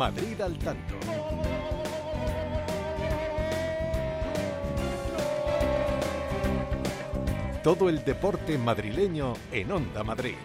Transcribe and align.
Madrid 0.00 0.40
al 0.40 0.56
tanto. 0.56 0.94
Todo 7.62 7.90
el 7.90 8.02
deporte 8.02 8.56
madrileño 8.56 9.34
en 9.52 9.70
Onda 9.70 10.02
Madrid. 10.02 10.36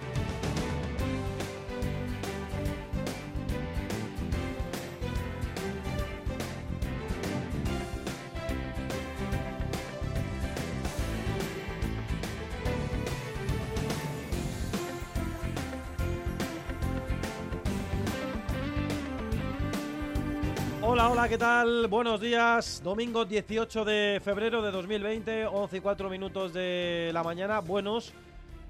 ¿Qué 21.30 21.38
tal? 21.40 21.88
Buenos 21.88 22.22
días. 22.22 22.82
Domingo 22.84 23.26
18 23.26 23.84
de 23.84 24.22
febrero 24.24 24.62
de 24.62 24.70
2020, 24.70 25.48
11 25.48 25.78
y 25.78 25.80
4 25.80 26.08
minutos 26.08 26.54
de 26.54 27.10
la 27.14 27.24
mañana. 27.24 27.62
Buenos 27.62 28.14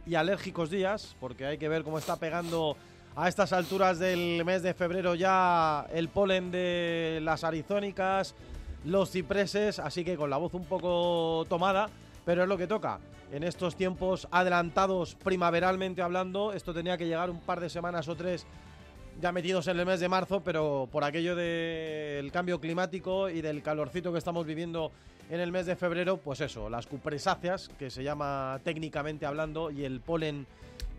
y 0.05 0.15
alérgicos 0.15 0.69
días, 0.69 1.17
porque 1.19 1.45
hay 1.45 1.57
que 1.57 1.67
ver 1.67 1.83
cómo 1.83 1.97
está 1.97 2.15
pegando 2.15 2.77
a 3.13 3.27
estas 3.27 3.51
alturas 3.51 3.99
del 3.99 4.45
mes 4.45 4.63
de 4.63 4.73
febrero 4.73 5.15
ya 5.15 5.85
el 5.91 6.07
polen 6.07 6.49
de 6.49 7.19
las 7.23 7.43
arizónicas, 7.43 8.35
los 8.85 9.11
cipreses, 9.11 9.79
así 9.79 10.05
que 10.05 10.15
con 10.15 10.29
la 10.29 10.37
voz 10.37 10.53
un 10.53 10.63
poco 10.63 11.45
tomada, 11.49 11.89
pero 12.23 12.43
es 12.43 12.47
lo 12.47 12.57
que 12.57 12.67
toca. 12.67 12.99
En 13.33 13.43
estos 13.43 13.75
tiempos 13.75 14.29
adelantados 14.31 15.15
primaveralmente 15.15 16.01
hablando, 16.01 16.53
esto 16.53 16.73
tenía 16.73 16.97
que 16.97 17.05
llegar 17.05 17.29
un 17.29 17.41
par 17.41 17.59
de 17.59 17.69
semanas 17.69 18.07
o 18.07 18.15
tres 18.15 18.47
ya 19.21 19.31
metidos 19.31 19.67
en 19.67 19.79
el 19.79 19.85
mes 19.85 19.99
de 19.99 20.09
marzo, 20.09 20.41
pero 20.41 20.89
por 20.91 21.03
aquello 21.03 21.35
del 21.35 22.31
cambio 22.31 22.59
climático 22.59 23.29
y 23.29 23.41
del 23.41 23.61
calorcito 23.61 24.11
que 24.11 24.17
estamos 24.17 24.45
viviendo 24.45 24.91
en 25.29 25.39
el 25.39 25.51
mes 25.51 25.65
de 25.65 25.75
febrero, 25.75 26.17
pues 26.17 26.41
eso, 26.41 26.69
las 26.69 26.85
cupresáceas, 26.85 27.69
que 27.79 27.89
se 27.89 28.03
llama 28.03 28.59
técnicamente 28.63 29.25
hablando, 29.25 29.71
y 29.71 29.85
el 29.85 30.01
polen 30.01 30.45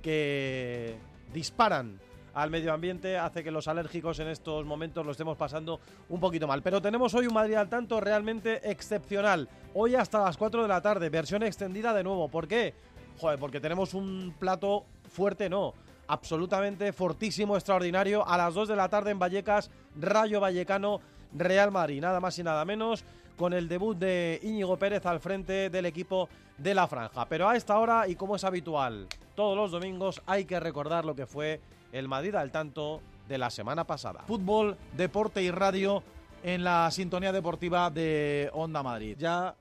que 0.02 0.96
disparan 1.32 2.00
al 2.34 2.50
medio 2.50 2.72
ambiente 2.72 3.16
hace 3.16 3.42
que 3.42 3.50
los 3.50 3.66
alérgicos 3.68 4.18
en 4.18 4.28
estos 4.28 4.66
momentos 4.66 5.04
lo 5.06 5.12
estemos 5.12 5.36
pasando 5.38 5.80
un 6.08 6.20
poquito 6.20 6.46
mal. 6.46 6.62
Pero 6.62 6.82
tenemos 6.82 7.14
hoy 7.14 7.26
un 7.26 7.34
Madrid 7.34 7.54
al 7.54 7.68
tanto 7.68 7.98
realmente 8.00 8.70
excepcional. 8.70 9.48
Hoy 9.74 9.94
hasta 9.94 10.22
las 10.22 10.36
4 10.36 10.62
de 10.62 10.68
la 10.68 10.82
tarde, 10.82 11.08
versión 11.08 11.42
extendida 11.42 11.94
de 11.94 12.04
nuevo. 12.04 12.28
¿Por 12.28 12.46
qué? 12.46 12.74
Joder, 13.18 13.38
porque 13.38 13.60
tenemos 13.60 13.94
un 13.94 14.34
plato 14.38 14.84
fuerte, 15.08 15.48
no 15.48 15.72
absolutamente 16.08 16.92
fortísimo, 16.92 17.56
extraordinario. 17.56 18.26
A 18.26 18.36
las 18.36 18.54
2 18.54 18.68
de 18.68 18.76
la 18.76 18.88
tarde 18.88 19.10
en 19.10 19.18
Vallecas, 19.18 19.70
Rayo 19.98 20.40
Vallecano, 20.40 21.00
Real 21.32 21.70
Madrid, 21.70 22.00
nada 22.00 22.20
más 22.20 22.38
y 22.38 22.42
nada 22.42 22.64
menos, 22.64 23.04
con 23.36 23.52
el 23.52 23.68
debut 23.68 23.96
de 23.96 24.40
Íñigo 24.42 24.78
Pérez 24.78 25.04
al 25.06 25.20
frente 25.20 25.70
del 25.70 25.86
equipo 25.86 26.28
de 26.58 26.74
la 26.74 26.86
franja. 26.86 27.26
Pero 27.26 27.48
a 27.48 27.56
esta 27.56 27.78
hora, 27.78 28.08
y 28.08 28.16
como 28.16 28.36
es 28.36 28.44
habitual, 28.44 29.06
todos 29.34 29.56
los 29.56 29.70
domingos 29.70 30.22
hay 30.26 30.44
que 30.44 30.58
recordar 30.58 31.04
lo 31.04 31.14
que 31.14 31.26
fue 31.26 31.60
el 31.92 32.08
Madrid 32.08 32.34
al 32.34 32.50
tanto 32.50 33.00
de 33.28 33.38
la 33.38 33.50
semana 33.50 33.84
pasada. 33.84 34.22
Fútbol, 34.26 34.76
deporte 34.96 35.42
y 35.42 35.50
radio 35.50 36.02
en 36.42 36.64
la 36.64 36.90
sintonía 36.90 37.32
deportiva 37.32 37.90
de 37.90 38.50
Onda 38.52 38.82
Madrid. 38.82 39.16
Ya 39.18 39.54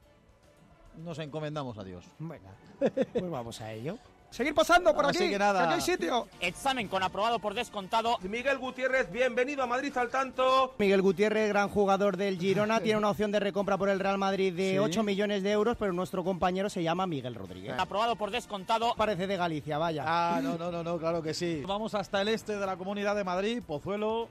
nos 1.03 1.19
encomendamos 1.19 1.77
a 1.77 1.83
Dios. 1.83 2.05
Pues 2.77 3.31
vamos 3.31 3.61
a 3.61 3.71
ello. 3.71 3.97
Seguir 4.31 4.53
pasando 4.53 4.93
por 4.93 5.05
Así 5.05 5.19
aquí, 5.23 5.29
que 5.29 5.39
nada. 5.39 5.63
aquí 5.63 5.73
hay 5.75 5.81
sitio. 5.81 6.27
Examen 6.41 6.89
con 6.89 7.01
aprobado 7.01 7.39
por 7.39 7.53
descontado. 7.53 8.17
Miguel 8.23 8.57
Gutiérrez, 8.57 9.09
bienvenido 9.09 9.63
a 9.63 9.67
Madrid 9.67 9.95
al 9.97 10.09
tanto. 10.09 10.73
Miguel 10.77 11.01
Gutiérrez, 11.01 11.47
gran 11.47 11.69
jugador 11.69 12.17
del 12.17 12.37
Girona, 12.37 12.81
tiene 12.81 12.97
una 12.97 13.11
opción 13.11 13.31
de 13.31 13.39
recompra 13.39 13.77
por 13.77 13.87
el 13.87 13.97
Real 13.97 14.17
Madrid 14.17 14.53
de 14.53 14.71
Sí. 14.71 14.77
8 14.77 15.03
millones 15.03 15.41
de 15.41 15.51
euros, 15.51 15.77
pero 15.79 15.93
nuestro 15.93 16.21
compañero 16.25 16.69
se 16.69 16.83
llama 16.83 17.07
Miguel 17.07 17.33
Rodríguez. 17.33 17.75
Aprobado 17.79 18.17
por 18.17 18.29
descontado. 18.29 18.93
Parece 18.97 19.25
de 19.25 19.37
Galicia, 19.37 19.77
vaya. 19.77 20.03
Ah, 20.05 20.41
no, 20.43 20.57
no, 20.57 20.69
no, 20.69 20.83
no, 20.83 20.97
claro 20.97 21.21
que 21.21 21.33
sí. 21.33 21.63
Vamos 21.65 21.95
hasta 21.95 22.21
el 22.21 22.27
este 22.27 22.57
de 22.57 22.65
la 22.65 22.75
Comunidad 22.75 23.15
de 23.15 23.23
Madrid, 23.23 23.63
Pozuelo, 23.65 24.27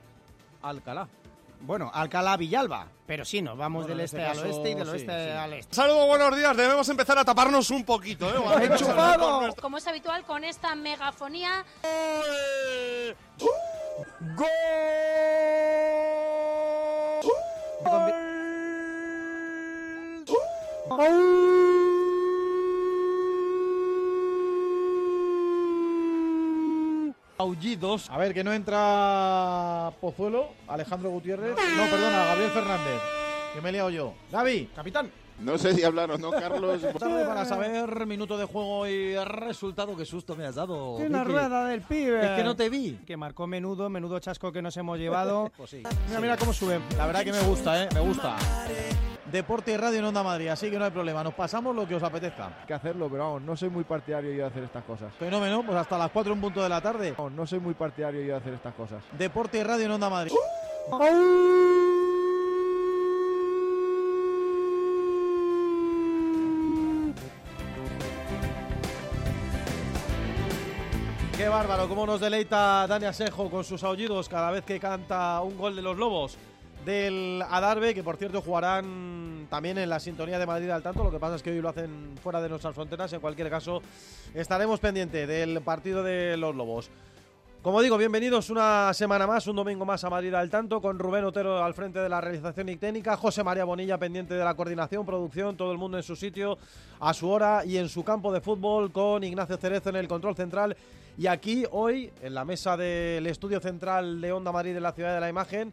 Alcalá. 0.61 1.07
Bueno, 1.61 1.91
Alcalá 1.93 2.37
Villalba, 2.37 2.87
pero 3.05 3.25
sí, 3.25 3.41
nos 3.41 3.57
vamos 3.57 3.83
Bueno, 3.83 3.95
del 3.95 4.05
este 4.05 4.17
este 4.17 4.39
al 4.39 4.45
oeste 4.45 4.71
y 4.71 4.75
del 4.75 4.85
sí, 4.85 4.91
oeste 4.91 5.25
sí. 5.25 5.31
al 5.31 5.53
este. 5.53 5.75
Saludos, 5.75 6.07
buenos 6.07 6.37
días. 6.37 6.55
Debemos 6.55 6.87
empezar 6.89 7.17
a 7.17 7.25
taparnos 7.25 7.69
un 7.71 7.83
poquito, 7.83 8.29
¿eh? 8.29 8.63
¡Enchufado! 8.65 9.53
Como 9.61 9.77
es 9.77 9.87
habitual 9.87 10.23
con 10.23 10.43
esta 10.43 10.75
megafonía, 10.75 11.65
Aullidos. 27.37 28.09
A 28.09 28.17
ver, 28.17 28.33
que 28.33 28.43
no 28.43 28.53
entra 28.53 29.91
Pozuelo, 29.99 30.49
Alejandro 30.67 31.09
Gutiérrez. 31.09 31.55
No, 31.55 31.83
perdona, 31.89 32.25
Gabriel 32.25 32.51
Fernández. 32.51 33.01
Que 33.53 33.61
me 33.61 33.69
he 33.69 33.71
liado 33.73 33.89
yo. 33.89 34.13
Gaby, 34.31 34.69
capitán. 34.75 35.11
No 35.39 35.57
sé 35.57 35.73
si 35.73 35.83
hablar 35.83 36.09
o 36.11 36.17
no, 36.17 36.31
Carlos. 36.31 36.81
Tarde 36.97 37.25
para 37.25 37.45
saber 37.45 38.05
minuto 38.05 38.37
de 38.37 38.45
juego 38.45 38.87
y 38.87 39.15
resultado. 39.17 39.95
Qué 39.95 40.05
susto 40.05 40.35
me 40.35 40.45
has 40.45 40.55
dado. 40.55 40.95
Tiene 40.95 41.09
una 41.09 41.23
Vicky. 41.23 41.33
rueda 41.33 41.65
del 41.65 41.81
pibe. 41.81 42.25
Es 42.25 42.31
que 42.37 42.43
no 42.43 42.55
te 42.55 42.69
vi. 42.69 42.99
Que 43.05 43.17
marcó 43.17 43.45
menudo, 43.45 43.89
menudo 43.89 44.17
chasco 44.19 44.51
que 44.51 44.61
nos 44.61 44.75
hemos 44.77 44.97
llevado. 44.97 45.51
Pues 45.57 45.69
sí. 45.69 45.83
Mira, 46.07 46.19
mira 46.21 46.37
cómo 46.37 46.53
sube. 46.53 46.79
La 46.97 47.05
verdad 47.05 47.23
que 47.23 47.31
me 47.31 47.41
gusta, 47.41 47.83
¿eh? 47.83 47.89
Me 47.93 47.99
gusta. 47.99 48.35
Deporte 49.31 49.71
y 49.71 49.77
radio 49.77 49.99
en 49.99 50.05
Onda 50.05 50.23
Madrid, 50.23 50.47
así 50.49 50.69
que 50.69 50.77
no 50.77 50.85
hay 50.85 50.91
problema. 50.91 51.23
Nos 51.23 51.33
pasamos 51.33 51.75
lo 51.75 51.87
que 51.87 51.95
os 51.95 52.03
apetezca. 52.03 52.63
que 52.67 52.73
hacerlo, 52.73 53.09
pero 53.09 53.23
vamos, 53.25 53.41
no 53.41 53.55
soy 53.57 53.69
muy 53.69 53.83
partidario 53.83 54.31
yo 54.31 54.37
de 54.37 54.45
hacer 54.45 54.63
estas 54.63 54.83
cosas. 54.83 55.13
Fenómeno, 55.15 55.63
pues 55.65 55.77
hasta 55.77 55.97
las 55.97 56.11
4 56.11 56.33
en 56.33 56.41
punto 56.41 56.61
de 56.63 56.69
la 56.69 56.79
tarde. 56.79 57.13
Vamos, 57.17 57.31
no 57.33 57.45
soy 57.47 57.59
muy 57.59 57.73
partidario 57.73 58.21
yo 58.21 58.27
de 58.27 58.35
hacer 58.35 58.53
estas 58.53 58.73
cosas. 58.75 59.03
Deporte 59.17 59.57
y 59.57 59.63
radio 59.63 59.85
en 59.85 59.91
Onda 59.91 60.09
Madrid. 60.09 60.31
Qué 71.37 71.49
bárbaro, 71.49 71.89
cómo 71.89 72.05
nos 72.05 72.21
deleita 72.21 72.87
Dani 72.87 73.07
Asejo 73.07 73.49
con 73.49 73.65
sus 73.65 73.83
aullidos 73.83 74.29
cada 74.29 74.51
vez 74.51 74.63
que 74.63 74.79
canta 74.79 75.41
un 75.41 75.57
gol 75.57 75.75
de 75.75 75.81
los 75.81 75.97
Lobos 75.97 76.37
del 76.85 77.43
Adarve, 77.49 77.93
que 77.93 78.03
por 78.03 78.15
cierto 78.15 78.41
jugarán 78.41 79.45
también 79.49 79.77
en 79.77 79.89
la 79.89 79.99
sintonía 79.99 80.39
de 80.39 80.45
Madrid 80.45 80.69
al 80.69 80.81
tanto. 80.81 81.03
Lo 81.03 81.11
que 81.11 81.19
pasa 81.19 81.35
es 81.35 81.43
que 81.43 81.51
hoy 81.51 81.59
lo 81.59 81.67
hacen 81.67 82.15
fuera 82.23 82.41
de 82.41 82.47
nuestras 82.47 82.73
fronteras. 82.73 83.11
En 83.11 83.19
cualquier 83.19 83.49
caso, 83.49 83.81
estaremos 84.33 84.79
pendientes 84.79 85.27
del 85.27 85.59
partido 85.59 86.03
de 86.03 86.37
los 86.37 86.55
Lobos. 86.55 86.89
Como 87.61 87.81
digo, 87.81 87.97
bienvenidos 87.97 88.49
una 88.49 88.93
semana 88.93 89.27
más, 89.27 89.45
un 89.47 89.57
domingo 89.57 89.85
más 89.85 90.05
a 90.05 90.09
Madrid 90.09 90.33
al 90.35 90.49
tanto, 90.49 90.79
con 90.79 90.97
Rubén 90.97 91.25
Otero 91.25 91.61
al 91.61 91.73
frente 91.73 91.99
de 91.99 92.07
la 92.07 92.21
realización 92.21 92.69
y 92.69 92.77
técnica, 92.77 93.17
José 93.17 93.43
María 93.43 93.65
Bonilla 93.65 93.97
pendiente 93.97 94.35
de 94.35 94.43
la 94.45 94.53
coordinación, 94.53 95.05
producción, 95.05 95.57
todo 95.57 95.73
el 95.73 95.77
mundo 95.77 95.97
en 95.97 96.03
su 96.03 96.15
sitio, 96.15 96.57
a 96.99 97.13
su 97.13 97.29
hora 97.29 97.65
y 97.65 97.77
en 97.77 97.89
su 97.89 98.05
campo 98.05 98.31
de 98.31 98.39
fútbol, 98.39 98.91
con 98.91 99.23
Ignacio 99.23 99.57
Cerezo 99.57 99.89
en 99.89 99.97
el 99.97 100.07
control 100.07 100.35
central. 100.35 100.77
Y 101.17 101.27
aquí, 101.27 101.63
hoy, 101.71 102.11
en 102.21 102.33
la 102.33 102.43
mesa 102.43 102.75
del 102.75 103.25
estudio 103.27 103.59
central 103.59 104.19
de 104.19 104.31
Onda 104.33 104.51
Madrid 104.51 104.73
de 104.73 104.81
la 104.81 104.91
Ciudad 104.91 105.13
de 105.13 105.21
la 105.21 105.29
Imagen, 105.29 105.71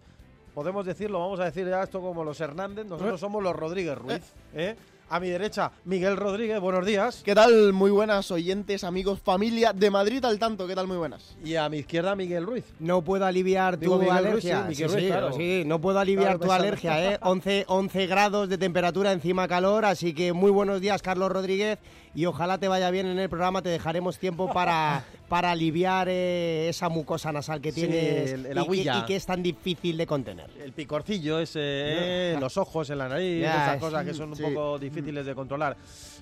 podemos 0.54 0.86
decirlo, 0.86 1.19
vamos 1.19 1.41
a 1.41 1.44
decir 1.47 1.66
ya 1.69 1.82
esto 1.82 2.00
como 2.00 2.22
los 2.22 2.41
Hernández, 2.41 2.86
nosotros 2.86 3.19
somos 3.19 3.42
los 3.42 3.54
Rodríguez 3.56 3.98
Ruiz. 3.98 4.22
¿eh? 4.54 4.76
A 5.10 5.20
mi 5.20 5.28
derecha, 5.28 5.72
Miguel 5.84 6.16
Rodríguez, 6.16 6.58
buenos 6.58 6.86
días. 6.86 7.20
¿Qué 7.22 7.34
tal? 7.34 7.75
Muy 7.75 7.91
buenas 7.91 8.30
oyentes, 8.30 8.82
amigos, 8.82 9.20
familia 9.20 9.75
de 9.75 9.91
Madrid 9.91 10.25
al 10.25 10.38
tanto. 10.38 10.66
¿Qué 10.66 10.75
tal? 10.75 10.86
Muy 10.86 10.97
buenas. 10.97 11.36
Y 11.44 11.56
a 11.56 11.69
mi 11.69 11.78
izquierda, 11.78 12.14
Miguel 12.16 12.47
Ruiz. 12.47 12.64
No 12.78 13.03
puedo 13.03 13.26
aliviar 13.26 13.78
Digo, 13.78 13.97
tu 13.97 14.04
Miguel 14.04 14.33
Ruiz, 14.33 14.45
alergia. 14.47 14.62
sí, 14.62 14.68
Miguel 14.68 14.88
Ruiz, 14.91 15.03
sí, 15.03 15.09
claro. 15.10 15.33
sí, 15.34 15.62
no 15.66 15.80
puedo 15.83 15.98
aliviar 15.98 16.38
Claro, 16.38 16.47
tu 16.47 16.53
alergia, 16.53 17.12
¿eh? 17.15 17.18
11, 17.21 17.65
11 17.68 18.06
grados 18.06 18.48
de 18.48 18.56
temperatura, 18.56 19.12
encima 19.12 19.47
calor, 19.48 19.84
así 19.84 20.15
que 20.15 20.33
muy 20.33 20.50
buenos 20.50 20.80
días, 20.80 21.03
Carlos 21.03 21.30
Rodríguez, 21.30 21.78
y 22.14 22.26
ojalá 22.26 22.59
te 22.59 22.68
vaya 22.68 22.91
bien 22.91 23.06
en 23.06 23.18
el 23.18 23.28
programa, 23.28 23.62
te 23.62 23.68
dejaremos 23.70 24.18
tiempo 24.18 24.53
para, 24.53 25.03
para 25.28 25.50
aliviar 25.53 26.09
eh, 26.10 26.68
esa 26.68 26.88
mucosa 26.88 27.32
nasal 27.32 27.60
que 27.60 27.72
Sí, 27.72 27.80
tienes 27.80 28.32
el- 28.32 28.47
el 28.47 28.59
y, 28.59 28.82
que, 28.84 28.91
y 28.98 29.03
que 29.06 29.16
es 29.16 29.24
tan 29.26 29.42
difícil 29.42 29.97
de 29.97 30.06
contener. 30.06 30.50
El 30.62 30.72
picorcillo 30.72 31.38
ese, 31.38 31.60
eh, 31.62 32.36
los 32.38 32.56
ojos 32.56 32.91
en 32.91 32.98
la 32.98 33.09
nariz, 33.09 33.44
esas 33.44 33.78
cosas 33.78 34.04
que 34.04 34.12
sí, 34.12 34.18
son 34.18 34.30
un 34.30 34.36
sí. 34.36 34.42
poco 34.42 34.78
difíciles 34.78 35.24
de 35.24 35.34
controlar. 35.34 35.76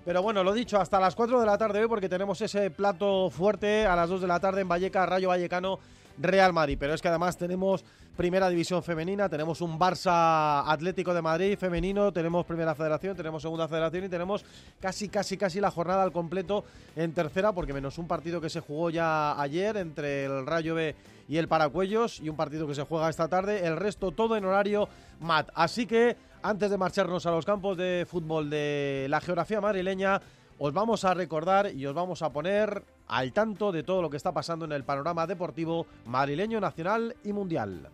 Pero 0.04 0.22
bueno, 0.22 0.42
lo 0.44 0.52
dicho, 0.52 0.80
hasta 0.80 0.98
las 1.00 1.14
4 1.14 1.40
de 1.40 1.46
la 1.46 1.58
tarde 1.58 1.80
hoy 1.80 1.88
porque 1.88 2.08
tenemos 2.08 2.40
ese 2.40 2.70
plato 2.70 3.28
fuerte 3.30 3.84
a 3.84 3.94
las 3.96 4.08
2 4.08 4.20
de 4.22 4.26
la 4.28 4.40
tarde 4.40 4.60
en 4.62 4.68
Valleca, 4.68 5.04
Rayo 5.06 5.28
Vallecano, 5.28 5.78
Real 6.20 6.52
Madrid. 6.52 6.76
Pero 6.78 6.94
es 6.94 7.02
que 7.02 7.08
además 7.08 7.36
tenemos 7.36 7.84
Primera 8.16 8.48
División 8.50 8.82
Femenina, 8.82 9.28
tenemos 9.28 9.60
un 9.60 9.78
Barça 9.78 10.62
Atlético 10.66 11.14
de 11.14 11.22
Madrid 11.22 11.56
femenino, 11.58 12.12
tenemos 12.12 12.44
Primera 12.44 12.74
Federación, 12.74 13.16
tenemos 13.16 13.40
Segunda 13.40 13.66
Federación 13.66 14.04
y 14.04 14.08
tenemos 14.08 14.44
casi, 14.78 15.08
casi, 15.08 15.36
casi 15.36 15.60
la 15.60 15.70
jornada 15.70 16.02
al 16.02 16.12
completo 16.12 16.64
en 16.96 17.12
tercera, 17.14 17.52
porque 17.52 17.72
menos 17.72 17.96
un 17.98 18.06
partido 18.06 18.40
que 18.40 18.50
se 18.50 18.60
jugó 18.60 18.90
ya 18.90 19.40
ayer 19.40 19.76
entre 19.78 20.26
el 20.26 20.46
Rayo 20.46 20.74
B 20.74 20.94
y 21.28 21.38
el 21.38 21.48
Paracuellos 21.48 22.20
y 22.20 22.28
un 22.28 22.36
partido 22.36 22.66
que 22.66 22.74
se 22.74 22.82
juega 22.82 23.08
esta 23.08 23.28
tarde, 23.28 23.66
el 23.66 23.76
resto 23.76 24.10
todo 24.10 24.36
en 24.36 24.44
horario 24.44 24.88
mat. 25.20 25.48
Así 25.54 25.86
que 25.86 26.16
antes 26.42 26.70
de 26.70 26.76
marcharnos 26.76 27.24
a 27.24 27.30
los 27.30 27.46
campos 27.46 27.76
de 27.76 28.06
fútbol 28.10 28.50
de 28.50 29.06
la 29.08 29.20
geografía 29.20 29.60
madrileña, 29.60 30.20
os 30.62 30.74
vamos 30.74 31.06
a 31.06 31.14
recordar 31.14 31.72
y 31.74 31.86
os 31.86 31.94
vamos 31.94 32.20
a 32.20 32.34
poner 32.34 32.84
al 33.08 33.32
tanto 33.32 33.72
de 33.72 33.82
todo 33.82 34.02
lo 34.02 34.10
que 34.10 34.18
está 34.18 34.32
pasando 34.32 34.66
en 34.66 34.72
el 34.72 34.84
panorama 34.84 35.26
deportivo 35.26 35.86
madrileño, 36.04 36.60
nacional 36.60 37.16
y 37.24 37.32
mundial. 37.32 37.88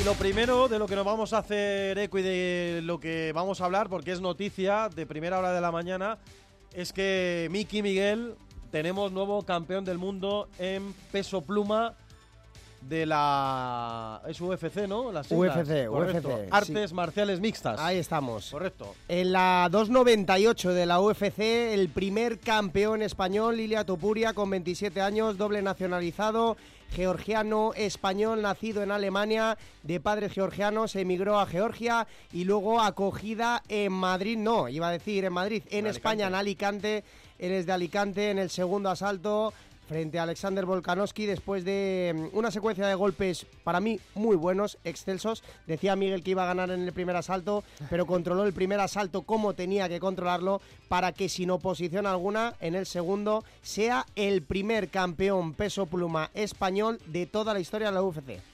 Y 0.00 0.04
lo 0.04 0.14
primero 0.14 0.66
de 0.66 0.78
lo 0.78 0.86
que 0.86 0.96
nos 0.96 1.04
vamos 1.04 1.34
a 1.34 1.38
hacer 1.38 1.98
eco 1.98 2.18
y 2.18 2.22
de 2.22 2.80
lo 2.82 2.98
que 2.98 3.32
vamos 3.34 3.60
a 3.60 3.66
hablar, 3.66 3.90
porque 3.90 4.12
es 4.12 4.20
noticia 4.22 4.88
de 4.88 5.04
primera 5.04 5.38
hora 5.38 5.52
de 5.52 5.60
la 5.60 5.70
mañana, 5.70 6.16
es 6.72 6.94
que 6.94 7.48
Miki 7.50 7.82
Miguel 7.82 8.34
tenemos 8.70 9.12
nuevo 9.12 9.42
campeón 9.42 9.84
del 9.84 9.98
mundo 9.98 10.48
en 10.58 10.94
peso 11.12 11.42
pluma 11.42 11.96
de 12.80 13.04
la 13.04 14.22
es 14.26 14.40
UFC, 14.40 14.88
¿no? 14.88 15.12
Las. 15.12 15.30
UFC, 15.30 15.86
Correcto. 15.86 16.28
UFC, 16.28 16.48
Artes 16.50 16.88
sí. 16.88 16.94
marciales 16.96 17.40
mixtas. 17.40 17.78
Ahí 17.78 17.98
estamos. 17.98 18.50
Correcto. 18.50 18.94
En 19.06 19.32
la 19.32 19.68
298 19.70 20.72
de 20.72 20.86
la 20.86 20.98
UFC, 21.00 21.40
el 21.40 21.90
primer 21.90 22.38
campeón 22.38 23.02
español, 23.02 23.60
Ilia 23.60 23.84
Topuria, 23.84 24.32
con 24.32 24.48
27 24.48 25.02
años, 25.02 25.36
doble 25.36 25.60
nacionalizado, 25.60 26.56
georgiano-español, 26.90 28.42
nacido 28.42 28.82
en 28.82 28.90
Alemania, 28.90 29.56
de 29.82 30.00
padres 30.00 30.32
georgianos, 30.32 30.96
emigró 30.96 31.38
a 31.38 31.46
Georgia 31.46 32.06
y 32.32 32.44
luego 32.44 32.80
acogida 32.80 33.62
en 33.68 33.92
Madrid, 33.92 34.36
no, 34.38 34.68
iba 34.68 34.88
a 34.88 34.92
decir 34.92 35.24
en 35.24 35.32
Madrid, 35.32 35.62
en, 35.70 35.86
En 35.86 35.86
España, 35.86 36.26
en 36.26 36.34
Alicante. 36.34 37.04
Él 37.38 37.52
es 37.52 37.66
de 37.66 37.72
Alicante 37.72 38.30
en 38.30 38.38
el 38.38 38.50
segundo 38.50 38.90
asalto 38.90 39.54
frente 39.90 40.20
a 40.20 40.22
Alexander 40.22 40.64
Volkanovski 40.66 41.26
después 41.26 41.64
de 41.64 42.14
mm, 42.14 42.38
una 42.38 42.52
secuencia 42.52 42.86
de 42.86 42.94
golpes 42.94 43.44
para 43.64 43.80
mí 43.80 43.98
muy 44.14 44.36
buenos, 44.36 44.78
excelsos. 44.84 45.42
Decía 45.66 45.96
Miguel 45.96 46.22
que 46.22 46.30
iba 46.30 46.44
a 46.44 46.46
ganar 46.46 46.70
en 46.70 46.84
el 46.84 46.92
primer 46.92 47.16
asalto, 47.16 47.64
pero 47.90 48.06
controló 48.06 48.44
el 48.44 48.52
primer 48.52 48.78
asalto 48.78 49.22
como 49.22 49.54
tenía 49.54 49.88
que 49.88 49.98
controlarlo 49.98 50.60
para 50.88 51.10
que 51.10 51.28
sin 51.28 51.50
oposición 51.50 52.06
alguna 52.06 52.54
en 52.60 52.76
el 52.76 52.86
segundo 52.86 53.42
sea 53.62 54.06
el 54.14 54.42
primer 54.42 54.90
campeón 54.90 55.54
peso 55.54 55.86
pluma 55.86 56.30
español 56.34 57.00
de 57.06 57.26
toda 57.26 57.52
la 57.52 57.58
historia 57.58 57.88
de 57.88 57.94
la 57.94 58.02
UFC. 58.04 58.49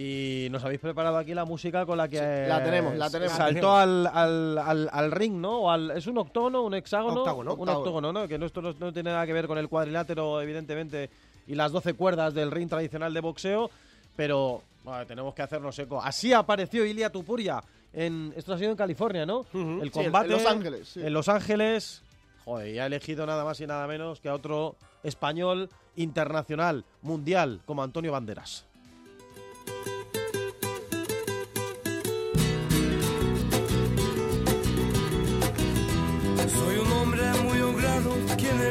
Y 0.00 0.46
nos 0.52 0.62
habéis 0.64 0.78
preparado 0.78 1.16
aquí 1.18 1.34
la 1.34 1.44
música 1.44 1.84
con 1.84 1.98
la 1.98 2.06
que 2.08 2.46
la 2.46 2.62
tenemos, 2.62 2.94
la 2.94 3.10
tenemos. 3.10 3.36
saltó 3.36 3.74
al, 3.74 4.06
al, 4.06 4.56
al, 4.58 4.88
al 4.92 5.10
ring, 5.10 5.34
¿no? 5.40 5.62
O 5.62 5.70
al- 5.70 5.90
es 5.90 6.06
un 6.06 6.18
octógono, 6.18 6.62
un 6.62 6.74
hexágono, 6.74 7.20
Octágono, 7.22 7.54
un 7.54 7.60
octágono. 7.60 7.78
octógono, 7.80 8.12
¿no? 8.12 8.28
Que 8.28 8.38
no, 8.38 8.46
esto 8.46 8.62
no, 8.62 8.72
no 8.78 8.92
tiene 8.92 9.10
nada 9.10 9.26
que 9.26 9.32
ver 9.32 9.48
con 9.48 9.58
el 9.58 9.68
cuadrilátero, 9.68 10.40
evidentemente, 10.40 11.10
y 11.48 11.56
las 11.56 11.72
12 11.72 11.94
cuerdas 11.94 12.32
del 12.32 12.52
ring 12.52 12.68
tradicional 12.68 13.12
de 13.12 13.20
boxeo, 13.20 13.70
pero 14.14 14.62
bueno, 14.84 15.04
tenemos 15.04 15.34
que 15.34 15.42
hacernos 15.42 15.76
eco. 15.80 16.00
Así 16.00 16.32
apareció 16.32 16.84
Ilia 16.84 17.10
Tupuria 17.10 17.60
en 17.92 18.32
esto 18.36 18.52
ha 18.52 18.58
sido 18.58 18.70
en 18.70 18.76
California, 18.76 19.26
¿no? 19.26 19.46
El 19.52 19.90
Sí, 19.90 19.98
en 19.98 20.04
combate 20.04 20.28
Los 20.28 20.46
Ángeles, 20.46 20.88
sí. 20.90 21.00
en 21.04 21.12
Los 21.12 21.28
Ángeles. 21.28 22.02
Joder, 22.44 22.68
y 22.72 22.78
ha 22.78 22.86
elegido 22.86 23.26
nada 23.26 23.42
más 23.44 23.60
y 23.60 23.66
nada 23.66 23.86
menos 23.88 24.20
que 24.20 24.28
a 24.28 24.34
otro 24.34 24.76
español 25.02 25.68
internacional, 25.96 26.84
mundial, 27.02 27.60
como 27.66 27.82
Antonio 27.82 28.12
Banderas. 28.12 28.64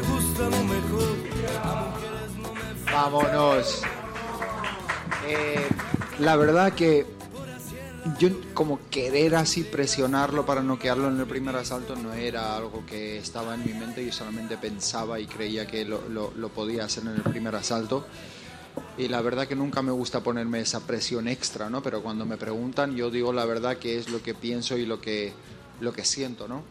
Gusta 0.09 0.43
lo 0.43 0.63
mejor. 0.63 1.17
Vámonos. 2.91 3.81
Eh, 5.27 5.67
la 6.19 6.35
verdad 6.35 6.73
que 6.73 7.05
yo 8.17 8.29
como 8.53 8.79
querer 8.89 9.35
así 9.35 9.63
presionarlo 9.63 10.45
para 10.45 10.61
noquearlo 10.63 11.09
en 11.09 11.19
el 11.19 11.25
primer 11.25 11.55
asalto 11.57 11.95
no 11.97 12.13
era 12.13 12.55
algo 12.55 12.85
que 12.85 13.17
estaba 13.17 13.53
en 13.55 13.65
mi 13.65 13.73
mente, 13.73 14.05
yo 14.05 14.13
solamente 14.13 14.57
pensaba 14.57 15.19
y 15.19 15.27
creía 15.27 15.67
que 15.67 15.83
lo, 15.83 16.07
lo- 16.09 16.31
lo 16.35 16.49
podía 16.49 16.85
hacer 16.85 17.03
en 17.03 17.15
el 17.15 17.21
primer 17.23 17.55
asalto. 17.55 18.07
Y 18.97 19.07
la 19.09 19.21
verdad 19.21 19.47
que 19.47 19.55
nunca 19.55 19.81
me 19.81 19.91
gusta 19.91 20.21
ponerme 20.21 20.59
esa 20.61 20.79
presión 20.81 21.27
extra, 21.27 21.69
¿no? 21.69 21.81
Pero 21.83 22.01
cuando 22.01 22.25
me 22.25 22.37
preguntan, 22.37 22.95
yo 22.95 23.09
digo 23.11 23.33
la 23.33 23.45
verdad 23.45 23.77
que 23.77 23.97
es 23.97 24.09
lo 24.09 24.21
que 24.23 24.33
pienso 24.33 24.77
y 24.77 24.85
lo 24.85 25.01
que, 25.01 25.33
lo 25.81 25.91
que 25.93 26.05
siento, 26.05 26.47
¿no? 26.47 26.63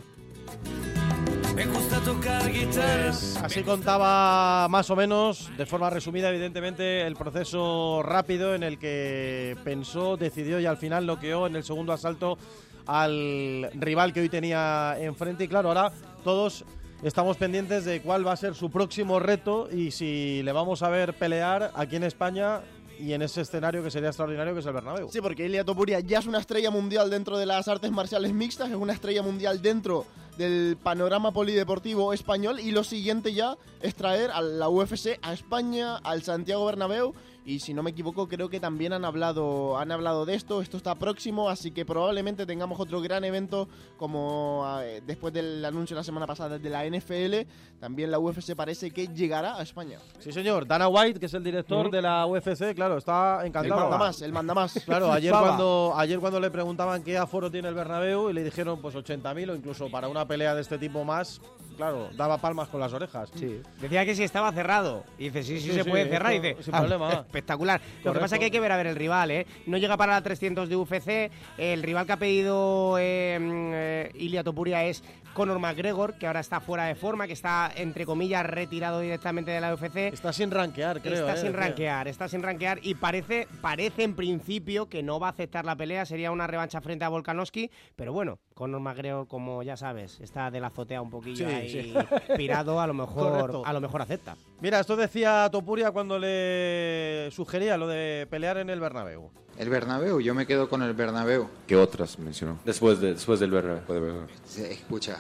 Me 1.56 1.64
gusta 1.64 1.98
tocar. 2.00 2.42
Pues 2.42 3.38
así 3.42 3.62
contaba 3.62 4.68
más 4.68 4.90
o 4.90 4.96
menos, 4.96 5.50
de 5.56 5.64
forma 5.64 5.88
resumida, 5.88 6.28
evidentemente, 6.28 7.06
el 7.06 7.16
proceso 7.16 8.02
rápido 8.02 8.54
en 8.54 8.62
el 8.62 8.78
que 8.78 9.56
pensó, 9.64 10.18
decidió 10.18 10.60
y 10.60 10.66
al 10.66 10.76
final 10.76 11.06
noqueó 11.06 11.46
en 11.46 11.56
el 11.56 11.64
segundo 11.64 11.94
asalto 11.94 12.36
al 12.84 13.70
rival 13.72 14.12
que 14.12 14.20
hoy 14.20 14.28
tenía 14.28 14.96
enfrente. 15.00 15.44
Y 15.44 15.48
claro, 15.48 15.68
ahora 15.68 15.92
todos 16.22 16.66
estamos 17.02 17.38
pendientes 17.38 17.86
de 17.86 18.02
cuál 18.02 18.26
va 18.26 18.32
a 18.32 18.36
ser 18.36 18.54
su 18.54 18.70
próximo 18.70 19.18
reto 19.18 19.70
y 19.72 19.92
si 19.92 20.42
le 20.42 20.52
vamos 20.52 20.82
a 20.82 20.90
ver 20.90 21.14
pelear 21.14 21.72
aquí 21.74 21.96
en 21.96 22.04
España 22.04 22.60
y 22.98 23.12
en 23.12 23.22
ese 23.22 23.40
escenario 23.40 23.82
que 23.82 23.90
sería 23.90 24.08
extraordinario, 24.08 24.54
que 24.54 24.60
es 24.60 24.66
el 24.66 24.72
Bernabéu. 24.72 25.08
Sí, 25.10 25.20
porque 25.20 25.44
Ilia 25.46 25.64
Topuria 25.64 26.00
ya 26.00 26.18
es 26.18 26.26
una 26.26 26.38
estrella 26.38 26.70
mundial 26.70 27.10
dentro 27.10 27.38
de 27.38 27.46
las 27.46 27.68
artes 27.68 27.90
marciales 27.90 28.32
mixtas, 28.32 28.70
es 28.70 28.76
una 28.76 28.92
estrella 28.92 29.22
mundial 29.22 29.62
dentro 29.62 30.06
del 30.36 30.76
panorama 30.82 31.32
polideportivo 31.32 32.12
español 32.12 32.60
y 32.60 32.70
lo 32.70 32.84
siguiente 32.84 33.32
ya 33.32 33.56
es 33.80 33.94
traer 33.94 34.30
a 34.30 34.42
la 34.42 34.68
UFC 34.68 35.18
a 35.22 35.32
España, 35.32 35.96
al 35.96 36.22
Santiago 36.22 36.66
Bernabéu 36.66 37.14
y 37.46 37.60
si 37.60 37.72
no 37.72 37.82
me 37.84 37.90
equivoco 37.90 38.26
creo 38.28 38.48
que 38.50 38.58
también 38.58 38.92
han 38.92 39.04
hablado 39.04 39.78
han 39.78 39.92
hablado 39.92 40.26
de 40.26 40.34
esto, 40.34 40.60
esto 40.60 40.76
está 40.76 40.96
próximo, 40.96 41.48
así 41.48 41.70
que 41.70 41.86
probablemente 41.86 42.44
tengamos 42.44 42.78
otro 42.80 43.00
gran 43.00 43.22
evento 43.24 43.68
como 43.96 44.66
eh, 44.82 45.00
después 45.06 45.32
del 45.32 45.64
anuncio 45.64 45.96
la 45.96 46.02
semana 46.02 46.26
pasada 46.26 46.58
de 46.58 46.68
la 46.68 46.84
NFL, 46.84 47.48
también 47.78 48.10
la 48.10 48.18
UFC 48.18 48.54
parece 48.56 48.90
que 48.90 49.06
llegará 49.08 49.56
a 49.56 49.62
España. 49.62 49.98
Sí, 50.18 50.32
señor. 50.32 50.66
Dana 50.66 50.88
White, 50.88 51.20
que 51.20 51.26
es 51.26 51.34
el 51.34 51.44
director 51.44 51.90
de 51.90 52.02
la 52.02 52.26
UFC, 52.26 52.74
claro, 52.74 52.98
está 52.98 53.38
El 53.42 53.48
encantado. 53.48 53.80
manda 53.82 53.98
más, 53.98 54.22
el 54.22 54.32
manda 54.32 54.52
más. 54.54 54.82
Claro, 54.84 55.12
ayer 55.12 55.32
cuando, 55.32 55.94
ayer 55.96 56.18
cuando 56.18 56.40
le 56.40 56.50
preguntaban 56.50 57.02
qué 57.04 57.16
aforo 57.16 57.50
tiene 57.50 57.68
el 57.68 57.74
Bernabéu 57.74 58.28
y 58.28 58.32
le 58.32 58.42
dijeron 58.42 58.80
pues 58.82 58.94
80.000 58.96 59.50
o 59.50 59.54
incluso 59.54 59.88
para 59.88 60.08
una 60.08 60.26
pelea 60.26 60.54
de 60.54 60.62
este 60.62 60.78
tipo 60.78 61.04
más, 61.04 61.40
claro, 61.76 62.08
daba 62.16 62.38
palmas 62.38 62.68
con 62.68 62.80
las 62.80 62.92
orejas. 62.92 63.30
Sí. 63.34 63.60
Decía 63.80 64.04
que 64.04 64.14
si 64.14 64.22
estaba 64.22 64.52
cerrado. 64.52 65.04
Y 65.18 65.24
dice, 65.24 65.42
sí, 65.42 65.60
sí, 65.60 65.68
Sí, 65.68 65.72
se 65.74 65.84
sí, 65.84 65.90
puede 65.90 66.08
cerrar. 66.08 66.32
Y 66.34 66.40
dice, 66.40 66.62
sin 66.62 66.74
"Ah, 66.74 66.78
problema". 66.80 67.12
espectacular. 67.26 67.80
Lo 68.04 68.12
que 68.12 68.20
pasa 68.20 68.36
es 68.36 68.38
que 68.38 68.44
hay 68.46 68.50
que 68.50 68.60
ver 68.60 68.72
a 68.72 68.76
ver 68.76 68.86
el 68.88 68.96
rival, 68.96 69.30
¿eh? 69.30 69.46
No 69.66 69.76
llega 69.78 69.96
para 69.96 70.12
la 70.12 70.22
300 70.22 70.68
de 70.68 70.76
UFC. 70.76 71.30
El 71.58 71.82
rival 71.82 72.06
que 72.06 72.12
ha 72.12 72.16
pedido 72.18 72.96
eh, 72.98 73.38
mm, 73.40 73.70
eh, 73.74 74.10
Ilia 74.14 74.42
Topuria 74.44 74.84
es 74.84 75.02
Conor 75.34 75.58
McGregor, 75.58 76.14
que 76.14 76.26
ahora 76.26 76.40
está 76.40 76.60
fuera 76.60 76.84
de 76.84 76.94
forma, 76.94 77.26
que 77.26 77.34
está, 77.34 77.70
entre 77.76 78.06
comillas, 78.06 78.46
retirado 78.46 79.00
directamente 79.00 79.50
de 79.50 79.60
la 79.60 79.74
UFC. 79.74 79.96
Está 80.12 80.32
sin 80.32 80.50
rankear, 80.50 81.02
creo. 81.02 81.12
está 81.28 81.34
eh, 81.34 81.36
sin 81.42 81.52
rankear, 81.52 82.08
está 82.08 82.26
sin 82.28 82.42
rankear 82.42 82.78
y 82.82 82.94
parece, 82.94 83.46
parece 83.60 84.02
en 84.04 84.16
principio 84.16 84.88
que 84.88 85.02
no 85.02 85.20
va 85.20 85.26
a 85.26 85.30
aceptar 85.32 85.66
la 85.66 85.76
pelea, 85.76 86.06
sería 86.06 86.30
una 86.30 86.46
revancha 86.46 86.80
frente 86.80 87.04
a 87.04 87.10
Volkanovski, 87.10 87.70
pero 87.96 88.14
bueno, 88.14 88.38
Conor 88.56 88.80
McGregor, 88.80 89.28
como 89.28 89.62
ya 89.62 89.76
sabes, 89.76 90.18
está 90.18 90.50
de 90.50 90.60
la 90.60 90.68
azotea 90.68 91.02
un 91.02 91.10
poquillo 91.10 91.46
Sí, 91.46 91.54
ahí 91.54 91.68
sí. 91.70 91.94
pirado, 92.38 92.80
a 92.80 92.86
lo 92.86 92.94
mejor, 92.94 93.32
Correcto. 93.32 93.62
a 93.66 93.72
lo 93.74 93.82
mejor 93.82 94.00
acepta. 94.00 94.34
Mira, 94.62 94.80
esto 94.80 94.96
decía 94.96 95.46
Topuria 95.52 95.90
cuando 95.90 96.18
le 96.18 97.28
sugería 97.32 97.76
lo 97.76 97.86
de 97.86 98.26
pelear 98.30 98.56
en 98.56 98.70
el 98.70 98.80
Bernabéu. 98.80 99.28
El 99.58 99.68
Bernabéu, 99.68 100.20
yo 100.22 100.34
me 100.34 100.46
quedo 100.46 100.70
con 100.70 100.82
el 100.82 100.94
Bernabéu. 100.94 101.50
¿Qué 101.66 101.76
otras 101.76 102.18
mencionó? 102.18 102.58
Después, 102.64 102.98
de, 102.98 103.12
después 103.12 103.40
del 103.40 103.50
Bernabéu. 103.50 103.84
de 103.92 104.00
Bernabéu. 104.00 104.28
Sí, 104.46 104.62
Escucha, 104.62 105.18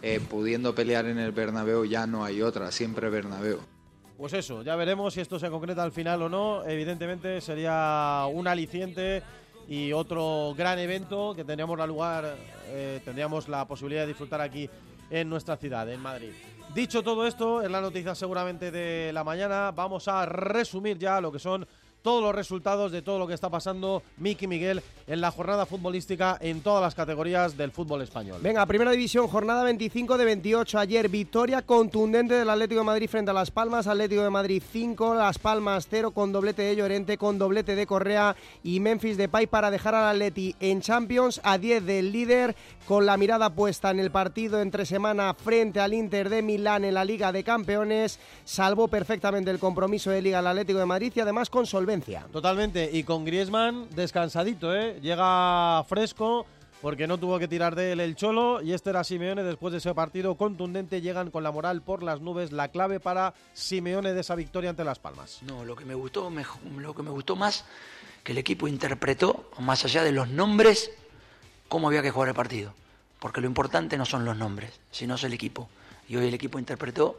eh, 0.00 0.20
pudiendo 0.30 0.72
pelear 0.72 1.06
en 1.06 1.18
el 1.18 1.32
Bernabéu 1.32 1.84
ya 1.84 2.06
no 2.06 2.24
hay 2.24 2.42
otra, 2.42 2.70
siempre 2.70 3.10
Bernabéu. 3.10 3.58
Pues 4.16 4.32
eso, 4.34 4.62
ya 4.62 4.76
veremos 4.76 5.14
si 5.14 5.20
esto 5.20 5.38
se 5.40 5.50
concreta 5.50 5.82
al 5.82 5.90
final 5.92 6.22
o 6.22 6.28
no. 6.28 6.64
Evidentemente 6.64 7.40
sería 7.40 8.24
un 8.32 8.46
aliciente 8.46 9.22
y 9.68 9.92
otro 9.92 10.54
gran 10.56 10.78
evento 10.78 11.34
que 11.36 11.44
tendríamos 11.44 11.78
la 11.78 11.86
lugar, 11.86 12.36
eh, 12.68 13.00
tendríamos 13.04 13.48
la 13.48 13.66
posibilidad 13.66 14.02
de 14.02 14.08
disfrutar 14.08 14.40
aquí 14.40 14.68
en 15.10 15.28
nuestra 15.28 15.56
ciudad, 15.56 15.88
en 15.90 16.00
Madrid. 16.00 16.30
Dicho 16.74 17.02
todo 17.02 17.26
esto, 17.26 17.62
en 17.62 17.72
la 17.72 17.80
noticia 17.80 18.14
seguramente 18.14 18.70
de 18.70 19.12
la 19.12 19.24
mañana, 19.24 19.70
vamos 19.70 20.08
a 20.08 20.24
resumir 20.26 20.98
ya 20.98 21.20
lo 21.20 21.30
que 21.30 21.38
son 21.38 21.66
todos 22.02 22.22
los 22.22 22.34
resultados 22.34 22.92
de 22.92 23.02
todo 23.02 23.18
lo 23.18 23.26
que 23.26 23.34
está 23.34 23.50
pasando 23.50 24.02
Miki 24.16 24.46
Miguel 24.46 24.82
en 25.06 25.20
la 25.20 25.30
jornada 25.30 25.66
futbolística 25.66 26.38
en 26.40 26.60
todas 26.60 26.82
las 26.82 26.94
categorías 26.94 27.56
del 27.56 27.72
fútbol 27.72 28.02
español. 28.02 28.40
Venga, 28.42 28.64
primera 28.66 28.90
división, 28.90 29.26
jornada 29.26 29.64
25 29.64 30.18
de 30.18 30.24
28. 30.24 30.78
Ayer, 30.78 31.08
victoria 31.08 31.62
contundente 31.62 32.34
del 32.34 32.50
Atlético 32.50 32.80
de 32.80 32.86
Madrid 32.86 33.08
frente 33.08 33.30
a 33.30 33.34
Las 33.34 33.50
Palmas. 33.50 33.86
Atlético 33.86 34.22
de 34.22 34.30
Madrid 34.30 34.62
5, 34.70 35.14
Las 35.14 35.38
Palmas 35.38 35.88
0 35.90 36.10
con 36.10 36.32
doblete 36.32 36.62
de 36.62 36.76
Llorente, 36.76 37.18
con 37.18 37.38
doblete 37.38 37.74
de 37.74 37.86
Correa 37.86 38.36
y 38.62 38.80
Memphis 38.80 39.16
Depay 39.16 39.46
para 39.46 39.70
dejar 39.70 39.94
al 39.94 40.16
Atleti 40.16 40.54
en 40.60 40.80
Champions 40.80 41.40
a 41.42 41.58
10 41.58 41.84
del 41.84 42.12
líder, 42.12 42.54
con 42.86 43.06
la 43.06 43.16
mirada 43.16 43.50
puesta 43.50 43.90
en 43.90 44.00
el 44.00 44.10
partido 44.10 44.60
entre 44.60 44.86
semana 44.86 45.34
frente 45.34 45.80
al 45.80 45.94
Inter 45.94 46.28
de 46.28 46.42
Milán 46.42 46.84
en 46.84 46.94
la 46.94 47.04
Liga 47.04 47.32
de 47.32 47.44
Campeones. 47.44 48.18
Salvó 48.44 48.88
perfectamente 48.88 49.50
el 49.50 49.58
compromiso 49.58 50.10
de 50.10 50.22
Liga 50.22 50.38
al 50.38 50.46
Atlético 50.46 50.78
de 50.78 50.86
Madrid 50.86 51.12
y 51.14 51.20
además 51.20 51.50
con 51.50 51.66
solvencia. 51.88 52.26
Totalmente, 52.32 52.90
y 52.92 53.02
con 53.02 53.24
Griezmann 53.24 53.88
descansadito, 53.94 54.74
¿eh? 54.74 54.98
Llega 55.00 55.82
fresco 55.88 56.44
porque 56.82 57.06
no 57.06 57.18
tuvo 57.18 57.38
que 57.38 57.48
tirar 57.48 57.74
de 57.74 57.92
él 57.92 58.00
el 58.00 58.14
cholo 58.14 58.60
y 58.62 58.72
este 58.72 58.90
era 58.90 59.02
Simeone 59.02 59.42
después 59.42 59.72
de 59.72 59.78
ese 59.78 59.92
partido 59.94 60.36
contundente 60.36 61.00
llegan 61.00 61.30
con 61.30 61.42
la 61.42 61.50
moral 61.50 61.82
por 61.82 62.02
las 62.02 62.20
nubes 62.20 62.52
la 62.52 62.68
clave 62.68 63.00
para 63.00 63.32
Simeone 63.54 64.12
de 64.12 64.20
esa 64.20 64.34
victoria 64.36 64.70
ante 64.70 64.84
Las 64.84 64.98
Palmas. 64.98 65.40
No, 65.42 65.64
lo 65.64 65.74
que 65.74 65.84
me 65.86 65.94
gustó 65.94 66.28
mejor- 66.30 66.60
lo 66.76 66.94
que 66.94 67.02
me 67.02 67.10
gustó 67.10 67.34
más 67.36 67.64
que 68.22 68.32
el 68.32 68.38
equipo 68.38 68.68
interpretó 68.68 69.50
más 69.58 69.84
allá 69.86 70.04
de 70.04 70.12
los 70.12 70.28
nombres 70.28 70.90
cómo 71.68 71.88
había 71.88 72.02
que 72.02 72.10
jugar 72.10 72.28
el 72.28 72.34
partido, 72.34 72.74
porque 73.18 73.40
lo 73.40 73.46
importante 73.46 73.96
no 73.96 74.04
son 74.04 74.24
los 74.26 74.36
nombres, 74.36 74.78
sino 74.90 75.14
es 75.16 75.24
el 75.24 75.32
equipo. 75.32 75.68
Y 76.08 76.16
hoy 76.16 76.28
el 76.28 76.34
equipo 76.34 76.58
interpretó 76.58 77.16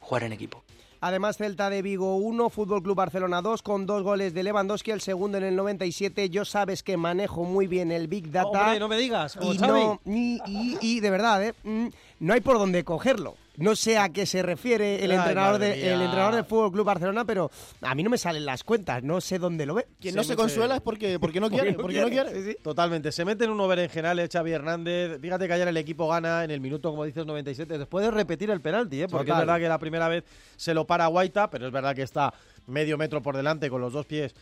jugar 0.00 0.22
en 0.24 0.32
equipo. 0.32 0.62
Además, 1.00 1.36
Celta 1.36 1.70
de 1.70 1.82
Vigo 1.82 2.16
1, 2.16 2.50
Fútbol 2.50 2.82
Club 2.82 2.96
Barcelona 2.96 3.42
2, 3.42 3.62
con 3.62 3.86
dos 3.86 4.02
goles 4.02 4.34
de 4.34 4.42
Lewandowski, 4.42 4.90
el 4.90 5.00
segundo 5.00 5.38
en 5.38 5.44
el 5.44 5.56
97. 5.56 6.30
Yo 6.30 6.44
sabes 6.44 6.82
que 6.82 6.96
manejo 6.96 7.44
muy 7.44 7.66
bien 7.66 7.92
el 7.92 8.08
Big 8.08 8.30
Data. 8.30 8.48
Hombre, 8.48 8.80
no 8.80 8.88
me 8.88 8.96
digas, 8.96 9.36
y, 9.40 9.58
no, 9.58 10.00
y, 10.06 10.40
y- 10.46 10.78
y 10.80 11.00
de 11.00 11.10
verdad, 11.10 11.44
¿eh? 11.44 11.54
Mm, 11.64 11.86
no 12.20 12.34
hay 12.34 12.40
por 12.40 12.58
dónde 12.58 12.84
cogerlo. 12.84 13.34
No 13.58 13.76
sé 13.76 13.98
a 13.98 14.10
qué 14.10 14.26
se 14.26 14.42
refiere 14.42 15.04
el 15.04 15.10
Ay, 15.10 15.18
entrenador, 15.18 15.58
de, 15.58 15.92
el 15.92 16.02
entrenador 16.02 16.34
del 16.34 16.44
Fútbol 16.44 16.72
Club 16.72 16.84
Barcelona, 16.84 17.24
pero 17.24 17.50
a 17.82 17.94
mí 17.94 18.02
no 18.02 18.10
me 18.10 18.18
salen 18.18 18.44
las 18.44 18.64
cuentas, 18.64 19.02
no 19.02 19.20
sé 19.20 19.38
dónde 19.38 19.66
lo 19.66 19.74
ve. 19.74 19.86
Quien 20.00 20.14
no 20.14 20.24
se 20.24 20.36
consuela 20.36 20.76
es 20.76 20.80
porque, 20.82 21.18
porque 21.18 21.40
no 21.40 21.48
quiere, 21.50 21.72
porque 21.74 22.00
no 22.00 22.08
quiere. 22.08 22.54
Totalmente, 22.56 23.12
se 23.12 23.24
mete 23.24 23.44
en 23.44 23.50
un 23.50 23.68
berenjenal 23.68 24.18
eh, 24.18 24.28
Xavi 24.30 24.52
Hernández. 24.52 25.20
Fíjate 25.20 25.46
que 25.46 25.52
ayer 25.52 25.68
el 25.68 25.76
equipo 25.76 26.08
gana 26.08 26.44
en 26.44 26.50
el 26.50 26.60
minuto, 26.60 26.90
como 26.90 27.04
dices, 27.04 27.24
97, 27.24 27.78
después 27.78 28.04
de 28.04 28.10
repetir 28.10 28.50
el 28.50 28.60
penalti, 28.60 29.02
¿eh? 29.02 29.08
porque 29.08 29.26
Total. 29.26 29.42
es 29.42 29.46
verdad 29.46 29.60
que 29.60 29.68
la 29.68 29.78
primera 29.78 30.08
vez 30.08 30.24
se 30.56 30.74
lo 30.74 30.86
para 30.86 31.06
Guaita, 31.06 31.50
pero 31.50 31.66
es 31.66 31.72
verdad 31.72 31.94
que 31.94 32.02
está 32.02 32.32
medio 32.66 32.98
metro 32.98 33.22
por 33.22 33.36
delante 33.36 33.70
con 33.70 33.80
los 33.80 33.92
dos 33.92 34.06
pies 34.06 34.34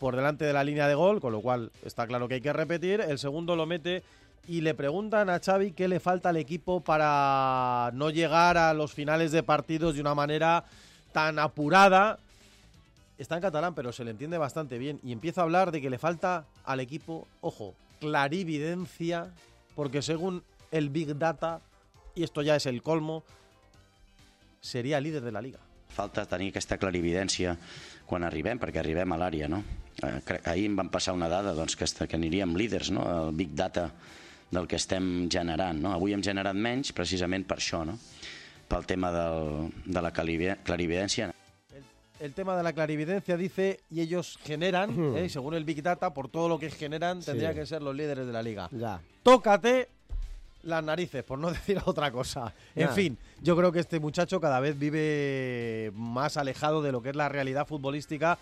por 0.00 0.16
delante 0.16 0.46
de 0.46 0.54
la 0.54 0.64
línea 0.64 0.88
de 0.88 0.94
gol, 0.94 1.20
con 1.20 1.30
lo 1.30 1.42
cual 1.42 1.70
está 1.84 2.06
claro 2.06 2.26
que 2.26 2.34
hay 2.34 2.40
que 2.40 2.54
repetir. 2.54 3.02
El 3.02 3.18
segundo 3.18 3.54
lo 3.54 3.66
mete 3.66 4.02
y 4.46 4.62
le 4.62 4.74
preguntan 4.74 5.30
a 5.30 5.38
Xavi 5.38 5.72
qué 5.72 5.88
le 5.88 6.00
falta 6.00 6.30
al 6.30 6.36
equipo 6.36 6.80
para 6.80 7.90
no 7.94 8.10
llegar 8.10 8.58
a 8.58 8.74
los 8.74 8.92
finales 8.92 9.32
de 9.32 9.42
partidos 9.42 9.94
de 9.94 10.00
una 10.00 10.14
manera 10.14 10.64
tan 11.12 11.38
apurada. 11.38 12.18
Está 13.18 13.36
en 13.36 13.42
catalán, 13.42 13.74
pero 13.74 13.92
se 13.92 14.04
le 14.04 14.10
entiende 14.10 14.38
bastante 14.38 14.78
bien. 14.78 14.98
Y 15.04 15.12
empieza 15.12 15.42
a 15.42 15.44
hablar 15.44 15.70
de 15.72 15.80
que 15.80 15.90
le 15.90 15.98
falta 15.98 16.46
al 16.64 16.80
equipo, 16.80 17.28
ojo, 17.42 17.74
clarividencia, 18.00 19.30
porque 19.74 20.02
según 20.02 20.42
el 20.70 20.88
Big 20.88 21.16
Data, 21.18 21.60
y 22.14 22.22
esto 22.22 22.42
ya 22.42 22.56
es 22.56 22.66
el 22.66 22.82
colmo, 22.82 23.22
sería 24.60 25.00
líder 25.00 25.22
de 25.22 25.32
la 25.32 25.42
liga. 25.42 25.58
Falta 25.90 26.24
tenir 26.30 26.52
aquesta 26.52 26.78
clarividència 26.78 27.56
quan 28.06 28.22
arribem, 28.26 28.58
perquè 28.62 28.78
arribem 28.78 29.10
a 29.10 29.18
l'àrea, 29.18 29.48
no? 29.50 29.58
Eh, 30.02 30.38
Ahir 30.46 30.68
em 30.70 30.76
van 30.78 30.90
passar 30.90 31.14
una 31.16 31.28
dada 31.28 31.52
doncs, 31.54 31.74
que, 31.76 31.86
que 32.06 32.16
aniríem 32.16 32.54
líders, 32.56 32.92
no? 32.94 33.04
El 33.10 33.34
big 33.36 33.54
data 33.58 33.90
del 34.50 34.66
que 34.66 34.76
estem 34.76 35.28
generant, 35.30 35.78
no? 35.80 35.92
Avui 35.92 36.12
hem 36.12 36.22
generat 36.22 36.54
menys 36.56 36.92
precisament 36.92 37.46
per 37.46 37.58
això, 37.58 37.84
no? 37.86 37.98
Pel 38.70 38.84
tema 38.86 39.10
del, 39.12 39.70
de 39.86 40.02
la 40.02 40.12
clarivi- 40.12 40.56
clarividència. 40.64 41.32
El 42.20 42.34
tema 42.34 42.54
de 42.56 42.62
la 42.62 42.72
clarividencia 42.74 43.36
dice, 43.36 43.80
y 43.90 44.00
ellos 44.02 44.38
generan, 44.44 44.90
Hmm. 44.94 45.16
eh, 45.16 45.28
según 45.30 45.54
el 45.54 45.64
Big 45.64 45.82
Data, 45.82 46.12
por 46.12 46.28
todo 46.28 46.48
lo 46.48 46.58
que 46.58 46.70
generan, 46.70 47.22
Sí. 47.22 47.26
tendría 47.30 47.54
que 47.54 47.64
ser 47.64 47.80
los 47.82 47.94
líderes 47.96 48.26
de 48.26 48.32
la 48.32 48.42
liga. 48.42 48.68
Ya. 48.72 49.00
Tócate 49.22 49.88
las 50.64 50.84
narices, 50.84 51.24
por 51.24 51.38
no 51.38 51.48
decir 51.52 51.80
otra 51.86 52.10
cosa. 52.12 52.52
En 52.74 52.88
Ya. 52.88 52.92
fin, 52.92 53.16
yo 53.40 53.56
creo 53.56 53.72
que 53.72 53.78
este 53.80 53.98
muchacho 54.00 54.38
cada 54.40 54.60
vez 54.60 54.78
vive 54.78 55.90
más 55.94 56.36
alejado 56.36 56.82
de 56.82 56.92
lo 56.92 57.00
que 57.00 57.08
es 57.10 57.16
la 57.16 57.28
realidad 57.30 57.66
futbolística 57.66 58.38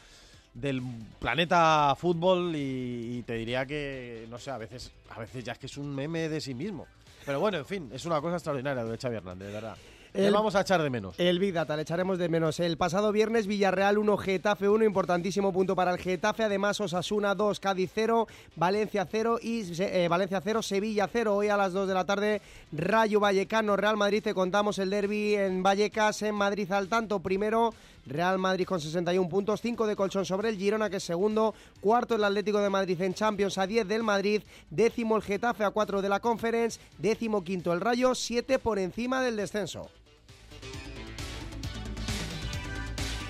del 0.61 0.83
planeta 1.19 1.95
fútbol 1.99 2.55
y, 2.57 3.19
y 3.19 3.23
te 3.23 3.35
diría 3.35 3.67
que, 3.67 4.27
no 4.31 4.38
sé, 4.38 4.50
a 4.50 4.59
veces, 4.59 4.91
a 5.11 5.19
veces 5.21 5.45
ya 5.45 5.53
es 5.53 5.59
que 5.59 5.67
es 5.67 5.77
un 5.77 5.95
meme 5.95 6.29
de 6.29 6.41
sí 6.41 6.55
mismo. 6.55 6.87
Pero 7.27 7.41
bueno, 7.41 7.59
en 7.59 7.67
fin, 7.67 7.91
es 7.93 8.05
una 8.07 8.21
cosa 8.21 8.37
extraordinaria 8.37 8.83
lo 8.83 8.91
de 8.91 8.99
Xavi 8.99 9.17
Hernández, 9.17 9.49
de 9.49 9.55
verdad. 9.55 9.77
Le 10.15 10.29
El- 10.29 10.33
vamos 10.33 10.55
a 10.55 10.62
echar 10.62 10.83
de 10.83 10.88
menos. 10.88 11.15
El 11.19 11.38
Big 11.38 11.53
Data, 11.53 11.77
le 11.77 11.83
echaremos 11.83 12.17
de 12.19 12.31
menos. 12.31 12.59
El 12.61 12.79
pasado 12.79 13.12
viernes, 13.12 13.47
Villarreal 13.47 13.99
1, 13.99 14.17
Getafe 14.17 14.67
1, 14.67 14.83
importantísimo 14.87 15.53
punto 15.53 15.77
para 15.77 15.91
el 15.93 15.99
Getafe. 15.99 16.45
Además, 16.45 16.81
Osasuna 16.81 17.35
2, 17.35 17.61
Cádiz 17.61 17.91
0, 17.95 18.27
Valencia 18.57 19.07
0 19.09 19.38
y 19.43 19.65
eh, 19.83 20.09
Valencia 20.09 20.41
0, 20.43 20.62
Sevilla 20.62 21.09
0. 21.12 21.37
Hoy 21.37 21.49
a 21.49 21.59
las 21.59 21.75
2 21.75 21.87
de 21.87 21.95
la 21.95 22.07
tarde, 22.07 22.41
Rayo 22.73 23.21
Vallecano, 23.21 23.77
Real 23.77 23.99
Madrid. 23.99 24.23
Te 24.23 24.33
contamos 24.33 24.79
el 24.79 24.88
derby 24.88 25.35
en 25.35 25.62
Vallecas, 25.62 26.23
en 26.23 26.35
Madrid 26.35 26.73
al 26.73 26.88
tanto. 26.88 27.21
Primero, 27.21 27.75
Real 28.09 28.38
Madrid 28.38 28.67
con 28.67 28.81
61 28.81 29.29
puntos, 29.29 29.61
5 29.61 29.87
de 29.87 29.97
colchón 29.97 30.25
sobre 30.25 30.49
el 30.49 30.57
Girona, 30.57 30.91
que 30.91 30.97
es 30.97 31.05
segundo. 31.05 31.55
Cuarto, 31.81 32.15
el 32.15 32.25
Atlético 32.25 32.61
de 32.61 32.71
Madrid 32.71 33.00
en 33.03 33.15
Champions 33.15 33.59
a 33.59 33.67
10 33.67 33.87
del 33.87 34.03
Madrid. 34.03 34.43
Décimo, 34.71 35.17
el 35.17 35.23
Getafe 35.23 35.65
a 35.65 35.71
4 35.71 36.03
de 36.03 36.09
la 36.09 36.21
Conference. 36.21 36.81
Décimo 36.99 37.45
quinto, 37.45 37.73
el 37.73 37.81
Rayo, 37.81 38.15
7 38.15 38.59
por 38.59 38.79
encima 38.79 39.23
del 39.23 39.37
descenso. 39.37 39.91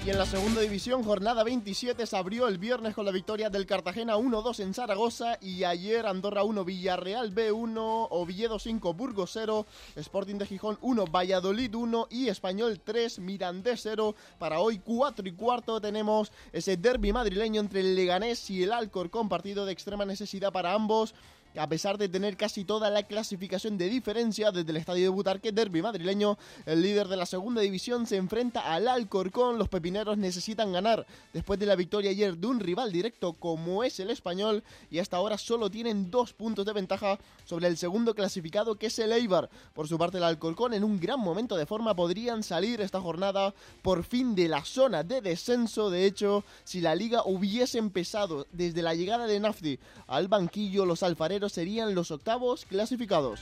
En 0.09 0.17
la 0.17 0.25
segunda 0.25 0.63
división, 0.63 1.03
jornada 1.03 1.45
27, 1.45 2.07
se 2.07 2.17
abrió 2.17 2.49
el 2.49 2.57
viernes 2.57 2.95
con 2.95 3.05
la 3.05 3.13
victoria 3.13 3.51
del 3.51 3.67
Cartagena 3.67 4.17
1-2 4.17 4.61
en 4.61 4.73
Zaragoza 4.73 5.37
y 5.43 5.65
ayer 5.65 6.07
Andorra 6.07 6.45
1, 6.45 6.65
Villarreal 6.65 7.35
B1, 7.35 8.07
Oviedo 8.09 8.59
5, 8.59 8.95
Burgos 8.95 9.33
0, 9.35 9.67
Sporting 9.97 10.37
de 10.37 10.47
Gijón 10.47 10.79
1, 10.81 11.05
Valladolid 11.09 11.75
1 11.75 12.09
y 12.11 12.29
Español 12.29 12.81
3, 12.83 13.19
Mirandés 13.19 13.81
0. 13.83 14.15
Para 14.39 14.61
hoy 14.61 14.79
4 14.79 15.29
y 15.29 15.33
cuarto 15.33 15.79
tenemos 15.79 16.33
ese 16.55 16.79
derby 16.79 17.13
madrileño 17.13 17.61
entre 17.61 17.81
el 17.81 17.95
Leganés 17.95 18.49
y 18.49 18.63
el 18.63 18.73
Alcorcón, 18.73 19.29
partido 19.29 19.67
de 19.67 19.73
extrema 19.75 20.07
necesidad 20.07 20.53
para 20.53 20.73
ambos. 20.73 21.15
A 21.59 21.69
pesar 21.69 21.99
de 21.99 22.09
tener 22.09 22.37
casi 22.37 22.65
toda 22.65 22.89
la 22.89 23.03
clasificación 23.03 23.79
de 23.79 23.89
diferencia 23.89 24.53
desde 24.53 24.71
el 24.71 24.77
estadio 24.77 25.03
de 25.03 25.09
Butarque, 25.09 25.51
derby 25.51 25.83
madrileño, 25.83 26.39
el 26.67 26.83
líder 26.83 27.09
de 27.09 27.17
la 27.17 27.27
segunda 27.27 27.61
división 27.61 28.07
se 28.07 28.17
enfrenta 28.17 28.73
al 28.73 28.87
Alcorcón. 28.87 29.59
Los 29.59 29.69
pepineros 29.69 30.17
necesitan 30.19 30.73
ganar 30.73 31.05
después 31.33 31.59
de 31.59 31.67
la 31.67 31.75
victoria 31.75 32.11
ayer 32.11 32.37
de 32.37 32.47
un 32.47 32.61
rival 32.61 32.93
directo 32.93 33.33
como 33.33 33.83
es 33.83 33.99
el 33.99 34.11
español 34.11 34.63
y 34.89 35.01
hasta 35.01 35.17
ahora 35.17 35.37
solo 35.37 35.69
tienen 35.69 36.13
dos 36.13 36.33
puntos 36.33 36.65
de 36.65 36.73
ventaja 36.73 37.19
sobre 37.45 37.67
el 37.67 37.77
segundo 37.77 38.15
clasificado 38.15 38.77
que 38.77 38.87
es 38.87 38.99
el 39.01 39.11
Eibar. 39.11 39.51
Por 39.75 39.89
su 39.89 39.99
parte 39.99 40.19
el 40.19 40.25
Alcorcón 40.25 40.75
en 40.75 40.85
un 40.85 41.01
gran 41.01 41.19
momento 41.19 41.57
de 41.57 41.67
forma 41.67 41.93
podrían 41.93 42.45
salir 42.45 42.81
esta 42.81 43.01
jornada 43.01 43.53
por 43.83 44.05
fin 44.05 44.37
de 44.37 44.47
la 44.47 44.65
zona 44.65 45.03
de 45.03 45.21
descenso. 45.21 45.91
De 45.91 46.07
hecho, 46.07 46.45
si 46.63 46.81
la 46.81 46.95
liga 46.95 47.23
hubiese 47.25 47.79
empezado 47.79 48.47
desde 48.53 48.81
la 48.81 48.95
llegada 48.95 49.27
de 49.27 49.41
Nafti 49.41 49.79
al 50.07 50.29
banquillo, 50.29 50.87
los 50.87 51.03
alfareros 51.03 51.48
serían 51.49 51.95
los 51.95 52.11
octavos 52.11 52.65
clasificados. 52.65 53.41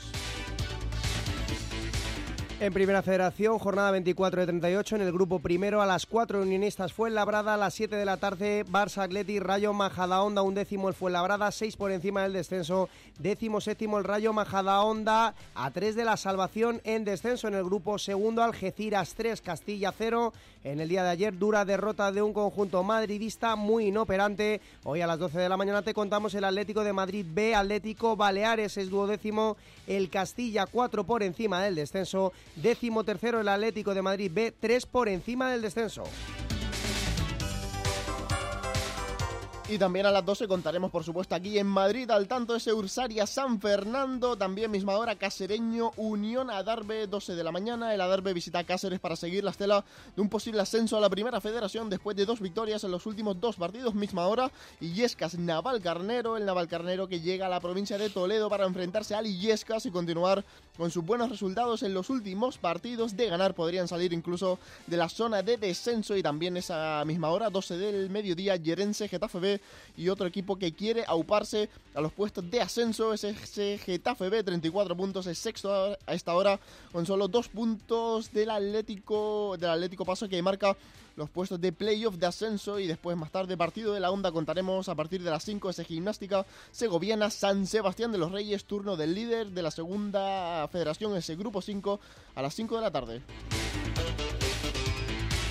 En 2.59 2.73
Primera 2.73 3.03
Federación, 3.03 3.59
jornada 3.59 3.91
24 3.91 4.41
de 4.41 4.47
38, 4.47 4.95
en 4.95 5.01
el 5.03 5.11
grupo 5.11 5.37
primero 5.37 5.79
a 5.79 5.85
las 5.85 6.07
4 6.07 6.41
unionistas 6.41 6.91
Fuenlabrada, 6.91 7.53
a 7.53 7.57
las 7.57 7.75
7 7.75 7.95
de 7.95 8.03
la 8.03 8.17
tarde 8.17 8.65
Barça 8.65 9.03
Atleti, 9.03 9.39
Rayo 9.39 9.73
Majadahonda, 9.73 10.41
un 10.41 10.55
décimo 10.55 10.87
el 10.89 10.95
Fuenlabrada, 10.95 11.51
6 11.51 11.75
por 11.77 11.91
encima 11.91 12.23
del 12.23 12.33
descenso, 12.33 12.89
décimo 13.19 13.61
séptimo 13.61 13.99
el 13.99 14.05
Rayo 14.05 14.33
Majadahonda, 14.33 15.35
a 15.53 15.69
3 15.69 15.95
de 15.95 16.03
la 16.03 16.17
salvación 16.17 16.81
en 16.83 17.05
descenso 17.05 17.47
en 17.47 17.53
el 17.53 17.63
grupo 17.63 17.99
segundo 17.99 18.41
Algeciras 18.41 19.13
3, 19.13 19.39
Castilla 19.41 19.93
0, 19.95 20.33
en 20.63 20.79
el 20.79 20.89
día 20.89 21.03
de 21.03 21.11
ayer 21.11 21.37
dura 21.37 21.63
derrota 21.63 22.11
de 22.11 22.23
un 22.23 22.33
conjunto 22.33 22.83
madridista 22.83 23.55
muy 23.55 23.85
inoperante, 23.89 24.61
hoy 24.83 25.01
a 25.01 25.07
las 25.07 25.19
12 25.19 25.37
de 25.37 25.47
la 25.47 25.57
mañana 25.57 25.83
te 25.83 25.93
contamos 25.93 26.33
el 26.33 26.43
Atlético 26.43 26.83
de 26.83 26.91
Madrid 26.91 27.25
B, 27.29 27.53
Atlético 27.53 28.15
Baleares 28.15 28.77
es 28.77 28.89
duodécimo, 28.89 29.57
el 29.85 30.09
Castilla 30.09 30.65
4 30.65 31.03
por 31.03 31.21
encima 31.21 31.61
del 31.61 31.75
descenso, 31.75 32.33
décimo 32.55 33.03
tercero 33.03 33.41
el 33.41 33.47
Atlético 33.47 33.93
de 33.93 34.01
Madrid 34.01 34.31
B, 34.33 34.53
3 34.59 34.85
por 34.85 35.09
encima 35.09 35.51
del 35.51 35.61
descenso. 35.61 36.03
Y 39.69 39.77
también 39.77 40.05
a 40.05 40.11
las 40.11 40.23
12 40.23 40.47
contaremos, 40.47 40.89
por 40.89 41.03
supuesto, 41.03 41.35
aquí 41.35 41.59
en 41.59 41.67
Madrid, 41.67 42.09
al 42.09 42.25
tanto 42.29 42.55
ese 42.55 42.71
Ursaria 42.71 43.27
San 43.27 43.59
Fernando, 43.59 44.37
también 44.37 44.71
misma 44.71 44.95
hora, 44.95 45.15
Casereño 45.15 45.91
Unión 45.97 46.49
Adarve, 46.49 47.05
12 47.05 47.35
de 47.35 47.43
la 47.43 47.51
mañana. 47.51 47.93
El 47.93 47.99
Adarve 47.99 48.33
visita 48.33 48.63
Cáceres 48.63 49.01
para 49.01 49.17
seguir 49.17 49.43
la 49.43 49.51
estela 49.51 49.83
de 50.15 50.21
un 50.21 50.29
posible 50.29 50.61
ascenso 50.61 50.95
a 50.95 51.01
la 51.01 51.09
primera 51.09 51.41
federación 51.41 51.89
después 51.89 52.15
de 52.15 52.25
dos 52.25 52.39
victorias 52.39 52.85
en 52.85 52.91
los 52.91 53.05
últimos 53.05 53.41
dos 53.41 53.57
partidos, 53.57 53.93
misma 53.93 54.27
hora. 54.27 54.49
Y 54.79 54.93
Yescas 54.93 55.37
Naval 55.37 55.81
Carnero, 55.81 56.37
el 56.37 56.45
Naval 56.45 56.69
Carnero 56.69 57.09
que 57.09 57.19
llega 57.19 57.47
a 57.47 57.49
la 57.49 57.59
provincia 57.59 57.97
de 57.97 58.09
Toledo 58.09 58.49
para 58.49 58.65
enfrentarse 58.65 59.15
al 59.15 59.27
Illescas 59.27 59.85
y 59.85 59.91
continuar 59.91 60.45
con 60.77 60.91
sus 60.91 61.03
buenos 61.03 61.29
resultados 61.29 61.83
en 61.83 61.93
los 61.93 62.09
últimos 62.09 62.57
partidos. 62.57 63.17
De 63.17 63.27
ganar 63.27 63.53
podrían 63.53 63.89
salir 63.89 64.13
incluso 64.13 64.59
de 64.85 64.95
la 64.95 65.09
zona 65.09 65.41
de 65.43 65.57
descenso 65.57 66.15
y 66.15 66.23
también 66.23 66.55
esa 66.55 67.03
misma 67.05 67.31
hora, 67.31 67.49
12 67.49 67.77
del 67.77 68.09
mediodía, 68.09 68.55
Yerense 68.55 69.09
Getafe 69.09 69.39
B 69.39 69.56
y 69.95 70.09
otro 70.09 70.27
equipo 70.27 70.57
que 70.57 70.73
quiere 70.73 71.03
auparse 71.07 71.69
a 71.95 72.01
los 72.01 72.13
puestos 72.13 72.49
de 72.49 72.61
ascenso 72.61 73.13
es 73.13 73.23
ese 73.23 73.77
Getafe 73.77 74.29
B, 74.29 74.43
34 74.43 74.95
puntos, 74.95 75.27
es 75.27 75.37
sexto 75.39 75.97
a 76.05 76.13
esta 76.13 76.35
hora 76.35 76.59
con 76.91 77.05
solo 77.05 77.27
dos 77.27 77.47
puntos 77.47 78.31
del 78.31 78.51
Atlético, 78.51 79.55
del 79.59 79.71
Atlético 79.71 80.05
Paso 80.05 80.27
que 80.29 80.41
marca 80.41 80.75
los 81.17 81.29
puestos 81.29 81.59
de 81.59 81.73
playoff 81.73 82.15
de 82.15 82.27
ascenso 82.27 82.79
y 82.79 82.87
después 82.87 83.17
más 83.17 83.31
tarde 83.31 83.57
partido 83.57 83.93
de 83.93 83.99
la 83.99 84.11
onda 84.11 84.31
contaremos 84.31 84.87
a 84.87 84.95
partir 84.95 85.23
de 85.23 85.31
las 85.31 85.43
5 85.43 85.71
ese 85.71 85.83
gimnástica 85.83 86.45
segoviana 86.71 87.31
San 87.31 87.65
Sebastián 87.65 88.11
de 88.11 88.19
los 88.19 88.31
Reyes, 88.31 88.65
turno 88.65 88.95
del 88.95 89.15
líder 89.15 89.47
de 89.47 89.63
la 89.63 89.71
segunda 89.71 90.67
federación, 90.71 91.17
ese 91.17 91.35
grupo 91.35 91.61
5 91.61 91.99
a 92.35 92.41
las 92.41 92.53
5 92.53 92.75
de 92.75 92.81
la 92.81 92.91
tarde. 92.91 93.21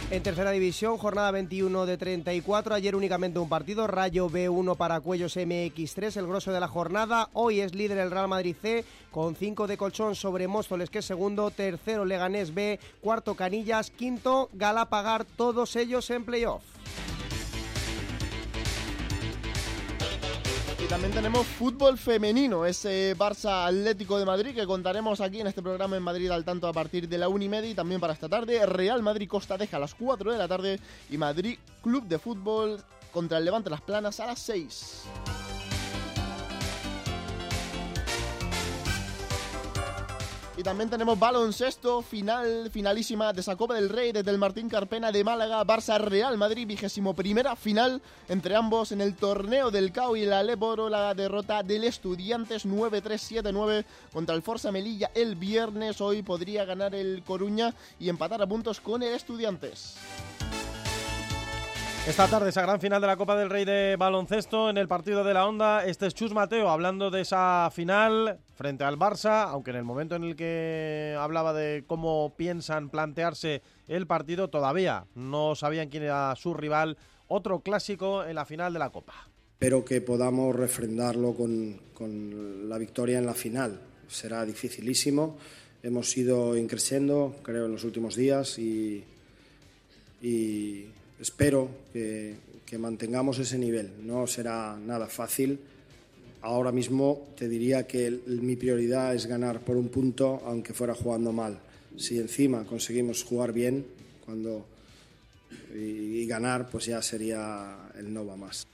En 0.08 0.22
tercera 0.22 0.52
división, 0.52 0.98
jornada 0.98 1.32
21 1.32 1.84
de 1.84 1.98
34. 1.98 2.76
Ayer 2.76 2.94
únicamente 2.94 3.40
un 3.40 3.48
partido, 3.48 3.88
Rayo 3.88 4.30
B1 4.30 4.76
para 4.76 5.00
Cuellos 5.00 5.36
MX3, 5.36 6.16
el 6.18 6.28
grosso 6.28 6.52
de 6.52 6.60
la 6.60 6.68
jornada. 6.68 7.28
Hoy 7.32 7.58
es 7.58 7.74
líder 7.74 7.98
el 7.98 8.12
Real 8.12 8.28
Madrid 8.28 8.54
C 8.62 8.84
con 9.10 9.34
5 9.34 9.66
de 9.66 9.76
colchón 9.76 10.14
sobre 10.14 10.46
Móstoles, 10.46 10.90
que 10.90 11.00
es 11.00 11.04
segundo. 11.04 11.50
Tercero, 11.50 12.04
Leganés 12.04 12.54
B. 12.54 12.78
Cuarto, 13.00 13.34
Canillas. 13.34 13.90
Quinto, 13.90 14.48
Galapagar, 14.52 15.24
todos 15.24 15.74
ellos 15.74 16.08
en 16.10 16.24
playoff. 16.24 16.62
También 20.88 21.12
tenemos 21.12 21.46
fútbol 21.46 21.98
femenino, 21.98 22.64
ese 22.64 23.16
Barça 23.16 23.66
Atlético 23.66 24.18
de 24.18 24.24
Madrid 24.24 24.54
que 24.54 24.66
contaremos 24.66 25.20
aquí 25.20 25.40
en 25.40 25.48
este 25.48 25.60
programa 25.60 25.96
en 25.96 26.02
Madrid 26.02 26.30
al 26.30 26.44
tanto 26.44 26.68
a 26.68 26.72
partir 26.72 27.08
de 27.08 27.18
la 27.18 27.28
1 27.28 27.44
y 27.44 27.48
media 27.48 27.70
y 27.70 27.74
también 27.74 28.00
para 28.00 28.12
esta 28.12 28.28
tarde. 28.28 28.64
Real 28.66 29.02
Madrid 29.02 29.28
Costa 29.28 29.58
Deja 29.58 29.78
a 29.78 29.80
las 29.80 29.94
4 29.94 30.30
de 30.30 30.38
la 30.38 30.46
tarde 30.46 30.78
y 31.10 31.18
Madrid 31.18 31.58
Club 31.82 32.04
de 32.04 32.20
Fútbol 32.20 32.80
contra 33.12 33.38
el 33.38 33.44
Levante 33.44 33.68
Las 33.68 33.80
Planas 33.80 34.20
a 34.20 34.26
las 34.26 34.38
6. 34.38 35.02
Y 40.58 40.62
también 40.62 40.88
tenemos 40.88 41.18
baloncesto, 41.18 42.00
final, 42.00 42.70
finalísima 42.70 43.30
de 43.34 43.42
esa 43.42 43.56
Copa 43.56 43.74
del 43.74 43.90
Rey 43.90 44.12
desde 44.12 44.30
el 44.30 44.38
Martín 44.38 44.70
Carpena 44.70 45.12
de 45.12 45.22
Málaga, 45.22 45.62
Barça 45.66 45.98
Real 45.98 46.38
Madrid, 46.38 46.66
vigésimo 46.66 47.12
primera 47.12 47.54
final 47.56 48.00
entre 48.30 48.56
ambos 48.56 48.90
en 48.90 49.02
el 49.02 49.16
torneo 49.16 49.70
del 49.70 49.92
CAO 49.92 50.16
y 50.16 50.24
la 50.24 50.42
Leporo, 50.42 50.88
la 50.88 51.12
derrota 51.12 51.62
del 51.62 51.84
Estudiantes 51.84 52.64
9-3-7-9 52.64 53.84
contra 54.14 54.34
el 54.34 54.40
Forza 54.40 54.72
Melilla 54.72 55.10
el 55.14 55.36
viernes. 55.36 56.00
Hoy 56.00 56.22
podría 56.22 56.64
ganar 56.64 56.94
el 56.94 57.22
Coruña 57.22 57.74
y 58.00 58.08
empatar 58.08 58.40
a 58.40 58.46
puntos 58.46 58.80
con 58.80 59.02
el 59.02 59.12
Estudiantes. 59.12 59.96
Esta 62.06 62.28
tarde 62.28 62.50
esa 62.50 62.62
gran 62.62 62.80
final 62.80 63.00
de 63.00 63.08
la 63.08 63.16
Copa 63.16 63.36
del 63.36 63.50
Rey 63.50 63.64
de 63.64 63.96
baloncesto 63.98 64.70
en 64.70 64.78
el 64.78 64.86
partido 64.86 65.24
de 65.24 65.34
la 65.34 65.44
Onda. 65.44 65.84
Este 65.84 66.06
es 66.06 66.14
Chus 66.14 66.32
Mateo 66.32 66.70
hablando 66.70 67.10
de 67.10 67.22
esa 67.22 67.68
final 67.74 68.38
frente 68.54 68.84
al 68.84 68.96
Barça, 68.96 69.48
aunque 69.48 69.70
en 69.70 69.78
el 69.78 69.82
momento 69.82 70.14
en 70.14 70.22
el 70.22 70.36
que 70.36 71.16
hablaba 71.18 71.52
de 71.52 71.82
cómo 71.84 72.32
piensan 72.36 72.90
plantearse 72.90 73.60
el 73.88 74.06
partido 74.06 74.48
todavía 74.48 75.06
no 75.16 75.56
sabían 75.56 75.88
quién 75.88 76.04
era 76.04 76.32
su 76.36 76.54
rival. 76.54 76.96
Otro 77.26 77.58
clásico 77.58 78.24
en 78.24 78.36
la 78.36 78.44
final 78.44 78.72
de 78.72 78.78
la 78.78 78.90
Copa. 78.90 79.28
Espero 79.54 79.84
que 79.84 80.00
podamos 80.00 80.54
refrendarlo 80.54 81.34
con, 81.34 81.80
con 81.92 82.68
la 82.68 82.78
victoria 82.78 83.18
en 83.18 83.26
la 83.26 83.34
final. 83.34 83.80
Será 84.06 84.44
dificilísimo. 84.44 85.38
Hemos 85.82 86.16
ido 86.16 86.56
increciendo, 86.56 87.34
creo, 87.42 87.66
en 87.66 87.72
los 87.72 87.82
últimos 87.82 88.14
días 88.14 88.60
y, 88.60 89.02
y 90.22 90.86
espero 91.20 91.68
que, 91.92 92.36
mantengamos 92.78 93.38
ese 93.38 93.58
nivel. 93.58 93.90
No 94.04 94.26
será 94.26 94.76
nada 94.76 95.06
fácil. 95.06 95.58
Ahora 96.42 96.72
mismo 96.72 97.28
te 97.36 97.48
diría 97.48 97.86
que 97.86 98.20
mi 98.26 98.56
prioridad 98.56 99.14
es 99.14 99.26
ganar 99.26 99.60
por 99.60 99.76
un 99.76 99.88
punto, 99.88 100.42
aunque 100.44 100.74
fuera 100.74 100.94
jugando 100.94 101.32
mal. 101.32 101.58
Si 101.96 102.18
encima 102.18 102.64
conseguimos 102.64 103.24
jugar 103.24 103.52
bien 103.52 103.86
cuando, 104.24 104.66
y, 105.74 106.20
y 106.20 106.26
ganar, 106.26 106.68
pues 106.68 106.86
ya 106.86 107.00
sería 107.00 107.90
el 107.96 108.12
no 108.12 108.26
va 108.26 108.36
más. 108.36 108.66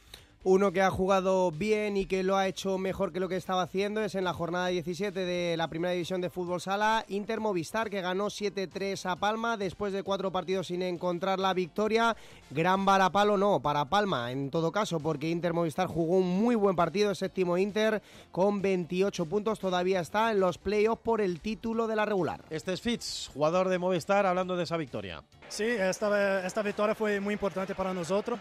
Uno 0.45 0.73
que 0.73 0.83
ha 0.83 0.91
jugado 0.91 1.53
bien 1.53 1.97
y 1.97 2.07
que 2.07 2.25
lo 2.25 2.37
ha 2.37 2.49
hecho 2.49 2.77
mejor 2.77 3.13
que 3.13 3.21
lo 3.21 3.29
que 3.29 3.37
estaba 3.37 3.63
haciendo 3.63 4.03
es 4.03 4.17
en 4.17 4.25
la 4.25 4.33
jornada 4.33 4.67
17 4.67 5.25
de 5.25 5.57
la 5.57 5.69
primera 5.69 5.93
división 5.93 6.21
de 6.21 6.31
fútbol 6.31 6.61
sala, 6.61 7.05
Inter 7.07 7.39
Movistar, 7.39 7.89
que 7.89 8.01
ganó 8.01 8.27
7-3 8.27 9.09
a 9.09 9.15
Palma 9.15 9.57
después 9.57 9.93
de 9.93 10.03
cuatro 10.03 10.33
partidos 10.33 10.67
sin 10.67 10.83
encontrar 10.83 11.39
la 11.39 11.55
victoria. 11.55 12.17
Gran 12.51 12.85
varapalo 12.85 13.39
no, 13.39 13.61
para 13.61 13.85
Palma 13.85 14.33
en 14.33 14.51
todo 14.51 14.73
caso, 14.73 14.99
porque 14.99 15.31
Inter 15.31 15.53
Movistar 15.53 15.87
jugó 15.87 16.17
un 16.17 16.43
muy 16.43 16.57
buen 16.57 16.75
partido, 16.75 17.11
el 17.11 17.17
séptimo 17.17 17.57
Inter, 17.57 18.03
con 18.33 18.61
28 18.61 19.27
puntos, 19.27 19.61
todavía 19.61 20.01
está 20.01 20.33
en 20.33 20.41
los 20.41 20.59
playoffs 20.59 21.03
por 21.05 21.21
el 21.21 21.39
título 21.39 21.87
de 21.87 21.95
la 21.95 22.05
regular. 22.05 22.41
Este 22.51 22.73
es 22.73 22.81
Fitz, 22.81 23.31
jugador 23.33 23.69
de 23.69 23.79
Movistar, 23.79 24.27
hablando 24.27 24.57
de 24.57 24.65
esa 24.65 24.77
victoria. 24.77 25.23
Sí, 25.49 25.67
esta, 25.67 26.45
esta 26.45 26.63
victoria 26.63 26.97
fue 26.97 27.21
muy 27.21 27.35
importante 27.35 27.77
para 27.77 27.95
nosotros 27.95 28.41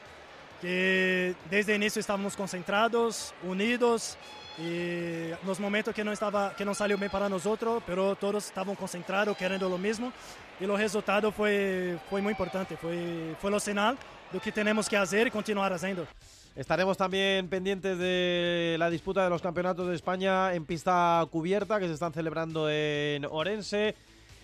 que 0.61 1.35
desde 1.49 1.75
el 1.75 1.81
inicio 1.81 1.99
estábamos 1.99 2.35
concentrados, 2.35 3.33
unidos 3.43 4.17
y 4.57 5.31
los 5.45 5.59
momentos 5.59 5.93
que 5.93 6.03
no 6.03 6.11
estaba 6.11 6.55
que 6.55 6.63
no 6.63 6.75
salió 6.75 6.97
bien 6.97 7.09
para 7.09 7.27
nosotros, 7.27 7.81
pero 7.85 8.15
todos 8.15 8.45
estaban 8.45 8.75
concentrados, 8.75 9.35
queriendo 9.35 9.67
lo 9.67 9.77
mismo 9.77 10.13
y 10.59 10.65
los 10.65 10.79
resultados 10.79 11.33
fue 11.33 11.97
fue 12.09 12.21
muy 12.21 12.31
importante, 12.31 12.77
fue 12.77 13.35
fue 13.39 13.49
lo 13.49 13.59
señal 13.59 13.97
de 14.31 14.37
lo 14.37 14.41
que 14.41 14.51
tenemos 14.51 14.87
que 14.87 14.97
hacer 14.97 15.27
y 15.27 15.31
continuar 15.31 15.73
haciendo. 15.73 16.05
Estaremos 16.55 16.97
también 16.97 17.47
pendientes 17.47 17.97
de 17.97 18.75
la 18.77 18.89
disputa 18.89 19.23
de 19.23 19.29
los 19.29 19.41
campeonatos 19.41 19.87
de 19.87 19.95
España 19.95 20.53
en 20.53 20.65
pista 20.65 21.25
cubierta 21.31 21.79
que 21.79 21.87
se 21.87 21.93
están 21.93 22.11
celebrando 22.11 22.69
en 22.69 23.25
Orense. 23.25 23.95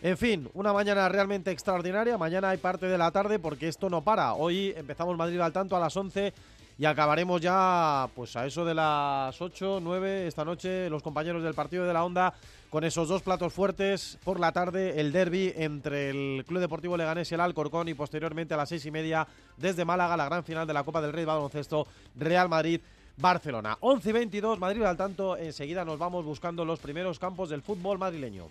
En 0.03 0.15
fin, 0.15 0.47
una 0.53 0.73
mañana 0.73 1.09
realmente 1.09 1.49
extraordinaria. 1.49 2.17
Mañana 2.19 2.49
hay 2.49 2.57
parte 2.57 2.85
de 2.85 2.97
la 2.99 3.09
tarde 3.09 3.39
porque 3.39 3.67
esto 3.67 3.89
no 3.89 4.03
para. 4.03 4.33
Hoy 4.33 4.73
empezamos 4.77 5.17
Madrid 5.17 5.39
al 5.39 5.51
tanto 5.51 5.75
a 5.75 5.79
las 5.79 5.97
11 5.97 6.33
y 6.77 6.85
acabaremos 6.85 7.41
ya 7.41 8.07
pues 8.15 8.35
a 8.35 8.45
eso 8.45 8.63
de 8.63 8.75
las 8.75 9.41
8, 9.41 9.79
9 9.81 10.27
esta 10.27 10.45
noche 10.45 10.91
los 10.91 11.01
compañeros 11.01 11.41
del 11.41 11.55
partido 11.55 11.87
de 11.87 11.93
la 11.93 12.05
Onda 12.05 12.35
con 12.69 12.83
esos 12.83 13.07
dos 13.07 13.23
platos 13.23 13.51
fuertes 13.53 14.19
por 14.23 14.39
la 14.39 14.51
tarde, 14.51 14.99
el 14.99 15.11
derby 15.11 15.53
entre 15.55 16.11
el 16.11 16.45
Club 16.45 16.59
Deportivo 16.59 16.95
Leganés 16.95 17.31
y 17.31 17.35
el 17.35 17.41
Alcorcón 17.41 17.87
y 17.87 17.95
posteriormente 17.95 18.53
a 18.53 18.57
las 18.57 18.69
seis 18.69 18.85
y 18.85 18.91
media 18.91 19.27
desde 19.55 19.85
Málaga 19.85 20.15
la 20.15 20.25
gran 20.25 20.43
final 20.43 20.67
de 20.67 20.73
la 20.73 20.83
Copa 20.83 21.01
del 21.01 21.13
Rey 21.13 21.25
Baloncesto 21.25 21.87
Real 22.15 22.49
Madrid. 22.49 22.81
Barcelona. 23.19 23.79
11 23.79 24.09
y 24.09 24.11
22, 24.11 24.59
Madrid 24.59 24.83
al 24.83 24.95
tanto. 24.95 25.37
Enseguida 25.37 25.83
nos 25.83 25.97
vamos 25.97 26.23
buscando 26.23 26.63
los 26.63 26.77
primeros 26.77 27.17
campos 27.17 27.49
del 27.49 27.63
fútbol 27.63 27.97
madrileño. 27.97 28.45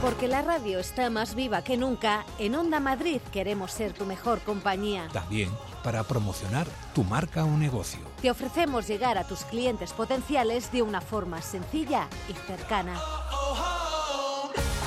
Porque 0.00 0.28
la 0.28 0.42
radio 0.42 0.78
está 0.78 1.10
más 1.10 1.34
viva 1.34 1.62
que 1.62 1.76
nunca, 1.76 2.24
en 2.38 2.54
Onda 2.54 2.78
Madrid 2.78 3.20
queremos 3.32 3.72
ser 3.72 3.92
tu 3.92 4.04
mejor 4.04 4.40
compañía. 4.42 5.08
También 5.12 5.50
para 5.82 6.04
promocionar 6.04 6.68
tu 6.94 7.02
marca 7.02 7.44
o 7.44 7.56
negocio. 7.56 8.00
Te 8.22 8.30
ofrecemos 8.30 8.86
llegar 8.86 9.18
a 9.18 9.26
tus 9.26 9.44
clientes 9.44 9.92
potenciales 9.92 10.70
de 10.70 10.82
una 10.82 11.00
forma 11.00 11.42
sencilla 11.42 12.06
y 12.28 12.32
cercana. 12.32 13.00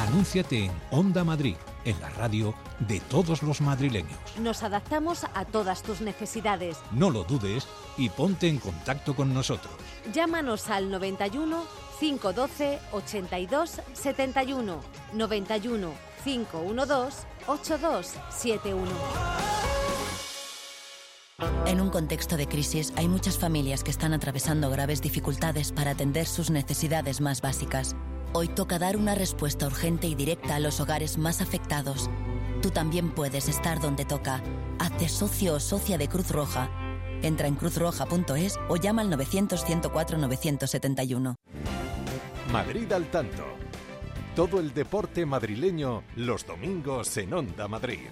Anúnciate 0.07 0.65
en 0.65 0.71
Onda 0.91 1.25
Madrid, 1.25 1.55
en 1.83 1.99
la 1.99 2.09
radio 2.11 2.53
de 2.79 3.01
todos 3.01 3.43
los 3.43 3.59
madrileños. 3.59 4.17
Nos 4.39 4.63
adaptamos 4.63 5.25
a 5.33 5.43
todas 5.43 5.83
tus 5.83 5.99
necesidades. 5.99 6.77
No 6.91 7.09
lo 7.09 7.23
dudes 7.25 7.67
y 7.97 8.09
ponte 8.09 8.47
en 8.47 8.59
contacto 8.59 9.15
con 9.15 9.33
nosotros. 9.33 9.73
Llámanos 10.13 10.69
al 10.69 10.89
91 10.89 11.90
512 12.01 12.79
82 12.93 13.81
71 13.93 14.81
91 15.13 15.93
512 16.23 17.27
8271. 17.45 18.91
En 21.67 21.79
un 21.79 21.91
contexto 21.91 22.37
de 22.37 22.47
crisis 22.47 22.91
hay 22.95 23.07
muchas 23.07 23.37
familias 23.37 23.83
que 23.83 23.91
están 23.91 24.13
atravesando 24.13 24.71
graves 24.71 25.03
dificultades 25.03 25.71
para 25.71 25.91
atender 25.91 26.25
sus 26.25 26.49
necesidades 26.49 27.21
más 27.21 27.41
básicas. 27.41 27.95
Hoy 28.33 28.47
toca 28.47 28.79
dar 28.79 28.97
una 28.97 29.13
respuesta 29.13 29.67
urgente 29.67 30.07
y 30.07 30.15
directa 30.15 30.55
a 30.55 30.59
los 30.59 30.79
hogares 30.79 31.19
más 31.19 31.39
afectados. 31.39 32.09
Tú 32.63 32.71
también 32.71 33.11
puedes 33.11 33.47
estar 33.47 33.79
donde 33.79 34.05
toca. 34.05 34.41
Hazte 34.79 35.07
socio 35.07 35.53
o 35.53 35.59
socia 35.59 35.99
de 35.99 36.07
Cruz 36.07 36.31
Roja. 36.31 36.71
Entra 37.21 37.47
en 37.47 37.53
cruzroja.es 37.53 38.57
o 38.69 38.77
llama 38.77 39.03
al 39.03 39.11
900-104-971. 39.11 41.35
Madrid 42.51 42.91
al 42.91 43.05
tanto. 43.05 43.45
Todo 44.35 44.59
el 44.59 44.73
deporte 44.73 45.25
madrileño 45.25 46.03
los 46.17 46.45
domingos 46.45 47.15
en 47.15 47.33
Onda 47.33 47.69
Madrid. 47.69 48.09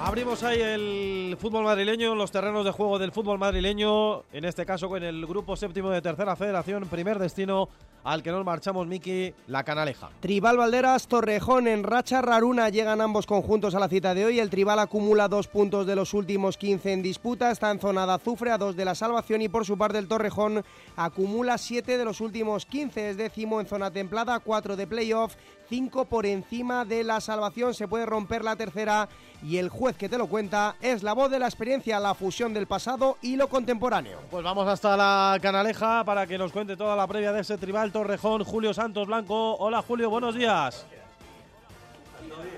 Abrimos 0.00 0.42
ahí 0.42 0.60
el 0.60 1.36
fútbol 1.38 1.64
madrileño, 1.64 2.16
los 2.16 2.32
terrenos 2.32 2.64
de 2.64 2.72
juego 2.72 2.98
del 2.98 3.12
fútbol 3.12 3.38
madrileño, 3.38 4.24
en 4.32 4.44
este 4.44 4.66
caso 4.66 4.88
con 4.88 5.04
el 5.04 5.24
grupo 5.24 5.54
séptimo 5.54 5.90
de 5.90 6.02
tercera 6.02 6.34
federación, 6.34 6.88
primer 6.88 7.20
destino 7.20 7.68
al 8.04 8.22
que 8.22 8.30
nos 8.30 8.44
marchamos, 8.44 8.86
Miki, 8.86 9.34
la 9.46 9.64
Canaleja. 9.64 10.10
Tribal 10.20 10.56
Valderas, 10.56 11.06
Torrejón, 11.06 11.66
en 11.66 11.84
racha 11.84 12.20
raruna 12.22 12.68
llegan 12.68 13.00
ambos 13.00 13.26
conjuntos 13.26 13.74
a 13.74 13.80
la 13.80 13.88
cita 13.88 14.14
de 14.14 14.24
hoy. 14.24 14.40
El 14.40 14.50
Tribal 14.50 14.78
acumula 14.78 15.28
dos 15.28 15.48
puntos 15.48 15.86
de 15.86 15.96
los 15.96 16.14
últimos 16.14 16.56
15 16.56 16.92
en 16.92 17.02
disputa, 17.02 17.50
está 17.50 17.70
en 17.70 17.80
zona 17.80 18.06
de 18.06 18.12
azufre 18.12 18.50
a 18.50 18.58
dos 18.58 18.76
de 18.76 18.84
la 18.84 18.94
salvación 18.94 19.42
y 19.42 19.48
por 19.48 19.64
su 19.64 19.78
parte 19.78 19.98
el 19.98 20.08
Torrejón 20.08 20.64
acumula 20.96 21.58
siete 21.58 21.98
de 21.98 22.04
los 22.04 22.20
últimos 22.20 22.66
15, 22.66 23.10
es 23.10 23.16
décimo 23.16 23.60
en 23.60 23.66
zona 23.66 23.90
templada, 23.90 24.40
cuatro 24.40 24.76
de 24.76 24.86
playoff, 24.86 25.36
cinco 25.68 26.04
por 26.04 26.26
encima 26.26 26.84
de 26.84 27.04
la 27.04 27.20
salvación. 27.20 27.74
Se 27.74 27.88
puede 27.88 28.06
romper 28.06 28.44
la 28.44 28.56
tercera 28.56 29.08
y 29.42 29.56
el 29.56 29.68
juez 29.68 29.96
que 29.96 30.08
te 30.08 30.18
lo 30.18 30.26
cuenta 30.26 30.76
es 30.80 31.02
la 31.02 31.12
voz 31.14 31.30
de 31.30 31.38
la 31.38 31.46
experiencia, 31.46 31.98
la 31.98 32.14
fusión 32.14 32.54
del 32.54 32.66
pasado 32.66 33.16
y 33.22 33.36
lo 33.36 33.48
contemporáneo. 33.48 34.18
Pues 34.30 34.44
vamos 34.44 34.68
hasta 34.68 34.96
la 34.96 35.38
Canaleja 35.40 36.04
para 36.04 36.26
que 36.26 36.38
nos 36.38 36.52
cuente 36.52 36.76
toda 36.76 36.96
la 36.96 37.06
previa 37.06 37.32
de 37.32 37.40
ese 37.40 37.58
Tribal 37.58 37.91
Torrejón, 37.92 38.44
Julio 38.44 38.74
Santos 38.74 39.06
Blanco. 39.06 39.56
Hola 39.56 39.82
Julio, 39.82 40.10
buenos 40.10 40.34
días. 40.34 40.86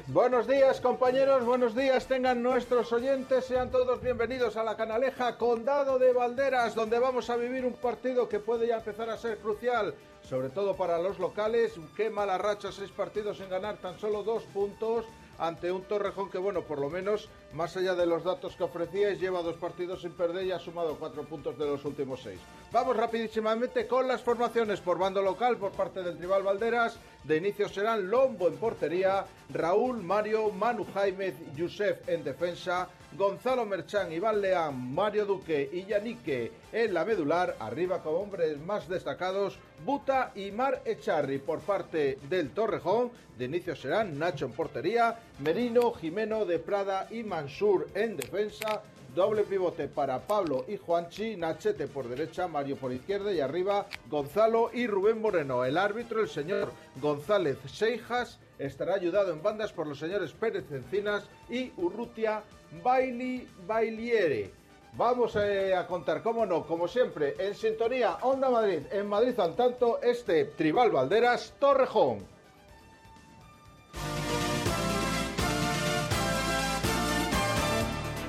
Buenos 0.07 0.47
días 0.47 0.81
compañeros, 0.81 1.44
buenos 1.44 1.75
días 1.75 2.07
tengan 2.07 2.42
nuestros 2.42 2.92
oyentes, 2.92 3.47
sean 3.47 3.70
todos 3.70 4.01
bienvenidos 4.01 4.57
a 4.57 4.62
la 4.62 4.77
Canaleja 4.77 5.37
Condado 5.37 5.99
de 5.99 6.12
Valderas, 6.12 6.75
donde 6.75 6.99
vamos 6.99 7.31
a 7.31 7.37
vivir 7.37 7.64
un 7.64 7.73
partido 7.73 8.29
que 8.29 8.38
puede 8.38 8.68
ya 8.68 8.77
empezar 8.77 9.09
a 9.11 9.16
ser 9.16 9.38
crucial, 9.38 9.94
sobre 10.23 10.51
todo 10.51 10.77
para 10.77 10.99
los 10.99 11.18
locales, 11.18 11.73
qué 11.97 12.11
mala 12.11 12.38
racha, 12.38 12.70
seis 12.70 12.90
partidos 12.90 13.38
sin 13.38 13.49
ganar, 13.49 13.79
tan 13.79 13.99
solo 13.99 14.23
dos 14.23 14.44
puntos 14.44 15.07
ante 15.38 15.73
un 15.73 15.83
Torrejón 15.83 16.31
que, 16.31 16.38
bueno, 16.38 16.62
por 16.62 16.79
lo 16.79 16.90
menos, 16.90 17.29
más 17.53 17.77
allá 17.77 17.94
de 17.94 18.07
los 18.07 18.25
datos 18.25 18.57
que 18.57 18.64
ofrecíais, 18.64 19.20
lleva 19.20 19.42
dos 19.42 19.57
partidos 19.57 20.03
sin 20.03 20.12
perder 20.12 20.47
y 20.47 20.53
ha 20.53 20.59
sumado 20.59 20.97
cuatro 20.99 21.25
puntos 21.25 21.59
de 21.59 21.66
los 21.66 21.85
últimos 21.85 22.23
seis. 22.23 22.40
Vamos 22.73 22.97
rapidísimamente 22.97 23.87
con 23.87 24.09
las 24.09 24.23
formaciones 24.23 24.81
por 24.81 24.99
bando 24.99 25.23
local 25.23 25.57
por 25.57 25.73
parte 25.73 26.03
del 26.03 26.16
Tribal 26.16 26.42
Valderas. 26.42 26.99
De 27.23 27.37
inicio 27.37 27.68
serán 27.68 28.11
Lombo 28.11 28.49
en 28.49 28.57
portería, 28.57 29.25
Raúl, 29.51 30.03
Mario, 30.03 30.51
Manu 30.51 30.87
Jaime, 30.92 31.35
Yusef 31.55 32.09
en 32.09 32.23
defensa, 32.25 32.88
Gonzalo 33.16 33.64
Merchán, 33.64 34.12
Iván 34.12 34.40
Leán, 34.40 34.92
Mario 34.92 35.24
Duque 35.24 35.68
y 35.72 35.85
Yanique. 35.85 36.50
En 36.72 36.92
la 36.92 37.05
medular, 37.05 37.57
arriba 37.61 38.03
como 38.03 38.18
hombres 38.18 38.59
más 38.61 38.88
destacados, 38.88 39.57
Buta 39.85 40.33
y 40.35 40.50
Mar 40.50 40.83
Echarri. 40.85 41.38
Por 41.38 41.61
parte 41.61 42.18
del 42.29 42.50
Torrejón, 42.50 43.12
de 43.38 43.44
inicio 43.44 43.77
serán 43.77 44.18
Nacho 44.18 44.46
en 44.46 44.53
portería, 44.53 45.20
Merino, 45.38 45.92
Jimeno 45.92 46.44
de 46.44 46.59
Prada 46.59 47.07
y 47.11 47.22
Mansur 47.22 47.88
en 47.94 48.16
defensa, 48.16 48.83
Doble 49.14 49.44
pivote 49.44 49.87
para 49.87 50.27
Pablo 50.27 50.64
y 50.66 50.77
Juanchi, 50.77 51.37
Nachete 51.37 51.87
por 51.87 52.09
derecha, 52.09 52.48
Mario 52.48 52.77
por 52.77 52.92
izquierda 52.92 53.33
y 53.33 53.38
arriba 53.38 53.87
Gonzalo 54.11 54.70
y 54.72 54.88
Rubén 54.88 55.22
Moreno. 55.22 55.64
El 55.64 55.79
árbitro, 55.79 56.20
el 56.20 56.29
señor 56.29 56.72
González 57.00 57.59
Seijas, 57.72 58.40
estará 58.59 58.94
ayudado 58.94 59.33
en 59.33 59.40
bandas 59.40 59.72
por 59.72 59.87
los 59.87 60.00
señores 60.00 60.33
Pérez 60.33 60.64
Encinas 60.72 61.29
y 61.48 61.72
Urrutia 61.77 62.42
Baili 62.82 63.46
Bailiere. 63.66 64.50
Vamos 64.96 65.34
eh, 65.37 65.74
a 65.74 65.87
contar, 65.87 66.22
cómo 66.22 66.46
no, 66.46 66.66
como 66.66 66.87
siempre, 66.87 67.34
en 67.38 67.54
sintonía 67.54 68.18
Onda 68.22 68.48
Madrid, 68.48 68.80
en 68.92 69.08
Madrid 69.08 69.38
al 69.40 69.56
tanto, 69.56 70.00
este 70.00 70.44
Tribal 70.44 70.90
Valderas 70.90 71.54
Torrejón. 71.58 72.34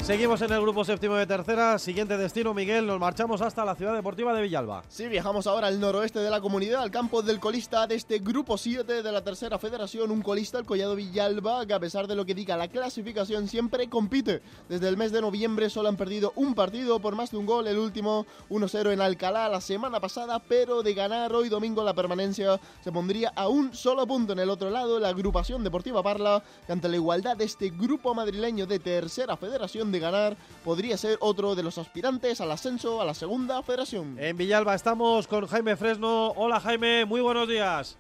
Seguimos 0.06 0.40
en 0.44 0.54
el 0.54 0.62
grupo 0.62 0.86
séptimo 0.86 1.16
de 1.16 1.26
tercera. 1.26 1.80
Siguiente 1.80 2.16
destino, 2.16 2.54
Miguel. 2.54 2.86
Nos 2.86 3.00
marchamos 3.00 3.42
hasta 3.42 3.66
la 3.66 3.74
ciudad 3.74 3.96
deportiva 3.96 4.36
de 4.36 4.44
Villalba. 4.44 4.84
Sí, 4.88 5.08
viajamos 5.08 5.48
ahora 5.48 5.66
al 5.66 5.80
noroeste 5.80 6.20
de 6.20 6.30
la 6.30 6.42
comunidad, 6.42 6.84
al 6.84 6.92
campo 6.92 7.24
del 7.24 7.40
colista 7.40 7.88
de 7.88 7.96
este 7.96 8.20
grupo 8.20 8.56
7 8.56 9.02
de 9.02 9.12
la 9.12 9.24
tercera 9.24 9.58
federación. 9.58 10.12
Un 10.12 10.22
colista, 10.22 10.60
el 10.60 10.66
Collado 10.66 10.96
Villalba, 10.96 11.66
que 11.66 11.74
a 11.74 11.80
pesar 11.80 12.06
de 12.06 12.16
lo 12.16 12.24
que 12.24 12.36
diga 12.36 12.56
la 12.56 12.68
clasificación, 12.68 13.48
siempre 13.48 13.90
compite. 13.90 14.44
Desde 14.70 14.88
el 14.90 14.96
mes 14.96 15.12
de 15.12 15.22
noviembre 15.22 15.72
solo 15.72 15.90
han 15.90 15.98
perdido 15.98 16.34
un 16.36 16.54
partido 16.54 17.00
por 17.00 17.16
más 17.16 17.32
de 17.32 17.38
un 17.38 17.48
gol, 17.48 17.66
el 17.66 17.80
último 17.80 18.28
1-0 18.52 18.94
en 18.94 19.02
Alcalá 19.02 19.50
la 19.50 19.60
semana 19.60 20.00
pasada, 20.00 20.38
pero 20.38 20.84
de 20.84 20.94
ganar 20.94 21.34
hoy 21.34 21.50
domingo 21.50 21.84
la 21.84 21.96
permanencia 21.96 22.60
se 22.84 22.92
pondría 22.92 23.34
a 23.36 23.48
un 23.48 23.74
solo 23.74 24.06
punto. 24.06 24.34
En 24.34 24.40
el 24.40 24.52
otro 24.52 24.70
lado, 24.70 25.00
la 25.00 25.10
agrupación 25.10 25.64
deportiva 25.64 26.04
Parla, 26.04 26.44
que 26.68 26.74
ante 26.74 26.90
la 26.90 26.96
igualdad 26.98 27.36
de 27.36 27.46
este 27.46 27.72
grupo 27.72 28.14
madrileño 28.14 28.68
de 28.68 28.78
tercera 28.78 29.36
federación 29.36 29.95
de 29.96 30.02
ganar, 30.02 30.36
podría 30.64 30.98
ser 30.98 31.18
otro 31.22 31.56
de 31.56 31.64
los 31.64 31.78
aspirantes 31.78 32.42
al 32.42 32.52
ascenso 32.52 33.02
a 33.02 33.06
la 33.06 33.14
segunda 33.14 33.64
federación. 33.64 34.18
En 34.20 34.36
Villalba 34.36 34.76
estamos 34.76 35.28
con 35.28 35.48
Jaime 35.48 35.76
Fresno. 35.76 36.32
Hola 36.36 36.60
Jaime, 36.60 37.06
muy 37.06 37.22
buenos 37.22 37.48
días. 37.48 37.96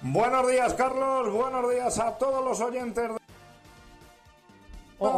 Buenos 0.00 0.48
días 0.50 0.74
Carlos, 0.74 1.30
buenos 1.30 1.70
días 1.70 1.98
a 1.98 2.16
todos 2.18 2.44
los 2.44 2.60
oyentes 2.60 3.08
de... 3.08 3.22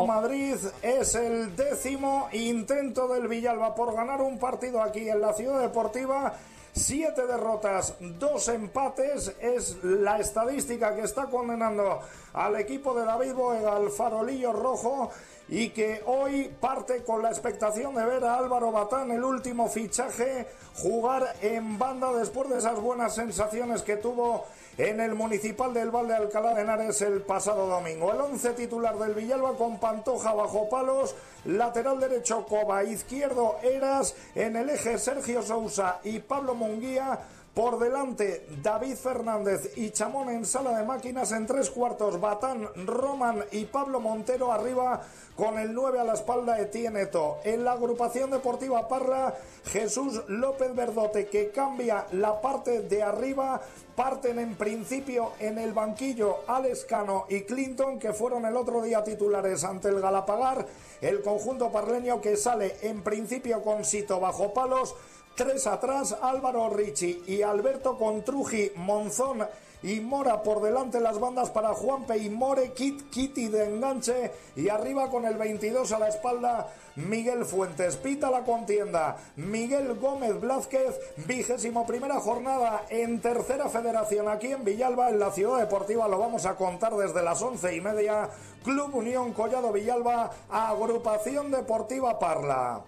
Madrid 0.06 0.56
es 0.82 1.14
el 1.14 1.54
décimo 1.56 2.28
intento 2.32 3.06
del 3.06 3.28
Villalba 3.28 3.74
por 3.74 3.94
ganar 3.94 4.22
un 4.22 4.38
partido 4.38 4.82
aquí 4.82 5.08
en 5.08 5.20
la 5.20 5.32
ciudad 5.34 5.60
deportiva 5.60 6.34
Siete 6.76 7.24
derrotas, 7.24 7.94
dos 8.00 8.48
empates 8.48 9.32
es 9.40 9.76
la 9.84 10.18
estadística 10.18 10.92
que 10.96 11.02
está 11.02 11.26
condenando 11.26 12.00
al 12.32 12.56
equipo 12.56 12.92
de 12.94 13.04
David 13.04 13.32
Boega, 13.32 13.76
al 13.76 13.92
farolillo 13.92 14.52
rojo, 14.52 15.08
y 15.48 15.68
que 15.68 16.02
hoy 16.06 16.52
parte 16.60 17.04
con 17.04 17.22
la 17.22 17.28
expectación 17.28 17.94
de 17.94 18.04
ver 18.04 18.24
a 18.24 18.38
Álvaro 18.38 18.72
Batán, 18.72 19.12
el 19.12 19.22
último 19.22 19.68
fichaje, 19.68 20.48
jugar 20.74 21.36
en 21.42 21.78
banda 21.78 22.12
después 22.12 22.50
de 22.50 22.58
esas 22.58 22.80
buenas 22.80 23.14
sensaciones 23.14 23.82
que 23.82 23.96
tuvo 23.96 24.44
en 24.78 25.00
el 25.00 25.14
Municipal 25.14 25.72
del 25.72 25.90
Valde 25.90 26.14
Alcalá 26.14 26.54
de 26.54 26.62
Henares 26.62 27.00
el 27.02 27.22
pasado 27.22 27.66
domingo. 27.66 28.12
El 28.12 28.20
once 28.20 28.50
titular 28.54 28.98
del 28.98 29.14
Villalba 29.14 29.56
con 29.56 29.78
Pantoja 29.78 30.32
bajo 30.32 30.68
palos, 30.68 31.14
lateral 31.44 32.00
derecho 32.00 32.44
Coba, 32.46 32.82
izquierdo 32.84 33.56
Eras, 33.62 34.14
en 34.34 34.56
el 34.56 34.70
eje 34.70 34.98
Sergio 34.98 35.42
Sousa 35.42 36.00
y 36.02 36.18
Pablo 36.18 36.54
Munguía. 36.54 37.20
Por 37.54 37.78
delante, 37.78 38.48
David 38.64 38.96
Fernández 38.96 39.76
y 39.76 39.90
Chamón 39.90 40.28
en 40.28 40.44
sala 40.44 40.76
de 40.76 40.84
máquinas 40.84 41.30
en 41.30 41.46
tres 41.46 41.70
cuartos. 41.70 42.20
Batán, 42.20 42.68
Roman 42.84 43.44
y 43.52 43.66
Pablo 43.66 44.00
Montero 44.00 44.50
arriba 44.50 45.00
con 45.36 45.60
el 45.60 45.72
9 45.72 46.00
a 46.00 46.04
la 46.04 46.14
espalda 46.14 46.58
Etienne 46.58 47.06
To. 47.06 47.38
En 47.44 47.64
la 47.64 47.72
agrupación 47.72 48.32
deportiva 48.32 48.88
Parla, 48.88 49.36
Jesús 49.66 50.24
López 50.26 50.74
Verdote 50.74 51.28
que 51.28 51.50
cambia 51.50 52.06
la 52.10 52.40
parte 52.40 52.82
de 52.82 53.04
arriba. 53.04 53.60
Parten 53.96 54.40
en 54.40 54.56
principio 54.56 55.32
en 55.38 55.56
el 55.56 55.72
banquillo 55.72 56.38
Alex 56.48 56.84
Cano 56.84 57.26
y 57.28 57.42
Clinton, 57.42 58.00
que 58.00 58.12
fueron 58.12 58.44
el 58.44 58.56
otro 58.56 58.82
día 58.82 59.04
titulares 59.04 59.62
ante 59.62 59.88
el 59.88 60.00
Galapagar. 60.00 60.66
El 61.00 61.22
conjunto 61.22 61.70
parleño 61.70 62.20
que 62.20 62.36
sale 62.36 62.76
en 62.82 63.02
principio 63.02 63.62
con 63.62 63.84
Sito 63.84 64.18
bajo 64.18 64.52
palos. 64.52 64.96
Tres 65.36 65.68
atrás, 65.68 66.16
Álvaro 66.22 66.70
Ricci 66.70 67.22
y 67.26 67.42
Alberto 67.42 67.96
Contruji, 67.96 68.72
Monzón 68.76 69.46
y 69.84 70.00
Mora 70.00 70.42
por 70.42 70.62
delante 70.62 70.98
las 70.98 71.20
bandas 71.20 71.50
para 71.50 71.74
Juanpe 71.74 72.16
y 72.16 72.30
More, 72.30 72.72
Kit, 72.72 73.10
Kitty 73.10 73.48
de 73.48 73.66
enganche 73.66 74.32
y 74.56 74.70
arriba 74.70 75.10
con 75.10 75.26
el 75.26 75.36
22 75.36 75.92
a 75.92 75.98
la 75.98 76.08
espalda 76.08 76.72
Miguel 76.96 77.44
Fuentes. 77.44 77.96
Pita 77.96 78.30
la 78.30 78.44
contienda. 78.44 79.18
Miguel 79.36 79.98
Gómez 79.98 80.40
Blázquez, 80.40 80.98
vigésimo 81.26 81.86
primera 81.86 82.18
jornada 82.18 82.86
en 82.88 83.20
tercera 83.20 83.68
federación 83.68 84.28
aquí 84.28 84.52
en 84.52 84.64
Villalba, 84.64 85.10
en 85.10 85.18
la 85.18 85.32
ciudad 85.32 85.58
deportiva. 85.58 86.08
Lo 86.08 86.18
vamos 86.18 86.46
a 86.46 86.56
contar 86.56 86.96
desde 86.96 87.22
las 87.22 87.42
once 87.42 87.76
y 87.76 87.82
media. 87.82 88.30
Club 88.64 88.94
Unión 88.94 89.34
Collado 89.34 89.70
Villalba, 89.70 90.30
agrupación 90.48 91.50
deportiva 91.50 92.18
Parla. 92.18 92.80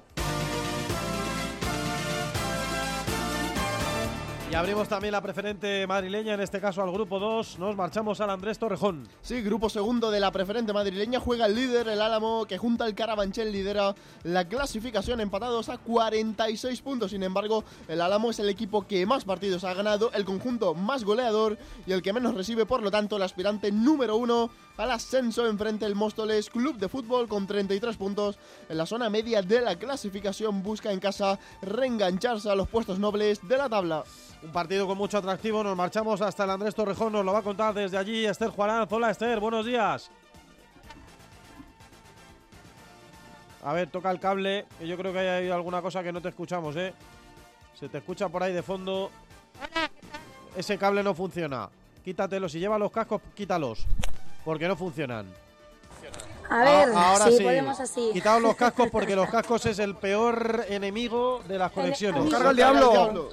Y 4.48 4.54
abrimos 4.54 4.86
también 4.86 5.10
la 5.10 5.20
preferente 5.20 5.88
madrileña, 5.88 6.34
en 6.34 6.40
este 6.40 6.60
caso 6.60 6.80
al 6.80 6.92
grupo 6.92 7.18
2. 7.18 7.58
Nos 7.58 7.74
marchamos 7.74 8.20
al 8.20 8.30
Andrés 8.30 8.60
Torrejón. 8.60 9.08
Sí, 9.20 9.42
grupo 9.42 9.68
segundo 9.68 10.12
de 10.12 10.20
la 10.20 10.30
preferente 10.30 10.72
madrileña 10.72 11.18
juega 11.18 11.46
el 11.46 11.56
líder, 11.56 11.88
el 11.88 12.00
Álamo, 12.00 12.46
que 12.46 12.56
junto 12.56 12.84
al 12.84 12.94
Carabanchel 12.94 13.50
lidera 13.50 13.96
la 14.22 14.46
clasificación 14.46 15.20
empatados 15.20 15.68
a 15.68 15.78
46 15.78 16.80
puntos. 16.80 17.10
Sin 17.10 17.24
embargo, 17.24 17.64
el 17.88 18.00
Álamo 18.00 18.30
es 18.30 18.38
el 18.38 18.48
equipo 18.48 18.86
que 18.86 19.04
más 19.04 19.24
partidos 19.24 19.64
ha 19.64 19.74
ganado, 19.74 20.12
el 20.12 20.24
conjunto 20.24 20.74
más 20.74 21.02
goleador 21.02 21.58
y 21.84 21.90
el 21.90 22.00
que 22.00 22.12
menos 22.12 22.36
recibe, 22.36 22.66
por 22.66 22.84
lo 22.84 22.92
tanto, 22.92 23.16
el 23.16 23.22
aspirante 23.22 23.72
número 23.72 24.16
uno 24.16 24.50
al 24.76 24.90
ascenso 24.90 25.46
enfrente 25.46 25.86
el 25.86 25.94
Móstoles 25.94 26.50
Club 26.50 26.76
de 26.76 26.88
Fútbol 26.88 27.28
con 27.28 27.46
33 27.46 27.96
puntos. 27.96 28.38
En 28.68 28.78
la 28.78 28.86
zona 28.86 29.08
media 29.08 29.42
de 29.42 29.60
la 29.60 29.76
clasificación 29.76 30.62
busca 30.62 30.92
en 30.92 31.00
casa 31.00 31.38
reengancharse 31.62 32.50
a 32.50 32.54
los 32.54 32.68
puestos 32.68 32.98
nobles 32.98 33.46
de 33.46 33.56
la 33.56 33.68
tabla. 33.68 34.04
Un 34.42 34.52
partido 34.52 34.86
con 34.86 34.98
mucho 34.98 35.18
atractivo. 35.18 35.64
Nos 35.64 35.76
marchamos 35.76 36.20
hasta 36.20 36.44
el 36.44 36.50
Andrés 36.50 36.74
Torrejón. 36.74 37.12
Nos 37.12 37.24
lo 37.24 37.32
va 37.32 37.38
a 37.38 37.42
contar 37.42 37.74
desde 37.74 37.96
allí 37.96 38.26
Esther 38.26 38.50
Juarán. 38.50 38.86
Hola 38.90 39.10
Esther, 39.10 39.40
buenos 39.40 39.64
días. 39.64 40.10
A 43.64 43.72
ver, 43.72 43.90
toca 43.90 44.10
el 44.10 44.20
cable. 44.20 44.66
Yo 44.84 44.96
creo 44.96 45.12
que 45.12 45.18
hay 45.18 45.50
alguna 45.50 45.82
cosa 45.82 46.02
que 46.02 46.12
no 46.12 46.20
te 46.20 46.28
escuchamos, 46.28 46.76
¿eh? 46.76 46.94
Se 47.74 47.88
te 47.88 47.98
escucha 47.98 48.28
por 48.28 48.42
ahí 48.42 48.52
de 48.52 48.62
fondo. 48.62 49.10
Ese 50.56 50.78
cable 50.78 51.02
no 51.02 51.14
funciona. 51.14 51.68
Quítatelo. 52.04 52.48
Si 52.48 52.60
lleva 52.60 52.78
los 52.78 52.92
cascos, 52.92 53.20
quítalos. 53.34 53.86
Porque 54.46 54.66
no 54.68 54.76
funcionan. 54.76 55.26
A 56.48 56.58
ver, 56.58 56.88
Ah, 56.94 57.10
ahora 57.10 57.24
sí, 57.26 57.38
sí. 57.38 57.42
podemos 57.42 57.80
así. 57.80 58.10
Quitaos 58.12 58.40
los 58.40 58.54
cascos 58.54 58.88
porque 58.90 59.16
los 59.16 59.28
cascos 59.30 59.66
es 59.66 59.80
el 59.80 59.96
peor 59.96 60.64
enemigo 60.68 61.42
de 61.48 61.58
las 61.58 61.72
conexiones. 61.72 62.30
¡Carga 62.32 62.50
el 62.50 62.56
diablo! 62.56 63.30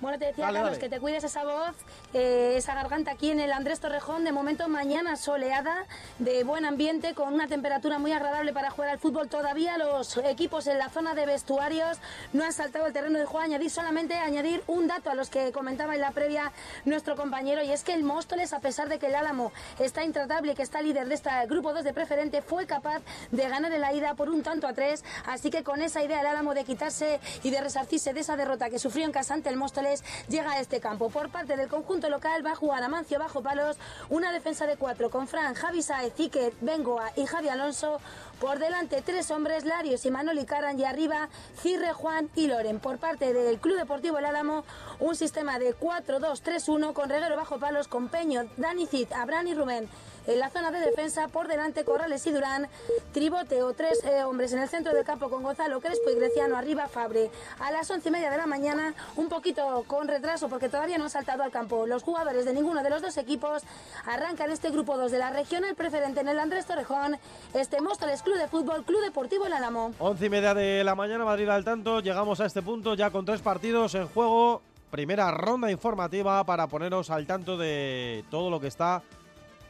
Bueno, 0.00 0.18
te 0.18 0.26
decía, 0.26 0.44
Dale, 0.44 0.58
Carlos, 0.58 0.72
dale. 0.78 0.78
que 0.80 0.88
te 0.94 1.00
cuides 1.00 1.24
esa 1.24 1.42
voz, 1.44 1.74
eh, 2.14 2.54
esa 2.56 2.74
garganta 2.74 3.10
aquí 3.10 3.30
en 3.30 3.40
el 3.40 3.52
Andrés 3.52 3.80
Torrejón. 3.80 4.24
De 4.24 4.32
momento, 4.32 4.66
mañana 4.68 5.16
soleada, 5.16 5.84
de 6.18 6.42
buen 6.42 6.64
ambiente, 6.64 7.14
con 7.14 7.34
una 7.34 7.48
temperatura 7.48 7.98
muy 7.98 8.12
agradable 8.12 8.52
para 8.52 8.70
jugar 8.70 8.90
al 8.90 8.98
fútbol. 8.98 9.28
Todavía 9.28 9.76
los 9.76 10.16
equipos 10.16 10.66
en 10.66 10.78
la 10.78 10.88
zona 10.88 11.14
de 11.14 11.26
vestuarios 11.26 11.98
no 12.32 12.44
han 12.44 12.52
saltado 12.52 12.86
el 12.86 12.92
terreno 12.92 13.18
de 13.18 13.26
juego. 13.26 13.44
Añadir 13.44 13.70
solamente 13.70 14.14
añadir 14.14 14.62
un 14.66 14.86
dato 14.86 15.10
a 15.10 15.14
los 15.14 15.28
que 15.28 15.52
comentaba 15.52 15.94
en 15.94 16.00
la 16.00 16.12
previa 16.12 16.52
nuestro 16.86 17.14
compañero, 17.14 17.62
y 17.62 17.70
es 17.72 17.84
que 17.84 17.92
el 17.92 18.04
Móstoles, 18.04 18.52
a 18.52 18.60
pesar 18.60 18.88
de 18.88 18.98
que 18.98 19.08
el 19.08 19.14
Álamo 19.14 19.52
está 19.78 20.02
intratable 20.02 20.52
y 20.52 20.54
que 20.54 20.62
está 20.62 20.80
líder 20.80 21.08
de 21.08 21.14
este 21.14 21.30
grupo 21.46 21.74
2 21.74 21.84
de 21.84 21.92
preferente, 21.92 22.40
fue 22.40 22.66
capaz 22.66 23.02
de 23.30 23.48
ganar 23.48 23.72
en 23.72 23.80
la 23.82 23.92
ida 23.92 24.14
por 24.14 24.30
un 24.30 24.42
tanto 24.42 24.66
a 24.66 24.72
tres. 24.72 25.04
Así 25.26 25.50
que 25.50 25.62
con 25.62 25.82
esa 25.82 26.02
idea 26.02 26.20
el 26.20 26.26
Álamo 26.26 26.54
de 26.54 26.64
quitarse 26.64 27.20
y 27.42 27.50
de 27.50 27.60
resarcirse 27.60 28.14
de 28.14 28.20
esa 28.20 28.36
derrota 28.36 28.70
que 28.70 28.78
sufrió 28.78 29.04
en 29.04 29.12
casa 29.12 29.34
ante 29.34 29.50
el 29.50 29.56
Móstoles, 29.56 30.02
llega 30.28 30.52
a 30.52 30.60
este 30.60 30.80
campo. 30.80 31.10
Por 31.10 31.28
parte 31.28 31.56
del 31.56 31.68
conjunto 31.68 31.97
local 32.06 32.46
va 32.46 32.52
a 32.52 32.54
jugar 32.54 32.82
Amancio 32.82 33.18
bajo 33.18 33.42
palos, 33.42 33.76
una 34.08 34.30
defensa 34.30 34.66
de 34.66 34.76
cuatro 34.76 35.10
con 35.10 35.26
Fran, 35.26 35.54
Javi 35.54 35.82
Saez, 35.82 36.12
Iker, 36.18 36.52
Bengoa 36.60 37.10
y 37.16 37.26
Javi 37.26 37.48
Alonso. 37.48 38.00
Por 38.40 38.60
delante 38.60 39.02
tres 39.02 39.32
hombres, 39.32 39.64
Larios 39.64 40.06
y 40.06 40.12
Manoli 40.12 40.44
Caran 40.44 40.78
y 40.78 40.84
arriba 40.84 41.28
Cirre, 41.60 41.92
Juan 41.92 42.30
y 42.36 42.46
Loren. 42.46 42.78
Por 42.78 42.98
parte 42.98 43.32
del 43.32 43.58
Club 43.58 43.76
Deportivo 43.76 44.18
El 44.18 44.26
Álamo, 44.26 44.64
un 45.00 45.16
sistema 45.16 45.58
de 45.58 45.76
4-2-3-1 45.76 46.92
con 46.92 47.08
reguero 47.08 47.34
bajo 47.34 47.58
palos 47.58 47.88
con 47.88 48.08
Peño, 48.08 48.48
Dani 48.56 48.86
Cid, 48.86 49.12
Abraham 49.12 49.48
y 49.48 49.54
Rubén. 49.54 49.88
En 50.28 50.38
la 50.40 50.50
zona 50.50 50.70
de 50.70 50.80
defensa, 50.80 51.28
por 51.28 51.48
delante 51.48 51.84
Corrales 51.84 52.26
y 52.26 52.30
Durán, 52.30 52.68
Tribote 53.14 53.62
o 53.62 53.72
tres 53.72 54.04
eh, 54.04 54.24
hombres 54.24 54.52
en 54.52 54.58
el 54.58 54.68
centro 54.68 54.92
del 54.92 55.02
campo 55.02 55.30
con 55.30 55.42
Gonzalo 55.42 55.80
Crespo 55.80 56.10
y 56.10 56.16
Greciano 56.16 56.54
arriba 56.54 56.86
Fabre. 56.86 57.30
A 57.58 57.70
las 57.70 57.90
once 57.90 58.10
y 58.10 58.12
media 58.12 58.30
de 58.30 58.36
la 58.36 58.46
mañana, 58.46 58.92
un 59.16 59.30
poquito 59.30 59.84
con 59.86 60.06
retraso 60.06 60.50
porque 60.50 60.68
todavía 60.68 60.98
no 60.98 61.04
han 61.04 61.10
saltado 61.10 61.44
al 61.44 61.50
campo. 61.50 61.86
Los 61.86 62.02
jugadores 62.02 62.44
de 62.44 62.52
ninguno 62.52 62.82
de 62.82 62.90
los 62.90 63.00
dos 63.00 63.16
equipos 63.16 63.62
arrancan 64.04 64.50
este 64.50 64.68
grupo 64.68 64.98
2 64.98 65.10
de 65.10 65.16
la 65.16 65.30
regional 65.30 65.74
preferente 65.74 66.20
en 66.20 66.28
el 66.28 66.38
Andrés 66.38 66.66
Torrejón, 66.66 67.16
este 67.54 67.80
Móstoles 67.80 68.20
Club 68.20 68.36
de 68.36 68.48
Fútbol, 68.48 68.84
Club 68.84 69.00
Deportivo 69.00 69.46
El 69.46 69.54
Álamo. 69.54 69.94
Once 69.98 70.26
y 70.26 70.28
media 70.28 70.52
de 70.52 70.84
la 70.84 70.94
mañana, 70.94 71.24
Madrid 71.24 71.48
al 71.48 71.64
tanto. 71.64 72.00
Llegamos 72.00 72.38
a 72.40 72.44
este 72.44 72.60
punto 72.60 72.92
ya 72.92 73.08
con 73.08 73.24
tres 73.24 73.40
partidos 73.40 73.94
en 73.94 74.06
juego. 74.08 74.60
Primera 74.90 75.30
ronda 75.30 75.70
informativa 75.70 76.44
para 76.44 76.66
poneros 76.66 77.08
al 77.08 77.26
tanto 77.26 77.56
de 77.56 78.26
todo 78.30 78.50
lo 78.50 78.60
que 78.60 78.66
está 78.66 79.02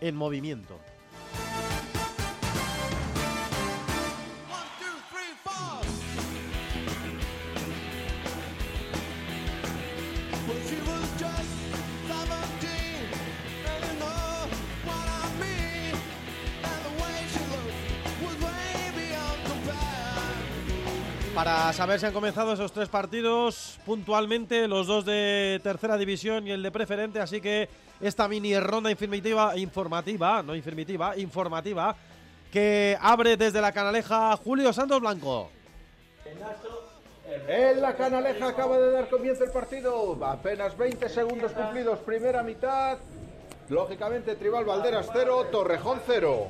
en 0.00 0.16
movimiento. 0.16 0.78
Para 21.38 21.72
saber 21.72 22.00
si 22.00 22.06
han 22.06 22.12
comenzado 22.12 22.52
esos 22.52 22.72
tres 22.72 22.88
partidos 22.88 23.78
puntualmente, 23.86 24.66
los 24.66 24.88
dos 24.88 25.04
de 25.04 25.60
tercera 25.62 25.96
división 25.96 26.48
y 26.48 26.50
el 26.50 26.64
de 26.64 26.72
preferente, 26.72 27.20
así 27.20 27.40
que 27.40 27.68
esta 28.00 28.26
mini 28.26 28.58
ronda 28.58 28.90
informativa, 28.90 29.56
informativa, 29.56 30.42
no 30.42 30.56
informativa, 30.56 31.16
informativa, 31.16 31.94
que 32.50 32.98
abre 33.00 33.36
desde 33.36 33.60
la 33.60 33.70
canaleja 33.70 34.36
Julio 34.36 34.72
Santos 34.72 35.00
Blanco. 35.00 35.52
En 37.46 37.82
la 37.82 37.94
canaleja 37.94 38.48
acaba 38.48 38.76
de 38.76 38.90
dar 38.90 39.08
comienzo 39.08 39.44
el 39.44 39.52
partido. 39.52 40.18
Apenas 40.26 40.76
20 40.76 41.08
segundos 41.08 41.52
cumplidos, 41.52 42.00
primera 42.00 42.42
mitad. 42.42 42.98
Lógicamente, 43.68 44.34
Tribal 44.34 44.64
Valderas 44.64 45.08
0, 45.12 45.46
Torrejón 45.52 46.00
0. 46.04 46.48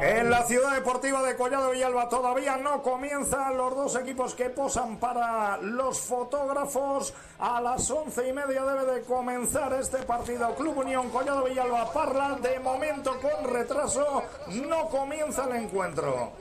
En 0.00 0.30
la 0.30 0.42
ciudad 0.44 0.74
deportiva 0.74 1.22
de 1.22 1.36
Collado 1.36 1.70
Villalba 1.70 2.08
todavía 2.08 2.56
no 2.56 2.82
comienzan 2.82 3.56
los 3.56 3.74
dos 3.74 3.96
equipos 3.96 4.34
que 4.34 4.50
posan 4.50 4.98
para 4.98 5.58
los 5.58 6.00
fotógrafos. 6.00 7.12
A 7.38 7.60
las 7.60 7.90
once 7.90 8.26
y 8.28 8.32
media 8.32 8.64
debe 8.64 8.92
de 8.94 9.02
comenzar 9.02 9.72
este 9.74 9.98
partido. 9.98 10.54
Club 10.54 10.78
Unión 10.78 11.10
Collado 11.10 11.44
Villalba 11.44 11.92
Parla. 11.92 12.38
De 12.40 12.58
momento 12.60 13.18
con 13.20 13.52
retraso 13.52 14.22
no 14.48 14.88
comienza 14.88 15.44
el 15.44 15.64
encuentro. 15.64 16.32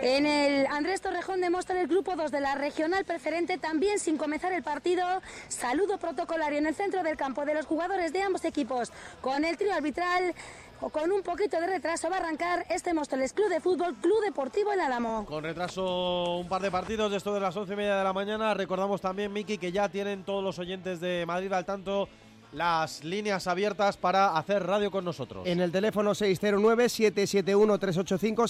En 0.00 0.26
el 0.26 0.66
Andrés 0.66 1.00
Torrejón 1.00 1.40
demuestra 1.40 1.80
el 1.80 1.88
grupo 1.88 2.14
2 2.14 2.30
de 2.30 2.40
la 2.40 2.54
regional 2.54 3.04
preferente, 3.04 3.58
también 3.58 3.98
sin 3.98 4.16
comenzar 4.16 4.52
el 4.52 4.62
partido. 4.62 5.04
Saludo 5.48 5.98
protocolario 5.98 6.58
en 6.58 6.66
el 6.66 6.74
centro 6.74 7.02
del 7.02 7.16
campo 7.16 7.44
de 7.44 7.54
los 7.54 7.66
jugadores 7.66 8.12
de 8.12 8.22
ambos 8.22 8.44
equipos. 8.44 8.92
Con 9.20 9.44
el 9.44 9.56
trío 9.56 9.74
arbitral, 9.74 10.34
o 10.80 10.90
con 10.90 11.10
un 11.10 11.22
poquito 11.22 11.60
de 11.60 11.66
retraso, 11.66 12.08
va 12.08 12.16
a 12.16 12.20
arrancar 12.20 12.66
este 12.70 12.94
Móstoles 12.94 13.32
Club 13.32 13.48
de 13.48 13.60
Fútbol, 13.60 13.96
Club 13.96 14.22
Deportivo 14.24 14.72
El 14.72 14.80
Álamo. 14.80 15.24
Con 15.26 15.42
retraso 15.42 16.36
un 16.38 16.48
par 16.48 16.62
de 16.62 16.70
partidos 16.70 17.12
esto 17.12 17.34
de 17.34 17.40
las 17.40 17.56
once 17.56 17.72
y 17.72 17.76
media 17.76 17.96
de 17.96 18.04
la 18.04 18.12
mañana. 18.12 18.54
Recordamos 18.54 19.00
también, 19.00 19.32
Miki, 19.32 19.58
que 19.58 19.72
ya 19.72 19.88
tienen 19.88 20.24
todos 20.24 20.42
los 20.42 20.58
oyentes 20.58 21.00
de 21.00 21.24
Madrid 21.26 21.52
al 21.52 21.64
tanto 21.64 22.08
las 22.52 23.04
líneas 23.04 23.46
abiertas 23.46 23.96
para 23.96 24.36
hacer 24.36 24.66
radio 24.66 24.90
con 24.90 25.04
nosotros. 25.04 25.46
En 25.46 25.60
el 25.60 25.70
teléfono 25.70 26.10
609-771-385, 26.12 28.48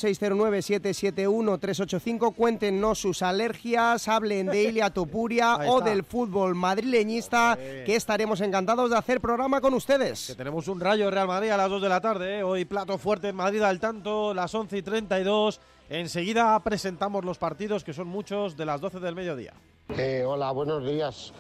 609-771-385, 1.59 2.35
cuéntenos 2.35 3.01
sus 3.01 3.23
alergias, 3.23 4.09
hablen 4.09 4.47
de 4.47 4.65
Ilia 4.65 4.91
Topuria 4.91 5.57
o 5.69 5.81
del 5.81 6.05
fútbol 6.05 6.55
madrileñista, 6.55 7.59
que 7.59 7.97
estaremos 7.97 8.41
encantados 8.41 8.91
de 8.91 8.97
hacer 8.97 9.21
programa 9.21 9.61
con 9.61 9.75
ustedes. 9.75 10.29
Que 10.29 10.35
tenemos 10.35 10.69
un 10.69 10.81
rayo 10.81 11.11
Real 11.11 11.27
Madrid 11.27 11.51
a 11.51 11.57
las 11.57 11.71
2 11.71 11.83
de 11.83 11.89
la 11.89 12.01
tarde. 12.01 12.39
¿eh? 12.39 12.43
Hoy 12.43 12.65
plato 12.65 12.99
fuerte 12.99 13.29
en 13.29 13.37
Madrid 13.37 13.63
al 13.63 13.81
tanto, 13.81 14.35
las 14.35 14.55
11 14.55 14.79
y 14.79 14.83
32. 14.83 15.61
Enseguida 15.91 16.59
presentamos 16.61 17.25
los 17.25 17.39
partidos, 17.39 17.83
que 17.83 17.95
son 17.95 18.09
muchos, 18.09 18.57
de 18.57 18.67
las 18.67 18.81
12 18.81 19.01
del 19.01 19.15
mediodía. 19.15 19.55
Eh, 19.97 20.23
hola, 20.27 20.51
buenos 20.53 20.85
días, 20.85 21.33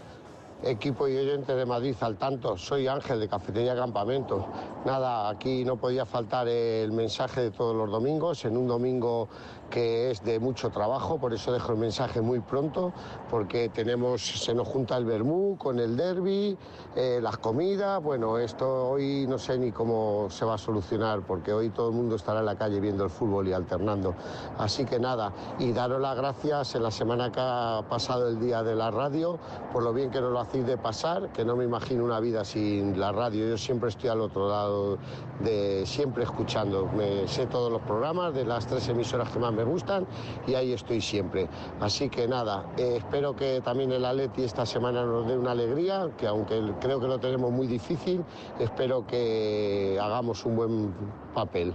equipo 0.62 1.08
y 1.08 1.16
oyente 1.16 1.54
de 1.54 1.64
Madrid 1.64 1.94
al 2.00 2.16
tanto. 2.16 2.56
Soy 2.56 2.86
Ángel 2.88 3.20
de 3.20 3.28
Cafetería 3.28 3.76
Campamento. 3.76 4.46
Nada, 4.84 5.28
aquí 5.28 5.64
no 5.64 5.76
podía 5.76 6.04
faltar 6.04 6.48
el 6.48 6.92
mensaje 6.92 7.42
de 7.42 7.50
todos 7.50 7.76
los 7.76 7.90
domingos, 7.90 8.44
en 8.44 8.56
un 8.56 8.66
domingo 8.66 9.28
que 9.70 10.10
es 10.10 10.24
de 10.24 10.40
mucho 10.40 10.70
trabajo, 10.70 11.18
por 11.18 11.32
eso 11.32 11.52
dejo 11.52 11.72
el 11.72 11.78
mensaje 11.78 12.20
muy 12.20 12.40
pronto, 12.40 12.92
porque 13.30 13.68
tenemos, 13.68 14.42
se 14.42 14.54
nos 14.54 14.66
junta 14.66 14.96
el 14.96 15.04
vermú 15.04 15.56
con 15.56 15.78
el 15.78 15.96
derby, 15.96 16.56
eh, 16.96 17.20
las 17.22 17.38
comidas, 17.38 18.02
bueno, 18.02 18.38
esto 18.38 18.88
hoy 18.90 19.26
no 19.28 19.38
sé 19.38 19.58
ni 19.58 19.70
cómo 19.70 20.26
se 20.30 20.44
va 20.44 20.54
a 20.54 20.58
solucionar, 20.58 21.20
porque 21.20 21.52
hoy 21.52 21.70
todo 21.70 21.90
el 21.90 21.94
mundo 21.94 22.16
estará 22.16 22.40
en 22.40 22.46
la 22.46 22.56
calle 22.56 22.80
viendo 22.80 23.04
el 23.04 23.10
fútbol 23.10 23.46
y 23.46 23.52
alternando. 23.52 24.14
Así 24.58 24.84
que 24.84 24.98
nada, 24.98 25.32
y 25.60 25.72
daros 25.72 26.00
las 26.00 26.16
gracias 26.16 26.74
en 26.74 26.82
la 26.82 26.90
semana 26.90 27.30
que 27.30 27.40
ha 27.40 27.84
pasado 27.88 28.28
el 28.28 28.40
día 28.40 28.64
de 28.64 28.74
la 28.74 28.90
radio, 28.90 29.38
por 29.72 29.84
lo 29.84 29.92
bien 29.92 30.10
que 30.10 30.20
nos 30.20 30.32
lo 30.32 30.48
fácil 30.48 30.64
de 30.64 30.78
pasar, 30.78 31.28
que 31.34 31.44
no 31.44 31.56
me 31.56 31.64
imagino 31.64 32.02
una 32.02 32.20
vida 32.20 32.42
sin 32.42 32.98
la 32.98 33.12
radio. 33.12 33.46
Yo 33.50 33.58
siempre 33.58 33.90
estoy 33.90 34.08
al 34.08 34.22
otro 34.22 34.48
lado, 34.48 34.96
de 35.40 35.84
siempre 35.84 36.24
escuchando. 36.24 36.88
Sé 37.26 37.44
todos 37.46 37.70
los 37.70 37.82
programas 37.82 38.32
de 38.32 38.46
las 38.46 38.66
tres 38.66 38.88
emisoras 38.88 39.28
que 39.28 39.38
más 39.38 39.52
me 39.52 39.57
gustan 39.64 40.06
y 40.46 40.54
ahí 40.54 40.72
estoy 40.72 41.00
siempre. 41.00 41.48
Así 41.80 42.08
que 42.08 42.28
nada, 42.28 42.72
eh, 42.76 42.96
espero 42.98 43.34
que 43.34 43.60
también 43.60 43.92
el 43.92 44.04
Atleti 44.04 44.42
esta 44.42 44.66
semana 44.66 45.04
nos 45.04 45.26
dé 45.26 45.36
una 45.36 45.52
alegría, 45.52 46.10
que 46.16 46.26
aunque 46.26 46.60
creo 46.80 47.00
que 47.00 47.06
lo 47.06 47.18
tenemos 47.18 47.50
muy 47.50 47.66
difícil, 47.66 48.24
espero 48.58 49.06
que 49.06 49.98
hagamos 50.00 50.44
un 50.44 50.56
buen 50.56 50.94
papel. 51.34 51.74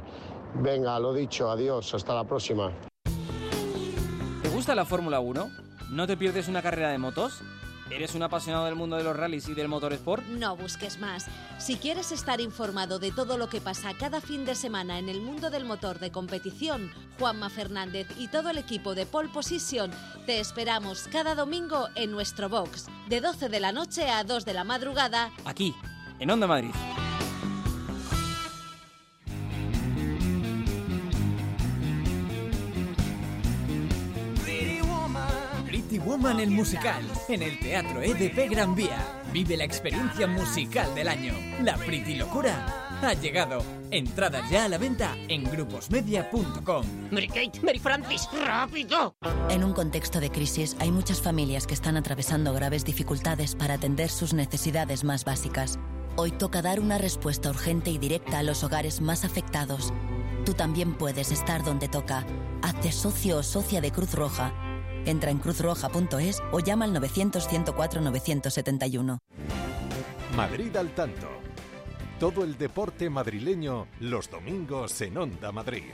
Venga, 0.56 1.00
lo 1.00 1.14
dicho, 1.14 1.50
adiós, 1.50 1.94
hasta 1.94 2.14
la 2.14 2.24
próxima. 2.24 2.72
¿Te 4.42 4.50
gusta 4.50 4.76
la 4.76 4.86
Fórmula 4.86 5.20
1? 5.20 5.50
¿No 5.92 6.08
te 6.08 6.18
pierdes 6.18 6.48
una 6.48 6.62
carrera 6.62 6.90
de 6.90 6.98
motos? 6.98 7.42
¿Eres 7.90 8.16
un 8.16 8.24
apasionado 8.24 8.66
del 8.66 8.76
mundo 8.76 8.96
de 8.96 9.04
los 9.04 9.16
rallies 9.16 9.48
y 9.50 9.54
del 9.54 9.68
motorsport? 9.68 10.24
No 10.26 10.56
busques 10.56 11.00
más. 11.00 11.26
Si 11.58 11.76
quieres 11.76 12.12
estar 12.12 12.42
informado 12.42 12.98
de 12.98 13.12
todo 13.12 13.38
lo 13.38 13.50
que 13.50 13.62
pasa 13.62 13.94
cada 13.94 14.22
fin 14.22 14.46
de 14.46 14.56
semana 14.56 15.00
en 15.00 15.10
el 15.10 15.22
mundo 15.22 15.50
del 15.50 15.66
motor 15.66 16.00
de 16.00 16.12
competición, 16.12 16.92
Juanma 17.20 17.50
Fernández 17.50 18.08
y 18.18 18.30
todo 18.30 18.50
el 18.50 18.58
equipo 18.58 18.96
de 18.96 19.06
Pole 19.06 19.30
Position 19.30 19.92
te 20.26 20.40
esperamos 20.40 21.08
cada 21.12 21.36
domingo 21.36 21.90
en 21.96 22.12
nuestro 22.12 22.50
box, 22.50 22.88
de 23.10 23.22
12 23.22 23.50
de 23.50 23.60
la 23.60 23.72
noche 23.72 24.10
a 24.10 24.24
2 24.24 24.46
de 24.46 24.54
la 24.54 24.64
madrugada. 24.64 25.32
Aquí, 25.46 25.76
en 26.20 26.32
Onda 26.32 26.48
Madrid. 26.48 26.72
Woman 36.14 36.40
el 36.40 36.52
musical 36.52 37.02
en 37.28 37.42
el 37.42 37.58
Teatro 37.58 38.00
EDP 38.00 38.48
Gran 38.48 38.76
Vía. 38.76 39.24
Vive 39.34 39.58
la 39.58 39.64
experiencia 39.64 40.28
musical 40.28 40.94
del 40.94 41.08
año. 41.08 41.34
La 41.64 41.76
Pretty 41.76 42.14
Locura 42.14 43.00
ha 43.02 43.16
llegado. 43.16 43.64
Entradas 43.90 44.48
ya 44.48 44.66
a 44.66 44.70
la 44.70 44.78
venta 44.78 45.18
en 45.28 45.44
gruposmedia.com. 45.44 46.86
Mary 47.10 47.28
Kate, 47.28 47.60
Mary 47.64 47.80
Francis, 47.80 48.30
rápido. 48.46 49.16
En 49.50 49.64
un 49.64 49.74
contexto 49.74 50.20
de 50.20 50.30
crisis 50.30 50.76
hay 50.80 50.92
muchas 50.92 51.20
familias 51.20 51.66
que 51.66 51.74
están 51.74 51.98
atravesando 51.98 52.54
graves 52.54 52.86
dificultades 52.86 53.56
para 53.56 53.74
atender 53.74 54.12
sus 54.12 54.36
necesidades 54.36 55.04
más 55.04 55.26
básicas. 55.26 55.80
Hoy 56.16 56.30
toca 56.30 56.62
dar 56.62 56.80
una 56.80 57.00
respuesta 57.00 57.50
urgente 57.50 57.90
y 57.90 57.98
directa 57.98 58.38
a 58.38 58.44
los 58.44 58.64
hogares 58.64 59.02
más 59.02 59.26
afectados. 59.26 59.92
Tú 60.46 60.54
también 60.54 60.94
puedes 60.94 61.32
estar 61.32 61.64
donde 61.64 61.88
toca. 61.88 62.24
Hazte 62.62 62.92
socio 62.92 63.38
o 63.38 63.44
socia 63.44 63.82
de 63.82 63.90
Cruz 63.92 64.14
Roja. 64.14 64.54
Entra 65.06 65.32
en 65.32 65.40
cruzroja.es 65.40 66.42
o 66.52 66.60
llama 66.60 66.86
al 66.86 66.94
900-104-971. 66.96 69.18
Madrid 70.36 70.76
al 70.76 70.96
tanto. 70.96 71.28
Todo 72.20 72.44
el 72.44 72.58
deporte 72.58 73.10
madrileño 73.10 73.88
los 74.00 74.30
domingos 74.30 75.00
en 75.02 75.18
Onda 75.18 75.52
Madrid. 75.52 75.94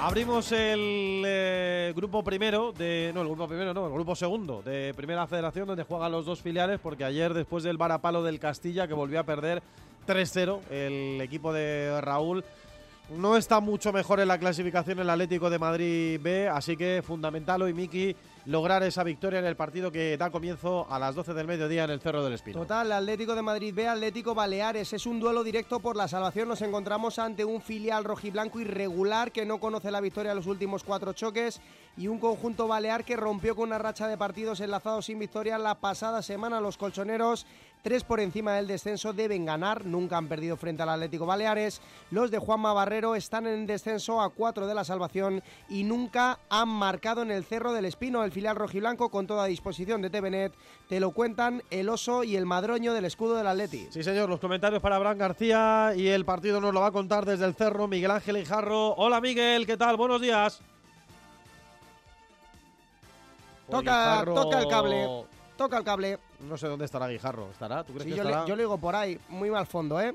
Abrimos 0.00 0.52
el 0.52 1.24
eh, 1.26 1.92
grupo 1.96 2.22
primero 2.22 2.72
de. 2.72 3.10
No, 3.12 3.22
el 3.22 3.26
grupo 3.26 3.48
primero, 3.48 3.74
no, 3.74 3.84
el 3.84 3.92
grupo 3.92 4.14
segundo 4.14 4.62
de 4.62 4.94
Primera 4.94 5.26
Federación, 5.26 5.66
donde 5.66 5.82
juegan 5.82 6.12
los 6.12 6.24
dos 6.24 6.40
filiales, 6.40 6.78
porque 6.80 7.04
ayer, 7.04 7.34
después 7.34 7.64
del 7.64 7.78
varapalo 7.78 8.22
del 8.22 8.38
Castilla, 8.38 8.86
que 8.86 8.94
volvió 8.94 9.18
a 9.18 9.24
perder 9.24 9.60
3-0, 10.06 10.60
el 10.70 11.20
equipo 11.20 11.52
de 11.52 12.00
Raúl 12.00 12.44
no 13.16 13.36
está 13.36 13.58
mucho 13.58 13.92
mejor 13.92 14.20
en 14.20 14.28
la 14.28 14.38
clasificación 14.38 15.00
el 15.00 15.10
Atlético 15.10 15.50
de 15.50 15.58
Madrid 15.58 16.20
B, 16.22 16.48
así 16.48 16.76
que 16.76 17.02
fundamental 17.04 17.62
hoy, 17.62 17.74
Miki, 17.74 18.14
lograr 18.48 18.82
esa 18.82 19.04
victoria 19.04 19.40
en 19.40 19.44
el 19.44 19.56
partido 19.56 19.92
que 19.92 20.16
da 20.16 20.30
comienzo 20.30 20.86
a 20.88 20.98
las 20.98 21.14
12 21.14 21.34
del 21.34 21.46
mediodía 21.46 21.84
en 21.84 21.90
el 21.90 22.00
Cerro 22.00 22.24
del 22.24 22.32
Espino. 22.32 22.60
Total, 22.60 22.90
Atlético 22.92 23.34
de 23.34 23.42
Madrid 23.42 23.74
B, 23.74 23.86
Atlético 23.86 24.34
Baleares. 24.34 24.90
Es 24.94 25.04
un 25.04 25.20
duelo 25.20 25.44
directo 25.44 25.80
por 25.80 25.96
la 25.96 26.08
salvación. 26.08 26.48
Nos 26.48 26.62
encontramos 26.62 27.18
ante 27.18 27.44
un 27.44 27.60
filial 27.60 28.04
rojiblanco 28.04 28.58
irregular 28.58 29.32
que 29.32 29.44
no 29.44 29.60
conoce 29.60 29.90
la 29.90 30.00
victoria 30.00 30.32
en 30.32 30.36
los 30.36 30.46
últimos 30.46 30.82
cuatro 30.82 31.12
choques 31.12 31.60
y 31.98 32.08
un 32.08 32.18
conjunto 32.18 32.66
balear 32.66 33.04
que 33.04 33.16
rompió 33.16 33.54
con 33.54 33.68
una 33.68 33.76
racha 33.76 34.08
de 34.08 34.16
partidos 34.16 34.60
enlazados 34.60 35.04
sin 35.04 35.18
victoria 35.18 35.58
la 35.58 35.74
pasada 35.74 36.22
semana. 36.22 36.58
Los 36.58 36.78
colchoneros 36.78 37.44
tres 37.82 38.04
por 38.04 38.20
encima 38.20 38.54
del 38.54 38.66
descenso 38.66 39.12
deben 39.12 39.44
ganar, 39.46 39.84
nunca 39.84 40.16
han 40.16 40.28
perdido 40.28 40.56
frente 40.56 40.82
al 40.82 40.90
Atlético 40.90 41.26
Baleares. 41.26 41.80
Los 42.10 42.30
de 42.30 42.38
Juanma 42.38 42.72
Barrero 42.72 43.14
están 43.14 43.46
en 43.46 43.66
descenso 43.66 44.20
a 44.20 44.30
cuatro 44.30 44.66
de 44.66 44.74
la 44.74 44.84
salvación 44.84 45.42
y 45.68 45.84
nunca 45.84 46.38
han 46.48 46.68
marcado 46.68 47.22
en 47.22 47.30
el 47.30 47.44
Cerro 47.44 47.72
del 47.72 47.84
Espino. 47.84 48.24
El 48.24 48.32
filial 48.32 48.56
rojiblanco 48.56 49.10
con 49.10 49.26
toda 49.26 49.46
disposición 49.46 50.02
de 50.02 50.10
TVNet 50.10 50.52
te 50.88 51.00
lo 51.00 51.10
cuentan 51.12 51.62
el 51.70 51.88
oso 51.88 52.24
y 52.24 52.36
el 52.36 52.46
madroño 52.46 52.92
del 52.94 53.04
escudo 53.04 53.34
del 53.34 53.46
Atleti. 53.46 53.88
Sí, 53.90 54.02
señor, 54.02 54.28
los 54.28 54.40
comentarios 54.40 54.82
para 54.82 54.96
Abraham 54.96 55.18
García 55.18 55.92
y 55.96 56.08
el 56.08 56.24
partido 56.24 56.60
nos 56.60 56.74
lo 56.74 56.80
va 56.80 56.88
a 56.88 56.92
contar 56.92 57.24
desde 57.24 57.44
el 57.44 57.54
Cerro 57.54 57.88
Miguel 57.88 58.10
Ángel 58.10 58.36
Ijarro. 58.36 58.94
Hola 58.94 59.20
Miguel, 59.20 59.66
¿qué 59.66 59.76
tal? 59.76 59.96
Buenos 59.96 60.20
días. 60.20 60.60
Toca, 63.70 64.24
toca 64.24 64.60
el 64.60 64.68
cable. 64.68 65.06
Toca 65.56 65.78
el 65.78 65.84
cable. 65.84 66.18
No 66.40 66.56
sé 66.56 66.68
dónde 66.68 66.84
estará 66.84 67.08
Guijarro. 67.08 67.48
¿Estará? 67.50 67.82
¿Tú 67.84 67.92
crees 67.92 68.04
Sí, 68.04 68.10
que 68.10 68.16
yo, 68.16 68.22
estará? 68.22 68.42
le, 68.44 68.48
yo 68.48 68.56
le 68.56 68.62
digo 68.62 68.78
por 68.78 68.94
ahí, 68.94 69.18
muy 69.28 69.50
mal 69.50 69.66
fondo, 69.66 70.00
¿eh? 70.00 70.14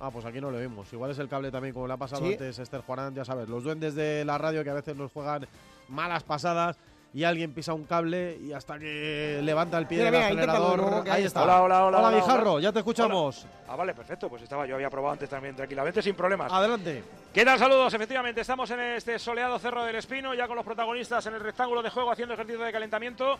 Ah, 0.00 0.10
pues 0.10 0.24
aquí 0.24 0.40
no 0.40 0.50
lo 0.50 0.58
vimos. 0.58 0.92
Igual 0.92 1.10
es 1.10 1.18
el 1.18 1.28
cable 1.28 1.50
también, 1.50 1.74
como 1.74 1.86
le 1.86 1.92
ha 1.92 1.96
pasado 1.98 2.24
Sí. 2.24 2.32
antes 2.32 2.58
Esther 2.58 2.80
Juanán, 2.80 3.14
ya 3.14 3.24
sabes, 3.24 3.48
los 3.48 3.62
duendes 3.62 3.94
de 3.94 4.24
la 4.24 4.38
radio 4.38 4.64
que 4.64 4.70
a 4.70 4.74
veces 4.74 4.96
nos 4.96 5.12
juegan 5.12 5.46
malas 5.88 6.22
pasadas 6.22 6.78
y 7.12 7.24
alguien 7.24 7.52
pisa 7.52 7.74
un 7.74 7.84
cable 7.84 8.38
y 8.40 8.52
hasta 8.52 8.78
que 8.78 9.40
levanta 9.42 9.76
el 9.78 9.86
pie 9.86 9.98
Mira, 9.98 10.10
del 10.10 10.36
mira, 10.36 10.52
acelerador. 10.52 10.80
ahí 11.04 11.10
ahí 11.10 11.24
está. 11.24 11.40
está. 11.40 11.42
Hola, 11.42 11.62
hola, 11.62 11.84
hola. 11.86 11.98
hola, 12.08 12.16
Guijarro, 12.16 12.52
hola. 12.54 12.62
ya 12.62 12.72
te 12.72 12.78
escuchamos. 12.78 13.42
Hola. 13.44 13.52
Ah, 13.68 13.76
vale, 13.76 13.94
perfecto. 13.94 14.28
Pues 14.28 14.42
estaba, 14.42 14.64
yo 14.66 14.76
había 14.76 14.88
probado 14.88 15.12
antes 15.12 15.28
también 15.28 15.54
tranquilamente, 15.54 16.00
sin 16.02 16.14
problemas. 16.14 16.50
Adelante. 16.52 17.02
¿Qué 17.34 17.44
tal? 17.44 17.58
Saludos. 17.58 17.92
Efectivamente, 17.92 18.40
estamos 18.40 18.70
en 18.70 18.80
este 18.80 19.18
soleado 19.18 19.58
Cerro 19.58 19.84
del 19.84 19.96
Espino, 19.96 20.34
ya 20.34 20.46
con 20.46 20.56
los 20.56 20.64
protagonistas 20.64 21.26
en 21.26 21.34
el 21.34 21.40
rectángulo 21.40 21.82
de 21.82 21.90
juego 21.90 22.10
haciendo 22.10 22.34
ejercicio 22.34 22.64
de 22.64 22.72
calentamiento. 22.72 23.38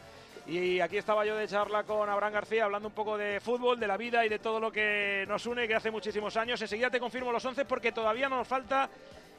Y 0.50 0.80
aquí 0.80 0.96
estaba 0.96 1.24
yo 1.24 1.36
de 1.36 1.46
charla 1.46 1.84
con 1.84 2.08
Abraham 2.10 2.32
García, 2.32 2.64
hablando 2.64 2.88
un 2.88 2.94
poco 2.94 3.16
de 3.16 3.38
fútbol, 3.38 3.78
de 3.78 3.86
la 3.86 3.96
vida 3.96 4.26
y 4.26 4.28
de 4.28 4.40
todo 4.40 4.58
lo 4.58 4.72
que 4.72 5.24
nos 5.28 5.46
une, 5.46 5.68
que 5.68 5.76
hace 5.76 5.92
muchísimos 5.92 6.36
años. 6.36 6.60
Enseguida 6.60 6.90
te 6.90 6.98
confirmo 6.98 7.30
los 7.30 7.44
11 7.44 7.64
porque 7.66 7.92
todavía 7.92 8.28
nos 8.28 8.48
falta 8.48 8.90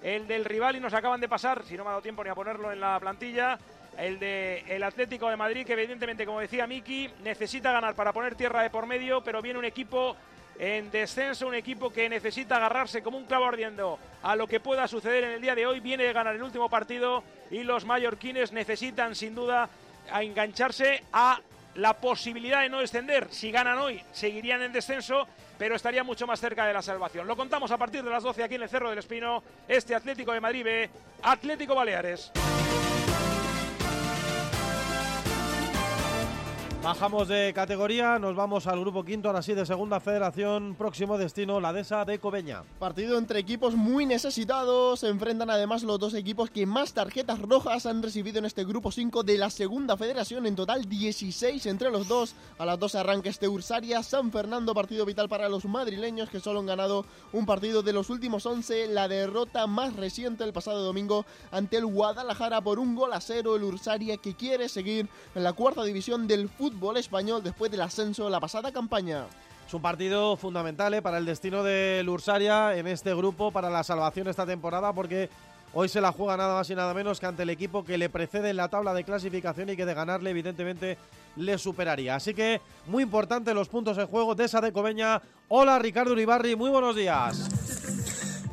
el 0.01 0.25
del 0.25 0.45
rival 0.45 0.77
y 0.77 0.79
nos 0.79 0.93
acaban 0.93 1.19
de 1.19 1.27
pasar, 1.27 1.65
si 1.65 1.75
no 1.75 1.83
me 1.83 1.89
ha 1.89 1.91
dado 1.91 2.01
tiempo 2.01 2.23
ni 2.23 2.29
a 2.29 2.33
ponerlo 2.33 2.71
en 2.71 2.79
la 2.79 2.97
plantilla, 2.97 3.59
el 3.97 4.19
de 4.19 4.63
el 4.69 4.81
Atlético 4.83 5.29
de 5.29 5.35
Madrid, 5.35 5.65
que 5.65 5.73
evidentemente, 5.73 6.25
como 6.25 6.39
decía 6.39 6.65
Miki, 6.65 7.09
necesita 7.23 7.73
ganar 7.73 7.93
para 7.93 8.13
poner 8.13 8.35
tierra 8.35 8.61
de 8.61 8.69
por 8.69 8.85
medio, 8.85 9.21
pero 9.21 9.41
viene 9.41 9.59
un 9.59 9.65
equipo 9.65 10.15
en 10.57 10.91
descenso, 10.91 11.45
un 11.45 11.55
equipo 11.55 11.91
que 11.91 12.07
necesita 12.07 12.55
agarrarse 12.55 13.03
como 13.03 13.17
un 13.17 13.25
clavo 13.25 13.47
ardiendo 13.47 13.99
a 14.23 14.37
lo 14.37 14.47
que 14.47 14.61
pueda 14.61 14.87
suceder 14.87 15.25
en 15.25 15.31
el 15.31 15.41
día 15.41 15.55
de 15.55 15.65
hoy. 15.65 15.81
Viene 15.81 16.05
de 16.05 16.13
ganar 16.13 16.35
el 16.35 16.43
último 16.43 16.69
partido 16.69 17.21
y 17.49 17.63
los 17.63 17.83
mallorquines 17.83 18.53
necesitan 18.53 19.13
sin 19.13 19.35
duda 19.35 19.69
a 20.11 20.23
engancharse 20.23 21.03
a 21.13 21.39
la 21.75 21.93
posibilidad 21.93 22.61
de 22.61 22.69
no 22.69 22.79
descender. 22.79 23.27
Si 23.31 23.51
ganan 23.51 23.77
hoy, 23.77 24.01
seguirían 24.11 24.61
en 24.61 24.73
descenso, 24.73 25.27
pero 25.57 25.75
estaría 25.75 26.03
mucho 26.03 26.27
más 26.27 26.39
cerca 26.39 26.65
de 26.65 26.73
la 26.73 26.81
salvación. 26.81 27.27
Lo 27.27 27.35
contamos 27.35 27.71
a 27.71 27.77
partir 27.77 28.03
de 28.03 28.09
las 28.09 28.23
12 28.23 28.43
aquí 28.43 28.55
en 28.55 28.63
el 28.63 28.69
Cerro 28.69 28.89
del 28.89 28.99
Espino. 28.99 29.43
Este 29.67 29.95
Atlético 29.95 30.33
de 30.33 30.41
Madrid 30.41 30.65
Atlético 31.23 31.75
Baleares. 31.75 32.31
Bajamos 36.83 37.27
de 37.27 37.53
categoría, 37.53 38.17
nos 38.17 38.35
vamos 38.35 38.65
al 38.65 38.79
grupo 38.79 39.05
quinto, 39.05 39.27
ahora 39.27 39.43
sí 39.43 39.53
de 39.53 39.67
segunda 39.67 39.99
federación, 39.99 40.73
próximo 40.73 41.19
destino, 41.19 41.59
la 41.59 41.73
Dehesa 41.73 42.05
de 42.05 42.17
Cobeña. 42.17 42.63
Partido 42.79 43.19
entre 43.19 43.37
equipos 43.37 43.75
muy 43.75 44.07
necesitados. 44.07 45.01
Se 45.01 45.07
enfrentan 45.07 45.51
además 45.51 45.83
los 45.83 45.99
dos 45.99 46.15
equipos 46.15 46.49
que 46.49 46.65
más 46.65 46.93
tarjetas 46.93 47.39
rojas 47.39 47.85
han 47.85 48.01
recibido 48.01 48.39
en 48.39 48.45
este 48.45 48.65
grupo 48.65 48.91
5 48.91 49.21
de 49.21 49.37
la 49.37 49.51
segunda 49.51 49.95
federación. 49.95 50.47
En 50.47 50.55
total 50.55 50.89
16 50.89 51.67
entre 51.67 51.91
los 51.91 52.07
dos. 52.07 52.33
A 52.57 52.65
las 52.65 52.79
12 52.79 52.97
arranca 52.97 53.29
este 53.29 53.47
Ursaria 53.47 54.01
San 54.01 54.31
Fernando. 54.31 54.73
Partido 54.73 55.05
vital 55.05 55.29
para 55.29 55.49
los 55.49 55.65
madrileños 55.65 56.31
que 56.31 56.39
solo 56.39 56.61
han 56.61 56.65
ganado 56.65 57.05
un 57.31 57.45
partido 57.45 57.83
de 57.83 57.93
los 57.93 58.09
últimos 58.09 58.47
11. 58.47 58.87
La 58.87 59.07
derrota 59.07 59.67
más 59.67 59.95
reciente 59.95 60.43
el 60.43 60.51
pasado 60.51 60.83
domingo 60.83 61.27
ante 61.51 61.77
el 61.77 61.85
Guadalajara 61.85 62.59
por 62.61 62.79
un 62.79 62.95
gol 62.95 63.13
a 63.13 63.21
cero. 63.21 63.55
El 63.55 63.65
Ursaria 63.65 64.17
que 64.17 64.33
quiere 64.33 64.67
seguir 64.67 65.07
en 65.35 65.43
la 65.43 65.53
cuarta 65.53 65.83
división 65.83 66.27
del 66.27 66.49
fútbol 66.49 66.70
español 66.97 67.43
después 67.43 67.71
del 67.71 67.81
ascenso 67.81 68.25
de 68.25 68.31
la 68.31 68.39
pasada 68.39 68.71
campaña. 68.71 69.25
Es 69.67 69.73
un 69.73 69.81
partido 69.81 70.35
fundamental 70.35 70.93
eh, 70.93 71.01
para 71.01 71.17
el 71.17 71.25
destino 71.25 71.63
del 71.63 72.07
Ursaria 72.09 72.75
en 72.75 72.87
este 72.87 73.13
grupo, 73.13 73.51
para 73.51 73.69
la 73.69 73.83
salvación 73.83 74.27
esta 74.27 74.45
temporada, 74.45 74.91
porque 74.93 75.29
Hoy 75.73 75.87
se 75.87 76.01
la 76.01 76.11
juega 76.11 76.35
nada 76.35 76.55
más 76.55 76.69
y 76.69 76.75
nada 76.75 76.93
menos 76.93 77.19
que 77.19 77.25
ante 77.27 77.43
el 77.43 77.49
equipo 77.49 77.85
que 77.85 77.97
le 77.97 78.09
precede 78.09 78.49
en 78.49 78.57
la 78.57 78.67
tabla 78.67 78.93
de 78.93 79.05
clasificación 79.05 79.69
y 79.69 79.77
que 79.77 79.85
de 79.85 79.93
ganarle 79.93 80.29
evidentemente 80.29 80.97
le 81.37 81.57
superaría. 81.57 82.15
Así 82.15 82.33
que 82.33 82.59
muy 82.87 83.03
importante 83.03 83.53
los 83.53 83.69
puntos 83.69 83.97
en 83.97 84.07
juego 84.07 84.35
de 84.35 84.45
esa 84.45 84.59
de 84.59 84.73
Cobeña. 84.73 85.21
Hola 85.47 85.79
Ricardo 85.79 86.11
Uribarri, 86.11 86.57
muy 86.57 86.69
buenos 86.69 86.93
días. 86.93 88.00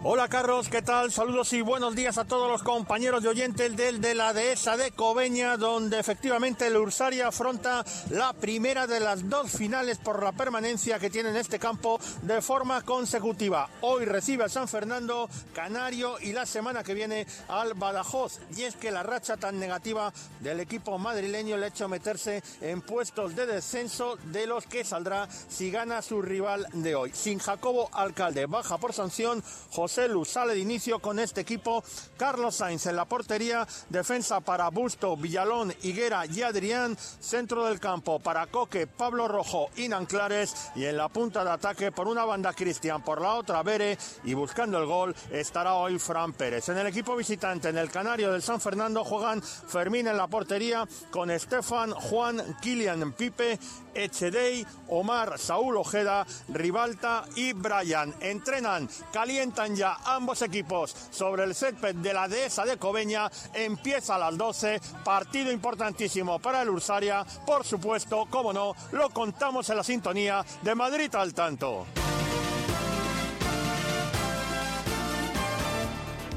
Hola 0.05 0.28
Carlos, 0.28 0.68
¿qué 0.68 0.80
tal? 0.80 1.11
Saludos 1.11 1.53
y 1.55 1.61
buenos 1.61 1.96
días 1.96 2.18
a 2.18 2.24
todos 2.24 2.49
los 2.49 2.62
compañeros 2.62 3.20
de 3.24 3.30
oyentes 3.30 3.76
del 3.76 4.01
de 4.01 4.14
la 4.14 4.32
dehesa 4.32 4.76
de 4.76 4.92
Cobeña, 4.92 5.57
donde 5.57 5.99
efectivamente 5.99 6.68
el 6.68 6.76
Ursaria 6.76 7.26
afronta 7.26 7.84
la 8.11 8.32
primera 8.32 8.86
de 8.86 9.01
las 9.01 9.28
dos 9.28 9.51
finales 9.51 9.99
por 9.99 10.22
la 10.22 10.30
permanencia 10.30 11.01
que 11.01 11.11
tiene 11.11 11.30
en 11.30 11.36
este 11.36 11.59
campo 11.59 11.99
de 12.22 12.40
forma 12.40 12.82
consecutiva. 12.82 13.68
Hoy 13.80 14.05
recibe 14.05 14.44
al 14.44 14.51
San 14.51 14.68
Fernando 14.68 15.28
Canario 15.53 16.20
y 16.20 16.32
la 16.32 16.46
semana 16.46 16.84
que 16.84 16.94
viene 16.94 17.26
al 17.49 17.74
Badajoz. 17.74 18.38
Y 18.57 18.62
es 18.62 18.76
que 18.76 18.92
la 18.92 19.03
racha 19.03 19.36
tan 19.36 19.59
negativa 19.59 20.12
del 20.38 20.61
equipo 20.61 20.96
madrileño 20.99 21.57
le 21.57 21.64
ha 21.64 21.68
hecho 21.70 21.88
meterse 21.88 22.44
en 22.61 22.82
puestos 22.82 23.34
de 23.34 23.46
descenso 23.46 24.16
de 24.26 24.46
los 24.46 24.64
que 24.64 24.84
saldrá 24.84 25.28
si 25.49 25.72
gana 25.72 26.03
su 26.03 26.22
rival 26.22 26.68
de 26.72 26.94
hoy. 26.94 27.11
Sin 27.12 27.40
Jacobo 27.40 27.90
Alcalde, 27.92 28.46
baja 28.46 28.78
por 28.78 28.92
sanción, 28.92 29.42
José 29.72 29.88
Sale 29.89 30.55
de 30.55 30.61
inicio 30.61 30.99
con 30.99 31.18
este 31.18 31.41
equipo. 31.41 31.82
Carlos 32.16 32.57
Sainz 32.57 32.86
en 32.86 32.97
la 32.97 33.07
portería. 33.07 33.66
Defensa 33.89 34.41
para 34.41 34.68
Busto, 34.68 35.16
Villalón, 35.16 35.74
Higuera 35.82 36.26
y 36.26 36.43
Adrián. 36.43 36.97
Centro 36.99 37.66
del 37.66 37.80
campo 37.80 38.18
para 38.20 38.47
Coque, 38.47 38.86
Pablo 38.86 39.28
Rojo 39.28 39.70
y 39.76 39.89
Nanclares. 39.89 40.70
Y 40.74 40.84
en 40.84 40.97
la 40.97 41.09
punta 41.09 41.45
de 41.45 41.51
ataque 41.51 41.91
por 41.91 42.07
una 42.07 42.24
banda 42.24 42.53
Cristian, 42.53 43.03
por 43.03 43.20
la 43.20 43.34
otra 43.34 43.62
Bere. 43.62 43.99
Y 44.24 44.34
buscando 44.34 44.78
el 44.78 44.86
gol 44.86 45.14
estará 45.30 45.74
hoy 45.74 45.99
Fran 45.99 46.32
Pérez. 46.32 46.68
En 46.68 46.78
el 46.78 46.86
equipo 46.86 47.16
visitante, 47.16 47.68
en 47.68 47.78
el 47.78 47.91
Canario 47.91 48.32
del 48.32 48.43
San 48.43 48.61
Fernando, 48.61 49.05
juegan 49.05 49.43
Fermín 49.43 50.07
en 50.07 50.16
la 50.16 50.26
portería 50.26 50.86
con 51.11 51.30
Estefan, 51.30 51.93
Juan, 51.93 52.57
Kilian, 52.61 53.12
Pipe, 53.12 53.59
Echedei, 53.99 54.64
Omar, 54.88 55.38
Saúl 55.38 55.76
Ojeda, 55.76 56.26
Ribalta 56.49 57.24
y 57.36 57.53
Brian. 57.53 58.14
Entrenan, 58.20 58.88
calientan 59.12 59.74
ya 59.74 59.99
ambos 60.05 60.42
equipos 60.42 60.94
sobre 61.11 61.44
el 61.44 61.55
césped 61.55 61.96
de 61.96 62.12
la 62.12 62.28
dehesa 62.28 62.64
de 62.64 62.78
Cobeña. 62.78 63.30
Empieza 63.53 64.14
a 64.14 64.18
las 64.18 64.38
12, 64.38 64.80
partido 65.05 65.51
importantísimo 65.51 66.38
para 66.38 66.62
el 66.62 66.70
Ursaria. 66.70 67.24
Por 67.44 67.64
supuesto, 67.64 68.26
como 68.30 68.53
no, 68.53 68.74
lo 68.92 69.11
contamos 69.11 69.68
en 69.70 69.76
la 69.76 69.84
sintonía 69.84 70.44
de 70.62 70.74
Madrid 70.74 71.14
al 71.14 71.34
tanto. 71.34 71.86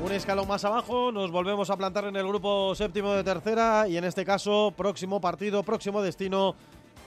Un 0.03 0.11
escalón 0.11 0.47
más 0.47 0.65
abajo, 0.65 1.11
nos 1.11 1.29
volvemos 1.29 1.69
a 1.69 1.77
plantar 1.77 2.05
en 2.05 2.15
el 2.15 2.27
grupo 2.27 2.73
séptimo 2.73 3.13
de 3.13 3.23
tercera 3.23 3.87
y 3.87 3.97
en 3.97 4.03
este 4.03 4.25
caso, 4.25 4.73
próximo 4.75 5.21
partido, 5.21 5.61
próximo 5.61 6.01
destino, 6.01 6.55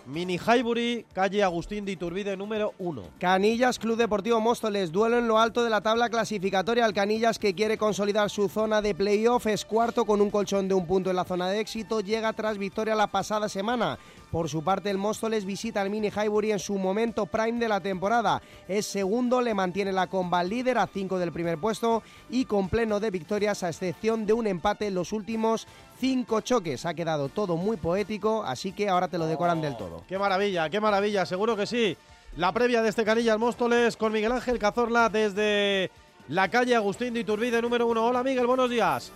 Mini 0.06 0.38
Highbury, 0.38 1.06
calle 1.14 1.42
Agustín 1.42 1.84
de 1.86 1.92
Iturbide 1.92 2.36
número 2.36 2.74
1. 2.78 3.02
Canillas 3.18 3.78
Club 3.78 3.96
Deportivo 3.96 4.38
Móstoles, 4.38 4.92
duelo 4.92 5.18
en 5.18 5.26
lo 5.26 5.38
alto 5.38 5.64
de 5.64 5.70
la 5.70 5.80
tabla 5.80 6.10
clasificatoria. 6.10 6.84
Al 6.84 6.92
Canillas 6.92 7.38
que 7.38 7.54
quiere 7.54 7.78
consolidar 7.78 8.28
su 8.28 8.48
zona 8.50 8.82
de 8.82 8.94
playoff 8.94 9.46
es 9.46 9.64
cuarto 9.64 10.04
con 10.04 10.20
un 10.20 10.30
colchón 10.30 10.68
de 10.68 10.74
un 10.74 10.86
punto 10.86 11.08
en 11.08 11.16
la 11.16 11.24
zona 11.24 11.48
de 11.48 11.60
éxito. 11.60 12.00
Llega 12.00 12.34
tras 12.34 12.58
victoria 12.58 12.94
la 12.94 13.06
pasada 13.06 13.48
semana. 13.48 13.98
Por 14.34 14.48
su 14.48 14.64
parte, 14.64 14.90
el 14.90 14.98
Móstoles 14.98 15.44
visita 15.44 15.80
al 15.80 15.90
Mini 15.90 16.08
Highbury 16.08 16.50
en 16.50 16.58
su 16.58 16.74
momento 16.74 17.24
prime 17.26 17.60
de 17.60 17.68
la 17.68 17.78
temporada. 17.78 18.42
Es 18.66 18.84
segundo, 18.84 19.40
le 19.40 19.54
mantiene 19.54 19.92
la 19.92 20.08
comba 20.08 20.42
líder 20.42 20.76
a 20.78 20.88
5 20.88 21.20
del 21.20 21.30
primer 21.30 21.58
puesto 21.58 22.02
y 22.28 22.44
con 22.44 22.68
pleno 22.68 22.98
de 22.98 23.12
victorias, 23.12 23.62
a 23.62 23.68
excepción 23.68 24.26
de 24.26 24.32
un 24.32 24.48
empate 24.48 24.88
en 24.88 24.96
los 24.96 25.12
últimos 25.12 25.68
cinco 26.00 26.40
choques. 26.40 26.84
Ha 26.84 26.94
quedado 26.94 27.28
todo 27.28 27.56
muy 27.56 27.76
poético, 27.76 28.42
así 28.42 28.72
que 28.72 28.88
ahora 28.88 29.06
te 29.06 29.18
lo 29.18 29.28
decoran 29.28 29.60
del 29.60 29.76
todo. 29.76 30.02
Qué 30.08 30.18
maravilla, 30.18 30.68
qué 30.68 30.80
maravilla, 30.80 31.26
seguro 31.26 31.54
que 31.54 31.66
sí. 31.66 31.96
La 32.36 32.50
previa 32.50 32.82
de 32.82 32.88
este 32.88 33.04
Canillas 33.04 33.38
Móstoles 33.38 33.96
con 33.96 34.12
Miguel 34.12 34.32
Ángel 34.32 34.58
Cazorla 34.58 35.10
desde 35.10 35.92
la 36.26 36.48
calle 36.48 36.74
Agustín 36.74 37.14
de 37.14 37.20
Iturbide 37.20 37.62
número 37.62 37.86
1. 37.86 38.04
Hola 38.04 38.24
Miguel, 38.24 38.48
buenos 38.48 38.68
días. 38.68 39.12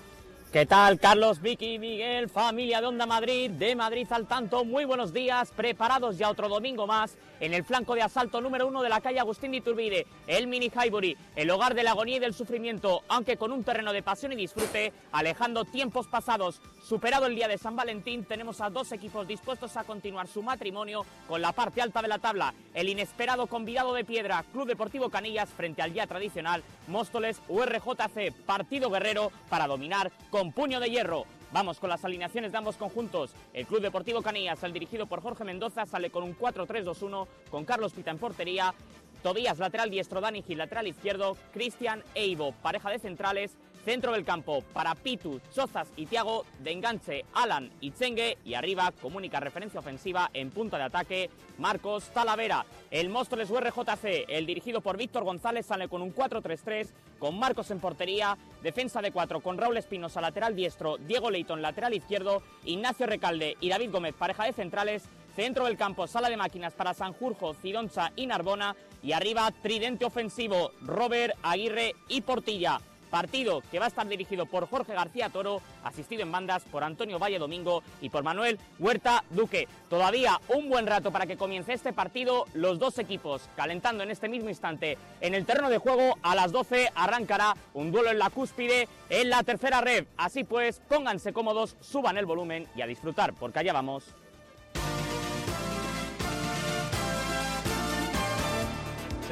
¿Qué 0.52 0.64
tal, 0.64 0.98
Carlos, 0.98 1.42
Vicky, 1.42 1.78
Miguel, 1.78 2.30
familia 2.30 2.80
de 2.80 2.86
Onda 2.86 3.04
Madrid, 3.04 3.50
de 3.50 3.76
Madrid 3.76 4.06
al 4.08 4.26
tanto? 4.26 4.64
Muy 4.64 4.86
buenos 4.86 5.12
días, 5.12 5.52
preparados 5.54 6.16
ya 6.16 6.30
otro 6.30 6.48
domingo 6.48 6.86
más 6.86 7.18
en 7.40 7.54
el 7.54 7.64
flanco 7.64 7.94
de 7.94 8.02
asalto 8.02 8.40
número 8.40 8.66
uno 8.66 8.82
de 8.82 8.88
la 8.88 9.00
calle 9.00 9.20
Agustín 9.20 9.52
de 9.52 9.58
Iturbide, 9.58 10.06
el 10.26 10.46
Mini 10.46 10.70
Highbury, 10.70 11.16
el 11.36 11.50
hogar 11.50 11.74
de 11.74 11.82
la 11.82 11.92
agonía 11.92 12.16
y 12.16 12.20
del 12.20 12.34
sufrimiento, 12.34 13.02
aunque 13.08 13.36
con 13.36 13.52
un 13.52 13.64
terreno 13.64 13.92
de 13.92 14.02
pasión 14.02 14.32
y 14.32 14.36
disfrute, 14.36 14.92
alejando 15.12 15.64
tiempos 15.64 16.06
pasados. 16.06 16.60
Superado 16.82 17.26
el 17.26 17.34
día 17.34 17.48
de 17.48 17.58
San 17.58 17.76
Valentín, 17.76 18.24
tenemos 18.24 18.60
a 18.60 18.70
dos 18.70 18.92
equipos 18.92 19.26
dispuestos 19.26 19.76
a 19.76 19.84
continuar 19.84 20.26
su 20.26 20.42
matrimonio 20.42 21.04
con 21.26 21.42
la 21.42 21.52
parte 21.52 21.82
alta 21.82 22.02
de 22.02 22.08
la 22.08 22.18
tabla. 22.18 22.54
El 22.74 22.88
inesperado 22.88 23.46
convidado 23.46 23.94
de 23.94 24.04
piedra, 24.04 24.44
Club 24.52 24.66
Deportivo 24.66 25.10
Canillas, 25.10 25.48
frente 25.50 25.82
al 25.82 25.92
ya 25.92 26.06
tradicional 26.06 26.62
Móstoles 26.86 27.40
URJC, 27.48 28.32
partido 28.46 28.90
guerrero 28.90 29.30
para 29.48 29.66
dominar 29.66 30.10
con 30.30 30.52
puño 30.52 30.80
de 30.80 30.90
hierro. 30.90 31.37
Vamos 31.50 31.80
con 31.80 31.88
las 31.88 32.04
alineaciones 32.04 32.52
de 32.52 32.58
ambos 32.58 32.76
conjuntos. 32.76 33.34
El 33.54 33.66
Club 33.66 33.80
Deportivo 33.80 34.20
Canillas, 34.20 34.62
el 34.64 34.74
dirigido 34.74 35.06
por 35.06 35.22
Jorge 35.22 35.44
Mendoza, 35.44 35.86
sale 35.86 36.10
con 36.10 36.22
un 36.22 36.36
4-3-2-1, 36.36 37.26
con 37.50 37.64
Carlos 37.64 37.94
Pita 37.94 38.10
en 38.10 38.18
portería, 38.18 38.74
Tobías 39.22 39.58
lateral 39.58 39.90
diestro, 39.90 40.20
Dani 40.20 40.42
Gil 40.42 40.58
lateral 40.58 40.86
izquierdo, 40.86 41.36
Cristian 41.52 42.04
Eibo, 42.14 42.52
pareja 42.52 42.90
de 42.90 42.98
centrales, 42.98 43.56
centro 43.88 44.12
del 44.12 44.26
campo 44.26 44.62
para 44.74 44.94
Pitu, 44.94 45.40
Chozas 45.50 45.88
y 45.96 46.04
Tiago, 46.04 46.44
de 46.58 46.72
enganche 46.72 47.24
Alan 47.32 47.70
y 47.80 47.92
Chengue 47.92 48.36
y 48.44 48.52
arriba 48.52 48.92
como 49.00 49.16
única 49.16 49.40
referencia 49.40 49.80
ofensiva 49.80 50.28
en 50.34 50.50
punta 50.50 50.76
de 50.76 50.82
ataque 50.82 51.30
Marcos 51.56 52.10
Talavera. 52.10 52.66
El 52.90 53.08
Móstoles 53.08 53.48
URJC, 53.48 54.26
el 54.28 54.44
dirigido 54.44 54.82
por 54.82 54.98
Víctor 54.98 55.24
González, 55.24 55.64
sale 55.64 55.88
con 55.88 56.02
un 56.02 56.14
4-3-3 56.14 56.88
con 57.18 57.38
Marcos 57.38 57.70
en 57.70 57.80
portería, 57.80 58.36
defensa 58.62 59.00
de 59.00 59.10
4 59.10 59.40
con 59.40 59.56
Raúl 59.56 59.78
Espinosa 59.78 60.20
lateral 60.20 60.54
diestro, 60.54 60.98
Diego 60.98 61.30
Leighton 61.30 61.62
lateral 61.62 61.94
izquierdo, 61.94 62.42
Ignacio 62.66 63.06
Recalde 63.06 63.56
y 63.58 63.70
David 63.70 63.90
Gómez 63.90 64.14
pareja 64.14 64.44
de 64.44 64.52
centrales, 64.52 65.04
centro 65.34 65.64
del 65.64 65.78
campo 65.78 66.06
sala 66.06 66.28
de 66.28 66.36
máquinas 66.36 66.74
para 66.74 66.92
Sanjurjo, 66.92 67.54
Cidoncha 67.54 68.12
y 68.16 68.26
Narbona 68.26 68.76
y 69.02 69.12
arriba 69.12 69.50
tridente 69.62 70.04
ofensivo 70.04 70.72
Robert, 70.82 71.34
Aguirre 71.42 71.94
y 72.08 72.20
Portilla. 72.20 72.82
Partido 73.08 73.62
que 73.70 73.78
va 73.78 73.86
a 73.86 73.88
estar 73.88 74.06
dirigido 74.06 74.46
por 74.46 74.68
Jorge 74.68 74.94
García 74.94 75.28
Toro, 75.28 75.60
asistido 75.82 76.22
en 76.22 76.32
bandas 76.32 76.62
por 76.64 76.84
Antonio 76.84 77.18
Valle 77.18 77.38
Domingo 77.38 77.82
y 78.00 78.10
por 78.10 78.22
Manuel 78.22 78.58
Huerta 78.78 79.24
Duque. 79.30 79.68
Todavía 79.88 80.40
un 80.48 80.68
buen 80.68 80.86
rato 80.86 81.10
para 81.10 81.26
que 81.26 81.36
comience 81.36 81.72
este 81.72 81.92
partido. 81.92 82.46
Los 82.54 82.78
dos 82.78 82.98
equipos 82.98 83.48
calentando 83.56 84.02
en 84.02 84.10
este 84.10 84.28
mismo 84.28 84.48
instante 84.48 84.98
en 85.20 85.34
el 85.34 85.46
terreno 85.46 85.70
de 85.70 85.78
juego. 85.78 86.16
A 86.22 86.34
las 86.34 86.52
12 86.52 86.92
arrancará 86.94 87.54
un 87.74 87.90
duelo 87.90 88.10
en 88.10 88.18
la 88.18 88.30
cúspide 88.30 88.88
en 89.10 89.30
la 89.30 89.42
tercera 89.42 89.80
red. 89.80 90.06
Así 90.16 90.44
pues, 90.44 90.80
pónganse 90.88 91.32
cómodos, 91.32 91.76
suban 91.80 92.18
el 92.18 92.26
volumen 92.26 92.66
y 92.76 92.82
a 92.82 92.86
disfrutar, 92.86 93.34
porque 93.34 93.60
allá 93.60 93.72
vamos. 93.72 94.14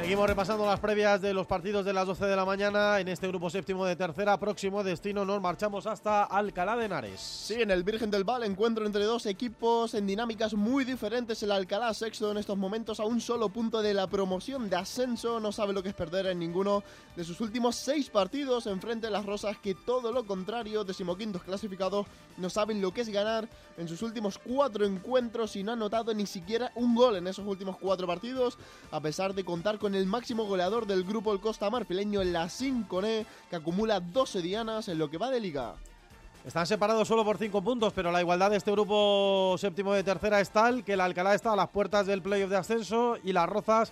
Seguimos 0.07 0.29
repasando 0.29 0.65
las 0.65 0.79
previas 0.79 1.21
de 1.21 1.33
los 1.33 1.47
partidos 1.47 1.83
de 1.83 1.91
las 1.91 2.07
12 2.07 2.27
de 2.27 2.35
la 2.37 2.45
mañana 2.45 3.01
en 3.01 3.09
este 3.09 3.27
grupo 3.27 3.49
séptimo 3.49 3.85
de 3.85 3.97
tercera. 3.97 4.39
Próximo 4.39 4.81
destino 4.81 5.25
nos 5.25 5.41
marchamos 5.41 5.85
hasta 5.85 6.23
Alcalá 6.23 6.77
de 6.77 6.85
Henares. 6.85 7.19
Sí, 7.19 7.55
en 7.55 7.71
el 7.71 7.83
Virgen 7.83 8.09
del 8.09 8.23
Val 8.23 8.45
encuentro 8.45 8.85
entre 8.85 9.03
dos 9.03 9.25
equipos 9.25 9.93
en 9.95 10.07
dinámicas 10.07 10.53
muy 10.53 10.85
diferentes. 10.85 11.43
El 11.43 11.51
Alcalá 11.51 11.93
sexto 11.93 12.31
en 12.31 12.37
estos 12.37 12.57
momentos 12.57 13.01
a 13.01 13.03
un 13.03 13.19
solo 13.19 13.49
punto 13.49 13.81
de 13.81 13.93
la 13.93 14.07
promoción 14.07 14.69
de 14.69 14.77
ascenso. 14.77 15.41
No 15.41 15.51
sabe 15.51 15.73
lo 15.73 15.83
que 15.83 15.89
es 15.89 15.95
perder 15.95 16.27
en 16.27 16.39
ninguno 16.39 16.83
de 17.17 17.25
sus 17.25 17.41
últimos 17.41 17.75
seis 17.75 18.09
partidos 18.09 18.65
enfrente 18.65 19.07
de 19.07 19.11
las 19.11 19.25
Rosas 19.25 19.57
que 19.57 19.75
todo 19.75 20.13
lo 20.13 20.25
contrario, 20.25 20.85
decimoquintos 20.85 21.43
clasificados, 21.43 22.05
no 22.37 22.49
saben 22.49 22.81
lo 22.81 22.93
que 22.93 23.01
es 23.01 23.09
ganar 23.09 23.49
en 23.77 23.87
sus 23.89 24.01
últimos 24.01 24.37
cuatro 24.37 24.85
encuentros 24.85 25.55
y 25.57 25.63
no 25.63 25.73
han 25.73 25.79
notado 25.79 26.13
ni 26.13 26.25
siquiera 26.27 26.71
un 26.75 26.95
gol 26.95 27.17
en 27.17 27.27
esos 27.27 27.45
últimos 27.45 27.75
cuatro 27.77 28.07
partidos 28.07 28.57
a 28.91 29.01
pesar 29.01 29.33
de 29.33 29.43
contar 29.43 29.79
con 29.79 29.95
el 29.95 29.96
máximo 30.05 30.45
goleador 30.45 30.85
del 30.85 31.03
grupo 31.03 31.33
el 31.33 31.39
Costa 31.39 31.69
Marfileño, 31.69 32.23
la 32.23 32.49
Sinconé, 32.49 33.25
que 33.49 33.55
acumula 33.55 33.99
12 33.99 34.41
dianas 34.41 34.87
en 34.87 34.97
lo 34.97 35.09
que 35.09 35.17
va 35.17 35.31
de 35.31 35.39
liga. 35.39 35.75
Están 36.45 36.65
separados 36.65 37.07
solo 37.07 37.25
por 37.25 37.37
5 37.37 37.61
puntos, 37.61 37.91
pero 37.93 38.11
la 38.11 38.21
igualdad 38.21 38.51
de 38.51 38.57
este 38.57 38.71
grupo 38.71 39.55
séptimo 39.57 39.93
de 39.93 40.03
tercera 40.03 40.39
es 40.39 40.49
tal 40.49 40.83
que 40.83 40.93
el 40.93 41.01
Alcalá 41.01 41.33
está 41.33 41.53
a 41.53 41.55
las 41.57 41.69
puertas 41.69 42.05
del 42.05 42.21
playoff 42.21 42.49
de 42.49 42.57
ascenso 42.57 43.17
y 43.23 43.33
las 43.33 43.49
Rozas 43.49 43.91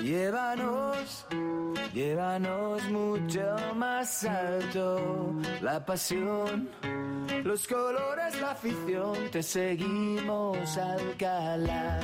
llévanos, 0.00 1.26
llévanos 1.92 2.82
mucho 2.90 3.56
más 3.74 4.24
alto. 4.24 5.34
La 5.60 5.84
pasión, 5.84 6.68
los 7.42 7.66
colores, 7.66 8.40
la 8.40 8.52
afición, 8.52 9.28
te 9.32 9.42
seguimos 9.42 10.78
Alcalá. 10.78 11.98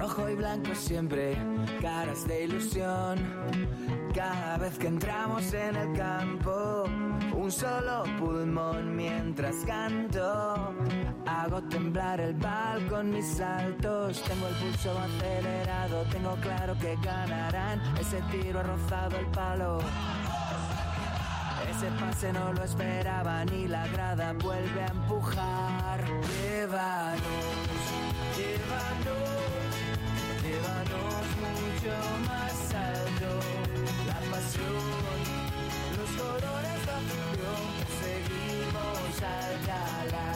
Rojo 0.00 0.30
y 0.30 0.34
blanco 0.34 0.74
siempre, 0.74 1.36
caras 1.82 2.26
de 2.26 2.44
ilusión. 2.44 3.18
Cada 4.14 4.56
vez 4.56 4.78
que 4.78 4.86
entramos 4.86 5.52
en 5.52 5.76
el 5.76 5.92
campo, 5.92 6.84
un 7.34 7.52
solo 7.52 8.04
pulmón 8.18 8.96
mientras 8.96 9.56
canto. 9.66 10.74
Hago 11.26 11.62
temblar 11.68 12.18
el 12.18 12.32
bal 12.32 12.86
con 12.88 13.10
mis 13.10 13.26
saltos. 13.26 14.22
Tengo 14.22 14.46
el 14.48 14.54
pulso 14.54 14.98
acelerado, 14.98 16.02
tengo 16.10 16.34
claro 16.36 16.74
que 16.80 16.96
ganarán. 17.02 17.82
Ese 18.00 18.22
tiro 18.30 18.60
ha 18.60 18.62
rozado 18.62 19.18
el 19.18 19.26
palo. 19.26 19.80
Ese 21.70 21.90
pase 22.00 22.32
no 22.32 22.54
lo 22.54 22.64
esperaba 22.64 23.44
ni 23.44 23.68
la 23.68 23.86
grada 23.88 24.32
vuelve 24.32 24.82
a 24.82 24.86
empujar. 24.86 26.04
Llévanos, 26.42 27.20
llévanos 28.34 29.19
mucho 31.80 31.96
más 32.28 32.74
alto. 32.74 33.40
La 34.06 34.30
pasión, 34.30 34.74
los 35.96 36.10
colores 36.22 36.86
de 36.86 36.92
afición, 36.92 37.62
seguimos 38.02 39.22
Alcalá. 39.22 40.32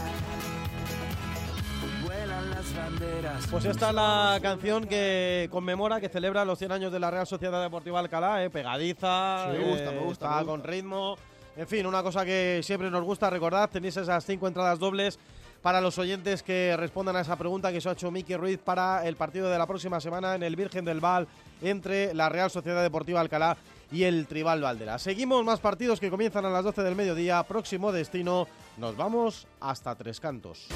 Vuelan 2.04 2.50
las 2.50 2.76
banderas. 2.76 3.46
Pues 3.50 3.64
esta 3.66 3.88
es 3.90 3.94
la 3.94 4.38
canción 4.42 4.86
que 4.86 5.48
conmemora, 5.50 6.00
que 6.00 6.08
celebra 6.08 6.44
los 6.44 6.58
100 6.58 6.72
años 6.72 6.92
de 6.92 7.00
la 7.00 7.10
Real 7.10 7.26
Sociedad 7.26 7.62
Deportiva 7.62 8.00
Alcalá, 8.00 8.44
¿eh? 8.44 8.50
pegadiza, 8.50 9.48
Sí, 9.52 9.58
me 9.58 9.64
gusta, 9.64 9.90
eh, 9.90 9.94
me 9.94 10.00
gusta, 10.00 10.26
está 10.26 10.28
me 10.30 10.36
gusta. 10.36 10.44
con 10.50 10.62
ritmo. 10.64 11.18
En 11.56 11.68
fin, 11.68 11.86
una 11.86 12.02
cosa 12.02 12.24
que 12.24 12.60
siempre 12.64 12.90
nos 12.90 13.04
gusta 13.04 13.30
recordar, 13.30 13.68
tenéis 13.68 13.96
esas 13.96 14.24
cinco 14.24 14.48
entradas 14.48 14.78
dobles 14.78 15.18
para 15.64 15.80
los 15.80 15.96
oyentes 15.96 16.42
que 16.42 16.76
respondan 16.76 17.16
a 17.16 17.22
esa 17.22 17.36
pregunta 17.36 17.72
que 17.72 17.80
se 17.80 17.88
ha 17.88 17.92
hecho 17.92 18.10
Miki 18.10 18.36
Ruiz 18.36 18.58
para 18.58 19.08
el 19.08 19.16
partido 19.16 19.48
de 19.48 19.56
la 19.56 19.66
próxima 19.66 19.98
semana 19.98 20.34
en 20.34 20.42
el 20.42 20.56
Virgen 20.56 20.84
del 20.84 21.00
Val 21.00 21.26
entre 21.62 22.12
la 22.12 22.28
Real 22.28 22.50
Sociedad 22.50 22.82
Deportiva 22.82 23.18
Alcalá 23.18 23.56
y 23.90 24.02
el 24.02 24.26
Tribal 24.26 24.60
Valdera. 24.60 24.98
Seguimos 24.98 25.42
más 25.42 25.60
partidos 25.60 26.00
que 26.00 26.10
comienzan 26.10 26.44
a 26.44 26.50
las 26.50 26.64
12 26.64 26.82
del 26.82 26.94
mediodía. 26.94 27.42
Próximo 27.44 27.92
destino, 27.92 28.46
nos 28.76 28.94
vamos 28.94 29.46
hasta 29.58 29.94
Tres 29.94 30.20
Cantos. 30.20 30.68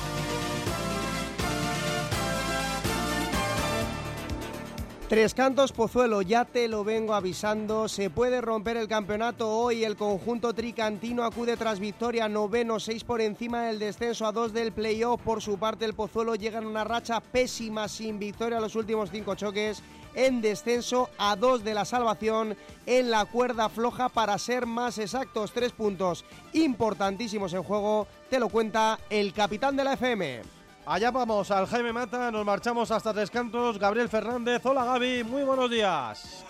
Tres 5.09 5.33
Cantos 5.33 5.73
Pozuelo, 5.73 6.21
ya 6.21 6.45
te 6.45 6.69
lo 6.69 6.85
vengo 6.85 7.15
avisando, 7.15 7.89
se 7.89 8.11
puede 8.11 8.43
romper 8.43 8.77
el 8.77 8.89
campeonato 8.89 9.49
hoy, 9.49 9.83
el 9.83 9.97
conjunto 9.97 10.53
tricantino 10.53 11.25
acude 11.25 11.57
tras 11.57 11.81
victoria, 11.81 12.29
noveno, 12.29 12.79
seis 12.79 13.05
por 13.05 13.23
encima 13.23 13.63
del 13.63 13.79
descenso 13.79 14.27
a 14.27 14.33
dos 14.33 14.53
del 14.53 14.71
playoff, 14.71 15.23
por 15.23 15.41
su 15.41 15.59
parte 15.59 15.87
el 15.87 15.95
Pozuelo 15.95 16.35
llega 16.35 16.59
en 16.59 16.67
una 16.67 16.85
racha 16.85 17.21
pésima 17.21 17.89
sin 17.89 18.19
victoria 18.19 18.61
los 18.61 18.77
últimos 18.77 19.11
cinco 19.11 19.35
choques, 19.35 19.83
en 20.15 20.43
descenso 20.43 21.09
a 21.17 21.37
dos 21.37 21.65
de 21.65 21.73
la 21.73 21.87
salvación, 21.87 22.55
en 22.85 23.11
la 23.11 23.25
cuerda 23.25 23.71
floja 23.71 24.11
para 24.11 24.37
ser 24.37 24.67
más 24.67 24.99
exactos, 24.99 25.53
tres 25.53 25.73
puntos 25.73 26.27
importantísimos 26.53 27.55
en 27.55 27.63
juego, 27.63 28.07
te 28.29 28.39
lo 28.39 28.51
cuenta 28.51 28.99
el 29.09 29.33
capitán 29.33 29.75
de 29.75 29.85
la 29.85 29.95
FM. 29.95 30.58
Allá 30.91 31.11
vamos 31.11 31.51
al 31.51 31.67
Jaime 31.67 31.93
Mata, 31.93 32.31
nos 32.31 32.47
marchamos 32.47 32.91
hasta 32.91 33.13
Tres 33.13 33.31
Cantos. 33.31 33.79
Gabriel 33.79 34.09
Fernández, 34.09 34.65
hola 34.65 34.87
Gaby, 34.87 35.23
muy 35.23 35.43
buenos 35.43 35.71
días. 35.71 36.47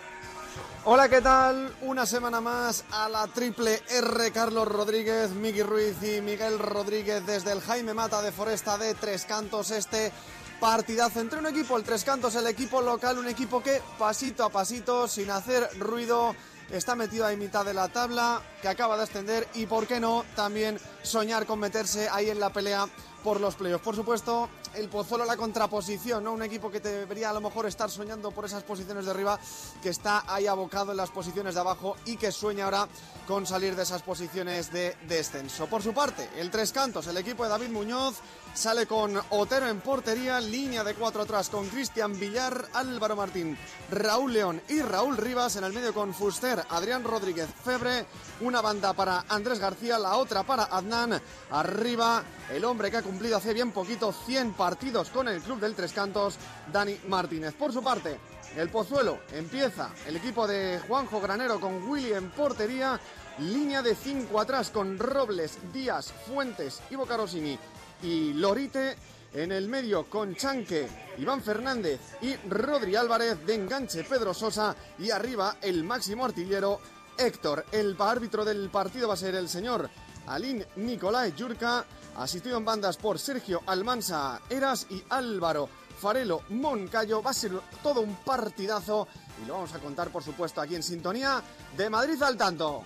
Hola, 0.85 1.09
¿qué 1.09 1.21
tal? 1.21 1.75
Una 1.83 2.07
semana 2.07 2.41
más 2.41 2.85
a 2.93 3.09
la 3.09 3.27
triple 3.27 3.83
R. 3.91 4.31
Carlos 4.31 4.69
Rodríguez, 4.69 5.33
Miki 5.33 5.63
Ruiz 5.63 5.97
y 6.05 6.21
Miguel 6.21 6.61
Rodríguez 6.61 7.27
desde 7.27 7.51
el 7.51 7.61
Jaime 7.61 7.95
Mata 7.95 8.23
de 8.23 8.31
Foresta 8.31 8.79
de 8.79 8.95
Tres 8.95 9.25
Cantos. 9.25 9.73
Este 9.73 10.13
partidazo 10.61 11.19
entre 11.19 11.41
un 11.41 11.47
equipo, 11.49 11.77
el 11.77 11.83
Tres 11.83 12.05
Cantos, 12.05 12.37
el 12.37 12.47
equipo 12.47 12.81
local, 12.81 13.19
un 13.19 13.27
equipo 13.27 13.61
que 13.61 13.83
pasito 13.99 14.45
a 14.45 14.51
pasito, 14.51 15.09
sin 15.09 15.33
hacer 15.33 15.69
ruido, 15.81 16.37
está 16.71 16.95
metido 16.95 17.27
ahí 17.27 17.37
mitad 17.37 17.65
de 17.65 17.75
la 17.75 17.89
tabla, 17.89 18.41
que 18.63 18.69
acaba 18.69 18.97
de 18.97 19.03
ascender 19.03 19.49
y, 19.55 19.67
por 19.67 19.89
qué 19.89 19.99
no, 19.99 20.25
también 20.37 20.79
soñar 21.03 21.45
con 21.45 21.59
meterse 21.59 22.09
ahí 22.09 22.31
en 22.31 22.39
la 22.39 22.51
pelea 22.51 22.87
por 23.23 23.41
los 23.41 23.55
playoffs. 23.55 23.85
Por 23.85 23.97
supuesto, 23.97 24.49
el 24.75 24.89
Pozuelo 24.89 25.25
la 25.25 25.37
contraposición, 25.37 26.25
¿no? 26.25 26.33
Un 26.33 26.43
equipo 26.43 26.71
que 26.71 26.81
debería 26.81 27.31
a 27.31 27.33
lo 27.33 27.41
mejor 27.41 27.67
estar 27.67 27.91
soñando 27.91 28.31
por 28.31 28.45
esas 28.45 28.63
posiciones 28.63 29.05
de 29.05 29.11
arriba, 29.11 29.39
que 29.83 29.89
está 29.89 30.25
ahí 30.27 30.47
abocado 30.47 30.93
en 30.93 30.97
las 30.97 31.11
posiciones 31.11 31.55
de 31.55 31.61
abajo 31.61 31.97
y 32.05 32.17
que 32.17 32.33
sueña 32.33 32.65
ahora 32.65 32.89
con 33.27 33.47
salir 33.47 33.77
de 33.77 33.83
esas 33.83 34.03
posiciones 34.03 34.73
de 34.73 34.97
descenso. 35.07 35.67
Por 35.67 35.83
su 35.83 35.93
parte, 35.93 36.29
el 36.37 36.51
Tres 36.51 36.73
Cantos, 36.73 37.07
el 37.07 37.17
equipo 37.17 37.45
de 37.45 37.51
David 37.51 37.71
Muñoz, 37.71 38.17
sale 38.59 38.87
con 38.87 39.17
Otero 39.31 39.69
en 39.69 39.81
portería, 39.81 40.41
línea 40.41 40.83
de 40.83 40.95
cuatro 40.95 41.23
atrás 41.23 41.49
con 41.49 41.69
Cristian 41.69 42.19
Villar, 42.19 42.67
Álvaro 42.73 43.15
Martín, 43.15 43.57
Raúl 43.89 44.33
León 44.33 44.61
y 44.69 44.83
Raúl 44.83 45.17
Rivas, 45.17 45.55
en 45.55 45.63
el 45.63 45.73
medio 45.73 45.95
con 45.95 46.13
Fuster, 46.13 46.65
Adrián 46.69 47.05
Rodríguez, 47.05 47.47
Febre, 47.65 48.05
una 48.41 48.61
banda 48.61 48.95
para 48.95 49.27
Andrés 49.29 49.61
García, 49.61 49.97
la 49.97 50.17
otra 50.17 50.43
para 50.43 50.65
Adnan, 50.65 51.23
arriba 51.53 52.25
el 52.53 52.65
hombre 52.65 52.91
que 52.91 52.97
ha 52.97 53.03
cumplido 53.03 53.37
hace 53.37 53.55
bien 53.55 53.71
poquito 53.71 54.13
100 54.13 54.55
partidos 54.55 55.11
con 55.11 55.29
el 55.29 55.41
club 55.41 55.61
del 55.61 55.77
Tres 55.77 55.93
Cantos, 55.93 56.35
Dani 56.73 56.99
Martínez. 57.07 57.55
Por 57.55 57.73
su 57.73 57.81
parte, 57.81 58.19
el 58.57 58.71
Pozuelo 58.71 59.21
empieza. 59.35 59.91
El 60.05 60.17
equipo 60.17 60.49
de 60.49 60.81
Juanjo 60.89 61.21
Granero 61.21 61.61
con 61.61 61.89
Willy 61.89 62.13
en 62.13 62.31
portería, 62.31 62.99
línea 63.39 63.83
de 63.83 63.95
5 63.95 64.41
atrás 64.41 64.71
con 64.71 64.99
Robles, 64.99 65.59
Díaz, 65.73 66.13
Fuentes, 66.27 66.81
Ivo 66.91 67.07
Carosini 67.07 67.57
y 68.03 68.33
Lorite. 68.35 68.97
En 69.35 69.53
el 69.53 69.69
medio 69.69 70.09
con 70.09 70.35
Chanque, 70.35 70.89
Iván 71.19 71.43
Fernández 71.43 72.01
y 72.23 72.35
Rodri 72.49 72.97
Álvarez 72.97 73.45
de 73.45 73.55
enganche 73.55 74.03
Pedro 74.05 74.33
Sosa 74.33 74.75
y 74.99 75.11
arriba 75.11 75.59
el 75.61 75.85
máximo 75.85 76.25
artillero 76.25 76.81
Héctor. 77.19 77.67
El 77.71 77.95
árbitro 77.99 78.45
del 78.45 78.71
partido 78.71 79.09
va 79.09 79.15
a 79.15 79.19
ser 79.19 79.35
el 79.35 79.49
señor 79.51 79.91
Alín 80.27 80.65
Nicolai 80.77 81.35
Yurka 81.35 81.85
asistido 82.17 82.57
en 82.57 82.65
bandas 82.65 82.97
por 82.97 83.19
Sergio 83.19 83.63
Almansa 83.67 84.41
Eras 84.49 84.87
y 84.89 85.03
Álvaro 85.11 85.69
Farelo 86.01 86.43
Moncayo. 86.49 87.23
Va 87.23 87.31
a 87.31 87.35
ser 87.35 87.53
todo 87.83 88.01
un 88.01 88.17
partidazo 88.17 89.09
y 89.43 89.47
lo 89.47 89.55
vamos 89.55 89.75
a 89.75 89.79
contar, 89.79 90.11
por 90.11 90.23
supuesto, 90.23 90.61
aquí 90.61 90.75
en 90.75 90.83
sintonía 90.83 91.43
de 91.77 91.91
Madrid 91.91 92.21
al 92.23 92.37
tanto. 92.37 92.85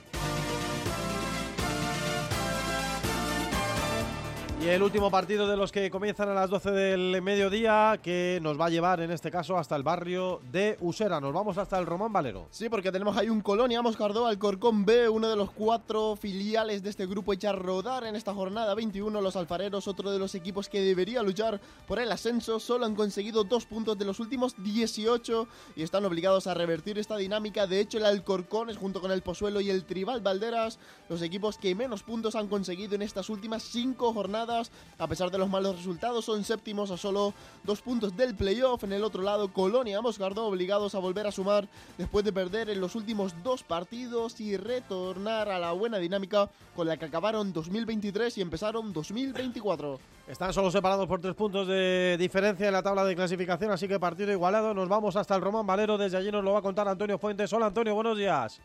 Y 4.62 4.68
el 4.68 4.80
último 4.80 5.10
partido 5.10 5.48
de 5.48 5.56
los 5.56 5.72
que 5.72 5.90
comienzan 5.90 6.28
a 6.28 6.34
las 6.34 6.48
12 6.48 6.70
del 6.70 7.20
mediodía, 7.20 7.98
que 8.00 8.38
nos 8.42 8.60
va 8.60 8.66
a 8.66 8.70
llevar 8.70 9.00
en 9.00 9.10
este 9.10 9.28
caso 9.28 9.58
hasta 9.58 9.74
el 9.74 9.82
barrio 9.82 10.40
de 10.52 10.76
Usera. 10.80 11.20
Nos 11.20 11.32
vamos 11.32 11.58
hasta 11.58 11.76
el 11.80 11.84
Román 11.84 12.12
Valero. 12.12 12.46
Sí, 12.52 12.68
porque 12.68 12.92
tenemos 12.92 13.16
ahí 13.16 13.28
un 13.28 13.40
Colonia 13.40 13.82
Moscardó, 13.82 14.24
Alcorcón 14.28 14.84
B, 14.84 15.08
uno 15.08 15.28
de 15.28 15.34
los 15.34 15.50
cuatro 15.50 16.14
filiales 16.14 16.84
de 16.84 16.90
este 16.90 17.06
grupo 17.06 17.32
echa 17.32 17.50
a 17.50 17.54
rodar 17.54 18.04
en 18.04 18.14
esta 18.14 18.34
jornada 18.34 18.76
21. 18.76 19.20
Los 19.20 19.34
alfareros, 19.34 19.88
otro 19.88 20.12
de 20.12 20.20
los 20.20 20.36
equipos 20.36 20.68
que 20.68 20.80
debería 20.80 21.24
luchar 21.24 21.60
por 21.88 21.98
el 21.98 22.12
ascenso, 22.12 22.60
solo 22.60 22.86
han 22.86 22.94
conseguido 22.94 23.42
dos 23.42 23.66
puntos 23.66 23.98
de 23.98 24.04
los 24.04 24.20
últimos 24.20 24.54
18 24.62 25.48
y 25.74 25.82
están 25.82 26.04
obligados 26.04 26.46
a 26.46 26.54
revertir 26.54 27.00
esta 27.00 27.16
dinámica. 27.16 27.66
De 27.66 27.80
hecho, 27.80 27.98
el 27.98 28.06
Alcorcón 28.06 28.70
es 28.70 28.76
junto 28.76 29.00
con 29.00 29.10
el 29.10 29.22
Pozuelo 29.22 29.60
y 29.60 29.70
el 29.70 29.84
Tribal 29.84 30.20
Valderas 30.20 30.78
los 31.08 31.20
equipos 31.20 31.58
que 31.58 31.74
menos 31.74 32.04
puntos 32.04 32.36
han 32.36 32.46
conseguido 32.46 32.94
en 32.94 33.02
estas 33.02 33.28
últimas 33.28 33.64
cinco 33.64 34.14
jornadas 34.14 34.51
a 34.98 35.06
pesar 35.06 35.30
de 35.30 35.38
los 35.38 35.48
malos 35.48 35.76
resultados, 35.76 36.24
son 36.24 36.44
séptimos 36.44 36.90
a 36.90 36.96
solo 36.96 37.34
dos 37.64 37.80
puntos 37.80 38.16
del 38.16 38.34
playoff. 38.34 38.84
En 38.84 38.92
el 38.92 39.04
otro 39.04 39.22
lado, 39.22 39.52
Colonia 39.52 40.00
Moscardó 40.00 40.46
obligados 40.46 40.94
a 40.94 40.98
volver 40.98 41.26
a 41.26 41.32
sumar 41.32 41.68
después 41.98 42.24
de 42.24 42.32
perder 42.32 42.70
en 42.70 42.80
los 42.80 42.94
últimos 42.94 43.34
dos 43.42 43.62
partidos 43.62 44.40
y 44.40 44.56
retornar 44.56 45.48
a 45.48 45.58
la 45.58 45.72
buena 45.72 45.98
dinámica 45.98 46.50
con 46.76 46.86
la 46.86 46.96
que 46.96 47.06
acabaron 47.06 47.52
2023 47.52 48.38
y 48.38 48.40
empezaron 48.40 48.92
2024. 48.92 49.98
Están 50.28 50.52
solo 50.52 50.70
separados 50.70 51.06
por 51.06 51.20
tres 51.20 51.34
puntos 51.34 51.66
de 51.66 52.16
diferencia 52.18 52.66
en 52.66 52.72
la 52.72 52.82
tabla 52.82 53.04
de 53.04 53.16
clasificación, 53.16 53.70
así 53.72 53.88
que 53.88 53.98
partido 53.98 54.30
igualado. 54.32 54.72
Nos 54.72 54.88
vamos 54.88 55.16
hasta 55.16 55.34
el 55.34 55.42
Román 55.42 55.66
Valero. 55.66 55.98
Desde 55.98 56.16
allí 56.16 56.30
nos 56.30 56.44
lo 56.44 56.52
va 56.52 56.60
a 56.60 56.62
contar 56.62 56.86
Antonio 56.86 57.18
Fuentes. 57.18 57.52
Hola 57.52 57.66
Antonio, 57.66 57.94
buenos 57.94 58.16
días. 58.16 58.60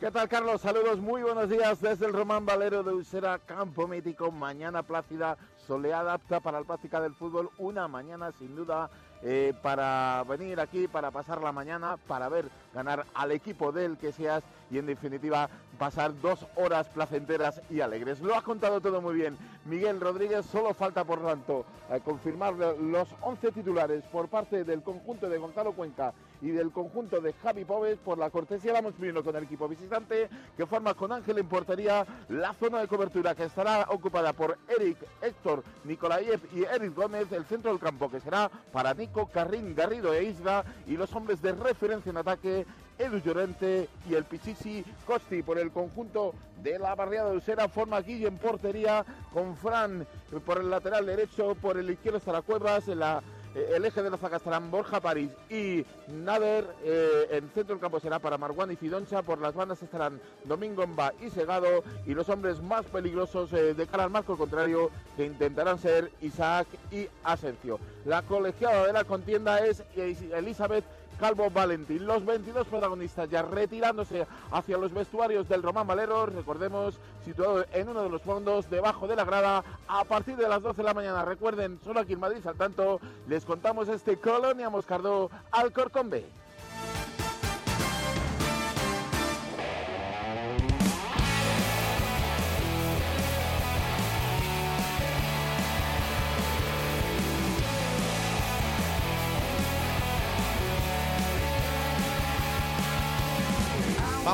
¿Qué 0.00 0.10
tal, 0.10 0.30
Carlos? 0.30 0.62
Saludos, 0.62 0.98
muy 0.98 1.22
buenos 1.22 1.50
días 1.50 1.78
desde 1.78 2.06
el 2.06 2.14
Román 2.14 2.46
Valero 2.46 2.82
de 2.82 2.90
Usera, 2.90 3.38
campo 3.38 3.86
mítico, 3.86 4.32
mañana 4.32 4.82
plácida, 4.82 5.36
soleada, 5.66 6.14
apta 6.14 6.40
para 6.40 6.60
la 6.60 6.66
práctica 6.66 7.02
del 7.02 7.14
fútbol, 7.14 7.50
una 7.58 7.86
mañana 7.86 8.32
sin 8.32 8.56
duda 8.56 8.88
eh, 9.22 9.52
para 9.60 10.24
venir 10.26 10.58
aquí, 10.58 10.88
para 10.88 11.10
pasar 11.10 11.42
la 11.42 11.52
mañana, 11.52 11.98
para 12.08 12.30
ver 12.30 12.48
ganar 12.72 13.04
al 13.12 13.30
equipo 13.32 13.72
del 13.72 13.98
que 13.98 14.10
seas 14.10 14.42
y 14.70 14.78
en 14.78 14.86
definitiva 14.86 15.50
pasar 15.78 16.18
dos 16.18 16.46
horas 16.56 16.88
placenteras 16.88 17.60
y 17.68 17.82
alegres. 17.82 18.22
Lo 18.22 18.34
ha 18.34 18.40
contado 18.40 18.80
todo 18.80 19.02
muy 19.02 19.14
bien 19.14 19.36
Miguel 19.66 20.00
Rodríguez, 20.00 20.46
solo 20.46 20.72
falta 20.72 21.04
por 21.04 21.22
tanto 21.22 21.66
eh, 21.90 22.00
confirmar 22.02 22.54
los 22.54 23.08
11 23.20 23.52
titulares 23.52 24.02
por 24.04 24.28
parte 24.28 24.64
del 24.64 24.82
conjunto 24.82 25.28
de 25.28 25.36
Gonzalo 25.36 25.72
Cuenca 25.72 26.14
y 26.40 26.50
del 26.50 26.70
conjunto 26.70 27.20
de 27.20 27.32
Javi 27.34 27.64
Pobes 27.64 27.98
por 27.98 28.18
la 28.18 28.30
cortesía 28.30 28.72
vamos 28.72 28.94
primero 28.94 29.22
con 29.22 29.36
el 29.36 29.44
equipo 29.44 29.68
visitante 29.68 30.28
que 30.56 30.66
forma 30.66 30.94
con 30.94 31.12
Ángel 31.12 31.38
en 31.38 31.48
portería 31.48 32.06
la 32.28 32.54
zona 32.54 32.80
de 32.80 32.88
cobertura 32.88 33.34
que 33.34 33.44
estará 33.44 33.86
ocupada 33.88 34.32
por 34.32 34.58
Eric, 34.68 34.98
Héctor, 35.22 35.62
Nicolaev 35.84 36.40
y 36.54 36.64
Eric 36.64 36.94
Gómez, 36.94 37.30
el 37.32 37.44
centro 37.44 37.70
del 37.70 37.80
campo 37.80 38.10
que 38.10 38.20
será 38.20 38.50
para 38.72 38.94
Nico, 38.94 39.26
Carrín, 39.26 39.74
Garrido 39.74 40.14
e 40.14 40.24
Isla 40.24 40.64
y 40.86 40.96
los 40.96 41.14
hombres 41.14 41.42
de 41.42 41.52
referencia 41.52 42.10
en 42.10 42.16
ataque 42.16 42.66
Edu 42.98 43.18
Llorente 43.18 43.88
y 44.08 44.14
el 44.14 44.24
Pichichi 44.24 44.84
Costi 45.06 45.42
por 45.42 45.58
el 45.58 45.70
conjunto 45.70 46.34
de 46.62 46.78
la 46.78 46.94
barriada 46.94 47.30
de 47.30 47.38
Usera. 47.38 47.68
Forma 47.68 47.96
aquí 47.96 48.26
en 48.26 48.36
portería 48.36 49.04
con 49.32 49.56
Fran 49.56 50.06
por 50.44 50.58
el 50.58 50.68
lateral 50.68 51.06
derecho, 51.06 51.54
por 51.54 51.78
el 51.78 51.90
izquierdo 51.90 52.18
estará 52.18 52.42
Cuevas, 52.42 52.88
en 52.88 52.98
la 52.98 53.22
eh, 53.54 53.72
el 53.74 53.84
eje 53.84 54.02
de 54.02 54.10
la 54.10 54.16
zaga 54.16 54.36
estarán 54.36 54.70
Borja 54.70 55.00
París 55.00 55.30
y 55.48 55.84
Nader. 56.08 56.66
Eh, 56.84 57.28
en 57.32 57.48
centro 57.50 57.74
del 57.74 57.80
campo 57.80 58.00
será 58.00 58.18
para 58.18 58.38
Marwan 58.38 58.70
y 58.70 58.76
Fidoncha. 58.76 59.22
Por 59.22 59.40
las 59.40 59.54
bandas 59.54 59.82
estarán 59.82 60.20
Domingo 60.44 60.86
Mba 60.86 61.14
y 61.20 61.30
Segado. 61.30 61.82
Y 62.06 62.14
los 62.14 62.28
hombres 62.28 62.60
más 62.62 62.84
peligrosos 62.86 63.52
eh, 63.52 63.74
de 63.74 63.86
cara 63.86 64.04
al 64.04 64.10
marco 64.10 64.36
contrario 64.36 64.90
que 65.16 65.26
intentarán 65.26 65.78
ser 65.78 66.10
Isaac 66.20 66.68
y 66.90 67.08
Asencio. 67.24 67.78
La 68.04 68.22
colegiada 68.22 68.86
de 68.86 68.92
la 68.92 69.04
contienda 69.04 69.58
es 69.64 69.82
Elizabeth 69.96 70.84
Calvo 71.20 71.50
Valentín. 71.50 72.06
Los 72.06 72.24
22 72.24 72.66
protagonistas 72.66 73.28
ya 73.28 73.42
retirándose 73.42 74.26
hacia 74.50 74.78
los 74.78 74.92
vestuarios 74.92 75.46
del 75.48 75.62
Román 75.62 75.86
Valero, 75.86 76.24
recordemos, 76.24 76.98
situado 77.24 77.66
en 77.72 77.90
uno 77.90 78.02
de 78.02 78.08
los 78.08 78.22
fondos, 78.22 78.70
debajo 78.70 79.06
de 79.06 79.16
la 79.16 79.24
grada, 79.24 79.62
a 79.86 80.04
partir 80.04 80.36
de 80.36 80.48
las 80.48 80.62
12 80.62 80.78
de 80.78 80.82
la 80.82 80.94
mañana. 80.94 81.24
Recuerden, 81.24 81.78
solo 81.84 82.00
aquí 82.00 82.14
en 82.14 82.20
Madrid, 82.20 82.46
al 82.46 82.56
tanto, 82.56 83.00
les 83.28 83.44
contamos 83.44 83.88
este 83.88 84.18
Colonia 84.18 84.70
Moscardó 84.70 85.30
Alcorcón 85.52 86.08
B. 86.08 86.39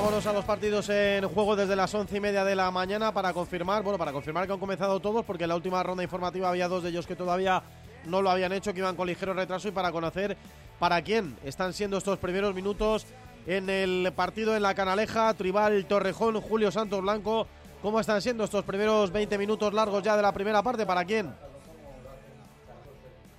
Vámonos 0.06 0.26
a 0.28 0.32
los 0.32 0.44
partidos 0.44 0.88
en 0.88 1.26
juego 1.26 1.56
desde 1.56 1.74
las 1.74 1.92
once 1.92 2.16
y 2.16 2.20
media 2.20 2.44
de 2.44 2.54
la 2.54 2.70
mañana 2.70 3.12
para 3.12 3.32
confirmar, 3.32 3.82
bueno, 3.82 3.98
para 3.98 4.12
confirmar 4.12 4.46
que 4.46 4.52
han 4.52 4.60
comenzado 4.60 5.00
todos, 5.00 5.24
porque 5.24 5.42
en 5.42 5.48
la 5.48 5.56
última 5.56 5.82
ronda 5.82 6.04
informativa 6.04 6.48
había 6.48 6.68
dos 6.68 6.84
de 6.84 6.90
ellos 6.90 7.08
que 7.08 7.16
todavía 7.16 7.60
no 8.04 8.22
lo 8.22 8.30
habían 8.30 8.52
hecho, 8.52 8.72
que 8.72 8.78
iban 8.78 8.94
con 8.94 9.08
ligero 9.08 9.34
retraso, 9.34 9.66
y 9.66 9.72
para 9.72 9.90
conocer 9.90 10.36
para 10.78 11.02
quién 11.02 11.36
están 11.42 11.72
siendo 11.72 11.98
estos 11.98 12.20
primeros 12.20 12.54
minutos 12.54 13.04
en 13.48 13.68
el 13.68 14.12
partido 14.14 14.54
en 14.54 14.62
la 14.62 14.76
Canaleja, 14.76 15.34
Tribal 15.34 15.84
Torrejón, 15.86 16.40
Julio 16.40 16.70
Santos 16.70 17.02
Blanco. 17.02 17.48
¿Cómo 17.82 17.98
están 17.98 18.22
siendo 18.22 18.44
estos 18.44 18.62
primeros 18.64 19.10
20 19.10 19.36
minutos 19.38 19.74
largos 19.74 20.04
ya 20.04 20.14
de 20.14 20.22
la 20.22 20.30
primera 20.30 20.62
parte? 20.62 20.86
¿Para 20.86 21.04
quién? 21.04 21.34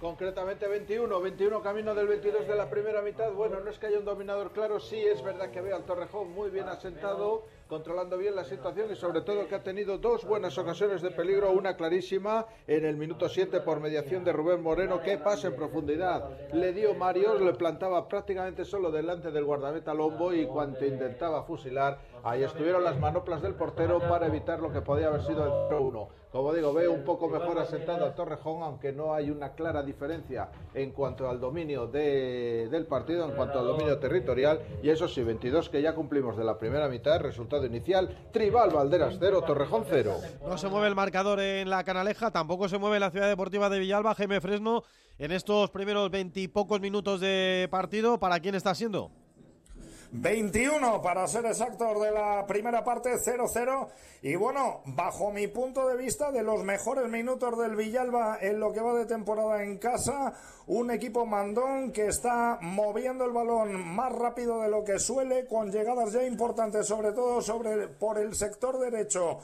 Concretamente 0.08 0.70
21, 0.70 1.20
21 1.20 1.62
camino 1.62 1.94
del 1.94 2.08
22 2.08 2.48
de 2.48 2.56
la 2.56 2.70
primera 2.70 3.02
mitad. 3.02 3.30
Bueno, 3.34 3.60
no 3.60 3.70
es 3.70 3.78
que 3.78 3.88
haya 3.88 4.00
un 4.00 4.06
dominador 4.06 4.52
claro, 4.54 4.80
sí 4.80 4.96
es 4.96 5.22
verdad 5.22 5.52
que 5.52 5.60
veo 5.60 5.76
al 5.76 5.84
Torrejón 5.84 6.32
muy 6.32 6.50
bien 6.50 6.70
asentado, 6.70 7.44
controlando 7.68 8.18
bien 8.18 8.34
la 8.34 8.46
situación 8.46 8.90
y 8.90 8.96
sobre 8.96 9.20
todo 9.20 9.50
que 9.50 9.56
ha 9.56 9.64
tenido 9.64 9.98
dos 9.98 10.24
buenas 10.24 10.58
ocasiones 10.58 11.02
de 11.02 11.12
peligro, 11.12 11.52
una 11.52 11.76
clarísima 11.76 12.46
en 12.68 12.86
el 12.86 12.96
minuto 12.96 13.28
7 13.28 13.60
por 13.60 13.82
mediación 13.82 14.24
de 14.24 14.32
Rubén 14.32 14.64
Moreno, 14.64 15.02
que 15.02 15.18
pasa 15.18 15.50
en 15.50 15.58
profundidad. 15.58 16.54
Le 16.54 16.72
dio 16.72 16.94
Mario, 16.94 17.38
le 17.38 17.52
plantaba 17.56 18.08
prácticamente 18.08 18.64
solo 18.64 18.92
delante 18.92 19.30
del 19.32 19.44
guardameta 19.44 19.94
Lombo 19.94 20.34
y 20.34 20.46
cuando 20.46 20.86
intentaba 20.86 21.44
fusilar, 21.44 22.00
ahí 22.24 22.44
estuvieron 22.44 22.86
las 22.86 22.98
manoplas 22.98 23.42
del 23.42 23.56
portero 23.56 24.00
para 24.00 24.28
evitar 24.28 24.62
lo 24.62 24.72
que 24.72 24.80
podía 24.80 25.08
haber 25.08 25.24
sido 25.24 25.44
el 25.44 25.52
0-1. 25.70 26.08
Como 26.38 26.54
digo, 26.54 26.72
veo 26.72 26.92
un 26.94 27.04
poco 27.04 27.28
mejor 27.30 27.58
asentado 27.58 28.06
al 28.06 28.14
Torrejón, 28.14 28.62
aunque 28.62 28.92
no 28.94 29.12
hay 29.16 29.32
una 29.32 29.54
clara 29.54 29.82
diferencia 29.82 30.50
en 30.76 30.92
cuanto 30.92 31.28
al 31.28 31.40
dominio 31.40 31.88
de- 31.88 32.68
del 32.70 32.86
partido, 32.86 33.26
en 33.26 33.32
cuanto 33.32 33.58
al 33.58 33.66
dominio 33.66 33.98
territorial. 33.98 34.60
Y 34.84 34.90
eso 34.90 35.08
sí, 35.08 35.24
22 35.24 35.68
que 35.72 35.82
ya 35.82 35.96
cumplimos 35.96 36.38
de 36.38 36.44
la 36.44 36.60
primera 36.60 36.88
mitad, 36.90 37.20
resultado 37.22 37.66
inicial, 37.66 38.16
Tribal 38.32 38.70
Valderas 38.70 39.18
0, 39.20 39.42
Torrejón 39.48 39.86
0. 39.90 40.14
No 40.48 40.60
se 40.60 40.68
mueve 40.68 40.88
el 40.88 40.94
marcador 40.94 41.40
en 41.40 41.72
la 41.72 41.84
Canaleja, 41.84 42.30
tampoco 42.30 42.70
se 42.70 42.78
mueve 42.78 43.00
la 43.00 43.10
Ciudad 43.10 43.28
Deportiva 43.28 43.68
de 43.72 43.80
Villalba, 43.80 44.14
Jaime 44.14 44.40
Fresno, 44.40 44.84
en 45.18 45.32
estos 45.32 45.72
primeros 45.72 46.12
veintipocos 46.12 46.80
minutos 46.80 47.20
de 47.20 47.68
partido. 47.72 48.20
¿Para 48.20 48.40
quién 48.40 48.54
está 48.54 48.76
siendo? 48.76 49.10
21 50.12 51.02
para 51.02 51.28
ser 51.28 51.46
exactos 51.46 52.02
de 52.02 52.12
la 52.12 52.46
primera 52.48 52.84
parte 52.84 53.16
0-0 53.16 53.88
y 54.22 54.36
bueno, 54.36 54.82
bajo 54.86 55.32
mi 55.32 55.48
punto 55.48 55.88
de 55.88 55.98
vista 55.98 56.32
de 56.32 56.44
los 56.44 56.64
mejores 56.64 57.10
minutos 57.10 57.58
del 57.58 57.76
Villalba 57.76 58.38
en 58.42 58.60
lo 58.60 58.72
que 58.72 58.80
va 58.80 58.94
de 58.94 59.06
temporada 59.06 59.64
en 59.64 59.78
casa, 59.78 60.34
un 60.68 60.92
equipo 60.92 61.26
mandón 61.26 61.92
que 61.92 62.08
está 62.08 62.58
moviendo 62.62 63.26
el 63.26 63.32
balón 63.32 63.74
más 63.96 64.14
rápido 64.14 64.62
de 64.62 64.70
lo 64.70 64.84
que 64.84 65.00
suele 65.00 65.46
con 65.46 65.72
llegadas 65.72 66.14
ya 66.14 66.24
importantes 66.24 66.88
sobre 66.88 67.12
todo 67.12 67.42
sobre 67.42 67.88
por 67.88 68.18
el 68.18 68.34
sector 68.36 68.80
derecho 68.80 69.40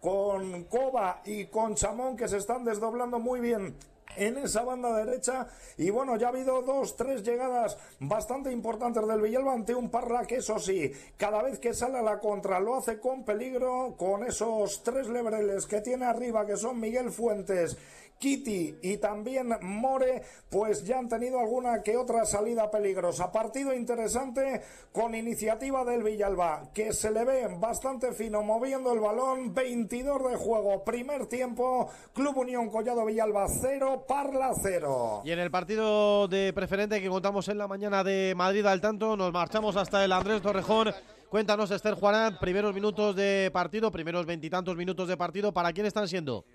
con 0.00 0.64
Coba 0.64 1.22
y 1.24 1.46
con 1.46 1.74
Chamón 1.74 2.16
que 2.16 2.28
se 2.28 2.38
están 2.38 2.64
desdoblando 2.64 3.18
muy 3.18 3.40
bien 3.40 3.76
en 4.18 4.38
esa 4.38 4.62
banda 4.62 4.96
derecha. 4.96 5.46
Y 5.76 5.90
bueno 5.90 6.16
ya 6.16 6.26
ha 6.26 6.30
habido 6.30 6.62
dos 6.62 6.96
tres 6.96 7.22
llegadas 7.22 7.78
bastante 8.00 8.52
importantes 8.52 9.06
del 9.06 9.20
Villalba 9.20 9.52
ante 9.52 9.74
un 9.74 9.90
Parla 9.90 10.26
que 10.26 10.36
eso 10.36 10.58
sí 10.58 10.92
cada 11.16 11.42
vez 11.42 11.58
que 11.58 11.74
sale 11.74 11.98
a 11.98 12.02
la 12.02 12.18
contra 12.18 12.60
lo 12.60 12.76
hace 12.76 12.98
con 12.98 13.24
peligro 13.24 13.94
con 13.96 14.24
esos 14.24 14.82
tres 14.82 15.08
lebreles 15.08 15.66
que 15.66 15.80
tiene 15.80 16.06
arriba 16.06 16.46
que 16.46 16.56
son 16.56 16.80
Miguel 16.80 17.10
Fuentes 17.10 17.76
Kitty 18.18 18.78
y 18.82 18.96
también 18.98 19.56
More, 19.62 20.22
pues 20.50 20.84
ya 20.84 20.98
han 20.98 21.08
tenido 21.08 21.38
alguna 21.40 21.82
que 21.82 21.96
otra 21.96 22.24
salida 22.24 22.70
peligrosa. 22.70 23.30
Partido 23.30 23.72
interesante 23.72 24.62
con 24.92 25.14
iniciativa 25.14 25.84
del 25.84 26.02
Villalba, 26.02 26.70
que 26.74 26.92
se 26.92 27.10
le 27.10 27.24
ve 27.24 27.48
bastante 27.58 28.12
fino 28.12 28.42
moviendo 28.42 28.92
el 28.92 29.00
balón. 29.00 29.54
22 29.54 30.30
de 30.30 30.36
juego, 30.36 30.84
primer 30.84 31.26
tiempo. 31.26 31.88
Club 32.12 32.38
Unión 32.38 32.68
Collado 32.70 33.04
Villalba 33.04 33.46
0, 33.48 34.04
Parla 34.06 34.52
0. 34.60 35.22
Y 35.24 35.30
en 35.30 35.38
el 35.38 35.50
partido 35.50 36.28
de 36.28 36.52
preferente 36.52 37.00
que 37.00 37.08
contamos 37.08 37.48
en 37.48 37.58
la 37.58 37.68
mañana 37.68 38.02
de 38.02 38.34
Madrid 38.36 38.66
al 38.66 38.80
tanto, 38.80 39.16
nos 39.16 39.32
marchamos 39.32 39.76
hasta 39.76 40.04
el 40.04 40.12
Andrés 40.12 40.42
Torrejón. 40.42 40.92
Cuéntanos, 41.28 41.70
Esther 41.70 41.92
Juanán, 41.92 42.38
primeros 42.40 42.72
minutos 42.72 43.14
de 43.14 43.50
partido, 43.52 43.92
primeros 43.92 44.24
veintitantos 44.24 44.74
minutos 44.76 45.08
de 45.08 45.16
partido, 45.18 45.52
¿para 45.52 45.74
quién 45.74 45.84
están 45.84 46.08
siendo? 46.08 46.46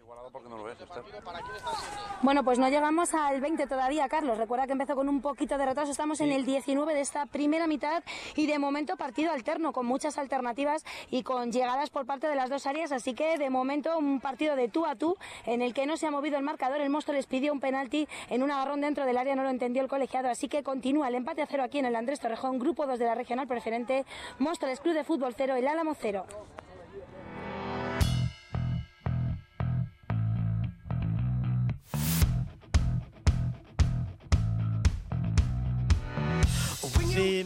Bueno, 2.21 2.43
pues 2.43 2.57
no 2.57 2.67
llegamos 2.69 3.13
al 3.13 3.39
20 3.39 3.67
todavía, 3.67 4.09
Carlos. 4.09 4.37
Recuerda 4.37 4.65
que 4.65 4.71
empezó 4.71 4.95
con 4.95 5.07
un 5.07 5.21
poquito 5.21 5.57
de 5.57 5.65
retraso. 5.65 5.91
Estamos 5.91 6.21
en 6.21 6.31
el 6.31 6.45
19 6.45 6.93
de 6.93 7.01
esta 7.01 7.25
primera 7.27 7.67
mitad 7.67 8.03
y 8.35 8.47
de 8.47 8.57
momento 8.57 8.97
partido 8.97 9.31
alterno, 9.31 9.73
con 9.73 9.85
muchas 9.85 10.17
alternativas 10.17 10.85
y 11.11 11.21
con 11.23 11.51
llegadas 11.51 11.89
por 11.91 12.05
parte 12.05 12.27
de 12.27 12.35
las 12.35 12.49
dos 12.49 12.65
áreas. 12.65 12.91
Así 12.91 13.13
que 13.13 13.37
de 13.37 13.49
momento 13.49 13.97
un 13.97 14.19
partido 14.19 14.55
de 14.55 14.69
tú 14.69 14.85
a 14.85 14.95
tú 14.95 15.17
en 15.45 15.61
el 15.61 15.73
que 15.73 15.85
no 15.85 15.97
se 15.97 16.07
ha 16.07 16.11
movido 16.11 16.37
el 16.37 16.43
marcador. 16.43 16.81
El 16.81 16.89
monstruo 16.89 17.15
les 17.15 17.27
pidió 17.27 17.53
un 17.53 17.59
penalti 17.59 18.07
en 18.29 18.41
un 18.41 18.49
agarrón 18.49 18.81
dentro 18.81 19.05
del 19.05 19.17
área, 19.17 19.35
no 19.35 19.43
lo 19.43 19.49
entendió 19.49 19.83
el 19.83 19.87
colegiado. 19.87 20.29
Así 20.29 20.47
que 20.47 20.63
continúa 20.63 21.09
el 21.09 21.15
empate 21.15 21.43
a 21.43 21.45
cero 21.45 21.63
aquí 21.63 21.77
en 21.77 21.85
el 21.85 21.95
Andrés 21.95 22.19
Torrejón, 22.19 22.57
grupo 22.57 22.87
2 22.87 22.97
de 22.97 23.05
la 23.05 23.15
regional 23.15 23.47
preferente. 23.47 24.05
Móstoles 24.39 24.79
Club 24.79 24.95
de 24.95 25.03
Fútbol 25.03 25.35
0, 25.37 25.55
el 25.55 25.67
Álamo 25.67 25.93
0. 25.93 26.25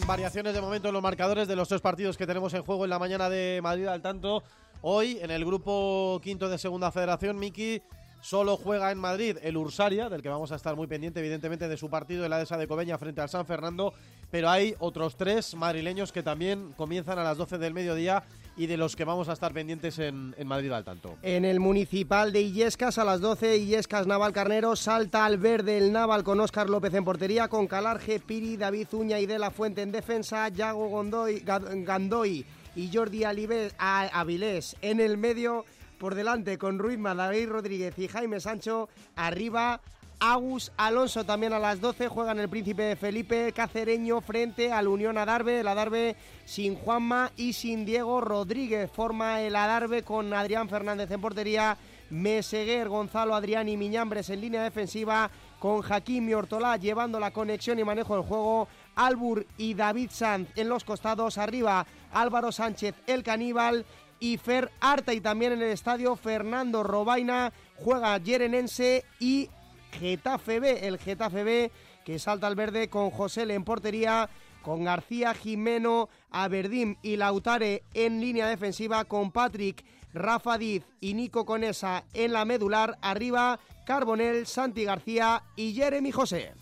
Variaciones 0.08 0.54
de 0.54 0.62
momento 0.62 0.88
en 0.88 0.94
los 0.94 1.04
marcadores 1.04 1.50
de 1.50 1.56
los 1.58 1.68
tres 1.68 1.82
partidos 1.82 2.16
que 2.16 2.26
tenemos 2.26 2.54
en 2.54 2.64
juego 2.64 2.86
en 2.86 2.90
la 2.90 2.98
mañana 2.98 3.30
de 3.30 3.60
Madrid 3.62 3.88
al 3.88 4.02
tanto. 4.02 4.42
Hoy, 4.82 5.20
en 5.22 5.32
el 5.32 5.44
grupo 5.44 6.22
quinto 6.24 6.48
de 6.48 6.58
Segunda 6.58 6.94
Federación, 6.94 7.38
Miki 7.38 7.82
solo 8.22 8.56
juega 8.56 8.90
en 8.90 9.00
Madrid 9.00 9.38
el 9.42 9.58
Ursaria, 9.58 10.08
del 10.08 10.22
que 10.22 10.30
vamos 10.30 10.54
a 10.54 10.56
estar 10.56 10.78
muy 10.78 10.88
pendiente, 10.88 11.20
evidentemente, 11.20 11.68
de 11.68 11.76
su 11.76 11.90
partido 11.90 12.24
en 12.24 12.30
la 12.30 12.38
Dehesa 12.38 12.56
de 12.56 12.70
Cobeña 12.70 12.98
frente 12.98 13.20
al 13.20 13.28
San 13.28 13.46
Fernando. 13.46 13.94
Pero 14.32 14.50
hay 14.50 14.76
otros 14.80 15.18
tres 15.18 15.56
madrileños 15.56 16.14
que 16.14 16.24
también 16.24 16.74
comienzan 16.78 17.20
a 17.20 17.24
las 17.24 17.38
12 17.38 17.58
del 17.58 17.74
mediodía 17.74 18.24
y 18.58 18.66
de 18.68 18.76
los 18.76 18.96
que 18.96 19.06
vamos 19.06 19.30
a 19.30 19.34
estar 19.34 19.54
pendientes 19.54 20.00
en, 20.00 20.34
Madrid 20.46 20.72
al 20.72 20.84
tanto. 20.84 21.16
En 21.22 21.46
el 21.46 21.60
municipal 21.60 22.34
de 22.34 22.42
Illescas 22.42 22.98
a 22.98 23.06
las 23.06 23.22
12, 23.22 23.58
Illescas 23.58 24.08
Naval 24.08 24.34
Carnero, 24.34 24.76
salta 24.76 25.26
al 25.26 25.38
verde 25.38 25.78
el 25.78 25.92
Naval 25.92 26.24
con 26.24 26.40
Óscar 26.40 26.70
López 26.70 26.94
en 26.96 27.06
portería, 27.06 27.48
con 27.50 27.68
Calarge, 27.68 28.20
Piri, 28.20 28.58
David 28.58 28.88
Uña 28.94 29.20
y 29.20 29.28
De 29.28 29.38
La 29.38 29.52
Fuente 29.52 29.84
en 29.84 29.92
defensa, 29.92 30.50
Yago 30.50 30.88
Gondoy, 30.90 31.44
Gandoy 31.46 32.46
y 32.76 32.90
Jordi 32.94 33.20
Alibe- 33.24 33.72
a- 33.78 34.08
Avilés 34.20 34.76
en 34.82 35.00
el 35.00 35.18
medio, 35.18 35.64
por 36.00 36.16
delante 36.16 36.58
con 36.58 36.80
Ruizma, 36.80 37.14
David 37.16 37.50
Rodríguez 37.50 37.98
y 38.00 38.08
Jaime 38.08 38.40
Sancho, 38.40 38.90
arriba 39.16 39.82
Agus 40.20 40.72
Alonso 40.78 41.24
también 41.26 41.54
a 41.54 41.60
las 41.60 41.80
12 41.80 42.08
juegan 42.08 42.40
el 42.40 42.50
Príncipe 42.50 42.96
Felipe 42.96 43.54
Cacereño 43.54 44.20
frente 44.22 44.72
al 44.72 44.88
Unión 44.88 45.18
Adarve, 45.18 45.60
el 45.60 45.68
Adarve 45.68 46.16
sin 46.46 46.76
Juanma 46.76 47.32
y 47.36 47.54
sin 47.54 47.86
Diego 47.86 48.20
Rodríguez. 48.20 48.90
Forma 48.92 49.42
el 49.42 49.56
Adarve 49.56 50.02
con 50.02 50.34
Adrián 50.34 50.70
Fernández 50.70 51.12
en 51.12 51.22
portería, 51.22 51.78
Meseguer, 52.10 52.90
Gonzalo 52.90 53.36
Adrián 53.36 53.70
y 53.70 53.78
Miñambres 53.78 54.32
en 54.32 54.42
línea 54.42 54.64
defensiva, 54.64 55.30
con 55.60 55.82
Jaquim 55.82 56.30
y 56.30 56.34
llevando 56.80 57.20
la 57.20 57.32
conexión 57.32 57.78
y 57.78 57.84
manejo 57.84 58.16
del 58.16 58.26
juego, 58.26 58.68
Albur 58.96 59.46
y 59.58 59.76
David 59.76 60.10
Sanz 60.12 60.50
en 60.56 60.70
los 60.70 60.84
costados, 60.84 61.38
arriba 61.38 61.86
Álvaro 62.12 62.52
Sánchez 62.52 62.96
el 63.06 63.22
caníbal 63.22 63.86
y 64.20 64.38
Fer 64.38 64.72
Arta. 64.80 65.14
Y 65.14 65.22
también 65.22 65.54
en 65.54 65.62
el 65.62 65.70
estadio 65.70 66.16
Fernando 66.16 66.82
Robaina 66.84 67.54
juega 67.76 68.18
Yerenense 68.18 69.06
y 69.20 69.50
Getafe 69.92 70.60
B, 70.60 70.88
el 70.88 70.98
Getafe 70.98 71.44
B 71.44 71.72
que 72.08 72.20
salta 72.20 72.48
al 72.48 72.56
verde 72.56 72.90
con 72.90 73.10
José 73.10 73.44
en 73.54 73.66
portería, 73.66 74.30
con 74.62 74.86
García 74.86 75.34
Jimeno, 75.34 76.08
Averdim 76.32 76.96
y 77.02 77.18
Lautare 77.18 77.84
en 77.94 78.22
línea 78.22 78.48
defensiva, 78.48 79.04
con 79.04 79.32
Patrick, 79.32 79.84
Rafa 80.14 80.58
Diz 80.58 80.84
y 81.02 81.16
Nico 81.16 81.46
Conesa 81.46 82.06
en 82.14 82.32
la 82.32 82.46
medular, 82.46 82.98
arriba 83.02 83.60
Carbonel, 83.86 84.48
Santi 84.48 84.86
García 84.86 85.44
y 85.58 85.74
Jeremy 85.74 86.12
José. 86.12 86.54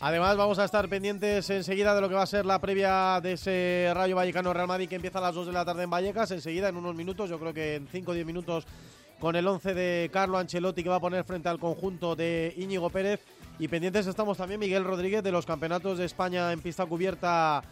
Además, 0.00 0.36
vamos 0.36 0.58
a 0.58 0.64
estar 0.64 0.88
pendientes 0.88 1.48
enseguida 1.50 1.94
de 1.94 2.00
lo 2.00 2.08
que 2.08 2.14
va 2.14 2.22
a 2.22 2.26
ser 2.26 2.44
la 2.46 2.60
previa 2.60 3.20
de 3.20 3.32
ese 3.32 3.90
Rayo 3.94 4.16
Vallecano 4.16 4.52
Real 4.52 4.68
Madrid 4.68 4.88
que 4.88 4.96
empieza 4.96 5.18
a 5.18 5.22
las 5.22 5.34
2 5.34 5.46
de 5.46 5.52
la 5.52 5.64
tarde 5.64 5.84
en 5.84 5.90
Vallecas. 5.90 6.30
Enseguida, 6.30 6.68
en 6.68 6.76
unos 6.76 6.94
minutos, 6.94 7.30
yo 7.30 7.38
creo 7.38 7.54
que 7.54 7.76
en 7.76 7.88
5 7.88 8.10
o 8.10 8.14
10 8.14 8.26
minutos, 8.26 8.66
con 9.24 9.36
el 9.36 9.48
11 9.48 9.72
de 9.72 10.10
Carlo 10.12 10.36
Ancelotti 10.36 10.82
que 10.82 10.90
va 10.90 10.96
a 10.96 11.00
poner 11.00 11.24
frente 11.24 11.48
al 11.48 11.58
conjunto 11.58 12.14
de 12.14 12.52
Íñigo 12.58 12.90
Pérez. 12.90 13.20
Y 13.58 13.68
pendientes 13.68 14.06
estamos 14.06 14.36
también, 14.36 14.60
Miguel 14.60 14.84
Rodríguez, 14.84 15.22
de 15.22 15.32
los 15.32 15.46
campeonatos 15.46 15.96
de 15.96 16.04
España 16.04 16.52
en 16.52 16.60
pista 16.60 16.84
cubierta 16.84 17.62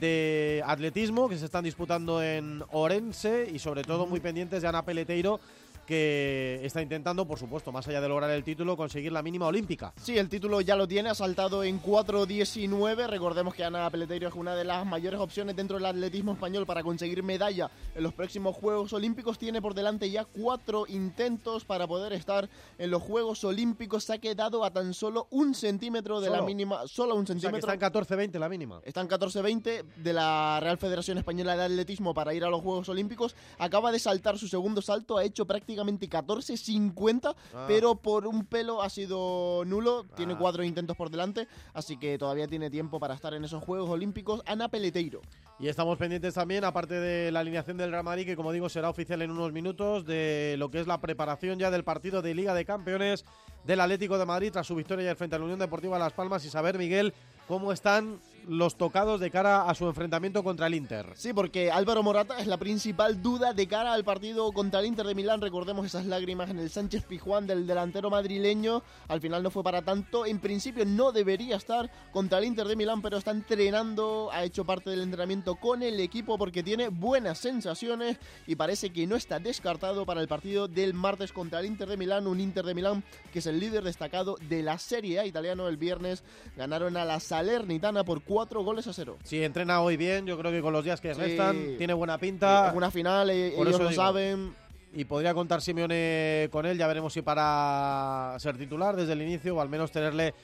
de 0.00 0.62
atletismo 0.64 1.28
que 1.28 1.36
se 1.36 1.44
están 1.44 1.62
disputando 1.62 2.22
en 2.22 2.64
Orense 2.72 3.50
y 3.52 3.58
sobre 3.58 3.82
todo 3.82 4.06
muy 4.06 4.20
pendientes 4.20 4.62
de 4.62 4.68
Ana 4.68 4.82
Peleteiro 4.82 5.40
que 5.84 6.60
está 6.62 6.80
intentando, 6.82 7.26
por 7.26 7.38
supuesto, 7.38 7.72
más 7.72 7.86
allá 7.88 8.00
de 8.00 8.08
lograr 8.08 8.30
el 8.30 8.44
título, 8.44 8.76
conseguir 8.76 9.12
la 9.12 9.22
mínima 9.22 9.46
olímpica. 9.46 9.92
Sí, 10.00 10.16
el 10.18 10.28
título 10.28 10.60
ya 10.60 10.76
lo 10.76 10.88
tiene, 10.88 11.10
ha 11.10 11.14
saltado 11.14 11.62
en 11.64 11.80
4.19. 11.82 13.06
Recordemos 13.08 13.54
que 13.54 13.64
Ana 13.64 13.90
Peleteiro 13.90 14.28
es 14.28 14.34
una 14.34 14.54
de 14.54 14.64
las 14.64 14.86
mayores 14.86 15.20
opciones 15.20 15.56
dentro 15.56 15.76
del 15.76 15.86
atletismo 15.86 16.32
español 16.32 16.64
para 16.66 16.82
conseguir 16.82 17.22
medalla 17.22 17.70
en 17.94 18.02
los 18.02 18.14
próximos 18.14 18.56
Juegos 18.56 18.92
Olímpicos. 18.92 19.38
Tiene 19.38 19.60
por 19.60 19.74
delante 19.74 20.10
ya 20.10 20.24
cuatro 20.24 20.86
intentos 20.88 21.64
para 21.64 21.86
poder 21.86 22.12
estar 22.12 22.48
en 22.78 22.90
los 22.90 23.02
Juegos 23.02 23.44
Olímpicos. 23.44 24.04
Se 24.04 24.14
ha 24.14 24.18
quedado 24.18 24.64
a 24.64 24.70
tan 24.70 24.94
solo 24.94 25.26
un 25.30 25.54
centímetro 25.54 26.20
de 26.20 26.30
la 26.30 26.36
Solo. 26.36 26.46
mínima, 26.46 26.86
solo 26.86 27.14
un 27.14 27.22
O 27.22 27.26
sea, 27.26 27.34
que 27.34 27.40
centímetro. 27.40 27.72
está 27.72 27.86
en 27.86 28.30
14-20 28.32 28.38
la 28.38 28.48
mínima. 28.48 28.80
Está 28.84 29.00
en 29.00 29.08
14-20 29.08 29.84
de 29.96 30.12
la 30.12 30.58
Real 30.60 30.78
Federación 30.78 31.18
Española 31.18 31.56
de 31.56 31.64
Atletismo 31.64 32.14
para 32.14 32.32
ir 32.34 32.44
a 32.44 32.48
los 32.50 32.62
Juegos 32.62 32.88
Olímpicos. 32.88 33.34
Acaba 33.58 33.92
de 33.92 33.98
saltar 33.98 34.38
su 34.38 34.48
segundo 34.48 34.80
salto, 34.82 35.18
ha 35.18 35.24
hecho 35.24 35.44
prácticamente 35.46 35.73
14-50, 35.74 37.34
Ah. 37.54 37.64
pero 37.68 37.96
por 37.96 38.26
un 38.26 38.44
pelo 38.44 38.82
ha 38.82 38.90
sido 38.90 39.62
nulo. 39.66 40.04
Tiene 40.16 40.34
Ah. 40.34 40.38
cuatro 40.38 40.62
intentos 40.64 40.96
por 40.96 41.10
delante, 41.10 41.48
así 41.72 41.96
que 41.96 42.18
todavía 42.18 42.46
tiene 42.48 42.70
tiempo 42.70 42.98
para 43.00 43.14
estar 43.14 43.34
en 43.34 43.44
esos 43.44 43.62
Juegos 43.62 43.88
Olímpicos. 43.90 44.42
Ana 44.46 44.68
Peleteiro. 44.68 45.20
Y 45.60 45.68
estamos 45.68 45.96
pendientes 45.98 46.34
también, 46.34 46.64
aparte 46.64 46.94
de 46.94 47.30
la 47.30 47.40
alineación 47.40 47.76
del 47.76 47.90
Real 47.92 48.02
Madrid, 48.04 48.26
que 48.26 48.34
como 48.36 48.50
digo 48.52 48.68
será 48.68 48.90
oficial 48.90 49.22
en 49.22 49.30
unos 49.30 49.52
minutos, 49.52 50.04
de 50.04 50.56
lo 50.58 50.70
que 50.70 50.80
es 50.80 50.86
la 50.86 51.00
preparación 51.00 51.58
ya 51.58 51.70
del 51.70 51.84
partido 51.84 52.22
de 52.22 52.34
Liga 52.34 52.54
de 52.54 52.64
Campeones 52.64 53.24
del 53.64 53.80
Atlético 53.80 54.18
de 54.18 54.26
Madrid 54.26 54.50
tras 54.52 54.66
su 54.66 54.74
victoria 54.74 55.06
ya 55.06 55.14
frente 55.14 55.36
a 55.36 55.38
la 55.38 55.44
Unión 55.44 55.58
Deportiva 55.60 55.98
Las 55.98 56.12
Palmas 56.12 56.44
y 56.44 56.50
saber, 56.50 56.76
Miguel, 56.76 57.14
cómo 57.48 57.72
están 57.72 58.18
los 58.48 58.76
tocados 58.76 59.20
de 59.20 59.30
cara 59.30 59.62
a 59.62 59.74
su 59.74 59.86
enfrentamiento 59.86 60.42
contra 60.42 60.66
el 60.66 60.74
Inter. 60.74 61.06
Sí, 61.14 61.32
porque 61.32 61.70
Álvaro 61.70 62.02
Morata 62.02 62.38
es 62.38 62.46
la 62.46 62.58
principal 62.58 63.22
duda 63.22 63.52
de 63.52 63.66
cara 63.66 63.92
al 63.92 64.04
partido 64.04 64.52
contra 64.52 64.80
el 64.80 64.86
Inter 64.86 65.06
de 65.06 65.14
Milán. 65.14 65.40
Recordemos 65.40 65.86
esas 65.86 66.06
lágrimas 66.06 66.50
en 66.50 66.58
el 66.58 66.70
Sánchez 66.70 67.04
Pijuán 67.04 67.46
del 67.46 67.66
delantero 67.66 68.10
madrileño. 68.10 68.82
Al 69.08 69.20
final 69.20 69.42
no 69.42 69.50
fue 69.50 69.62
para 69.62 69.82
tanto. 69.82 70.26
En 70.26 70.38
principio 70.38 70.84
no 70.84 71.12
debería 71.12 71.56
estar 71.56 71.90
contra 72.12 72.38
el 72.38 72.44
Inter 72.44 72.66
de 72.66 72.76
Milán, 72.76 73.02
pero 73.02 73.16
está 73.16 73.30
entrenando, 73.30 74.30
ha 74.32 74.44
hecho 74.44 74.64
parte 74.64 74.90
del 74.90 75.02
entrenamiento 75.02 75.56
con 75.56 75.82
el 75.82 76.00
equipo 76.00 76.38
porque 76.38 76.62
tiene 76.62 76.88
buenas 76.88 77.38
sensaciones 77.38 78.18
y 78.46 78.56
parece 78.56 78.90
que 78.90 79.06
no 79.06 79.16
está 79.16 79.38
descartado 79.38 80.06
para 80.06 80.20
el 80.20 80.28
partido 80.28 80.68
del 80.68 80.94
martes 80.94 81.32
contra 81.32 81.60
el 81.60 81.66
Inter 81.66 81.88
de 81.88 81.96
Milán. 81.96 82.26
Un 82.26 82.40
Inter 82.40 82.64
de 82.64 82.74
Milán 82.74 83.04
que 83.32 83.38
es 83.38 83.46
el 83.46 83.58
líder 83.58 83.84
destacado 83.84 84.36
de 84.48 84.62
la 84.62 84.78
Serie 84.78 85.20
A 85.20 85.26
italiano 85.26 85.68
el 85.68 85.76
viernes. 85.76 86.22
Ganaron 86.56 86.96
a 86.96 87.04
la 87.04 87.20
Salernitana 87.20 88.04
por 88.04 88.22
cuatro 88.34 88.64
goles 88.64 88.84
a 88.88 88.92
cero. 88.92 89.16
Sí, 89.22 89.42
entrena 89.44 89.80
hoy 89.80 89.96
bien, 89.96 90.26
yo 90.26 90.36
creo 90.36 90.50
que 90.50 90.60
con 90.60 90.72
los 90.72 90.84
días 90.84 91.00
que 91.00 91.14
Sí. 91.14 91.20
restan 91.20 91.76
tiene 91.78 91.94
buena 91.94 92.18
pinta. 92.18 92.68
Es 92.70 92.74
una 92.74 92.90
final, 92.90 93.30
eh, 93.30 93.52
Por 93.56 93.68
ellos 93.68 93.76
eso 93.76 93.84
lo 93.84 93.90
digo. 93.90 94.02
saben. 94.02 94.54
Y 94.92 95.04
podría 95.04 95.32
contar 95.34 95.60
Simeone 95.62 96.48
con 96.50 96.66
él, 96.66 96.76
ya 96.76 96.88
veremos 96.88 97.12
si 97.12 97.22
para 97.22 98.34
ser 98.40 98.56
titular 98.58 98.96
desde 98.96 99.12
el 99.12 99.22
inicio 99.22 99.54
o 99.56 99.60
al 99.60 99.68
menos 99.68 99.92
tenerle 99.92 100.34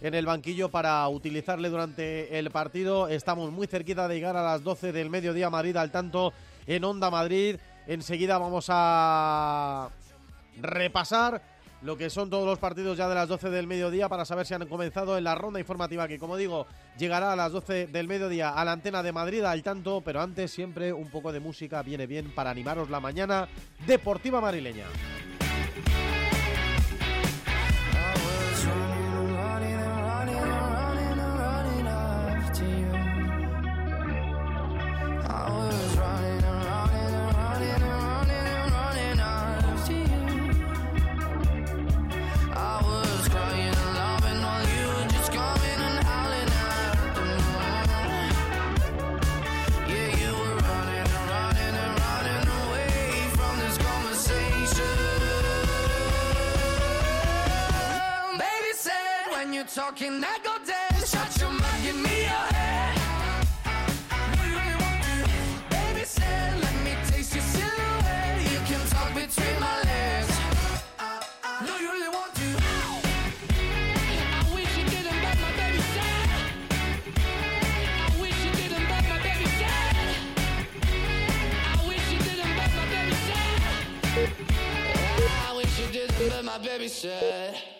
en 0.00 0.14
el 0.14 0.24
banquillo 0.24 0.70
para 0.70 1.06
utilizarle 1.08 1.68
durante 1.68 2.38
el 2.38 2.50
partido. 2.50 3.08
Estamos 3.08 3.52
muy 3.52 3.66
cerquita 3.66 4.08
de 4.08 4.14
llegar 4.14 4.36
a 4.38 4.42
las 4.42 4.62
12 4.64 4.90
del 4.92 5.10
mediodía 5.10 5.50
Madrid 5.50 5.76
al 5.76 5.90
tanto 5.90 6.32
en 6.66 6.82
Onda 6.82 7.10
Madrid. 7.10 7.56
Enseguida 7.86 8.38
vamos 8.38 8.66
a 8.70 9.90
repasar 10.62 11.42
lo 11.84 11.98
que 11.98 12.08
son 12.08 12.30
todos 12.30 12.46
los 12.46 12.58
partidos 12.58 12.96
ya 12.96 13.08
de 13.08 13.14
las 13.14 13.28
12 13.28 13.50
del 13.50 13.66
mediodía 13.66 14.08
para 14.08 14.24
saber 14.24 14.46
si 14.46 14.54
han 14.54 14.66
comenzado 14.66 15.18
en 15.18 15.24
la 15.24 15.34
ronda 15.34 15.60
informativa 15.60 16.08
que 16.08 16.18
como 16.18 16.38
digo 16.38 16.66
llegará 16.96 17.32
a 17.32 17.36
las 17.36 17.52
12 17.52 17.88
del 17.88 18.08
mediodía 18.08 18.50
a 18.50 18.64
la 18.64 18.72
antena 18.72 19.02
de 19.02 19.12
Madrid 19.12 19.44
al 19.44 19.62
tanto, 19.62 20.00
pero 20.00 20.22
antes 20.22 20.50
siempre 20.50 20.92
un 20.94 21.10
poco 21.10 21.30
de 21.30 21.40
música 21.40 21.82
viene 21.82 22.06
bien 22.06 22.32
para 22.34 22.50
animaros 22.50 22.88
la 22.88 23.00
mañana 23.00 23.48
deportiva 23.86 24.40
madrileña. 24.40 24.86
Talking 59.74 60.20
that 60.20 60.38
go 60.44 60.54
dead. 60.64 61.04
Shut 61.04 61.36
your 61.40 61.50
mouth, 61.50 61.82
give 61.82 61.96
me 61.96 62.22
your 62.22 62.46
head. 62.54 62.94
No, 64.36 64.44
you 64.46 64.54
really 64.54 64.78
want 64.78 65.02
to 65.02 65.16
Baby 65.68 66.04
said 66.04 66.60
let 66.62 66.76
me 66.86 66.94
taste 67.10 67.34
your 67.34 67.42
silhouette. 67.42 68.38
You 68.52 68.60
can 68.70 68.78
talk 68.86 69.10
between 69.18 69.58
my 69.58 69.82
legs. 69.82 70.30
No, 71.66 71.76
you 71.82 71.90
really 71.90 72.08
want 72.08 72.32
to? 72.38 72.48
I 74.38 74.46
wish 74.54 74.78
you 74.78 74.84
didn't 74.94 75.18
but 75.26 75.36
my 75.42 75.50
baby 75.58 75.82
said 75.94 76.28
I 77.98 78.20
wish 78.22 78.38
you 78.46 78.52
didn't 78.54 78.86
but 78.86 79.04
my 79.10 79.18
baby 79.26 79.48
said 79.58 79.96
I 81.66 81.82
wish 81.88 82.06
you 82.12 82.18
didn't 82.22 82.54
but 82.58 82.70
my 82.78 82.86
baby 82.94 83.16
said 83.26 83.58
I 85.34 85.52
wish 85.56 85.74
you 85.80 85.86
didn't 85.90 86.30
but 86.30 86.44
my 86.44 86.58
baby 86.58 86.86
said 86.86 87.73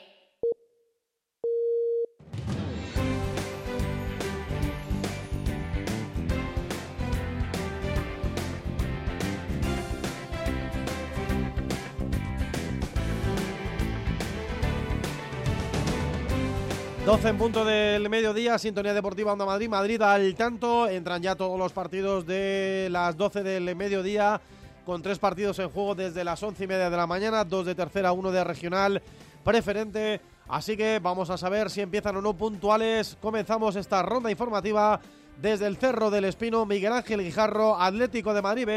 12 17.04 17.28
en 17.28 17.36
punto 17.36 17.66
del 17.66 18.08
mediodía, 18.08 18.58
Sintonía 18.58 18.94
Deportiva 18.94 19.34
Onda 19.34 19.44
Madrid, 19.44 19.68
Madrid 19.68 20.00
al 20.00 20.34
tanto, 20.34 20.88
entran 20.88 21.20
ya 21.20 21.34
todos 21.34 21.58
los 21.58 21.70
partidos 21.70 22.24
de 22.26 22.88
las 22.90 23.14
12 23.18 23.42
del 23.42 23.76
mediodía, 23.76 24.40
con 24.86 25.02
tres 25.02 25.18
partidos 25.18 25.58
en 25.58 25.68
juego 25.68 25.94
desde 25.94 26.24
las 26.24 26.42
11 26.42 26.64
y 26.64 26.66
media 26.66 26.88
de 26.88 26.96
la 26.96 27.06
mañana, 27.06 27.44
dos 27.44 27.66
de 27.66 27.74
tercera, 27.74 28.12
uno 28.12 28.32
de 28.32 28.42
regional 28.42 29.02
preferente, 29.44 30.22
así 30.48 30.78
que 30.78 30.98
vamos 30.98 31.28
a 31.28 31.36
saber 31.36 31.68
si 31.68 31.82
empiezan 31.82 32.16
o 32.16 32.22
no 32.22 32.32
puntuales, 32.32 33.18
comenzamos 33.20 33.76
esta 33.76 34.00
ronda 34.02 34.30
informativa 34.30 34.98
desde 35.36 35.66
el 35.66 35.76
Cerro 35.76 36.10
del 36.10 36.24
Espino, 36.24 36.66
Miguel 36.66 36.92
Ángel 36.92 37.22
Guijarro, 37.22 37.80
Atlético 37.80 38.34
de 38.34 38.42
Madrid 38.42 38.68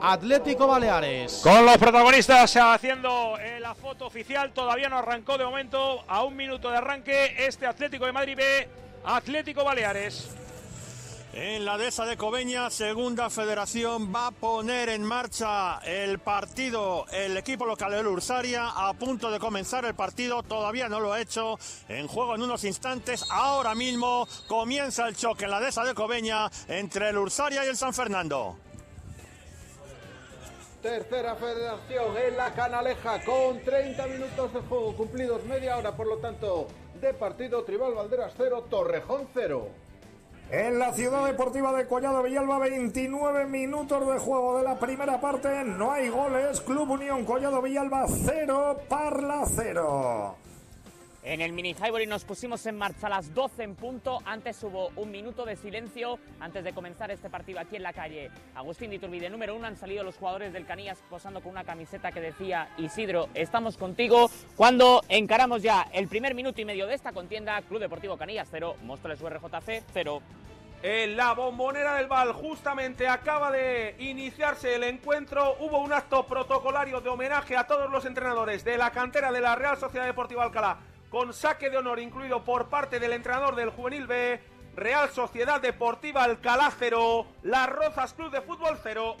Atlético 0.00 0.66
Baleares. 0.66 1.40
Con 1.42 1.64
los 1.64 1.76
protagonistas 1.78 2.56
haciendo 2.56 3.38
eh, 3.38 3.60
la 3.60 3.74
foto 3.74 4.06
oficial, 4.06 4.52
todavía 4.52 4.88
no 4.88 4.98
arrancó 4.98 5.38
de 5.38 5.44
momento, 5.44 6.04
a 6.08 6.24
un 6.24 6.36
minuto 6.36 6.70
de 6.70 6.76
arranque, 6.76 7.46
este 7.46 7.66
Atlético 7.66 8.06
de 8.06 8.12
Madrid 8.12 8.36
B, 8.36 8.68
Atlético 9.04 9.64
Baleares. 9.64 10.45
En 11.38 11.66
la 11.66 11.76
dehesa 11.76 12.06
de 12.06 12.16
Cobeña, 12.16 12.70
segunda 12.70 13.28
federación 13.28 14.10
va 14.10 14.28
a 14.28 14.30
poner 14.30 14.88
en 14.88 15.02
marcha 15.02 15.80
el 15.84 16.18
partido, 16.18 17.04
el 17.12 17.36
equipo 17.36 17.66
local 17.66 17.92
del 17.92 18.06
Ursaria, 18.06 18.70
a 18.74 18.94
punto 18.94 19.30
de 19.30 19.38
comenzar 19.38 19.84
el 19.84 19.94
partido, 19.94 20.42
todavía 20.42 20.88
no 20.88 20.98
lo 20.98 21.12
ha 21.12 21.20
hecho, 21.20 21.58
en 21.90 22.08
juego 22.08 22.36
en 22.36 22.42
unos 22.42 22.64
instantes, 22.64 23.26
ahora 23.30 23.74
mismo 23.74 24.26
comienza 24.48 25.06
el 25.06 25.14
choque 25.14 25.44
en 25.44 25.50
la 25.50 25.60
dehesa 25.60 25.84
de 25.84 25.92
Cobeña 25.92 26.50
entre 26.68 27.10
el 27.10 27.18
Ursaria 27.18 27.66
y 27.66 27.68
el 27.68 27.76
San 27.76 27.92
Fernando. 27.92 28.56
Tercera 30.80 31.34
federación 31.34 32.16
en 32.16 32.36
la 32.38 32.54
Canaleja 32.54 33.22
con 33.26 33.60
30 33.60 34.06
minutos 34.06 34.54
de 34.54 34.60
juego 34.60 34.96
cumplidos, 34.96 35.44
media 35.44 35.76
hora 35.76 35.94
por 35.94 36.06
lo 36.06 36.16
tanto 36.16 36.68
de 36.98 37.12
partido 37.12 37.62
Tribal 37.64 37.92
Valderas 37.92 38.32
0, 38.38 38.68
Torrejón 38.70 39.28
0. 39.34 39.85
En 40.50 40.78
la 40.78 40.92
ciudad 40.92 41.26
deportiva 41.26 41.72
de 41.72 41.88
Collado 41.88 42.22
Villalba, 42.22 42.60
29 42.60 43.46
minutos 43.46 44.06
de 44.12 44.20
juego 44.20 44.58
de 44.58 44.62
la 44.62 44.78
primera 44.78 45.20
parte. 45.20 45.64
No 45.64 45.90
hay 45.90 46.08
goles. 46.08 46.60
Club 46.60 46.88
Unión 46.88 47.24
Collado 47.24 47.60
Villalba 47.60 48.06
0, 48.06 48.78
Parla 48.88 49.42
0. 49.44 50.36
En 51.26 51.40
el 51.40 51.52
mini 51.52 51.74
Highbury 51.74 52.06
nos 52.06 52.24
pusimos 52.24 52.64
en 52.66 52.78
marcha 52.78 53.08
a 53.08 53.10
las 53.10 53.34
12 53.34 53.64
en 53.64 53.74
punto. 53.74 54.20
Antes 54.24 54.62
hubo 54.62 54.92
un 54.94 55.10
minuto 55.10 55.44
de 55.44 55.56
silencio 55.56 56.20
antes 56.38 56.62
de 56.62 56.72
comenzar 56.72 57.10
este 57.10 57.28
partido 57.28 57.58
aquí 57.58 57.74
en 57.74 57.82
la 57.82 57.92
calle. 57.92 58.30
Agustín 58.54 58.90
de 58.90 58.96
Iturbide, 58.96 59.28
número 59.28 59.56
uno, 59.56 59.66
han 59.66 59.76
salido 59.76 60.04
los 60.04 60.16
jugadores 60.16 60.52
del 60.52 60.64
Canías 60.64 61.02
posando 61.10 61.40
con 61.40 61.50
una 61.50 61.64
camiseta 61.64 62.12
que 62.12 62.20
decía 62.20 62.68
Isidro, 62.78 63.28
estamos 63.34 63.76
contigo. 63.76 64.30
Cuando 64.54 65.02
encaramos 65.08 65.62
ya 65.62 65.88
el 65.92 66.06
primer 66.06 66.32
minuto 66.36 66.60
y 66.60 66.64
medio 66.64 66.86
de 66.86 66.94
esta 66.94 67.10
contienda, 67.10 67.60
Club 67.62 67.80
Deportivo 67.80 68.16
Canías 68.16 68.46
0, 68.48 68.76
Móstoles 68.84 69.20
URJC 69.20 69.82
0. 69.92 70.22
En 70.84 71.16
la 71.16 71.32
bombonera 71.32 71.94
del 71.94 72.06
Val 72.06 72.34
justamente 72.34 73.08
acaba 73.08 73.50
de 73.50 73.96
iniciarse 73.98 74.76
el 74.76 74.84
encuentro. 74.84 75.56
Hubo 75.58 75.80
un 75.80 75.92
acto 75.92 76.24
protocolario 76.24 77.00
de 77.00 77.08
homenaje 77.08 77.56
a 77.56 77.66
todos 77.66 77.90
los 77.90 78.04
entrenadores 78.04 78.62
de 78.62 78.78
la 78.78 78.92
cantera 78.92 79.32
de 79.32 79.40
la 79.40 79.56
Real 79.56 79.76
Sociedad 79.76 80.06
Deportiva 80.06 80.44
Alcalá, 80.44 80.78
con 81.10 81.32
saque 81.32 81.70
de 81.70 81.76
honor 81.76 81.98
incluido 81.98 82.44
por 82.44 82.68
parte 82.68 82.98
del 82.98 83.12
entrenador 83.12 83.56
del 83.56 83.70
Juvenil 83.70 84.06
B, 84.06 84.40
Real 84.74 85.10
Sociedad 85.10 85.60
Deportiva 85.60 86.24
Alcalá 86.24 86.72
0, 86.78 87.26
Las 87.42 87.68
Rozas 87.68 88.12
Club 88.14 88.30
de 88.30 88.42
Fútbol 88.42 88.78
0. 88.82 89.16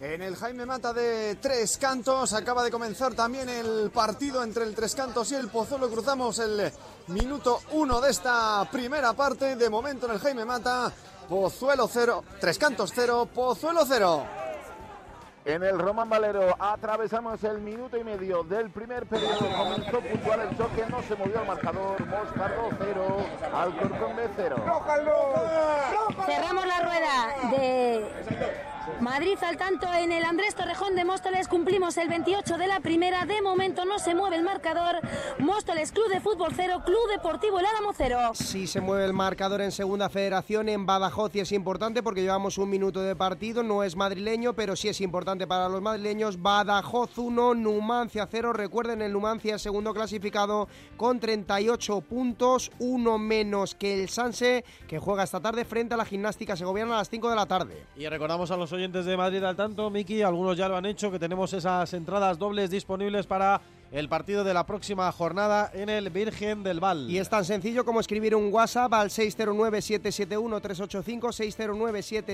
En 0.00 0.20
el 0.20 0.34
Jaime 0.34 0.66
Mata 0.66 0.92
de 0.92 1.36
Tres 1.36 1.78
Cantos 1.78 2.32
acaba 2.32 2.64
de 2.64 2.72
comenzar 2.72 3.14
también 3.14 3.48
el 3.48 3.90
partido 3.92 4.42
entre 4.42 4.64
el 4.64 4.74
Tres 4.74 4.96
Cantos 4.96 5.30
y 5.30 5.36
el 5.36 5.48
Pozuelo. 5.48 5.88
Cruzamos 5.88 6.40
el 6.40 6.72
minuto 7.06 7.60
uno 7.70 8.00
de 8.00 8.10
esta 8.10 8.68
primera 8.70 9.12
parte. 9.12 9.54
De 9.54 9.70
momento 9.70 10.06
en 10.06 10.12
el 10.12 10.18
Jaime 10.18 10.44
Mata, 10.44 10.92
Pozuelo 11.28 11.88
0, 11.88 12.24
Tres 12.40 12.58
Cantos 12.58 12.90
0, 12.92 13.28
Pozuelo 13.32 13.84
0. 13.86 14.41
En 15.44 15.64
el 15.64 15.76
Román 15.76 16.08
Valero 16.08 16.54
atravesamos 16.56 17.42
el 17.42 17.60
minuto 17.60 17.96
y 17.96 18.04
medio 18.04 18.44
del 18.44 18.70
primer 18.70 19.06
periodo. 19.06 19.40
Comenzó 19.56 20.00
puntual 20.00 20.40
el 20.40 20.56
choque, 20.56 20.84
no 20.88 21.02
se 21.02 21.16
movió 21.16 21.40
el 21.40 21.46
marcador. 21.48 22.06
Moscardo 22.06 22.68
0, 22.78 23.16
Alcorcón 23.52 24.16
B 24.16 24.28
0. 24.36 24.56
Cerramos 26.26 26.66
la 26.66 26.80
rueda 26.80 27.50
de 27.50 28.71
Madrid 29.00 29.38
al 29.42 29.56
tanto 29.56 29.92
en 29.92 30.12
el 30.12 30.24
Andrés 30.24 30.54
Torrejón 30.54 30.94
de 30.94 31.04
Móstoles. 31.04 31.48
Cumplimos 31.48 31.96
el 31.96 32.08
28 32.08 32.58
de 32.58 32.66
la 32.66 32.80
primera. 32.80 33.24
De 33.26 33.40
momento 33.42 33.84
no 33.84 33.98
se 33.98 34.14
mueve 34.14 34.36
el 34.36 34.42
marcador. 34.42 35.00
Móstoles 35.38 35.92
Club 35.92 36.08
de 36.08 36.20
Fútbol 36.20 36.52
0, 36.54 36.82
Club 36.84 37.10
Deportivo 37.10 37.60
El 37.60 37.66
Álamo 37.66 37.92
0. 37.96 38.32
Sí 38.34 38.66
se 38.66 38.80
mueve 38.80 39.04
el 39.04 39.12
marcador 39.12 39.60
en 39.60 39.72
Segunda 39.72 40.08
Federación 40.08 40.68
en 40.68 40.86
Badajoz 40.86 41.34
y 41.34 41.40
es 41.40 41.52
importante 41.52 42.02
porque 42.02 42.22
llevamos 42.22 42.58
un 42.58 42.70
minuto 42.70 43.00
de 43.02 43.14
partido. 43.14 43.62
No 43.62 43.84
es 43.84 43.96
madrileño, 43.96 44.54
pero 44.54 44.76
sí 44.76 44.88
es 44.88 45.00
importante 45.00 45.46
para 45.46 45.68
los 45.68 45.80
madrileños. 45.80 46.40
Badajoz 46.40 47.16
1, 47.18 47.54
Numancia 47.54 48.28
0. 48.30 48.52
Recuerden, 48.52 49.02
el 49.02 49.12
Numancia 49.12 49.56
es 49.56 49.62
segundo 49.62 49.94
clasificado 49.94 50.68
con 50.96 51.20
38 51.20 52.00
puntos, 52.00 52.70
uno 52.78 53.18
menos 53.18 53.74
que 53.74 54.02
el 54.02 54.08
Sanse, 54.08 54.64
que 54.88 54.98
juega 54.98 55.22
esta 55.22 55.40
tarde 55.40 55.64
frente 55.64 55.94
a 55.94 55.96
la 55.96 56.04
gimnástica 56.04 56.56
segoviana 56.56 56.94
a 56.94 56.98
las 56.98 57.10
5 57.10 57.30
de 57.30 57.36
la 57.36 57.46
tarde. 57.46 57.86
Y 57.96 58.08
recordamos 58.08 58.50
a 58.50 58.56
los 58.56 58.71
oyentes 58.72 59.04
de 59.04 59.16
Madrid 59.16 59.42
al 59.44 59.56
tanto, 59.56 59.90
Miki, 59.90 60.22
algunos 60.22 60.56
ya 60.56 60.68
lo 60.68 60.76
han 60.76 60.86
hecho, 60.86 61.10
que 61.10 61.18
tenemos 61.18 61.52
esas 61.52 61.92
entradas 61.92 62.38
dobles 62.38 62.70
disponibles 62.70 63.26
para 63.26 63.60
el 63.92 64.08
partido 64.08 64.42
de 64.42 64.54
la 64.54 64.64
próxima 64.64 65.12
jornada 65.12 65.70
en 65.74 65.90
el 65.90 66.08
Virgen 66.08 66.62
del 66.62 66.80
Val. 66.80 67.10
Y 67.10 67.18
es 67.18 67.28
tan 67.28 67.44
sencillo 67.44 67.84
como 67.84 68.00
escribir 68.00 68.34
un 68.34 68.50
WhatsApp 68.52 68.94
al 68.94 69.10
609-771-385, 69.10 71.60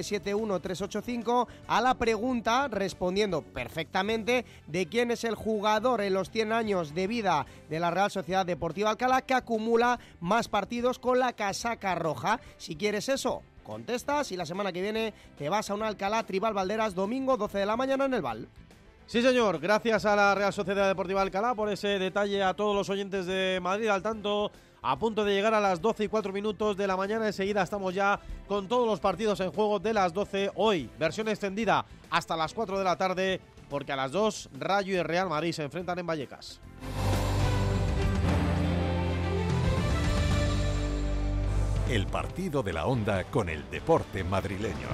609-771-385 0.06 1.48
a 1.66 1.80
la 1.80 1.94
pregunta, 1.94 2.68
respondiendo 2.68 3.42
perfectamente, 3.42 4.44
de 4.68 4.86
quién 4.86 5.10
es 5.10 5.24
el 5.24 5.34
jugador 5.34 6.00
en 6.00 6.14
los 6.14 6.30
100 6.30 6.52
años 6.52 6.94
de 6.94 7.08
vida 7.08 7.44
de 7.68 7.80
la 7.80 7.90
Real 7.90 8.12
Sociedad 8.12 8.46
Deportiva 8.46 8.90
Alcalá 8.90 9.22
que 9.22 9.34
acumula 9.34 9.98
más 10.20 10.46
partidos 10.48 11.00
con 11.00 11.18
la 11.18 11.32
casaca 11.32 11.96
roja. 11.96 12.38
Si 12.56 12.76
quieres 12.76 13.08
eso, 13.08 13.42
contestas 13.68 14.32
y 14.32 14.36
la 14.36 14.46
semana 14.46 14.72
que 14.72 14.80
viene 14.80 15.12
te 15.36 15.50
vas 15.50 15.68
a 15.68 15.74
un 15.74 15.82
Alcalá 15.82 16.24
Tribal 16.24 16.54
Valderas 16.54 16.94
domingo 16.94 17.36
12 17.36 17.58
de 17.58 17.66
la 17.66 17.76
mañana 17.76 18.06
en 18.06 18.14
el 18.14 18.22
Val. 18.22 18.48
Sí, 19.06 19.20
señor. 19.20 19.60
Gracias 19.60 20.06
a 20.06 20.16
la 20.16 20.34
Real 20.34 20.54
Sociedad 20.54 20.88
Deportiva 20.88 21.20
Alcalá 21.20 21.54
por 21.54 21.68
ese 21.68 21.98
detalle 21.98 22.42
a 22.42 22.54
todos 22.54 22.74
los 22.74 22.88
oyentes 22.88 23.26
de 23.26 23.58
Madrid 23.62 23.88
al 23.88 24.02
tanto. 24.02 24.50
A 24.80 24.98
punto 24.98 25.24
de 25.24 25.34
llegar 25.34 25.52
a 25.54 25.60
las 25.60 25.82
12 25.82 26.04
y 26.04 26.08
4 26.08 26.32
minutos 26.32 26.76
de 26.76 26.86
la 26.86 26.96
mañana. 26.96 27.26
Enseguida 27.26 27.62
estamos 27.62 27.92
ya 27.92 28.18
con 28.46 28.68
todos 28.68 28.86
los 28.86 29.00
partidos 29.00 29.40
en 29.40 29.52
juego 29.52 29.78
de 29.78 29.92
las 29.92 30.14
12 30.14 30.52
hoy. 30.54 30.88
Versión 30.98 31.28
extendida 31.28 31.84
hasta 32.10 32.36
las 32.36 32.54
4 32.54 32.78
de 32.78 32.84
la 32.84 32.96
tarde, 32.96 33.40
porque 33.68 33.92
a 33.92 33.96
las 33.96 34.12
2 34.12 34.50
Rayo 34.58 34.94
y 34.94 35.02
Real 35.02 35.28
Madrid 35.28 35.52
se 35.52 35.64
enfrentan 35.64 35.98
en 35.98 36.06
Vallecas. 36.06 36.60
El 41.88 42.06
partido 42.06 42.62
de 42.62 42.74
la 42.74 42.84
onda 42.84 43.24
con 43.24 43.48
el 43.48 43.70
deporte 43.70 44.22
madrileño. 44.22 44.88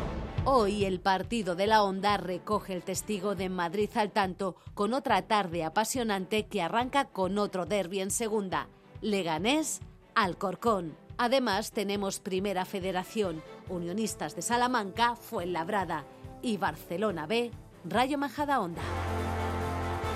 Hoy 0.45 0.84
el 0.84 1.01
partido 1.01 1.57
de 1.57 1.66
la 1.66 1.82
Onda 1.82 2.18
recoge 2.18 2.72
el 2.72 2.84
testigo 2.84 3.34
de 3.34 3.49
Madrid 3.49 3.90
al 3.97 4.12
tanto 4.12 4.55
con 4.74 4.95
otra 4.95 5.22
tarde 5.22 5.64
apasionante 5.64 6.47
que 6.47 6.62
arranca 6.62 7.07
con 7.07 7.36
otro 7.38 7.66
derby 7.66 7.99
en 7.99 8.12
segunda. 8.12 8.68
Leganés, 9.01 9.80
Alcorcón. 10.14 10.97
Además 11.16 11.72
tenemos 11.72 12.20
Primera 12.20 12.64
Federación, 12.64 13.42
Unionistas 13.68 14.36
de 14.36 14.42
Salamanca, 14.42 15.16
Fuenlabrada 15.16 16.05
y 16.42 16.59
Barcelona 16.59 17.26
B, 17.26 17.51
Rayo 17.84 18.18
Majada 18.18 18.61
Onda. 18.61 18.82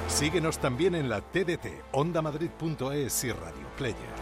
Síguenos 0.07 0.59
también 0.59 0.95
en 0.95 1.09
la 1.09 1.23
TDT, 1.23 1.67
ondamadrid.es 1.91 3.25
y 3.25 3.33
Radio 3.33 3.67
Player. 3.77 4.18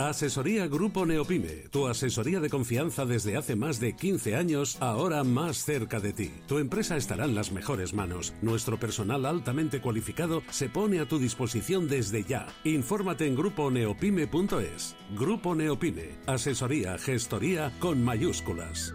Asesoría 0.00 0.66
Grupo 0.66 1.04
Neopime, 1.04 1.68
tu 1.70 1.86
asesoría 1.86 2.40
de 2.40 2.48
confianza 2.48 3.04
desde 3.04 3.36
hace 3.36 3.54
más 3.54 3.80
de 3.80 3.94
15 3.94 4.34
años, 4.34 4.78
ahora 4.80 5.24
más 5.24 5.58
cerca 5.58 6.00
de 6.00 6.14
ti. 6.14 6.32
Tu 6.46 6.56
empresa 6.56 6.96
estará 6.96 7.26
en 7.26 7.34
las 7.34 7.52
mejores 7.52 7.92
manos. 7.92 8.32
Nuestro 8.40 8.80
personal 8.80 9.26
altamente 9.26 9.82
cualificado 9.82 10.42
se 10.48 10.70
pone 10.70 11.00
a 11.00 11.06
tu 11.06 11.18
disposición 11.18 11.86
desde 11.86 12.24
ya. 12.24 12.46
Infórmate 12.64 13.26
en 13.26 13.36
gruponeopime.es. 13.36 14.96
Grupo 15.18 15.54
Neopime, 15.54 16.18
asesoría, 16.26 16.96
gestoría 16.96 17.70
con 17.78 18.02
mayúsculas. 18.02 18.94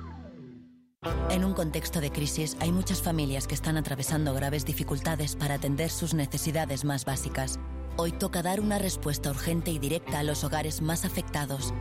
En 1.30 1.46
un 1.46 1.54
contexto 1.54 2.02
de 2.02 2.10
crisis 2.10 2.58
hay 2.60 2.72
muchas 2.72 3.04
familias 3.04 3.46
que 3.46 3.54
están 3.54 3.78
atravesando 3.78 4.34
graves 4.34 4.66
dificultades 4.66 5.36
para 5.36 5.54
atender 5.54 5.92
sus 5.92 6.16
necesidades 6.16 6.84
más 6.84 7.06
básicas. 7.06 7.60
Hoy 7.98 8.12
toca 8.12 8.42
dar 8.42 8.60
una 8.60 8.78
respuesta 8.78 9.30
urgente 9.30 9.72
y 9.72 9.80
directa 9.80 10.20
a 10.20 10.24
los 10.24 10.44
hogares 10.44 10.82
más 10.82 11.06
afectados. 11.06 11.74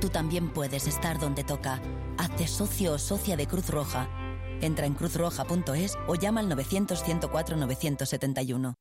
Tú 0.00 0.08
también 0.08 0.52
puedes 0.52 0.88
estar 0.88 1.20
donde 1.20 1.44
toca. 1.44 1.80
Hazte 2.18 2.48
socio 2.48 2.94
o 2.94 2.98
socia 2.98 3.36
de 3.36 3.46
Cruz 3.46 3.70
Roja. 3.70 4.08
Entra 4.60 4.86
en 4.86 4.94
cruzroja.es 4.94 5.96
o 6.08 6.16
llama 6.16 6.40
al 6.40 6.50
900-104-971. 6.50 8.74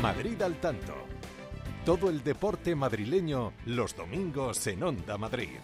Madrid 0.00 0.40
al 0.40 0.60
tanto. 0.60 0.94
Todo 1.84 2.10
el 2.10 2.22
deporte 2.22 2.76
madrileño 2.76 3.52
los 3.66 3.96
domingos 3.96 4.64
en 4.68 4.84
Onda 4.84 5.18
Madrid. 5.18 5.58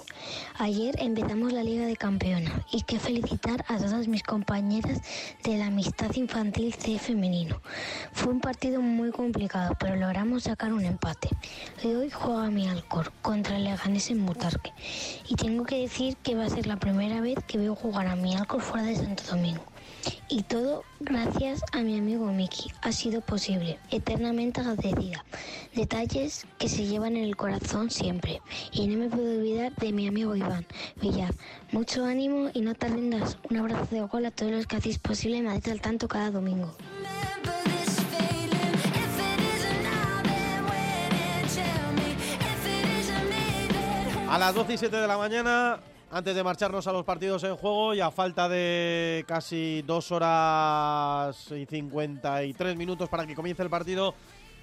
Ayer 0.57 0.95
empezamos 0.97 1.51
la 1.51 1.61
Liga 1.61 1.85
de 1.85 1.97
Campeones 1.97 2.53
y 2.71 2.83
que 2.83 2.99
felicitar 2.99 3.65
a 3.67 3.75
todas 3.75 4.07
mis 4.07 4.23
compañeras 4.23 5.01
de 5.43 5.57
la 5.57 5.65
Amistad 5.65 6.15
Infantil 6.15 6.73
C 6.73 6.99
femenino. 6.99 7.59
Fue 8.13 8.31
un 8.31 8.39
partido 8.39 8.79
muy 8.79 9.11
complicado, 9.11 9.75
pero 9.77 9.97
logramos 9.97 10.43
sacar 10.43 10.71
un 10.71 10.85
empate. 10.85 11.27
Y 11.83 11.87
hoy 11.87 12.09
juega 12.09 12.49
mi 12.49 12.69
Alcor 12.69 13.11
contra 13.21 13.57
el 13.57 13.65
Leganés 13.65 14.09
en 14.09 14.25
Butarque 14.25 14.71
y 15.27 15.35
tengo 15.35 15.65
que 15.65 15.81
decir 15.81 16.15
que 16.23 16.35
va 16.35 16.45
a 16.45 16.49
ser 16.49 16.65
la 16.65 16.77
primera 16.77 17.19
vez 17.19 17.39
que 17.45 17.57
veo 17.57 17.75
jugar 17.75 18.07
a 18.07 18.15
mi 18.15 18.37
Alcor 18.37 18.61
fuera 18.61 18.85
de 18.85 18.95
Santo 18.95 19.23
Domingo. 19.29 19.65
Y 20.29 20.43
todo 20.43 20.83
gracias 20.99 21.61
a 21.71 21.81
mi 21.81 21.97
amigo 21.97 22.31
Miki. 22.31 22.71
Ha 22.81 22.91
sido 22.91 23.21
posible. 23.21 23.79
Eternamente 23.89 24.61
agradecida. 24.61 25.25
Detalles 25.75 26.45
que 26.57 26.69
se 26.69 26.85
llevan 26.85 27.17
en 27.17 27.25
el 27.25 27.35
corazón 27.35 27.89
siempre. 27.89 28.41
Y 28.71 28.87
no 28.87 28.97
me 28.97 29.09
puedo 29.09 29.39
olvidar 29.39 29.75
de 29.75 29.91
mi 29.91 30.07
amigo 30.07 30.35
Iván 30.35 30.65
Villar. 31.01 31.33
Mucho 31.71 32.05
ánimo 32.05 32.49
y 32.53 32.61
no 32.61 32.75
te 32.75 32.87
rindas. 32.87 33.37
Un 33.49 33.57
abrazo 33.57 33.95
de 33.95 34.01
gol 34.01 34.25
a 34.25 34.31
todos 34.31 34.51
los 34.51 34.67
que 34.67 34.77
hacéis 34.77 34.99
posible 34.99 35.41
Madrid 35.41 35.69
al 35.69 35.81
tanto 35.81 36.07
cada 36.07 36.31
domingo. 36.31 36.75
A 44.29 44.37
las 44.37 44.55
12 44.55 44.73
y 44.73 44.77
7 44.77 44.95
de 44.95 45.07
la 45.07 45.17
mañana, 45.17 45.81
antes 46.11 46.35
de 46.35 46.43
marcharnos 46.43 46.85
a 46.87 46.91
los 46.91 47.05
partidos 47.05 47.43
en 47.45 47.55
juego 47.55 47.93
y 47.93 48.01
a 48.01 48.11
falta 48.11 48.49
de 48.49 49.23
casi 49.27 49.81
2 49.87 50.11
horas 50.11 51.51
y 51.51 51.65
53 51.65 52.75
minutos 52.75 53.07
para 53.07 53.25
que 53.25 53.33
comience 53.33 53.63
el 53.63 53.69
partido 53.69 54.13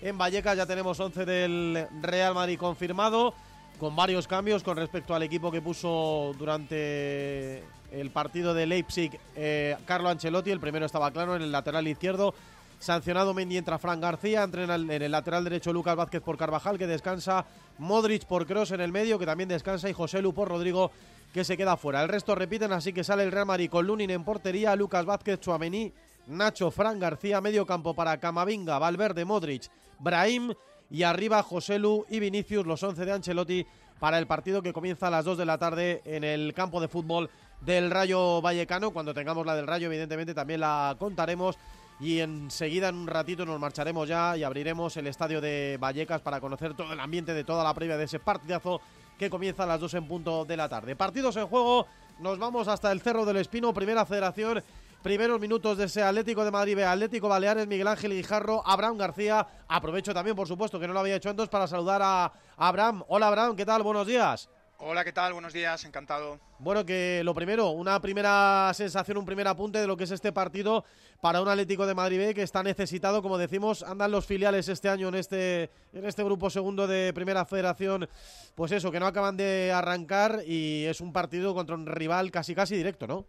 en 0.02 0.18
Vallecas, 0.18 0.56
ya 0.56 0.66
tenemos 0.66 1.00
11 1.00 1.24
del 1.24 1.88
Real 2.02 2.34
Madrid 2.34 2.58
confirmado, 2.58 3.32
con 3.80 3.96
varios 3.96 4.28
cambios 4.28 4.62
con 4.62 4.76
respecto 4.76 5.14
al 5.14 5.22
equipo 5.22 5.50
que 5.50 5.62
puso 5.62 6.34
durante 6.38 7.64
el 7.92 8.10
partido 8.10 8.52
de 8.52 8.66
Leipzig 8.66 9.18
eh, 9.34 9.76
Carlo 9.86 10.10
Ancelotti. 10.10 10.50
El 10.50 10.60
primero 10.60 10.84
estaba 10.84 11.10
claro 11.10 11.34
en 11.34 11.42
el 11.42 11.50
lateral 11.50 11.88
izquierdo. 11.88 12.34
Sancionado 12.78 13.34
Mendy 13.34 13.56
entra 13.56 13.78
Fran 13.78 14.00
García, 14.00 14.44
entrena 14.44 14.76
en 14.76 15.02
el 15.02 15.10
lateral 15.10 15.42
derecho 15.42 15.72
Lucas 15.72 15.96
Vázquez 15.96 16.22
por 16.22 16.36
Carvajal, 16.36 16.78
que 16.78 16.86
descansa 16.86 17.44
Modric 17.78 18.24
por 18.26 18.46
Cross 18.46 18.72
en 18.72 18.80
el 18.80 18.92
medio, 18.92 19.18
que 19.18 19.26
también 19.26 19.48
descansa, 19.48 19.90
y 19.90 19.92
José 19.92 20.22
Lu 20.22 20.32
por 20.32 20.48
Rodrigo, 20.48 20.92
que 21.32 21.44
se 21.44 21.56
queda 21.56 21.76
fuera. 21.76 22.02
El 22.02 22.08
resto 22.08 22.34
repiten, 22.34 22.72
así 22.72 22.92
que 22.92 23.04
sale 23.04 23.22
el 23.22 23.32
Real 23.32 23.46
Madrid 23.46 23.70
con 23.70 23.86
Lunin 23.86 24.10
en 24.10 24.24
portería, 24.24 24.76
Lucas 24.76 25.04
Vázquez, 25.04 25.40
Chuamení, 25.40 25.92
Nacho, 26.26 26.70
Fran 26.70 26.98
García, 26.98 27.40
medio 27.40 27.66
campo 27.66 27.94
para 27.94 28.18
Camavinga, 28.18 28.78
Valverde, 28.78 29.24
Modric, 29.24 29.70
Brahim 29.98 30.52
y 30.90 31.02
arriba 31.02 31.42
José 31.42 31.78
Lu 31.78 32.04
y 32.08 32.20
Vinicius, 32.20 32.66
los 32.66 32.82
11 32.82 33.04
de 33.04 33.12
Ancelotti 33.12 33.66
para 33.98 34.18
el 34.18 34.26
partido 34.26 34.62
que 34.62 34.72
comienza 34.72 35.08
a 35.08 35.10
las 35.10 35.24
2 35.24 35.38
de 35.38 35.46
la 35.46 35.58
tarde 35.58 36.02
en 36.04 36.24
el 36.24 36.54
campo 36.54 36.80
de 36.80 36.88
fútbol 36.88 37.30
del 37.60 37.90
Rayo 37.90 38.40
Vallecano. 38.40 38.92
Cuando 38.92 39.12
tengamos 39.12 39.44
la 39.44 39.56
del 39.56 39.66
Rayo, 39.66 39.88
evidentemente 39.88 40.34
también 40.34 40.60
la 40.60 40.96
contaremos 40.98 41.58
y 42.00 42.20
enseguida 42.20 42.88
en 42.88 42.94
un 42.94 43.06
ratito 43.08 43.44
nos 43.44 43.58
marcharemos 43.58 44.08
ya 44.08 44.36
y 44.36 44.44
abriremos 44.44 44.96
el 44.96 45.08
estadio 45.08 45.40
de 45.40 45.78
Vallecas 45.80 46.20
para 46.20 46.40
conocer 46.40 46.74
todo 46.74 46.92
el 46.92 47.00
ambiente 47.00 47.34
de 47.34 47.44
toda 47.44 47.64
la 47.64 47.74
previa 47.74 47.96
de 47.96 48.04
ese 48.04 48.20
partidazo 48.20 48.80
que 49.18 49.28
comienza 49.28 49.64
a 49.64 49.66
las 49.66 49.80
2 49.80 49.94
en 49.94 50.08
punto 50.08 50.44
de 50.44 50.56
la 50.56 50.68
tarde. 50.68 50.96
Partidos 50.96 51.36
en 51.36 51.46
juego, 51.46 51.86
nos 52.20 52.38
vamos 52.38 52.68
hasta 52.68 52.92
el 52.92 53.00
Cerro 53.00 53.24
del 53.24 53.36
Espino, 53.38 53.74
primera 53.74 54.06
federación, 54.06 54.62
primeros 55.02 55.40
minutos 55.40 55.76
de 55.76 55.84
ese 55.84 56.02
Atlético 56.02 56.44
de 56.44 56.50
Madrid, 56.50 56.78
Atlético 56.80 57.28
Baleares, 57.28 57.66
Miguel 57.66 57.88
Ángel 57.88 58.12
Guijarro, 58.12 58.62
Abraham 58.64 58.96
García. 58.96 59.46
Aprovecho 59.66 60.14
también, 60.14 60.36
por 60.36 60.46
supuesto, 60.46 60.78
que 60.78 60.86
no 60.86 60.92
lo 60.92 61.00
había 61.00 61.16
hecho 61.16 61.30
antes 61.30 61.48
para 61.48 61.66
saludar 61.66 62.00
a 62.02 62.32
Abraham. 62.56 63.02
Hola 63.08 63.28
Abraham, 63.28 63.56
¿qué 63.56 63.66
tal? 63.66 63.82
Buenos 63.82 64.06
días. 64.06 64.48
Hola, 64.80 65.04
¿qué 65.04 65.12
tal? 65.12 65.32
Buenos 65.32 65.52
días, 65.52 65.84
encantado. 65.84 66.38
Bueno, 66.60 66.86
que 66.86 67.22
lo 67.24 67.34
primero, 67.34 67.70
una 67.70 68.00
primera 68.00 68.70
sensación, 68.74 69.18
un 69.18 69.26
primer 69.26 69.48
apunte 69.48 69.80
de 69.80 69.88
lo 69.88 69.96
que 69.96 70.04
es 70.04 70.12
este 70.12 70.30
partido 70.30 70.84
para 71.20 71.42
un 71.42 71.48
Atlético 71.48 71.84
de 71.84 71.96
Madrid 71.96 72.18
B 72.18 72.32
que 72.32 72.44
está 72.44 72.62
necesitado, 72.62 73.20
como 73.20 73.38
decimos, 73.38 73.82
andan 73.82 74.12
los 74.12 74.24
filiales 74.24 74.68
este 74.68 74.88
año 74.88 75.08
en 75.08 75.16
este, 75.16 75.72
en 75.92 76.04
este 76.04 76.22
grupo 76.22 76.48
segundo 76.48 76.86
de 76.86 77.12
Primera 77.12 77.44
Federación, 77.44 78.08
pues 78.54 78.70
eso, 78.70 78.92
que 78.92 79.00
no 79.00 79.08
acaban 79.08 79.36
de 79.36 79.72
arrancar 79.72 80.42
y 80.46 80.84
es 80.84 81.00
un 81.00 81.12
partido 81.12 81.54
contra 81.54 81.74
un 81.74 81.86
rival 81.86 82.30
casi 82.30 82.54
casi 82.54 82.76
directo, 82.76 83.08
¿no? 83.08 83.26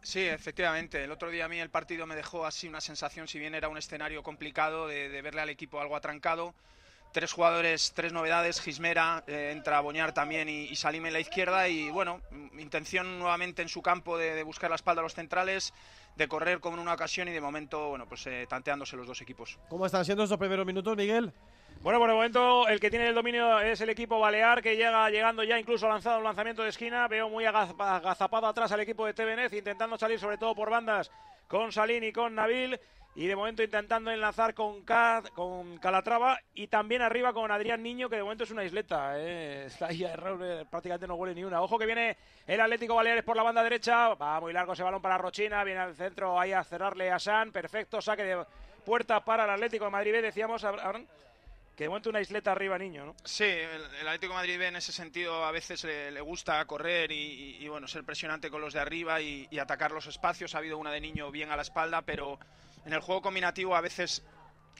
Sí, 0.00 0.20
efectivamente. 0.20 1.02
El 1.02 1.10
otro 1.10 1.28
día 1.28 1.46
a 1.46 1.48
mí 1.48 1.58
el 1.58 1.70
partido 1.70 2.06
me 2.06 2.14
dejó 2.14 2.46
así 2.46 2.68
una 2.68 2.80
sensación, 2.80 3.26
si 3.26 3.40
bien 3.40 3.56
era 3.56 3.68
un 3.68 3.78
escenario 3.78 4.22
complicado, 4.22 4.86
de, 4.86 5.08
de 5.08 5.22
verle 5.22 5.40
al 5.40 5.48
equipo 5.48 5.80
algo 5.80 5.96
atrancado 5.96 6.54
tres 7.14 7.32
jugadores, 7.32 7.92
tres 7.94 8.12
novedades, 8.12 8.60
Gismera, 8.60 9.22
eh, 9.28 9.52
entra 9.52 9.80
Boñar 9.80 10.12
también 10.12 10.48
y, 10.48 10.64
y, 10.64 10.74
Salim 10.74 11.06
en 11.06 11.12
la 11.12 11.20
izquierda 11.20 11.68
y 11.68 11.88
bueno, 11.88 12.20
intención 12.58 13.20
nuevamente 13.20 13.62
en 13.62 13.68
su 13.68 13.82
campo 13.82 14.18
de, 14.18 14.34
de, 14.34 14.42
buscar 14.42 14.68
la 14.68 14.74
espalda 14.74 15.00
a 15.00 15.04
los 15.04 15.14
centrales, 15.14 15.72
de 16.16 16.26
correr 16.26 16.58
con 16.58 16.76
una 16.76 16.92
ocasión 16.92 17.28
y 17.28 17.30
de 17.30 17.40
momento, 17.40 17.90
bueno, 17.90 18.06
pues 18.06 18.26
eh, 18.26 18.46
tanteándose 18.48 18.96
los 18.96 19.06
dos 19.06 19.22
equipos. 19.22 19.60
¿Cómo 19.68 19.86
están 19.86 20.04
siendo 20.04 20.24
estos 20.24 20.38
primeros 20.38 20.66
minutos, 20.66 20.96
Miguel? 20.96 21.32
Bueno, 21.82 22.00
por 22.00 22.10
el 22.10 22.16
momento 22.16 22.66
el 22.66 22.80
que 22.80 22.90
tiene 22.90 23.06
el 23.06 23.14
dominio 23.14 23.60
es 23.60 23.80
el 23.80 23.90
equipo 23.90 24.18
balear, 24.18 24.60
que 24.60 24.74
llega 24.74 25.08
llegando 25.08 25.44
ya 25.44 25.56
incluso 25.56 25.88
lanzado 25.88 26.18
un 26.18 26.24
lanzamiento 26.24 26.64
de 26.64 26.70
esquina. 26.70 27.06
Veo 27.06 27.28
muy 27.28 27.44
agazapado 27.44 28.48
atrás 28.48 28.72
al 28.72 28.80
equipo 28.80 29.06
de 29.06 29.14
TVNet, 29.14 29.52
intentando 29.52 29.96
salir 29.96 30.18
sobre 30.18 30.36
todo 30.36 30.52
por 30.54 30.68
bandas 30.68 31.12
con 31.46 31.70
Salín 31.70 32.02
y 32.02 32.12
con 32.12 32.34
Nabil 32.34 32.80
y 33.16 33.26
de 33.28 33.36
momento 33.36 33.62
intentando 33.62 34.10
enlazar 34.10 34.54
con, 34.54 34.82
Cat, 34.82 35.28
con 35.30 35.78
Calatrava 35.78 36.40
y 36.52 36.66
también 36.66 37.00
arriba 37.00 37.32
con 37.32 37.50
Adrián 37.50 37.82
Niño, 37.82 38.08
que 38.08 38.16
de 38.16 38.22
momento 38.22 38.42
es 38.42 38.50
una 38.50 38.64
isleta. 38.64 39.14
¿eh? 39.18 39.64
Está 39.66 39.86
ahí 39.86 40.02
error, 40.02 40.40
eh, 40.42 40.64
prácticamente 40.68 41.06
no 41.06 41.14
huele 41.14 41.34
ni 41.34 41.44
una. 41.44 41.62
Ojo 41.62 41.78
que 41.78 41.86
viene 41.86 42.16
el 42.46 42.60
Atlético 42.60 42.96
Baleares 42.96 43.22
por 43.22 43.36
la 43.36 43.44
banda 43.44 43.62
derecha. 43.62 44.14
Va 44.14 44.40
muy 44.40 44.52
largo 44.52 44.72
ese 44.72 44.82
balón 44.82 45.00
para 45.00 45.18
Rochina. 45.18 45.62
Viene 45.62 45.80
al 45.80 45.94
centro 45.94 46.38
ahí 46.40 46.52
a 46.52 46.64
cerrarle 46.64 47.10
a 47.10 47.20
San. 47.20 47.52
Perfecto, 47.52 48.02
saque 48.02 48.24
de 48.24 48.44
puerta 48.84 49.24
para 49.24 49.44
el 49.44 49.50
Atlético 49.50 49.84
de 49.84 49.90
Madrid. 49.92 50.20
Decíamos, 50.20 50.64
Abraham, 50.64 51.06
que 51.76 51.84
de 51.84 51.88
momento 51.88 52.10
una 52.10 52.20
isleta 52.20 52.50
arriba, 52.50 52.76
Niño, 52.78 53.06
¿no? 53.06 53.14
Sí, 53.22 53.44
el, 53.44 54.08
Atlético 54.08 54.32
de 54.32 54.38
Madrid 54.40 54.60
en 54.60 54.74
ese 54.74 54.90
sentido 54.90 55.44
a 55.44 55.52
veces 55.52 55.84
le, 55.84 56.10
le 56.10 56.20
gusta 56.20 56.64
correr 56.64 57.12
y, 57.12 57.14
y, 57.14 57.64
y, 57.64 57.68
bueno, 57.68 57.86
ser 57.86 58.02
presionante 58.02 58.50
con 58.50 58.60
los 58.60 58.74
de 58.74 58.80
arriba 58.80 59.20
y, 59.20 59.46
y 59.52 59.58
atacar 59.60 59.92
los 59.92 60.08
espacios. 60.08 60.56
Ha 60.56 60.58
habido 60.58 60.78
una 60.78 60.90
de 60.90 61.00
Niño 61.00 61.30
bien 61.30 61.52
a 61.52 61.56
la 61.56 61.62
espalda, 61.62 62.02
pero 62.02 62.40
en 62.84 62.92
el 62.92 63.00
juego 63.00 63.22
combinativo 63.22 63.74
a 63.74 63.80
veces 63.80 64.24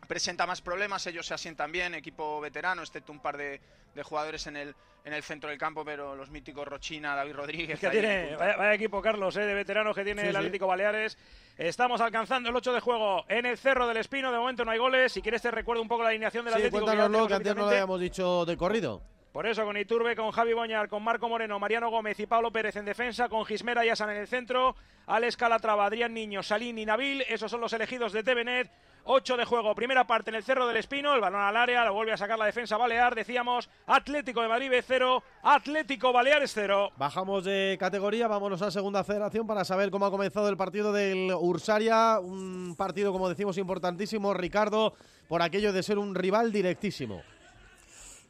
presenta 0.07 0.47
más 0.47 0.61
problemas, 0.61 1.07
ellos 1.07 1.27
se 1.27 1.35
asientan 1.35 1.73
bien, 1.73 1.95
equipo 1.95 2.41
veterano, 2.41 2.83
excepto 2.83 3.13
un 3.13 3.21
par 3.21 3.37
de, 3.37 3.61
de 3.95 4.03
jugadores 4.03 4.47
en 4.47 4.57
el, 4.57 4.75
en 5.05 5.13
el 5.13 5.23
centro 5.23 5.51
del 5.51 5.59
campo, 5.59 5.85
pero 5.85 6.15
los 6.15 6.31
míticos 6.31 6.67
Rochina, 6.67 7.15
David 7.15 7.35
Rodríguez. 7.35 7.81
que 7.81 7.91
tiene, 7.91 8.37
vaya, 8.37 8.57
vaya, 8.57 8.75
equipo, 8.75 9.01
Carlos, 9.03 9.37
eh, 9.37 9.41
de 9.41 9.55
veteranos 9.55 9.95
que 9.95 10.05
tiene 10.05 10.23
sí, 10.23 10.29
el 10.29 10.37
Atlético 10.37 10.65
sí. 10.65 10.69
Baleares. 10.69 11.19
Estamos 11.57 12.01
alcanzando 12.01 12.49
el 12.49 12.57
8 12.57 12.73
de 12.73 12.81
juego 12.81 13.25
en 13.29 13.47
el 13.47 13.57
Cerro 13.59 13.87
del 13.87 13.99
Espino. 13.99 14.33
De 14.33 14.39
momento 14.39 14.65
no 14.65 14.73
hay 14.73 14.79
goles. 14.79 15.13
Si 15.13 15.23
quieres, 15.23 15.41
te 15.43 15.51
recuerdo 15.51 15.83
un 15.83 15.89
poco 15.89 16.03
la 16.03 16.09
alineación 16.09 16.45
del 16.45 16.55
sí, 16.55 16.59
Atlético. 16.59 16.85
Cuéntanoslo, 16.85 17.29
que 17.29 17.35
antes 17.35 17.55
no 17.55 17.63
lo 17.63 17.69
habíamos 17.69 18.01
dicho 18.01 18.45
de 18.45 18.57
corrido. 18.57 19.03
Por 19.35 19.49
eso, 19.49 19.65
con 19.65 19.77
Iturbe, 19.77 20.15
con 20.15 20.31
Javi 20.31 20.53
Boñar, 20.53 20.89
con 20.89 21.03
Marco 21.03 21.29
Moreno, 21.29 21.59
Mariano 21.59 21.91
Gómez 21.91 22.21
y 22.21 22.27
Pablo 22.27 22.53
Pérez 22.53 22.77
en 22.77 22.85
defensa, 22.85 23.29
con 23.29 23.45
Gismera 23.45 23.85
y 23.85 23.89
Asan 23.89 24.11
en 24.11 24.19
el 24.19 24.29
centro, 24.29 24.77
Alex 25.09 25.37
Calatrava, 25.37 25.87
Adrián 25.87 26.15
Niño, 26.15 26.41
Salín 26.45 26.79
y 26.79 26.87
Nabil. 26.87 27.23
Esos 27.23 27.51
son 27.51 27.61
los 27.61 27.73
elegidos 27.73 28.13
de 28.13 28.23
TVNet. 28.23 28.71
8 29.03 29.37
de 29.37 29.45
juego, 29.45 29.75
primera 29.75 30.07
parte 30.07 30.31
en 30.31 30.37
el 30.37 30.45
Cerro 30.45 30.69
del 30.69 30.77
Espino, 30.77 31.17
el 31.17 31.21
balón 31.21 31.41
al 31.41 31.57
área, 31.57 31.85
lo 31.85 31.93
vuelve 31.93 32.13
a 32.13 32.17
sacar 32.17 32.39
la 32.39 32.47
defensa 32.47 32.77
Balear, 32.77 33.15
decíamos 33.15 33.69
Atlético 33.87 34.41
de 34.41 34.49
Madrid 34.49 34.71
0, 34.83 35.23
Atlético 35.43 36.13
Baleares 36.13 36.53
0. 36.55 36.93
Bajamos 36.97 37.45
de 37.45 37.77
categoría, 37.79 38.29
vámonos 38.29 38.63
a 38.63 38.71
segunda 38.71 39.03
federación 39.03 39.49
para 39.49 39.65
saber 39.65 39.91
cómo 39.91 40.07
ha 40.07 40.11
comenzado 40.13 40.49
el 40.49 40.57
partido 40.57 40.93
del 40.93 41.35
Ursaria, 41.39 42.21
un 42.21 42.77
partido 42.79 43.13
como 43.13 43.29
decimos 43.29 43.59
importantísimo, 43.59 44.33
Ricardo, 44.33 44.95
por 45.29 45.43
aquello 45.43 45.73
de 45.73 45.83
ser 45.83 45.99
un 45.99 46.15
rival 46.15 46.53
directísimo. 46.53 47.23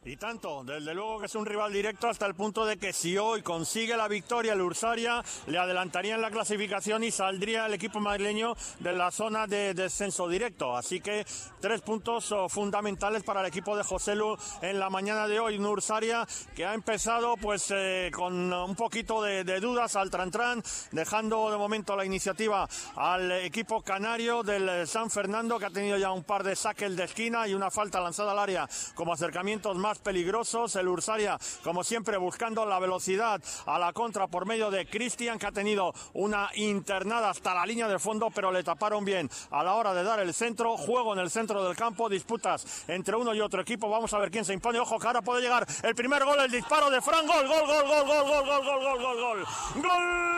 Y 0.07 0.17
tanto, 0.17 0.63
desde 0.63 0.93
luego 0.93 1.19
que 1.19 1.25
es 1.25 1.33
un 1.33 1.47
rival 1.47 1.73
directo 1.73 2.07
hasta 2.07 2.27
el 2.27 2.35
punto 2.35 2.63
de 2.63 2.77
que 2.77 2.93
si 2.93 3.17
hoy 3.17 3.41
consigue 3.41 3.97
la 3.97 4.07
victoria 4.07 4.53
el 4.53 4.61
Ursaria, 4.61 5.23
le 5.47 5.57
adelantaría 5.57 6.13
en 6.13 6.21
la 6.21 6.29
clasificación 6.29 7.03
y 7.03 7.09
saldría 7.09 7.65
el 7.65 7.73
equipo 7.73 7.99
madrileño 7.99 8.53
de 8.81 8.93
la 8.93 9.09
zona 9.09 9.47
de 9.47 9.73
descenso 9.73 10.29
directo. 10.29 10.77
Así 10.77 10.99
que 10.99 11.25
tres 11.59 11.81
puntos 11.81 12.31
oh, 12.31 12.47
fundamentales 12.47 13.23
para 13.23 13.41
el 13.41 13.47
equipo 13.47 13.75
de 13.75 13.81
José 13.81 14.15
Lu 14.15 14.37
en 14.61 14.79
la 14.79 14.91
mañana 14.91 15.27
de 15.27 15.39
hoy. 15.39 15.57
Un 15.57 15.65
Ursaria 15.65 16.27
que 16.55 16.67
ha 16.67 16.75
empezado 16.75 17.35
pues 17.37 17.73
eh, 17.75 18.11
con 18.13 18.53
un 18.53 18.75
poquito 18.75 19.23
de, 19.23 19.43
de 19.43 19.59
dudas 19.59 19.95
al 19.95 20.11
Trantran, 20.11 20.61
dejando 20.91 21.49
de 21.49 21.57
momento 21.57 21.95
la 21.95 22.05
iniciativa 22.05 22.69
al 22.95 23.31
equipo 23.31 23.81
canario 23.81 24.43
del 24.43 24.87
San 24.87 25.09
Fernando 25.09 25.57
que 25.57 25.65
ha 25.65 25.71
tenido 25.71 25.97
ya 25.97 26.11
un 26.11 26.23
par 26.23 26.43
de 26.43 26.55
saques 26.55 26.95
de 26.95 27.05
esquina 27.05 27.47
y 27.47 27.55
una 27.55 27.71
falta 27.71 27.99
lanzada 27.99 28.33
al 28.33 28.39
área 28.39 28.69
como 28.93 29.11
acercamientos 29.11 29.75
más 29.75 29.94
peligrosos. 29.99 30.75
El 30.75 30.87
Ursaria, 30.87 31.37
como 31.63 31.83
siempre, 31.83 32.17
buscando 32.17 32.65
la 32.65 32.79
velocidad 32.79 33.41
a 33.65 33.79
la 33.79 33.93
contra 33.93 34.27
por 34.27 34.45
medio 34.45 34.71
de 34.71 34.85
Cristian, 34.85 35.39
que 35.39 35.47
ha 35.47 35.51
tenido 35.51 35.93
una 36.13 36.49
internada 36.55 37.29
hasta 37.29 37.53
la 37.53 37.65
línea 37.65 37.87
de 37.87 37.99
fondo, 37.99 38.29
pero 38.33 38.51
le 38.51 38.63
taparon 38.63 39.05
bien 39.05 39.29
a 39.51 39.63
la 39.63 39.75
hora 39.75 39.93
de 39.93 40.03
dar 40.03 40.19
el 40.19 40.33
centro. 40.33 40.77
Juego 40.77 41.13
en 41.13 41.19
el 41.19 41.29
centro 41.29 41.63
del 41.63 41.75
campo, 41.75 42.09
disputas 42.09 42.85
entre 42.87 43.15
uno 43.15 43.33
y 43.33 43.41
otro 43.41 43.61
equipo. 43.61 43.89
Vamos 43.89 44.13
a 44.13 44.19
ver 44.19 44.31
quién 44.31 44.45
se 44.45 44.53
impone. 44.53 44.79
Ojo, 44.79 44.99
que 44.99 45.07
ahora 45.07 45.21
puede 45.21 45.41
llegar 45.41 45.65
el 45.83 45.95
primer 45.95 46.23
gol, 46.23 46.39
el 46.39 46.51
disparo 46.51 46.89
de 46.89 47.01
Fran. 47.01 47.25
Gol, 47.25 47.47
gol, 47.47 47.65
gol, 47.65 47.87
gol, 47.87 48.07
gol, 48.07 48.25
gol, 48.25 48.45
gol, 48.45 48.63
gol, 48.63 48.83
gol, 48.83 49.01
gol, 49.01 49.21
gol. 49.21 49.45
Gol 49.75 50.35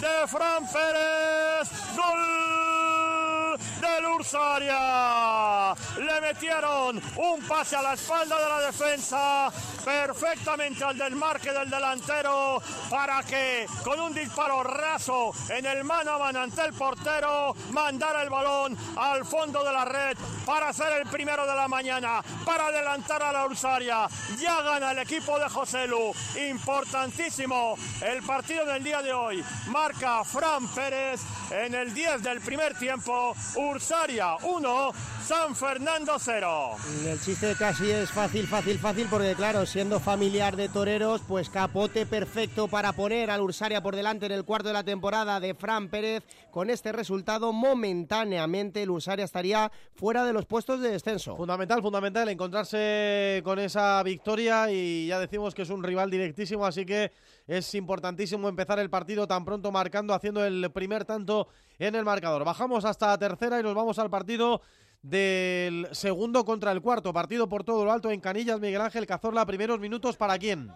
de 0.00 0.26
Fran 0.28 0.66
Pérez. 0.72 1.68
Gol 1.96 2.38
del 3.80 4.06
Ursaria. 4.06 5.74
Le 5.98 6.20
metieron 6.20 7.00
un 7.16 7.42
pase 7.46 7.76
a 7.76 7.82
la 7.82 7.94
espalda 7.94 8.38
de 8.38 8.48
la 8.48 8.60
defensa, 8.60 9.50
perfectamente 9.84 10.84
al 10.84 10.98
desmarque 10.98 11.52
del 11.52 11.70
delantero, 11.70 12.60
para 12.90 13.22
que 13.22 13.66
con 13.84 14.00
un 14.00 14.14
disparo 14.14 14.62
raso 14.62 15.32
en 15.48 15.66
el 15.66 15.84
mano 15.84 16.12
a 16.12 16.18
mano 16.18 16.40
ante 16.40 16.62
el 16.62 16.72
portero, 16.72 17.54
mandara 17.70 18.22
el 18.22 18.30
balón 18.30 18.76
al 18.96 19.24
fondo 19.24 19.62
de 19.64 19.72
la 19.72 19.84
red 19.84 20.16
para 20.44 20.68
hacer 20.68 21.00
el 21.00 21.08
primero 21.08 21.46
de 21.46 21.54
la 21.54 21.68
mañana, 21.68 22.22
para 22.44 22.66
adelantar 22.66 23.22
a 23.22 23.32
la 23.32 23.46
Ursaria. 23.46 24.08
Ya 24.38 24.62
gana 24.62 24.92
el 24.92 24.98
equipo 24.98 25.38
de 25.38 25.48
José 25.48 25.86
Lu. 25.86 26.12
Importantísimo 26.50 27.76
el 28.02 28.22
partido 28.22 28.64
del 28.64 28.82
día 28.82 29.02
de 29.02 29.12
hoy. 29.12 29.44
Marca 29.66 30.24
Fran 30.24 30.66
Pérez 30.68 31.20
en 31.50 31.74
el 31.74 31.92
10 31.92 32.22
del 32.22 32.40
primer 32.40 32.78
tiempo. 32.78 33.34
Ursaria 33.68 34.36
1, 34.42 34.92
San 35.24 35.54
Fernando 35.54 36.16
0. 36.18 36.76
El 37.04 37.20
chiste 37.20 37.54
casi 37.58 37.90
es 37.90 38.10
fácil, 38.10 38.46
fácil, 38.46 38.78
fácil, 38.78 39.06
porque 39.10 39.34
claro, 39.34 39.66
siendo 39.66 40.00
familiar 40.00 40.56
de 40.56 40.70
toreros, 40.70 41.20
pues 41.28 41.50
capote 41.50 42.06
perfecto 42.06 42.68
para 42.68 42.92
poner 42.92 43.30
al 43.30 43.42
Ursaria 43.42 43.82
por 43.82 43.94
delante 43.94 44.26
en 44.26 44.32
el 44.32 44.44
cuarto 44.44 44.68
de 44.68 44.74
la 44.74 44.84
temporada 44.84 45.38
de 45.38 45.54
Fran 45.54 45.88
Pérez. 45.88 46.24
Con 46.58 46.70
este 46.70 46.90
resultado, 46.90 47.52
momentáneamente 47.52 48.82
el 48.82 48.90
Ursaria 48.90 49.24
estaría 49.24 49.70
fuera 49.94 50.24
de 50.24 50.32
los 50.32 50.44
puestos 50.44 50.80
de 50.80 50.90
descenso. 50.90 51.36
Fundamental, 51.36 51.80
fundamental 51.80 52.28
encontrarse 52.28 53.40
con 53.44 53.60
esa 53.60 54.02
victoria 54.02 54.68
y 54.68 55.06
ya 55.06 55.20
decimos 55.20 55.54
que 55.54 55.62
es 55.62 55.70
un 55.70 55.84
rival 55.84 56.10
directísimo, 56.10 56.66
así 56.66 56.84
que 56.84 57.12
es 57.46 57.72
importantísimo 57.76 58.48
empezar 58.48 58.80
el 58.80 58.90
partido 58.90 59.28
tan 59.28 59.44
pronto 59.44 59.70
marcando, 59.70 60.12
haciendo 60.14 60.44
el 60.44 60.68
primer 60.72 61.04
tanto 61.04 61.46
en 61.78 61.94
el 61.94 62.04
marcador. 62.04 62.44
Bajamos 62.44 62.84
hasta 62.84 63.16
tercera 63.18 63.60
y 63.60 63.62
nos 63.62 63.76
vamos 63.76 64.00
al 64.00 64.10
partido 64.10 64.60
del 65.00 65.86
segundo 65.92 66.44
contra 66.44 66.72
el 66.72 66.82
cuarto. 66.82 67.12
Partido 67.12 67.48
por 67.48 67.62
todo 67.62 67.84
lo 67.84 67.92
alto 67.92 68.10
en 68.10 68.18
Canillas, 68.18 68.58
Miguel 68.58 68.80
Ángel 68.80 69.06
Cazorla. 69.06 69.46
Primeros 69.46 69.78
minutos 69.78 70.16
para 70.16 70.36
quién? 70.36 70.72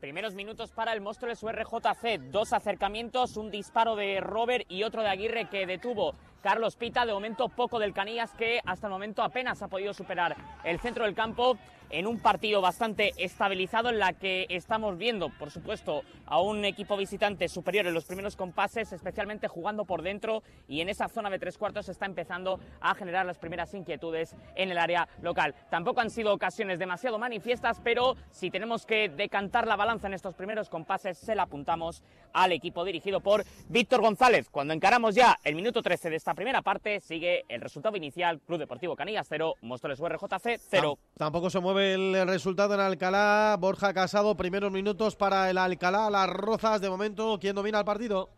Primeros 0.00 0.34
minutos 0.34 0.72
para 0.72 0.94
el 0.94 1.02
monstruo 1.02 1.28
de 1.28 1.36
su 1.36 1.46
RJC. 1.46 2.30
Dos 2.30 2.54
acercamientos, 2.54 3.36
un 3.36 3.50
disparo 3.50 3.96
de 3.96 4.18
Robert 4.22 4.64
y 4.70 4.82
otro 4.82 5.02
de 5.02 5.08
Aguirre 5.08 5.50
que 5.50 5.66
detuvo 5.66 6.14
Carlos 6.42 6.76
Pita. 6.76 7.04
De 7.04 7.12
momento 7.12 7.50
poco 7.50 7.78
del 7.78 7.92
Canillas 7.92 8.32
que 8.32 8.60
hasta 8.64 8.86
el 8.86 8.92
momento 8.92 9.22
apenas 9.22 9.60
ha 9.60 9.68
podido 9.68 9.92
superar 9.92 10.34
el 10.64 10.80
centro 10.80 11.04
del 11.04 11.14
campo 11.14 11.58
en 11.90 12.06
un 12.06 12.18
partido 12.18 12.60
bastante 12.60 13.12
estabilizado 13.16 13.88
en 13.90 13.98
la 13.98 14.12
que 14.12 14.46
estamos 14.48 14.96
viendo, 14.96 15.28
por 15.38 15.50
supuesto, 15.50 16.02
a 16.26 16.40
un 16.40 16.64
equipo 16.64 16.96
visitante 16.96 17.48
superior 17.48 17.86
en 17.86 17.94
los 17.94 18.04
primeros 18.04 18.36
compases, 18.36 18.92
especialmente 18.92 19.48
jugando 19.48 19.84
por 19.84 20.02
dentro 20.02 20.42
y 20.68 20.80
en 20.80 20.88
esa 20.88 21.08
zona 21.08 21.30
de 21.30 21.38
tres 21.38 21.58
cuartos 21.58 21.88
está 21.88 22.06
empezando 22.06 22.60
a 22.80 22.94
generar 22.94 23.26
las 23.26 23.38
primeras 23.38 23.74
inquietudes 23.74 24.36
en 24.54 24.70
el 24.70 24.78
área 24.78 25.08
local. 25.22 25.54
Tampoco 25.70 26.00
han 26.00 26.10
sido 26.10 26.32
ocasiones 26.32 26.78
demasiado 26.78 27.18
manifiestas, 27.18 27.80
pero 27.82 28.16
si 28.30 28.50
tenemos 28.50 28.86
que 28.86 29.08
decantar 29.08 29.66
la 29.66 29.76
balanza 29.76 30.06
en 30.06 30.14
estos 30.14 30.34
primeros 30.34 30.68
compases, 30.68 31.18
se 31.18 31.34
la 31.34 31.42
apuntamos 31.44 32.02
al 32.32 32.52
equipo 32.52 32.84
dirigido 32.84 33.20
por 33.20 33.44
Víctor 33.68 34.00
González. 34.00 34.48
Cuando 34.50 34.72
encaramos 34.72 35.14
ya 35.14 35.36
el 35.42 35.56
minuto 35.56 35.82
13 35.82 36.10
de 36.10 36.16
esta 36.16 36.34
primera 36.34 36.62
parte, 36.62 37.00
sigue 37.00 37.44
el 37.48 37.60
resultado 37.60 37.96
inicial, 37.96 38.40
Club 38.40 38.60
Deportivo 38.60 38.94
Canillas 38.94 39.26
0, 39.28 39.54
Móstoles 39.62 39.98
URJC 39.98 40.60
0. 40.70 40.98
Tampoco 41.16 41.50
se 41.50 41.58
mueve 41.58 41.79
el 41.80 42.26
resultado 42.26 42.74
en 42.74 42.80
Alcalá. 42.80 43.56
Borja 43.58 43.92
Casado, 43.92 44.36
primeros 44.36 44.70
minutos 44.70 45.16
para 45.16 45.50
el 45.50 45.58
Alcalá. 45.58 46.10
Las 46.10 46.28
Rozas, 46.28 46.80
de 46.80 46.90
momento, 46.90 47.38
¿quién 47.40 47.56
domina 47.56 47.80
el 47.80 47.84
partido? 47.84 48.30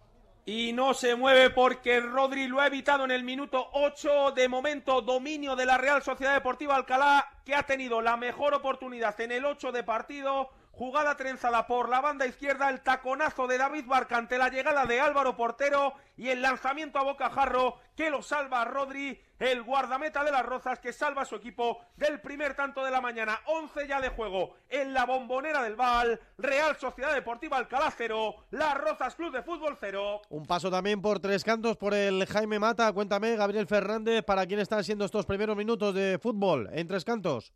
Y 0.44 0.72
no 0.72 0.92
se 0.92 1.14
mueve 1.14 1.50
porque 1.50 2.00
Rodri 2.00 2.48
lo 2.48 2.60
ha 2.60 2.66
evitado 2.66 3.04
en 3.04 3.12
el 3.12 3.22
minuto 3.22 3.68
8. 3.74 4.32
De 4.32 4.48
momento, 4.48 5.00
dominio 5.00 5.54
de 5.54 5.66
la 5.66 5.78
Real 5.78 6.02
Sociedad 6.02 6.34
Deportiva 6.34 6.74
Alcalá, 6.74 7.28
que 7.44 7.54
ha 7.54 7.62
tenido 7.62 8.02
la 8.02 8.16
mejor 8.16 8.52
oportunidad 8.54 9.20
en 9.20 9.30
el 9.30 9.44
8 9.44 9.70
de 9.70 9.84
partido. 9.84 10.50
Jugada 10.74 11.18
trenzada 11.18 11.66
por 11.66 11.90
la 11.90 12.00
banda 12.00 12.26
izquierda, 12.26 12.70
el 12.70 12.80
taconazo 12.80 13.46
de 13.46 13.58
David 13.58 13.84
Barca 13.86 14.16
ante 14.16 14.38
la 14.38 14.48
llegada 14.48 14.86
de 14.86 15.00
Álvaro 15.00 15.36
Portero 15.36 15.92
y 16.16 16.30
el 16.30 16.40
lanzamiento 16.40 16.98
a 16.98 17.04
bocajarro 17.04 17.76
que 17.94 18.08
lo 18.08 18.22
salva 18.22 18.64
Rodri, 18.64 19.20
el 19.38 19.62
guardameta 19.62 20.24
de 20.24 20.32
las 20.32 20.46
Rozas 20.46 20.78
que 20.78 20.94
salva 20.94 21.22
a 21.22 21.26
su 21.26 21.36
equipo 21.36 21.80
del 21.96 22.22
primer 22.22 22.54
tanto 22.54 22.82
de 22.82 22.90
la 22.90 23.02
mañana. 23.02 23.38
11 23.48 23.86
ya 23.86 24.00
de 24.00 24.08
juego 24.08 24.54
en 24.70 24.94
la 24.94 25.04
bombonera 25.04 25.62
del 25.62 25.76
Val, 25.76 26.18
Real 26.38 26.74
Sociedad 26.76 27.12
Deportiva 27.12 27.58
Alcalá 27.58 27.92
0, 27.94 28.34
Las 28.50 28.74
Rozas 28.74 29.14
Club 29.14 29.30
de 29.30 29.42
Fútbol 29.42 29.76
0. 29.78 30.22
Un 30.30 30.46
paso 30.46 30.70
también 30.70 31.02
por 31.02 31.20
tres 31.20 31.44
cantos 31.44 31.76
por 31.76 31.92
el 31.92 32.24
Jaime 32.24 32.58
Mata. 32.58 32.90
Cuéntame, 32.94 33.36
Gabriel 33.36 33.66
Fernández, 33.66 34.24
¿para 34.24 34.46
quién 34.46 34.58
están 34.58 34.82
siendo 34.84 35.04
estos 35.04 35.26
primeros 35.26 35.54
minutos 35.54 35.94
de 35.94 36.18
fútbol 36.18 36.70
en 36.72 36.88
tres 36.88 37.04
cantos? 37.04 37.52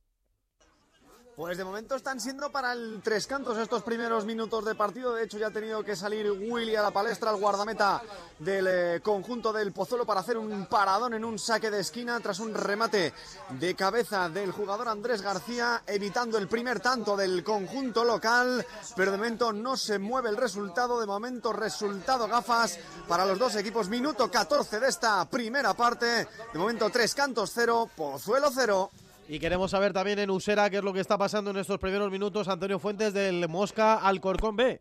Pues 1.36 1.58
de 1.58 1.64
momento 1.64 1.96
están 1.96 2.18
siendo 2.18 2.50
para 2.50 2.72
el 2.72 3.02
tres 3.04 3.26
cantos 3.26 3.58
estos 3.58 3.82
primeros 3.82 4.24
minutos 4.24 4.64
de 4.64 4.74
partido. 4.74 5.12
De 5.12 5.24
hecho, 5.24 5.36
ya 5.36 5.48
ha 5.48 5.50
tenido 5.50 5.84
que 5.84 5.94
salir 5.94 6.30
Willy 6.30 6.76
a 6.76 6.82
la 6.82 6.92
palestra, 6.92 7.30
el 7.30 7.36
guardameta 7.36 8.02
del 8.38 8.66
eh, 8.66 9.00
conjunto 9.02 9.52
del 9.52 9.70
Pozuelo, 9.70 10.06
para 10.06 10.20
hacer 10.20 10.38
un 10.38 10.64
paradón 10.64 11.12
en 11.12 11.26
un 11.26 11.38
saque 11.38 11.70
de 11.70 11.80
esquina 11.80 12.18
tras 12.20 12.38
un 12.38 12.54
remate 12.54 13.12
de 13.50 13.74
cabeza 13.74 14.30
del 14.30 14.50
jugador 14.50 14.88
Andrés 14.88 15.20
García, 15.20 15.82
evitando 15.86 16.38
el 16.38 16.48
primer 16.48 16.80
tanto 16.80 17.18
del 17.18 17.44
conjunto 17.44 18.02
local. 18.02 18.64
Pero 18.96 19.10
de 19.10 19.18
momento 19.18 19.52
no 19.52 19.76
se 19.76 19.98
mueve 19.98 20.30
el 20.30 20.38
resultado. 20.38 20.98
De 20.98 21.06
momento, 21.06 21.52
resultado 21.52 22.28
gafas 22.28 22.78
para 23.06 23.26
los 23.26 23.38
dos 23.38 23.56
equipos. 23.56 23.90
Minuto 23.90 24.30
14 24.30 24.80
de 24.80 24.88
esta 24.88 25.22
primera 25.26 25.74
parte. 25.74 26.06
De 26.06 26.58
momento, 26.58 26.88
tres 26.88 27.14
cantos 27.14 27.50
cero, 27.52 27.90
Pozuelo 27.94 28.50
cero. 28.54 28.90
Y 29.28 29.40
queremos 29.40 29.72
saber 29.72 29.92
también 29.92 30.20
en 30.20 30.30
Usera 30.30 30.70
qué 30.70 30.76
es 30.76 30.84
lo 30.84 30.92
que 30.92 31.00
está 31.00 31.18
pasando 31.18 31.50
en 31.50 31.56
estos 31.56 31.80
primeros 31.80 32.12
minutos. 32.12 32.46
Antonio 32.46 32.78
Fuentes 32.78 33.12
del 33.12 33.48
Mosca 33.48 33.96
Alcorcón 33.96 34.54
B. 34.54 34.80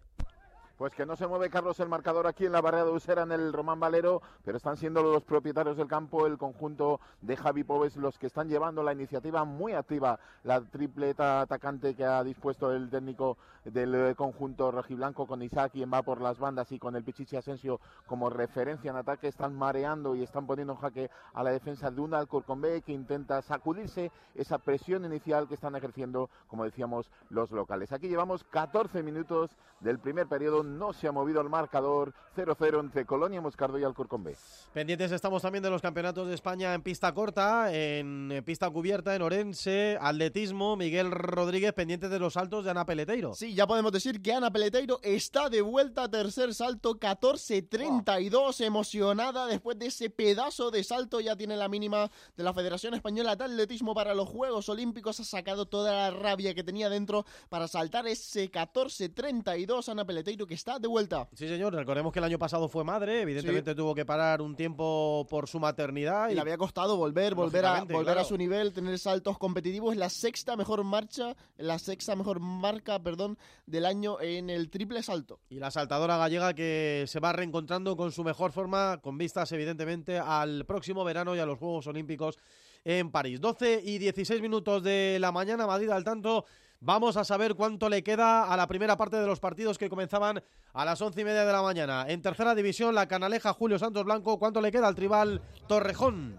Pues 0.78 0.94
que 0.94 1.06
no 1.06 1.16
se 1.16 1.26
mueve 1.26 1.50
Carlos 1.50 1.80
el 1.80 1.88
marcador 1.88 2.28
aquí 2.28 2.46
en 2.46 2.52
la 2.52 2.60
barrera 2.60 2.84
de 2.84 2.92
Usera 2.92 3.24
en 3.24 3.32
el 3.32 3.54
Román 3.54 3.80
Valero, 3.80 4.22
pero 4.44 4.58
están 4.58 4.76
siendo 4.76 5.02
los 5.02 5.24
propietarios 5.24 5.78
del 5.78 5.88
campo, 5.88 6.28
el 6.28 6.38
conjunto 6.38 7.00
de 7.22 7.38
Javi 7.38 7.64
Pobes, 7.64 7.96
los 7.96 8.20
que 8.20 8.28
están 8.28 8.50
llevando 8.50 8.84
la 8.84 8.92
iniciativa 8.92 9.46
muy 9.46 9.72
activa, 9.72 10.20
la 10.44 10.60
tripleta 10.60 11.40
atacante 11.40 11.96
que 11.96 12.04
ha 12.04 12.22
dispuesto 12.26 12.74
el 12.74 12.90
técnico 12.90 13.38
del 13.64 13.96
eh, 13.96 14.16
conjunto 14.16 14.70
rojiblanco 14.70 15.26
con 15.26 15.42
Isaac, 15.42 15.72
quien 15.72 15.92
va 15.92 16.04
por 16.04 16.20
las 16.20 16.40
bandas 16.40 16.70
y 16.74 16.78
con 16.78 16.98
el 16.98 17.06
Pichichi 17.06 17.38
Asensio 17.38 17.80
como 18.06 18.30
referencia 18.30 18.92
en 18.92 18.98
ataque, 18.98 19.30
están 19.30 19.56
mareando 19.56 20.14
y 20.14 20.24
están 20.24 20.46
poniendo 20.46 20.74
en 20.74 20.80
jaque 20.80 21.10
a 21.34 21.42
la 21.42 21.52
defensa 21.52 21.90
de 21.90 22.02
un 22.02 22.14
Alcorcón 22.14 22.60
B 22.60 22.82
que 22.82 22.92
intenta 22.92 23.42
sacudirse 23.42 24.12
esa 24.36 24.58
presión 24.58 25.06
inicial 25.06 25.48
que 25.48 25.56
están 25.56 25.78
ejerciendo, 25.78 26.30
como 26.48 26.66
decíamos, 26.66 27.10
los 27.30 27.50
locales. 27.52 27.94
Aquí 27.94 28.10
llevamos 28.10 28.44
14 28.44 29.02
minutos 29.04 29.52
del 29.80 30.00
primer 30.00 30.28
periodo 30.28 30.65
no 30.66 30.94
se 30.94 31.08
ha 31.08 31.12
movido 31.12 31.42
el 31.42 31.50
marcador 31.50 32.14
0-0 32.36 32.80
entre 32.80 33.06
Colonia, 33.06 33.40
Moscardo 33.40 33.80
y 33.80 33.84
Alcorcón 33.84 34.24
B. 34.24 34.36
Pendientes 34.74 35.12
estamos 35.12 35.42
también 35.42 35.64
de 35.64 35.70
los 35.70 35.82
campeonatos 35.82 36.28
de 36.28 36.36
España 36.36 36.74
en 36.74 36.82
pista 36.82 37.14
corta, 37.14 37.74
en 37.74 38.44
pista 38.46 38.70
cubierta, 38.70 39.16
en 39.16 39.22
Orense, 39.22 39.98
atletismo, 40.02 40.76
Miguel 40.76 41.12
Rodríguez 41.12 41.74
pendiente 41.74 42.10
de 42.10 42.20
los 42.20 42.34
saltos 42.34 42.66
de 42.66 42.72
Ana 42.72 42.86
Peleteiro. 42.86 43.34
Sí, 43.36 43.54
ya 43.54 43.68
podemos 43.68 43.92
decir 43.92 44.22
que 44.22 44.34
Ana 44.34 44.52
Peleteiro 44.52 45.00
está 45.04 45.50
de 45.50 45.62
vuelta, 45.62 46.10
tercer 46.10 46.54
salto, 46.54 46.96
14-32, 47.00 48.66
emocionada 48.66 49.46
después 49.46 49.80
de 49.80 49.86
ese 49.88 50.10
pedazo 50.10 50.72
de 50.72 50.84
salto, 50.84 51.20
ya 51.22 51.36
tiene 51.36 51.56
la 51.56 51.70
mínima 51.70 52.10
de 52.36 52.44
la 52.44 52.54
Federación 52.54 52.94
Española 52.96 53.36
de 53.36 53.46
Atletismo 53.46 53.94
para 53.94 54.14
los 54.14 54.28
Juegos 54.28 54.68
Olímpicos, 54.70 55.20
ha 55.20 55.24
sacado 55.24 55.68
toda 55.68 55.94
la 55.94 56.12
rabia 56.12 56.54
que 56.54 56.64
tenía 56.64 56.90
dentro 56.90 57.26
para 57.50 57.68
saltar 57.68 58.08
ese 58.08 58.52
14-32, 58.52 59.90
Ana 59.90 60.06
Peleteiro 60.06 60.48
que 60.48 60.55
está 60.56 60.80
de 60.80 60.88
vuelta. 60.88 61.28
Sí, 61.34 61.48
señor, 61.48 61.74
recordemos 61.74 62.12
que 62.12 62.20
el 62.20 62.26
año 62.26 62.40
pasado 62.40 62.68
fue 62.68 62.84
madre, 62.84 63.22
evidentemente 63.22 63.76
tuvo 63.76 63.94
que 63.94 64.06
parar 64.06 64.42
un 64.42 64.56
tiempo 64.56 65.28
por 65.30 65.48
su 65.48 65.60
maternidad. 65.60 66.30
Y, 66.30 66.32
Y, 66.32 66.36
le 66.36 66.42
había 66.42 66.58
costado 66.58 66.98
volver, 66.98 67.36
volver, 67.36 67.66
a, 67.66 67.84
volver 67.84 68.18
a 68.18 68.24
su 68.24 68.38
nivel, 68.38 68.74
tener 68.74 68.98
saltos 68.98 69.38
competitivos. 69.38 69.94
Es 69.94 70.00
la 70.00 70.10
sexta 70.10 70.56
mejor 70.56 70.84
marcha, 70.84 71.36
la 71.58 71.78
sexta 71.78 72.16
mejor 72.16 72.40
marca, 72.40 73.00
perdón, 73.00 73.38
del 73.66 73.86
año 73.86 74.20
en 74.20 74.50
el 74.50 74.70
triple 74.70 75.04
salto. 75.04 75.40
y 75.50 75.60
la 75.60 75.72
saltadora 75.72 76.18
gallega 76.18 76.54
que 76.54 77.06
se 77.08 77.20
va 77.20 77.34
reencontrando 77.34 77.96
con 77.96 78.12
su 78.12 78.24
mejor 78.24 78.52
forma, 78.52 79.00
con 79.02 79.18
vistas 79.18 79.52
evidentemente 79.52 80.18
al 80.18 80.66
próximo 80.66 81.04
verano 81.04 81.36
y 81.36 81.40
a 81.40 81.46
los 81.46 81.60
Juegos 81.60 81.88
Olímpicos 81.88 82.40
en 82.86 83.12
París. 83.12 83.42
12 83.42 83.82
y 83.84 83.98
16 83.98 84.42
minutos 84.42 84.84
de 84.84 85.18
la 85.20 85.32
mañana, 85.32 85.66
Madrid 85.68 85.90
al 85.90 86.04
tanto. 86.04 86.46
Vamos 86.86 87.18
a 87.18 87.24
saber 87.24 87.56
cuánto 87.56 87.90
le 87.90 88.04
queda 88.04 88.44
a 88.44 88.56
la 88.56 88.68
primera 88.68 88.96
parte 88.96 89.16
de 89.16 89.26
los 89.26 89.40
partidos 89.40 89.80
que 89.80 89.90
comenzaban 89.90 90.44
a 90.72 90.86
las 90.86 91.02
once 91.02 91.20
y 91.20 91.24
media 91.24 91.44
de 91.44 91.52
la 91.52 91.64
mañana. 91.64 92.06
En 92.08 92.22
tercera 92.22 92.54
división, 92.54 92.94
la 92.94 93.08
Canaleja 93.08 93.54
Julio 93.54 93.80
Santos 93.80 94.04
Blanco. 94.04 94.38
¿Cuánto 94.38 94.62
le 94.62 94.72
queda 94.72 94.88
al 94.88 94.94
tribal 94.94 95.42
Torrejón? 95.68 96.38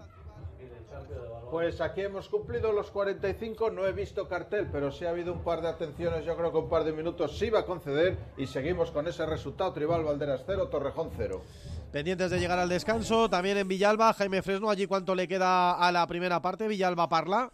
Pues 1.50 1.80
aquí 1.80 2.02
hemos 2.02 2.28
cumplido 2.28 2.72
los 2.72 2.92
45, 2.92 3.70
no 3.70 3.86
he 3.86 3.92
visto 3.92 4.28
cartel, 4.28 4.68
pero 4.70 4.92
sí 4.92 5.04
ha 5.04 5.10
habido 5.10 5.32
un 5.32 5.42
par 5.42 5.62
de 5.62 5.68
atenciones, 5.68 6.24
yo 6.24 6.36
creo 6.36 6.52
que 6.52 6.58
un 6.58 6.68
par 6.68 6.84
de 6.84 6.92
minutos 6.92 7.36
sí 7.36 7.50
va 7.50 7.60
a 7.60 7.66
conceder 7.66 8.16
y 8.36 8.46
seguimos 8.46 8.92
con 8.92 9.08
ese 9.08 9.26
resultado, 9.26 9.72
Tribal 9.72 10.04
Valderas 10.04 10.44
0, 10.46 10.68
Torrejón 10.68 11.10
0. 11.16 11.42
Pendientes 11.90 12.30
de 12.30 12.38
llegar 12.38 12.60
al 12.60 12.68
descanso, 12.68 13.28
también 13.28 13.58
en 13.58 13.66
Villalba, 13.66 14.12
Jaime 14.12 14.42
Fresno, 14.42 14.70
allí 14.70 14.86
cuánto 14.86 15.16
le 15.16 15.26
queda 15.26 15.72
a 15.72 15.90
la 15.90 16.06
primera 16.06 16.40
parte, 16.40 16.68
Villalba 16.68 17.08
Parla. 17.08 17.50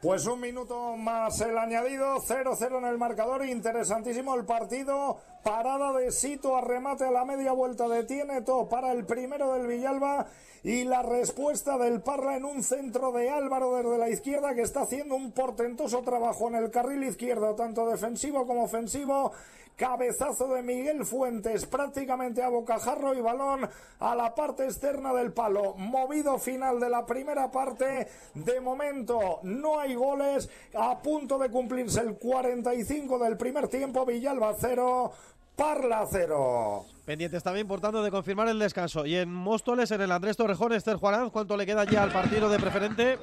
Pues 0.00 0.24
un 0.26 0.40
minuto 0.40 0.96
más 0.96 1.42
el 1.42 1.58
añadido, 1.58 2.16
0-0 2.26 2.78
en 2.78 2.86
el 2.86 2.96
marcador, 2.96 3.44
interesantísimo 3.44 4.34
el 4.34 4.46
partido, 4.46 5.18
parada 5.42 5.92
de 5.92 6.10
Sito 6.10 6.56
a 6.56 6.60
remate 6.60 7.04
a 7.04 7.10
la 7.10 7.24
media 7.24 7.52
vuelta 7.52 7.88
de 7.88 8.04
Tieneto 8.04 8.68
para 8.68 8.92
el 8.92 9.04
primero 9.04 9.52
del 9.54 9.66
Villalba 9.66 10.26
y 10.62 10.84
la 10.84 11.02
respuesta 11.02 11.78
del 11.78 12.02
Parla 12.02 12.36
en 12.36 12.44
un 12.44 12.62
centro 12.62 13.12
de 13.12 13.30
Álvaro 13.30 13.76
desde 13.76 13.98
la 13.98 14.10
izquierda 14.10 14.54
que 14.54 14.62
está 14.62 14.82
haciendo 14.82 15.14
un 15.14 15.32
portentoso 15.32 16.02
trabajo 16.02 16.48
en 16.48 16.56
el 16.56 16.70
carril 16.70 17.04
izquierdo, 17.04 17.54
tanto 17.54 17.88
defensivo 17.88 18.46
como 18.46 18.64
ofensivo. 18.64 19.32
Cabezazo 19.76 20.48
de 20.48 20.62
Miguel 20.62 21.06
Fuentes 21.06 21.64
prácticamente 21.64 22.42
a 22.42 22.50
bocajarro 22.50 23.14
y 23.14 23.22
balón 23.22 23.66
a 23.98 24.14
la 24.14 24.34
parte 24.34 24.64
externa 24.64 25.14
del 25.14 25.32
palo. 25.32 25.72
Movido 25.74 26.38
final 26.38 26.78
de 26.78 26.90
la 26.90 27.06
primera 27.06 27.50
parte. 27.50 28.06
De 28.34 28.60
momento 28.60 29.40
no 29.42 29.80
hay 29.80 29.94
goles. 29.94 30.50
A 30.74 31.00
punto 31.00 31.38
de 31.38 31.48
cumplirse 31.48 32.00
el 32.00 32.18
45 32.18 33.18
del 33.20 33.38
primer 33.38 33.68
tiempo. 33.68 34.04
Villalba 34.04 34.54
0. 34.60 35.12
Parla 35.56 36.06
0. 36.10 36.86
Pendientes 37.04 37.42
también, 37.42 37.66
por 37.66 37.80
tanto, 37.80 38.02
de 38.02 38.10
confirmar 38.10 38.48
el 38.48 38.58
descanso. 38.58 39.04
Y 39.04 39.16
en 39.16 39.32
Móstoles, 39.32 39.90
en 39.90 40.00
el 40.00 40.12
Andrés 40.12 40.36
Torrejón, 40.36 40.72
Esther 40.72 40.96
Juanán, 40.96 41.30
¿cuánto 41.30 41.56
le 41.56 41.66
queda 41.66 41.84
ya 41.84 42.02
al 42.02 42.12
partido 42.12 42.48
de 42.48 42.58
preferente? 42.58 43.18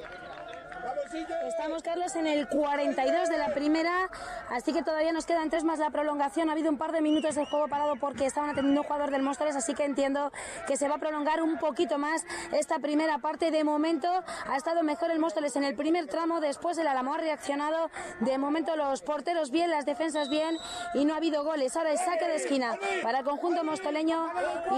Estamos, 1.48 1.82
Carlos, 1.82 2.14
en 2.14 2.26
el 2.26 2.48
42 2.48 3.28
de 3.28 3.38
la 3.38 3.52
primera, 3.52 4.08
así 4.50 4.72
que 4.72 4.82
todavía 4.82 5.12
nos 5.12 5.26
quedan 5.26 5.50
tres 5.50 5.64
más 5.64 5.80
la 5.80 5.90
prolongación. 5.90 6.48
Ha 6.48 6.52
habido 6.52 6.70
un 6.70 6.78
par 6.78 6.92
de 6.92 7.00
minutos 7.00 7.34
de 7.34 7.44
juego 7.46 7.66
parado 7.66 7.94
porque 7.96 8.26
estaban 8.26 8.50
atendiendo 8.50 8.82
un 8.82 8.86
jugador 8.86 9.10
del 9.10 9.22
Móstoles, 9.22 9.56
así 9.56 9.74
que 9.74 9.84
entiendo 9.84 10.30
que 10.68 10.76
se 10.76 10.88
va 10.88 10.96
a 10.96 10.98
prolongar 10.98 11.42
un 11.42 11.58
poquito 11.58 11.98
más 11.98 12.24
esta 12.52 12.78
primera 12.78 13.18
parte. 13.18 13.50
De 13.50 13.64
momento 13.64 14.08
ha 14.46 14.56
estado 14.56 14.82
mejor 14.82 15.10
el 15.10 15.18
Móstoles 15.18 15.56
en 15.56 15.64
el 15.64 15.74
primer 15.74 16.06
tramo, 16.06 16.40
después 16.40 16.78
el 16.78 16.86
Alamo 16.86 17.14
ha 17.14 17.18
reaccionado. 17.18 17.90
De 18.20 18.38
momento 18.38 18.76
los 18.76 19.02
porteros 19.02 19.50
bien, 19.50 19.70
las 19.70 19.86
defensas 19.86 20.28
bien 20.28 20.56
y 20.94 21.04
no 21.04 21.14
ha 21.14 21.16
habido 21.16 21.42
goles. 21.42 21.76
Ahora 21.76 21.90
el 21.90 21.98
saque 21.98 22.28
de 22.28 22.36
esquina 22.36 22.78
para 23.02 23.20
el 23.20 23.24
conjunto 23.24 23.64
mostoleño 23.64 24.28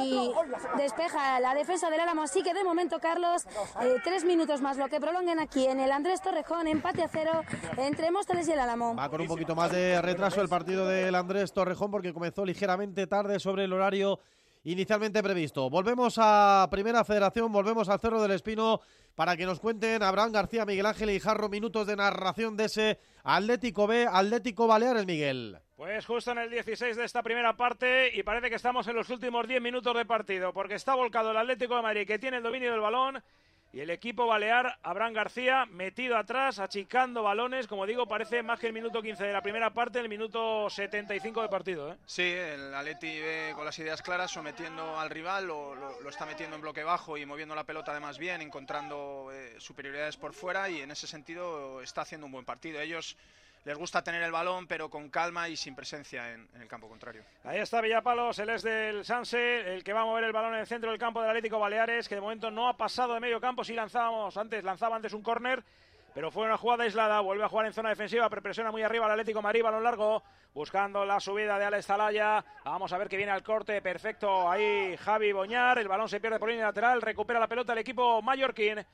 y 0.02 0.32
despeja 0.78 1.38
la 1.40 1.54
defensa 1.54 1.90
del 1.90 2.00
Álamo. 2.00 2.22
Así 2.22 2.42
que 2.42 2.54
de 2.54 2.64
momento, 2.64 2.98
Carlos, 2.98 3.44
eh, 3.82 3.96
tres 4.04 4.24
minutos 4.24 4.62
más 4.62 4.78
lo 4.78 4.88
que 4.88 5.00
prolonguen 5.00 5.38
aquí 5.38 5.66
en 5.66 5.80
el 5.80 5.92
Andrés 5.92 6.22
Torrejón, 6.30 6.68
empate 6.68 7.02
a 7.02 7.08
cero 7.08 7.42
entre 7.76 8.12
Móstoles 8.12 8.46
y 8.46 8.52
el 8.52 8.60
Álamo. 8.60 8.94
Va 8.94 9.08
con 9.08 9.20
un 9.20 9.26
poquito 9.26 9.56
más 9.56 9.72
de 9.72 10.00
retraso 10.00 10.40
el 10.40 10.48
partido 10.48 10.86
del 10.86 11.16
Andrés 11.16 11.52
Torrejón 11.52 11.90
porque 11.90 12.12
comenzó 12.12 12.44
ligeramente 12.44 13.08
tarde 13.08 13.40
sobre 13.40 13.64
el 13.64 13.72
horario 13.72 14.20
inicialmente 14.62 15.24
previsto. 15.24 15.68
Volvemos 15.68 16.14
a 16.18 16.68
Primera 16.70 17.04
Federación, 17.04 17.50
volvemos 17.50 17.88
al 17.88 17.98
Cerro 17.98 18.22
del 18.22 18.30
Espino 18.30 18.80
para 19.16 19.36
que 19.36 19.44
nos 19.44 19.58
cuenten 19.58 20.04
Abraham 20.04 20.30
García, 20.30 20.64
Miguel 20.64 20.86
Ángel 20.86 21.10
y 21.10 21.18
Jarro 21.18 21.48
minutos 21.48 21.88
de 21.88 21.96
narración 21.96 22.56
de 22.56 22.66
ese 22.66 23.00
Atlético 23.24 23.88
B, 23.88 24.06
Atlético 24.08 24.68
Baleares, 24.68 25.06
Miguel. 25.06 25.58
Pues 25.74 26.06
justo 26.06 26.30
en 26.30 26.38
el 26.38 26.50
16 26.50 26.96
de 26.96 27.06
esta 27.06 27.24
primera 27.24 27.56
parte 27.56 28.16
y 28.16 28.22
parece 28.22 28.50
que 28.50 28.54
estamos 28.54 28.86
en 28.86 28.94
los 28.94 29.10
últimos 29.10 29.48
10 29.48 29.60
minutos 29.60 29.96
de 29.96 30.04
partido 30.04 30.52
porque 30.52 30.74
está 30.74 30.94
volcado 30.94 31.32
el 31.32 31.38
Atlético 31.38 31.74
de 31.74 31.82
Madrid 31.82 32.06
que 32.06 32.20
tiene 32.20 32.36
el 32.36 32.44
dominio 32.44 32.70
del 32.70 32.80
balón 32.80 33.20
y 33.72 33.80
el 33.80 33.90
equipo 33.90 34.26
balear, 34.26 34.78
Abraham 34.82 35.12
García, 35.12 35.64
metido 35.66 36.16
atrás, 36.16 36.58
achicando 36.58 37.22
balones. 37.22 37.68
Como 37.68 37.86
digo, 37.86 38.06
parece 38.06 38.42
más 38.42 38.58
que 38.58 38.66
el 38.66 38.72
minuto 38.72 39.00
15 39.00 39.24
de 39.24 39.32
la 39.32 39.42
primera 39.42 39.72
parte, 39.72 40.00
el 40.00 40.08
minuto 40.08 40.68
75 40.68 41.42
de 41.42 41.48
partido. 41.48 41.92
¿eh? 41.92 41.96
Sí, 42.04 42.22
el 42.22 42.74
Atleti 42.74 43.20
ve 43.20 43.52
con 43.54 43.64
las 43.64 43.78
ideas 43.78 44.02
claras, 44.02 44.32
sometiendo 44.32 44.98
al 44.98 45.08
rival, 45.08 45.46
lo, 45.46 45.76
lo, 45.76 46.08
está 46.08 46.26
metiendo 46.26 46.56
en 46.56 46.62
bloque 46.62 46.82
bajo 46.82 47.16
y 47.16 47.24
moviendo 47.24 47.54
la 47.54 47.64
pelota 47.64 47.92
además 47.92 48.18
bien, 48.18 48.42
encontrando 48.42 49.30
eh, 49.32 49.54
superioridades 49.58 50.16
por 50.16 50.34
fuera 50.34 50.68
y 50.68 50.80
en 50.80 50.90
ese 50.90 51.06
sentido 51.06 51.80
está 51.80 52.00
haciendo 52.00 52.26
un 52.26 52.32
buen 52.32 52.44
partido. 52.44 52.80
Ellos 52.80 53.16
les 53.64 53.76
gusta 53.76 54.02
tener 54.02 54.22
el 54.22 54.32
balón, 54.32 54.66
pero 54.66 54.88
con 54.88 55.10
calma 55.10 55.48
y 55.48 55.56
sin 55.56 55.74
presencia 55.74 56.32
en, 56.32 56.48
el 56.60 56.68
campo 56.68 56.88
contrario. 56.88 57.22
Ahí 57.44 57.58
está 57.58 57.80
Villapalos, 57.80 58.38
él 58.38 58.50
es 58.50 58.62
del 58.62 59.04
Sanse, 59.04 59.74
el 59.74 59.84
que 59.84 59.92
va 59.92 60.02
a 60.02 60.04
mover 60.04 60.24
el 60.24 60.32
balón 60.32 60.54
en 60.54 60.60
el 60.60 60.66
centro 60.66 60.90
del 60.90 60.98
campo 60.98 61.20
del 61.20 61.30
Atlético 61.30 61.58
Baleares, 61.58 62.08
que 62.08 62.14
de 62.14 62.20
momento 62.20 62.50
no 62.50 62.68
ha 62.68 62.76
pasado 62.76 63.14
de 63.14 63.20
medio 63.20 63.40
campo, 63.40 63.64
si 63.64 63.74
lanzábamos 63.74 64.36
antes, 64.36 64.64
lanzaba 64.64 64.96
antes 64.96 65.12
un 65.12 65.22
córner, 65.22 65.62
pero 66.14 66.30
fue 66.30 66.44
una 66.44 66.56
jugada 66.56 66.84
aislada, 66.84 67.20
vuelve 67.20 67.44
a 67.44 67.48
jugar 67.48 67.66
en 67.66 67.72
zona 67.72 67.90
defensiva, 67.90 68.28
presiona 68.30 68.70
muy 68.70 68.82
arriba 68.82 69.06
el 69.06 69.12
Atlético 69.12 69.42
Madrid, 69.42 69.62
balón 69.62 69.84
largo, 69.84 70.22
buscando 70.54 71.04
la 71.04 71.20
subida 71.20 71.58
de 71.58 71.66
Alex 71.66 71.86
Zalaya, 71.86 72.44
vamos 72.64 72.92
a 72.92 72.98
ver 72.98 73.08
que 73.08 73.16
viene 73.16 73.30
al 73.30 73.42
corte, 73.42 73.80
perfecto, 73.82 74.50
ahí 74.50 74.96
Javi 74.96 75.32
Boñar, 75.32 75.78
el 75.78 75.86
balón 75.86 76.08
se 76.08 76.20
pierde 76.20 76.38
por 76.38 76.48
línea 76.48 76.66
lateral, 76.66 77.02
recupera 77.02 77.38
la 77.38 77.46
pelota 77.46 77.74
el 77.74 77.78
equipo 77.78 78.22
mallorquín, 78.22 78.84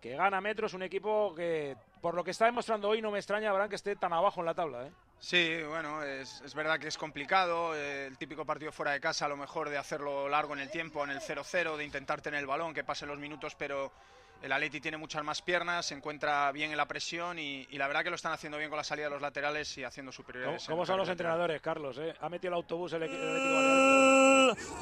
que 0.00 0.16
gana 0.16 0.40
metros, 0.40 0.74
un 0.74 0.82
equipo 0.82 1.34
que 1.34 1.76
por 2.00 2.14
lo 2.14 2.22
que 2.22 2.30
está 2.30 2.46
demostrando 2.46 2.88
hoy 2.88 3.02
no 3.02 3.10
me 3.10 3.18
extraña, 3.18 3.50
Abraham, 3.50 3.68
que 3.68 3.76
esté 3.76 3.96
tan 3.96 4.12
abajo 4.12 4.40
en 4.40 4.46
la 4.46 4.54
tabla. 4.54 4.86
¿eh? 4.86 4.92
Sí, 5.18 5.60
bueno, 5.68 6.02
es, 6.02 6.54
verdad 6.54 6.78
que 6.78 6.88
es 6.88 6.96
complicado, 6.96 7.74
eh, 7.74 8.06
el 8.06 8.16
típico 8.16 8.44
partido 8.44 8.70
fuera 8.70 8.92
de 8.92 9.00
casa, 9.00 9.26
a 9.26 9.28
lo 9.28 9.36
mejor 9.36 9.68
de 9.68 9.78
hacerlo 9.78 10.28
largo 10.28 10.54
en 10.54 10.60
el 10.60 10.70
tiempo, 10.70 11.02
en 11.02 11.10
el 11.10 11.20
0-0, 11.20 11.76
de 11.76 11.84
intentar 11.84 12.20
tener 12.20 12.40
el 12.40 12.46
balón, 12.46 12.72
que 12.72 12.84
pasen 12.84 13.08
los 13.08 13.18
minutos, 13.18 13.56
pero 13.56 13.92
el 14.42 14.52
Atleti 14.52 14.80
tiene 14.80 14.96
muchas 14.96 15.24
más 15.24 15.42
piernas, 15.42 15.86
se 15.86 15.94
encuentra 15.94 16.50
bien 16.52 16.70
en 16.70 16.76
la 16.76 16.86
presión 16.86 17.38
y, 17.38 17.66
y, 17.70 17.78
la 17.78 17.88
verdad 17.88 18.04
que 18.04 18.10
lo 18.10 18.16
están 18.16 18.32
haciendo 18.32 18.58
bien 18.58 18.70
con 18.70 18.76
la 18.76 18.84
salida 18.84 19.06
de 19.06 19.10
los 19.10 19.22
laterales 19.22 19.76
y 19.78 19.84
haciendo 19.84 20.12
superioridades. 20.12 20.64
¿Cómo, 20.66 20.76
cómo 20.76 20.86
son 20.86 20.98
los 20.98 21.08
entrenadores, 21.08 21.60
Carlos? 21.60 21.98
Eh? 21.98 22.14
Ha 22.20 22.28
metido 22.28 22.52
el 22.52 22.54
autobús 22.54 22.92
el, 22.92 23.00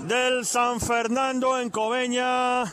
Del 0.06 0.44
San 0.44 0.80
Fernando 0.80 1.58
en 1.58 1.70
Coveña. 1.70 2.64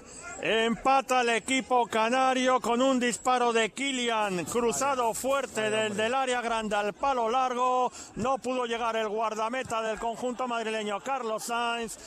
Empata 0.42 1.22
el 1.22 1.30
equipo 1.30 1.88
canario 1.88 2.60
con 2.60 2.82
un 2.82 3.00
disparo 3.00 3.54
de 3.54 3.70
Kilian 3.70 4.44
cruzado 4.44 5.14
fuerte 5.14 5.70
del, 5.70 5.96
del 5.96 6.14
área 6.14 6.42
grande 6.42 6.76
al 6.76 6.92
palo 6.92 7.30
largo. 7.30 7.94
No 8.16 8.40
pudo 8.40 8.66
llegar 8.66 8.98
el 8.98 9.08
guardameta 9.08 9.82
del 9.82 10.00
conjunto 10.00 10.46
madrileño 10.46 11.00
Carlos 11.00 11.46
Sainz. 11.46 11.98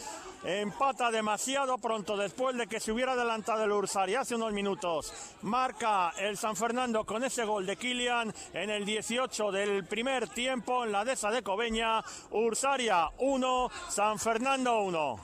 Empata 0.46 1.10
demasiado 1.10 1.76
pronto 1.76 2.16
después 2.16 2.56
de 2.56 2.68
que 2.68 2.78
se 2.78 2.92
hubiera 2.92 3.14
adelantado 3.14 3.64
el 3.64 3.72
Ursari 3.72 4.14
hace 4.14 4.36
unos 4.36 4.52
minutos. 4.52 5.12
Marca 5.42 6.12
el 6.18 6.36
San 6.36 6.54
Fernando 6.54 7.04
con 7.04 7.24
ese 7.24 7.44
gol 7.44 7.66
de 7.66 7.74
Kilian 7.74 8.32
en 8.52 8.70
el 8.70 8.84
18 8.84 9.50
del 9.50 9.84
primer 9.86 10.28
tiempo 10.28 10.84
en 10.84 10.92
la 10.92 11.04
dehesa 11.04 11.32
de 11.32 11.42
Coveña. 11.42 12.00
Ursaria 12.30 13.10
1, 13.18 13.70
San 13.88 14.20
Fernando 14.20 14.82
1. 14.82 15.20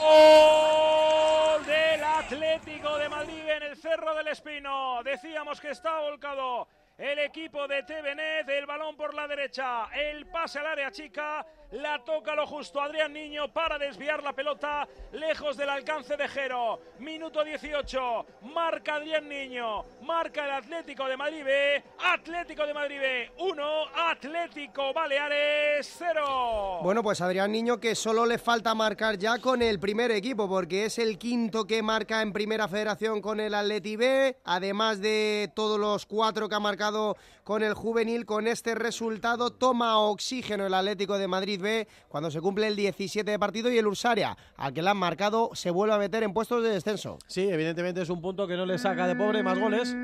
Gol 0.00 1.66
del 1.66 2.04
Atlético 2.04 2.96
de 2.96 3.08
Madrid 3.10 3.46
en 3.46 3.62
el 3.62 3.76
Cerro 3.76 4.14
del 4.14 4.28
Espino. 4.28 5.02
Decíamos 5.02 5.60
que 5.60 5.72
está 5.72 6.00
volcado 6.00 6.66
el 6.98 7.18
equipo 7.20 7.68
de 7.68 7.84
Tevenet, 7.84 8.48
el 8.48 8.66
balón 8.66 8.96
por 8.96 9.14
la 9.14 9.28
derecha, 9.28 9.84
el 9.94 10.26
pase 10.26 10.58
al 10.58 10.66
área 10.66 10.90
chica, 10.90 11.46
la 11.72 12.02
toca 12.04 12.34
lo 12.34 12.46
justo 12.46 12.80
Adrián 12.80 13.12
Niño 13.12 13.52
para 13.52 13.78
desviar 13.78 14.22
la 14.22 14.32
pelota 14.32 14.88
lejos 15.12 15.56
del 15.56 15.68
alcance 15.68 16.16
de 16.16 16.28
Jero. 16.28 16.80
Minuto 16.98 17.44
18, 17.44 18.26
marca 18.54 18.96
Adrián 18.96 19.28
Niño, 19.28 19.84
marca 20.02 20.44
el 20.44 20.52
Atlético 20.52 21.06
de 21.06 21.16
Madrid 21.16 21.44
B, 21.44 21.84
Atlético 21.98 22.66
de 22.66 22.74
Madrid 22.74 22.98
B 22.98 23.32
1, 23.38 23.64
Atlético 23.94 24.92
Baleares 24.94 25.94
0. 25.98 26.80
Bueno, 26.82 27.02
pues 27.02 27.20
Adrián 27.20 27.52
Niño 27.52 27.78
que 27.78 27.94
solo 27.94 28.24
le 28.24 28.38
falta 28.38 28.74
marcar 28.74 29.18
ya 29.18 29.38
con 29.38 29.60
el 29.60 29.78
primer 29.78 30.10
equipo 30.10 30.48
porque 30.48 30.86
es 30.86 30.98
el 30.98 31.18
quinto 31.18 31.66
que 31.66 31.82
marca 31.82 32.22
en 32.22 32.32
Primera 32.32 32.68
Federación 32.68 33.20
con 33.20 33.40
el 33.40 33.54
Atleti 33.54 33.96
B, 33.96 34.38
además 34.44 35.00
de 35.00 35.50
todos 35.54 35.78
los 35.78 36.06
cuatro 36.06 36.48
que 36.48 36.54
ha 36.54 36.60
marcado 36.60 37.16
con 37.44 37.62
el 37.62 37.74
juvenil. 37.74 38.26
Con 38.26 38.46
este 38.46 38.74
resultado 38.74 39.50
toma 39.50 39.98
oxígeno 39.98 40.66
el 40.66 40.74
Atlético 40.74 41.18
de 41.18 41.28
Madrid 41.28 41.57
B 41.60 41.88
cuando 42.08 42.30
se 42.30 42.40
cumple 42.40 42.66
el 42.66 42.76
17 42.76 43.30
de 43.30 43.38
partido 43.38 43.70
y 43.70 43.78
el 43.78 43.86
Ursaria, 43.86 44.36
al 44.56 44.72
que 44.72 44.82
le 44.82 44.90
han 44.90 44.96
marcado, 44.96 45.50
se 45.54 45.70
vuelve 45.70 45.94
a 45.94 45.98
meter 45.98 46.22
en 46.22 46.32
puestos 46.32 46.62
de 46.62 46.70
descenso. 46.70 47.18
Sí, 47.26 47.48
evidentemente 47.48 48.02
es 48.02 48.10
un 48.10 48.20
punto 48.20 48.46
que 48.46 48.56
no 48.56 48.66
le 48.66 48.78
saca 48.78 49.06
de 49.06 49.16
pobre 49.16 49.42
más 49.42 49.58
goles. 49.58 49.94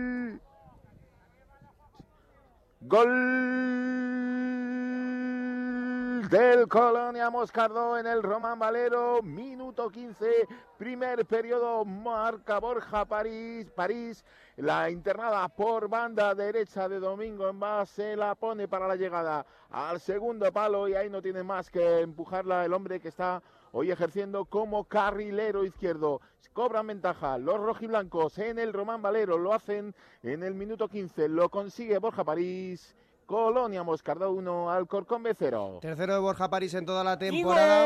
Del 6.31 6.69
Colonia 6.69 7.29
Moscardó 7.29 7.99
en 7.99 8.07
el 8.07 8.23
Román 8.23 8.59
Valero, 8.59 9.21
minuto 9.23 9.91
15, 9.91 10.47
primer 10.79 11.27
periodo, 11.27 11.85
marca 11.85 12.61
Borja 12.61 13.05
París, 13.05 13.71
París, 13.71 14.25
la 14.57 14.91
internada 14.91 15.49
por 15.49 15.89
banda 15.89 16.35
derecha 16.35 16.89
de 16.89 17.01
Domingo 17.01 17.49
en 17.49 17.59
base, 17.59 18.17
la 18.17 18.35
pone 18.37 18.69
para 18.69 18.89
la 18.89 18.97
llegada 18.97 19.45
al 19.71 20.01
segundo 20.01 20.51
palo 20.53 20.89
y 20.89 20.95
ahí 20.95 21.11
no 21.11 21.21
tiene 21.21 21.43
más 21.43 21.69
que 21.69 22.01
empujarla 22.01 22.65
el 22.65 22.73
hombre 22.73 23.01
que 23.01 23.09
está 23.09 23.43
hoy 23.73 23.91
ejerciendo 23.91 24.45
como 24.45 24.85
carrilero 24.85 25.65
izquierdo. 25.65 26.21
Cobran 26.53 26.87
ventaja 26.87 27.37
los 27.37 27.59
rojiblancos 27.59 28.39
en 28.39 28.61
el 28.61 28.73
Román 28.73 29.03
Valero, 29.03 29.37
lo 29.37 29.53
hacen 29.53 29.95
en 30.23 30.45
el 30.45 30.55
minuto 30.55 30.89
15, 30.89 31.29
lo 31.29 31.49
consigue 31.49 31.99
Borja 31.99 32.23
París. 32.23 32.95
Colonia 33.27 33.83
Moscardó 33.83 34.31
1, 34.33 34.71
Alcorcón 34.71 35.23
B 35.23 35.35
0. 35.39 35.79
Tercero 35.81 36.15
de 36.15 36.19
Borja 36.21 36.49
París 36.51 36.75
en 36.75 36.87
toda 36.87 37.03
la 37.03 37.19
temporada. 37.19 37.85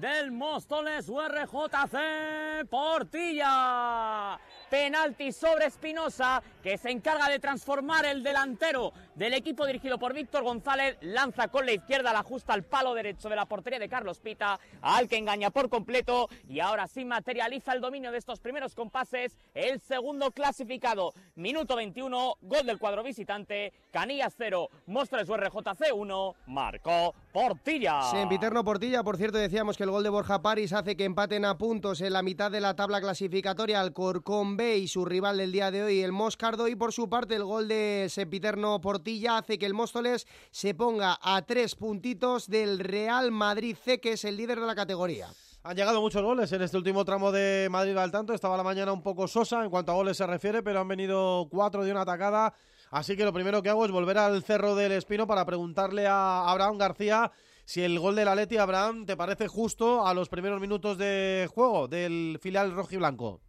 Del 0.00 0.30
Móstoles 0.30 1.08
URJC 1.08 2.68
Portilla. 2.70 4.38
Penalti 4.70 5.32
sobre 5.32 5.66
Espinosa, 5.66 6.42
que 6.62 6.76
se 6.76 6.90
encarga 6.90 7.28
de 7.28 7.38
transformar 7.38 8.04
el 8.04 8.22
delantero 8.22 8.92
del 9.14 9.32
equipo 9.32 9.66
dirigido 9.66 9.98
por 9.98 10.12
Víctor 10.12 10.44
González. 10.44 10.98
Lanza 11.00 11.48
con 11.48 11.66
la 11.66 11.72
izquierda, 11.72 12.12
la 12.12 12.20
ajusta 12.20 12.52
al 12.52 12.64
palo 12.64 12.94
derecho 12.94 13.28
de 13.28 13.36
la 13.36 13.46
portería 13.46 13.78
de 13.78 13.88
Carlos 13.88 14.20
Pita, 14.20 14.60
al 14.82 15.08
que 15.08 15.16
engaña 15.16 15.50
por 15.50 15.68
completo. 15.68 16.28
Y 16.48 16.60
ahora 16.60 16.86
sí 16.86 17.04
materializa 17.04 17.72
el 17.72 17.80
dominio 17.80 18.12
de 18.12 18.18
estos 18.18 18.40
primeros 18.40 18.74
compases. 18.74 19.36
El 19.54 19.80
segundo 19.80 20.30
clasificado, 20.30 21.14
minuto 21.34 21.74
21, 21.74 22.36
gol 22.42 22.66
del 22.66 22.78
cuadro 22.78 23.02
visitante. 23.02 23.72
Canillas 23.90 24.34
0, 24.36 24.68
Móstoles 24.86 25.28
URJC 25.28 25.94
1, 25.94 26.34
marcó 26.46 27.14
Portilla. 27.32 28.02
Sempiterno 28.02 28.62
Portilla, 28.62 29.02
por 29.02 29.16
cierto, 29.16 29.38
decíamos 29.38 29.78
que 29.78 29.87
el 29.88 29.92
gol 29.92 30.02
de 30.02 30.10
Borja 30.10 30.42
París 30.42 30.74
hace 30.74 30.98
que 30.98 31.06
empaten 31.06 31.46
a 31.46 31.56
puntos 31.56 32.02
en 32.02 32.12
la 32.12 32.22
mitad 32.22 32.50
de 32.50 32.60
la 32.60 32.76
tabla 32.76 33.00
clasificatoria 33.00 33.80
al 33.80 33.94
Corcón 33.94 34.54
B 34.54 34.76
y 34.76 34.86
su 34.86 35.06
rival 35.06 35.38
del 35.38 35.50
día 35.50 35.70
de 35.70 35.82
hoy, 35.82 36.02
el 36.02 36.12
Moscardo. 36.12 36.68
Y 36.68 36.76
por 36.76 36.92
su 36.92 37.08
parte, 37.08 37.36
el 37.36 37.44
gol 37.44 37.68
de 37.68 38.06
Sempiterno 38.10 38.82
Portilla 38.82 39.38
hace 39.38 39.58
que 39.58 39.64
el 39.64 39.72
Móstoles 39.72 40.26
se 40.50 40.74
ponga 40.74 41.18
a 41.22 41.40
tres 41.46 41.74
puntitos 41.74 42.48
del 42.48 42.80
Real 42.80 43.32
Madrid 43.32 43.78
C, 43.82 43.98
que 43.98 44.12
es 44.12 44.24
el 44.26 44.36
líder 44.36 44.60
de 44.60 44.66
la 44.66 44.74
categoría. 44.74 45.28
Han 45.62 45.74
llegado 45.74 46.02
muchos 46.02 46.22
goles 46.22 46.52
en 46.52 46.60
este 46.60 46.76
último 46.76 47.02
tramo 47.06 47.32
de 47.32 47.68
Madrid 47.70 47.96
al 47.96 48.10
tanto. 48.10 48.34
Estaba 48.34 48.58
la 48.58 48.62
mañana 48.62 48.92
un 48.92 49.02
poco 49.02 49.26
sosa 49.26 49.64
en 49.64 49.70
cuanto 49.70 49.92
a 49.92 49.94
goles 49.94 50.18
se 50.18 50.26
refiere, 50.26 50.62
pero 50.62 50.80
han 50.80 50.88
venido 50.88 51.48
cuatro 51.50 51.82
de 51.82 51.92
una 51.92 52.02
atacada. 52.02 52.52
Así 52.90 53.16
que 53.16 53.24
lo 53.24 53.32
primero 53.32 53.62
que 53.62 53.70
hago 53.70 53.86
es 53.86 53.90
volver 53.90 54.18
al 54.18 54.42
Cerro 54.42 54.74
del 54.74 54.92
Espino 54.92 55.26
para 55.26 55.46
preguntarle 55.46 56.06
a 56.06 56.46
Abraham 56.46 56.76
García 56.76 57.32
si 57.68 57.84
el 57.84 57.98
gol 57.98 58.16
del 58.16 58.28
Atleti, 58.28 58.56
Abraham, 58.56 59.04
te 59.04 59.14
parece 59.14 59.46
justo 59.46 60.06
a 60.06 60.14
los 60.14 60.30
primeros 60.30 60.58
minutos 60.58 60.96
de 60.96 61.46
juego 61.52 61.86
del 61.86 62.38
filial 62.40 62.72
rojiblanco. 62.72 63.42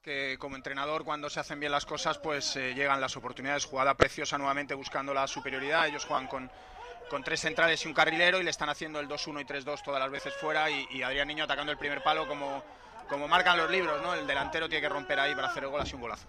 Que 0.00 0.38
como 0.38 0.56
entrenador 0.56 1.04
cuando 1.04 1.28
se 1.28 1.40
hacen 1.40 1.60
bien 1.60 1.72
las 1.72 1.84
cosas 1.84 2.16
pues 2.16 2.56
eh, 2.56 2.72
llegan 2.72 2.98
las 2.98 3.18
oportunidades. 3.18 3.66
Jugada 3.66 3.98
preciosa 3.98 4.38
nuevamente 4.38 4.72
buscando 4.72 5.12
la 5.12 5.26
superioridad. 5.26 5.88
Ellos 5.88 6.06
juegan 6.06 6.26
con, 6.26 6.50
con 7.10 7.22
tres 7.22 7.40
centrales 7.40 7.84
y 7.84 7.88
un 7.88 7.92
carrilero 7.92 8.40
y 8.40 8.44
le 8.44 8.50
están 8.50 8.70
haciendo 8.70 8.98
el 8.98 9.08
2-1 9.08 9.42
y 9.42 9.44
3-2 9.44 9.82
todas 9.84 10.00
las 10.00 10.10
veces 10.10 10.32
fuera 10.32 10.70
y, 10.70 10.86
y 10.90 11.02
Adrián 11.02 11.28
Niño 11.28 11.44
atacando 11.44 11.72
el 11.72 11.76
primer 11.76 12.02
palo 12.02 12.26
como, 12.26 12.64
como 13.10 13.28
marcan 13.28 13.58
los 13.58 13.70
libros, 13.70 14.00
¿no? 14.00 14.14
El 14.14 14.26
delantero 14.26 14.70
tiene 14.70 14.80
que 14.80 14.88
romper 14.88 15.20
ahí 15.20 15.34
para 15.34 15.48
hacer 15.48 15.64
el 15.64 15.68
gol 15.68 15.82
así 15.82 15.96
un 15.96 16.00
golazo. 16.00 16.26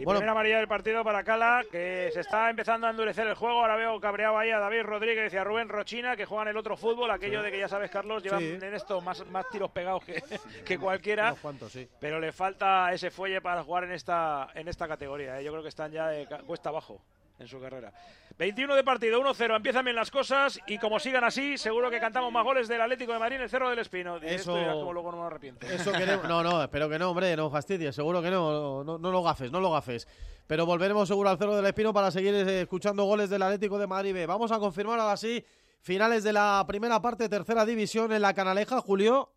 Y 0.00 0.04
primera 0.06 0.32
amarilla 0.32 0.58
del 0.58 0.68
partido 0.68 1.02
para 1.04 1.24
Cala, 1.24 1.62
que 1.70 2.10
se 2.12 2.20
está 2.20 2.50
empezando 2.50 2.86
a 2.86 2.90
endurecer 2.90 3.26
el 3.26 3.34
juego. 3.34 3.60
Ahora 3.60 3.76
veo 3.76 3.98
cabreado 4.00 4.38
ahí 4.38 4.50
a 4.50 4.58
David 4.58 4.82
Rodríguez 4.82 5.32
y 5.32 5.36
a 5.36 5.44
Rubén 5.44 5.68
Rochina, 5.68 6.16
que 6.16 6.24
juegan 6.24 6.48
el 6.48 6.56
otro 6.56 6.76
fútbol, 6.76 7.10
aquello 7.10 7.42
de 7.42 7.50
que 7.50 7.58
ya 7.58 7.68
sabes, 7.68 7.90
Carlos, 7.90 8.22
llevan 8.22 8.40
Sí. 8.40 8.58
en 8.62 8.74
esto 8.74 9.00
más, 9.00 9.26
más 9.26 9.48
tiros 9.48 9.70
pegados 9.70 10.04
que, 10.04 10.22
que 10.64 10.78
cualquiera. 10.78 11.34
Cuantos, 11.42 11.72
sí. 11.72 11.88
Pero 12.00 12.20
le 12.20 12.32
falta 12.32 12.92
ese 12.92 13.10
fuelle 13.10 13.40
para 13.40 13.62
jugar 13.64 13.84
en 13.84 13.92
esta, 13.92 14.48
en 14.54 14.68
esta 14.68 14.86
categoría. 14.86 15.40
¿eh? 15.40 15.44
Yo 15.44 15.50
creo 15.50 15.62
que 15.62 15.68
están 15.68 15.90
ya 15.90 16.08
de 16.08 16.26
cuesta 16.46 16.68
abajo 16.68 17.00
en 17.38 17.46
su 17.46 17.60
carrera. 17.60 17.92
21 18.36 18.74
de 18.74 18.84
partido, 18.84 19.20
1-0. 19.20 19.56
Empiezan 19.56 19.84
bien 19.84 19.96
las 19.96 20.10
cosas 20.10 20.58
y 20.66 20.78
como 20.78 20.98
sigan 20.98 21.24
así, 21.24 21.56
seguro 21.58 21.90
que 21.90 22.00
cantamos 22.00 22.32
más 22.32 22.44
goles 22.44 22.68
del 22.68 22.80
Atlético 22.80 23.12
de 23.12 23.18
Madrid 23.18 23.36
en 23.36 23.42
el 23.42 23.50
Cerro 23.50 23.70
del 23.70 23.78
Espino. 23.78 24.18
De 24.18 24.34
Eso- 24.34 24.56
esto 24.56 24.60
ya 24.60 24.72
como 24.72 24.92
luego 24.92 25.12
no 25.12 25.18
me 25.20 25.26
arrepiento. 25.26 25.66
Eso 25.66 25.92
queremos. 25.92 26.28
No, 26.28 26.42
no, 26.42 26.62
espero 26.62 26.88
que 26.88 26.98
no, 26.98 27.10
hombre, 27.10 27.36
no 27.36 27.50
fastidies, 27.50 27.94
seguro 27.94 28.20
que 28.22 28.30
no, 28.30 28.82
no, 28.84 28.98
no 28.98 29.10
lo 29.10 29.22
gafes, 29.22 29.50
no 29.52 29.60
lo 29.60 29.70
gafes. 29.72 30.06
Pero 30.46 30.66
volveremos 30.66 31.06
seguro 31.08 31.28
al 31.28 31.38
Cerro 31.38 31.54
del 31.56 31.66
Espino 31.66 31.92
para 31.92 32.10
seguir 32.10 32.34
eh, 32.34 32.62
escuchando 32.62 33.04
goles 33.04 33.28
del 33.30 33.42
Atlético 33.42 33.78
de 33.78 33.86
Madrid 33.86 34.14
B. 34.14 34.26
Vamos 34.26 34.50
a 34.50 34.58
confirmar 34.58 34.98
ahora 34.98 35.16
sí 35.16 35.44
finales 35.80 36.24
de 36.24 36.32
la 36.32 36.64
primera 36.66 37.00
parte, 37.00 37.28
tercera 37.28 37.64
división 37.64 38.12
en 38.12 38.22
la 38.22 38.34
Canaleja, 38.34 38.80
Julio. 38.80 39.30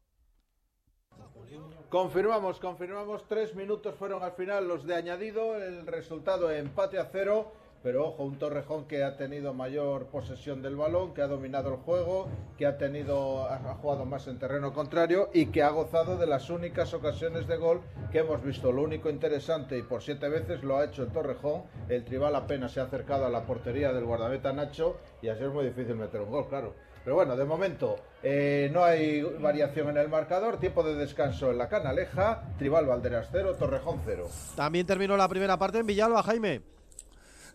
Confirmamos, 1.89 2.59
confirmamos. 2.59 3.27
Tres 3.27 3.53
minutos 3.53 3.95
fueron 3.95 4.23
al 4.23 4.31
final 4.31 4.65
los 4.67 4.85
de 4.87 4.95
añadido. 4.95 5.55
El 5.57 5.85
resultado 5.85 6.49
empate 6.49 6.97
a 6.97 7.09
cero. 7.11 7.51
Pero 7.83 8.07
ojo, 8.09 8.23
un 8.23 8.37
Torrejón 8.37 8.85
que 8.85 9.03
ha 9.03 9.17
tenido 9.17 9.53
mayor 9.53 10.05
posesión 10.07 10.61
del 10.61 10.75
balón, 10.75 11.13
que 11.13 11.21
ha 11.21 11.27
dominado 11.27 11.69
el 11.69 11.77
juego, 11.77 12.27
que 12.57 12.67
ha 12.67 12.77
tenido, 12.77 13.47
ha 13.47 13.57
jugado 13.81 14.05
más 14.05 14.27
en 14.27 14.37
terreno 14.37 14.71
contrario 14.71 15.29
y 15.33 15.47
que 15.47 15.63
ha 15.63 15.69
gozado 15.69 16.17
de 16.17 16.27
las 16.27 16.49
únicas 16.51 16.93
ocasiones 16.93 17.47
de 17.47 17.57
gol 17.57 17.81
que 18.11 18.19
hemos 18.19 18.43
visto. 18.43 18.71
Lo 18.71 18.83
único 18.83 19.09
interesante, 19.09 19.77
y 19.77 19.81
por 19.81 20.03
siete 20.03 20.29
veces 20.29 20.63
lo 20.63 20.77
ha 20.77 20.85
hecho 20.85 21.03
el 21.03 21.11
Torrejón, 21.11 21.63
el 21.89 22.03
Tribal 22.03 22.35
apenas 22.35 22.71
se 22.71 22.81
ha 22.81 22.83
acercado 22.83 23.25
a 23.25 23.29
la 23.29 23.45
portería 23.45 23.91
del 23.93 24.05
guardameta 24.05 24.53
Nacho 24.53 24.97
y 25.21 25.29
así 25.29 25.43
es 25.43 25.51
muy 25.51 25.65
difícil 25.65 25.95
meter 25.95 26.21
un 26.21 26.29
gol, 26.29 26.47
claro. 26.47 26.75
Pero 27.03 27.15
bueno, 27.15 27.35
de 27.35 27.45
momento 27.45 27.95
eh, 28.21 28.69
no 28.71 28.83
hay 28.83 29.23
variación 29.23 29.89
en 29.89 29.97
el 29.97 30.07
marcador, 30.07 30.57
tiempo 30.57 30.83
de 30.83 30.93
descanso 30.93 31.49
en 31.49 31.57
la 31.57 31.67
Canaleja, 31.67 32.43
Tribal 32.59 32.85
Valderas 32.85 33.29
0, 33.31 33.55
Torrejón 33.57 34.01
0. 34.05 34.27
También 34.55 34.85
terminó 34.85 35.17
la 35.17 35.27
primera 35.27 35.57
parte 35.57 35.79
en 35.79 35.87
Villalba, 35.87 36.21
Jaime. 36.21 36.61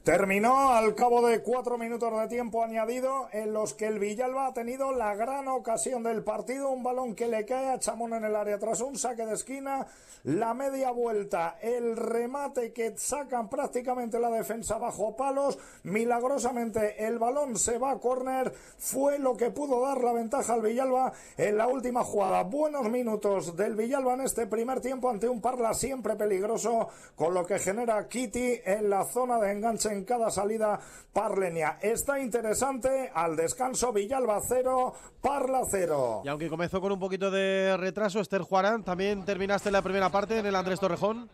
Terminó 0.07 0.71
al 0.71 0.95
cabo 0.95 1.27
de 1.27 1.43
cuatro 1.43 1.79
minutos 1.79 2.17
de 2.17 2.29
tiempo 2.29 2.63
añadido 2.63 3.27
en 3.33 3.53
los 3.53 3.75
que 3.75 3.89
el 3.89 3.99
Villalba 3.99 4.47
ha 4.47 4.55
tenido 4.55 4.93
la 4.93 5.17
gran 5.17 5.49
ocasión 5.49 6.05
del 6.05 6.23
partido, 6.23 6.71
un 6.71 6.85
balón 6.85 7.17
que 7.17 7.27
le 7.27 7.45
cae 7.45 7.71
a 7.71 7.81
Chamón 7.81 8.15
en 8.15 8.23
el 8.23 8.37
área 8.37 8.57
tras 8.57 8.81
un 8.83 8.97
saque 8.97 9.27
de 9.27 9.35
esquina, 9.35 9.85
la 10.23 10.55
media 10.55 10.93
vuelta, 10.93 11.59
el 11.61 11.97
remate 11.97 12.73
que 12.73 12.97
sacan 12.97 13.49
prácticamente 13.49 14.21
la 14.21 14.31
defensa 14.31 14.79
bajo 14.79 15.17
palos, 15.17 15.59
milagrosamente 15.83 17.05
el 17.05 17.19
balón 17.19 17.59
se 17.59 17.77
va 17.77 17.91
a 17.91 17.99
córner, 17.99 18.53
fue 18.79 19.19
lo 19.19 19.37
que 19.37 19.51
pudo 19.51 19.81
dar 19.81 20.05
la 20.05 20.13
ventaja 20.13 20.53
al 20.53 20.63
Villalba 20.63 21.15
en 21.37 21.57
la 21.57 21.67
última 21.67 22.05
jugada. 22.05 22.45
Buenos 22.45 22.89
minutos 22.89 23.57
del 23.57 23.75
Villalba 23.75 24.15
en 24.15 24.21
este 24.21 24.47
primer 24.47 24.81
tiempo 24.81 25.11
ante 25.11 25.29
un 25.29 25.41
Parla 25.41 25.75
siempre 25.75 26.15
peligroso, 26.15 26.91
con 27.17 27.35
lo 27.35 27.45
que 27.45 27.59
genera 27.59 28.07
Kitty 28.07 28.61
en 28.65 28.89
la 28.89 29.05
zona 29.05 29.41
de 29.41 29.51
enganche 29.51 29.96
en 29.97 30.05
cada 30.05 30.31
salida 30.31 30.79
parlenia. 31.13 31.79
Está 31.81 32.21
interesante, 32.21 33.11
al 33.15 33.37
descanso 33.37 33.93
Villalba 33.93 34.41
0, 34.47 34.95
Parla 35.21 35.63
0. 35.71 36.23
Y 36.25 36.29
aunque 36.29 36.49
comenzó 36.49 36.81
con 36.81 36.93
un 36.93 37.01
poquito 37.01 37.31
de 37.31 37.77
retraso, 37.77 38.21
Esther 38.21 38.43
Juarán, 38.43 38.85
también 38.85 39.25
terminaste 39.25 39.71
la 39.71 39.83
primera 39.83 40.11
parte 40.11 40.39
en 40.39 40.47
el 40.47 40.55
Andrés 40.55 40.81
Torrejón. 40.81 41.29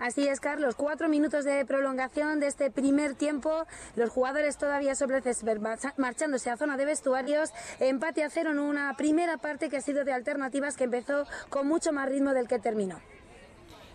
Así 0.00 0.26
es, 0.26 0.40
Carlos. 0.40 0.76
Cuatro 0.76 1.10
minutos 1.10 1.44
de 1.44 1.62
prolongación 1.66 2.40
de 2.40 2.46
este 2.46 2.70
primer 2.70 3.14
tiempo. 3.14 3.66
Los 3.96 4.08
jugadores 4.08 4.56
todavía 4.56 4.94
sobre 4.94 5.20
marchándose 5.98 6.48
a 6.48 6.56
zona 6.56 6.78
de 6.78 6.86
vestuarios. 6.86 7.50
Empate 7.80 8.24
a 8.24 8.30
cero 8.30 8.52
en 8.52 8.60
una 8.60 8.94
primera 8.96 9.36
parte 9.36 9.68
que 9.68 9.76
ha 9.76 9.82
sido 9.82 10.04
de 10.04 10.14
alternativas 10.14 10.78
que 10.78 10.84
empezó 10.84 11.26
con 11.50 11.68
mucho 11.68 11.92
más 11.92 12.08
ritmo 12.08 12.32
del 12.32 12.48
que 12.48 12.58
terminó. 12.58 12.98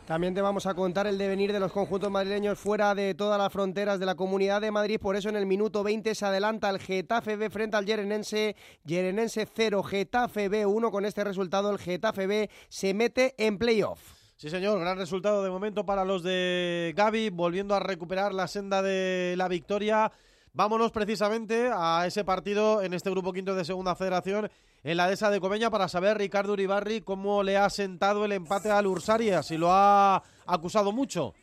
También 0.06 0.36
te 0.36 0.42
vamos 0.42 0.68
a 0.68 0.76
contar 0.76 1.08
el 1.08 1.18
devenir 1.18 1.52
de 1.52 1.60
los 1.60 1.72
conjuntos 1.72 2.12
madrileños 2.12 2.60
fuera 2.60 2.94
de 2.94 3.16
todas 3.16 3.40
las 3.40 3.52
fronteras 3.52 4.00
de 4.00 4.06
la 4.06 4.14
Comunidad 4.14 4.62
de 4.62 4.70
Madrid. 4.70 5.00
Por 5.02 5.16
eso 5.16 5.30
en 5.30 5.36
el 5.36 5.48
minuto 5.48 5.84
20 5.84 6.14
se 6.14 6.26
adelanta 6.28 6.70
el 6.70 6.78
Getafe 6.78 7.36
B 7.36 7.50
frente 7.50 7.76
al 7.76 7.88
Yerenense. 7.88 8.56
Yerenense 8.84 9.48
0, 9.52 9.82
Getafe 9.82 10.48
B 10.48 10.64
1. 10.64 10.92
Con 10.92 11.06
este 11.06 11.24
resultado 11.24 11.72
el 11.72 11.80
Getafe 11.80 12.28
B 12.28 12.52
se 12.70 12.94
mete 12.94 13.34
en 13.40 13.58
playoff. 13.58 14.00
Sí, 14.36 14.52
señor, 14.52 14.80
gran 14.80 14.96
resultado 15.00 15.44
de 15.44 15.50
momento 15.50 15.88
para 15.88 16.06
los 16.06 16.22
de 16.22 16.94
Gaby, 16.96 17.32
volviendo 17.32 17.74
a 17.74 17.80
recuperar 17.80 18.32
la 18.32 18.48
senda 18.48 18.84
de 18.84 19.34
la 19.38 19.48
victoria. 19.48 20.12
Vámonos 20.56 20.94
precisamente 20.94 21.70
a 21.70 22.08
ese 22.08 22.24
partido 22.24 22.82
en 22.82 22.94
este 22.94 23.10
grupo 23.10 23.34
quinto 23.34 23.56
de 23.56 23.66
Segunda 23.66 23.94
Federación 23.94 24.50
en 24.86 24.96
la 24.96 25.08
dehesa 25.08 25.30
de 25.30 25.42
Comeña 25.42 25.70
para 25.70 25.90
saber, 25.90 26.18
Ricardo 26.18 26.54
Uribarri, 26.54 27.02
cómo 27.02 27.44
le 27.44 27.58
ha 27.58 27.70
sentado 27.70 28.24
el 28.24 28.32
empate 28.32 28.72
al 28.72 28.88
Ursaria, 28.88 29.44
si 29.44 29.58
lo 29.58 29.74
ha 29.74 30.24
acusado 30.46 30.94
mucho. 30.94 31.34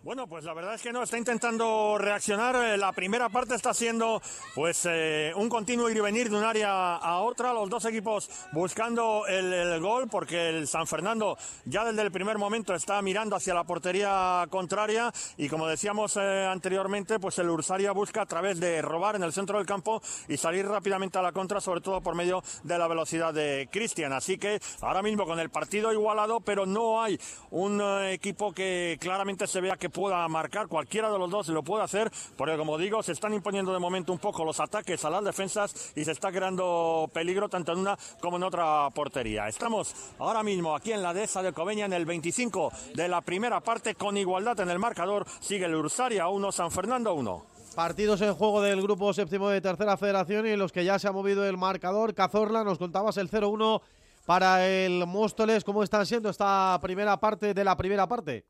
Bueno, 0.00 0.28
pues 0.28 0.44
la 0.44 0.54
verdad 0.54 0.74
es 0.74 0.82
que 0.82 0.92
no, 0.92 1.02
está 1.02 1.18
intentando 1.18 1.98
reaccionar. 1.98 2.54
Eh, 2.54 2.76
La 2.76 2.92
primera 2.92 3.28
parte 3.30 3.56
está 3.56 3.74
siendo 3.74 4.22
pues 4.54 4.86
eh, 4.88 5.32
un 5.34 5.48
continuo 5.48 5.90
ir 5.90 5.96
y 5.96 6.00
venir 6.00 6.30
de 6.30 6.36
un 6.36 6.44
área 6.44 6.94
a 6.94 7.18
otra. 7.18 7.52
Los 7.52 7.68
dos 7.68 7.84
equipos 7.84 8.30
buscando 8.52 9.26
el, 9.26 9.80
gol 9.80 10.06
porque 10.08 10.50
el 10.50 10.68
San 10.68 10.86
Fernando 10.86 11.36
ya 11.64 11.84
desde 11.84 12.02
el 12.02 12.12
primer 12.12 12.38
momento 12.38 12.76
está 12.76 13.02
mirando 13.02 13.34
hacia 13.34 13.54
la 13.54 13.64
portería 13.64 14.46
contraria 14.50 15.12
y 15.36 15.48
como 15.48 15.66
decíamos 15.66 16.16
eh, 16.16 16.46
anteriormente, 16.46 17.18
pues 17.18 17.36
el 17.40 17.50
Ursaria 17.50 17.90
busca 17.90 18.22
a 18.22 18.26
través 18.26 18.60
de 18.60 18.80
robar 18.80 19.16
en 19.16 19.24
el 19.24 19.32
centro 19.32 19.58
del 19.58 19.66
campo 19.66 20.00
y 20.28 20.36
salir 20.36 20.64
rápidamente 20.64 21.18
a 21.18 21.22
la 21.22 21.32
contra, 21.32 21.60
sobre 21.60 21.80
todo 21.80 22.00
por 22.00 22.14
medio 22.14 22.44
de 22.62 22.78
la 22.78 22.86
velocidad 22.86 23.34
de 23.34 23.68
Cristian. 23.72 24.12
Así 24.12 24.38
que 24.38 24.60
ahora 24.80 25.02
mismo 25.02 25.26
con 25.26 25.40
el 25.40 25.50
partido 25.50 25.92
igualado, 25.92 26.38
pero 26.38 26.66
no 26.66 27.02
hay 27.02 27.18
un 27.50 27.82
equipo 28.04 28.52
que 28.52 28.96
claramente 29.00 29.48
se 29.48 29.60
vea 29.60 29.76
que 29.76 29.87
pueda 29.88 30.26
marcar. 30.28 30.68
Cualquiera 30.68 31.10
de 31.10 31.18
los 31.18 31.30
dos 31.30 31.48
lo 31.48 31.62
puede 31.62 31.84
hacer, 31.84 32.10
porque 32.36 32.56
como 32.56 32.78
digo, 32.78 33.02
se 33.02 33.12
están 33.12 33.34
imponiendo 33.34 33.72
de 33.72 33.78
momento 33.78 34.12
un 34.12 34.18
poco 34.18 34.44
los 34.44 34.60
ataques 34.60 35.04
a 35.04 35.10
las 35.10 35.24
defensas 35.24 35.92
y 35.96 36.04
se 36.04 36.12
está 36.12 36.30
creando 36.30 37.08
peligro 37.12 37.48
tanto 37.48 37.72
en 37.72 37.78
una 37.78 37.98
como 38.20 38.36
en 38.36 38.42
otra 38.42 38.88
portería. 38.90 39.48
Estamos 39.48 39.94
ahora 40.18 40.42
mismo 40.42 40.74
aquí 40.74 40.92
en 40.92 41.02
la 41.02 41.14
dehesa 41.14 41.42
de 41.42 41.52
Coveña 41.52 41.86
en 41.86 41.92
el 41.92 42.06
25 42.06 42.72
de 42.94 43.08
la 43.08 43.20
primera 43.20 43.60
parte 43.60 43.94
con 43.94 44.16
igualdad 44.16 44.58
en 44.60 44.70
el 44.70 44.78
marcador. 44.78 45.26
Sigue 45.40 45.66
el 45.66 45.74
Ursaria 45.74 46.28
1, 46.28 46.52
San 46.52 46.70
Fernando 46.70 47.14
1. 47.14 47.44
Partidos 47.74 48.20
en 48.22 48.34
juego 48.34 48.60
del 48.60 48.82
grupo 48.82 49.12
séptimo 49.12 49.48
de 49.48 49.60
tercera 49.60 49.96
federación 49.96 50.46
y 50.46 50.50
en 50.50 50.58
los 50.58 50.72
que 50.72 50.84
ya 50.84 50.98
se 50.98 51.06
ha 51.06 51.12
movido 51.12 51.46
el 51.46 51.56
marcador. 51.56 52.14
Cazorla, 52.14 52.64
nos 52.64 52.78
contabas 52.78 53.16
el 53.18 53.30
0-1 53.30 53.80
para 54.26 54.66
el 54.66 55.06
Móstoles. 55.06 55.64
¿Cómo 55.64 55.82
están 55.82 56.04
siendo 56.04 56.28
esta 56.28 56.78
primera 56.82 57.18
parte 57.18 57.54
de 57.54 57.64
la 57.64 57.76
primera 57.76 58.06
parte? 58.08 58.44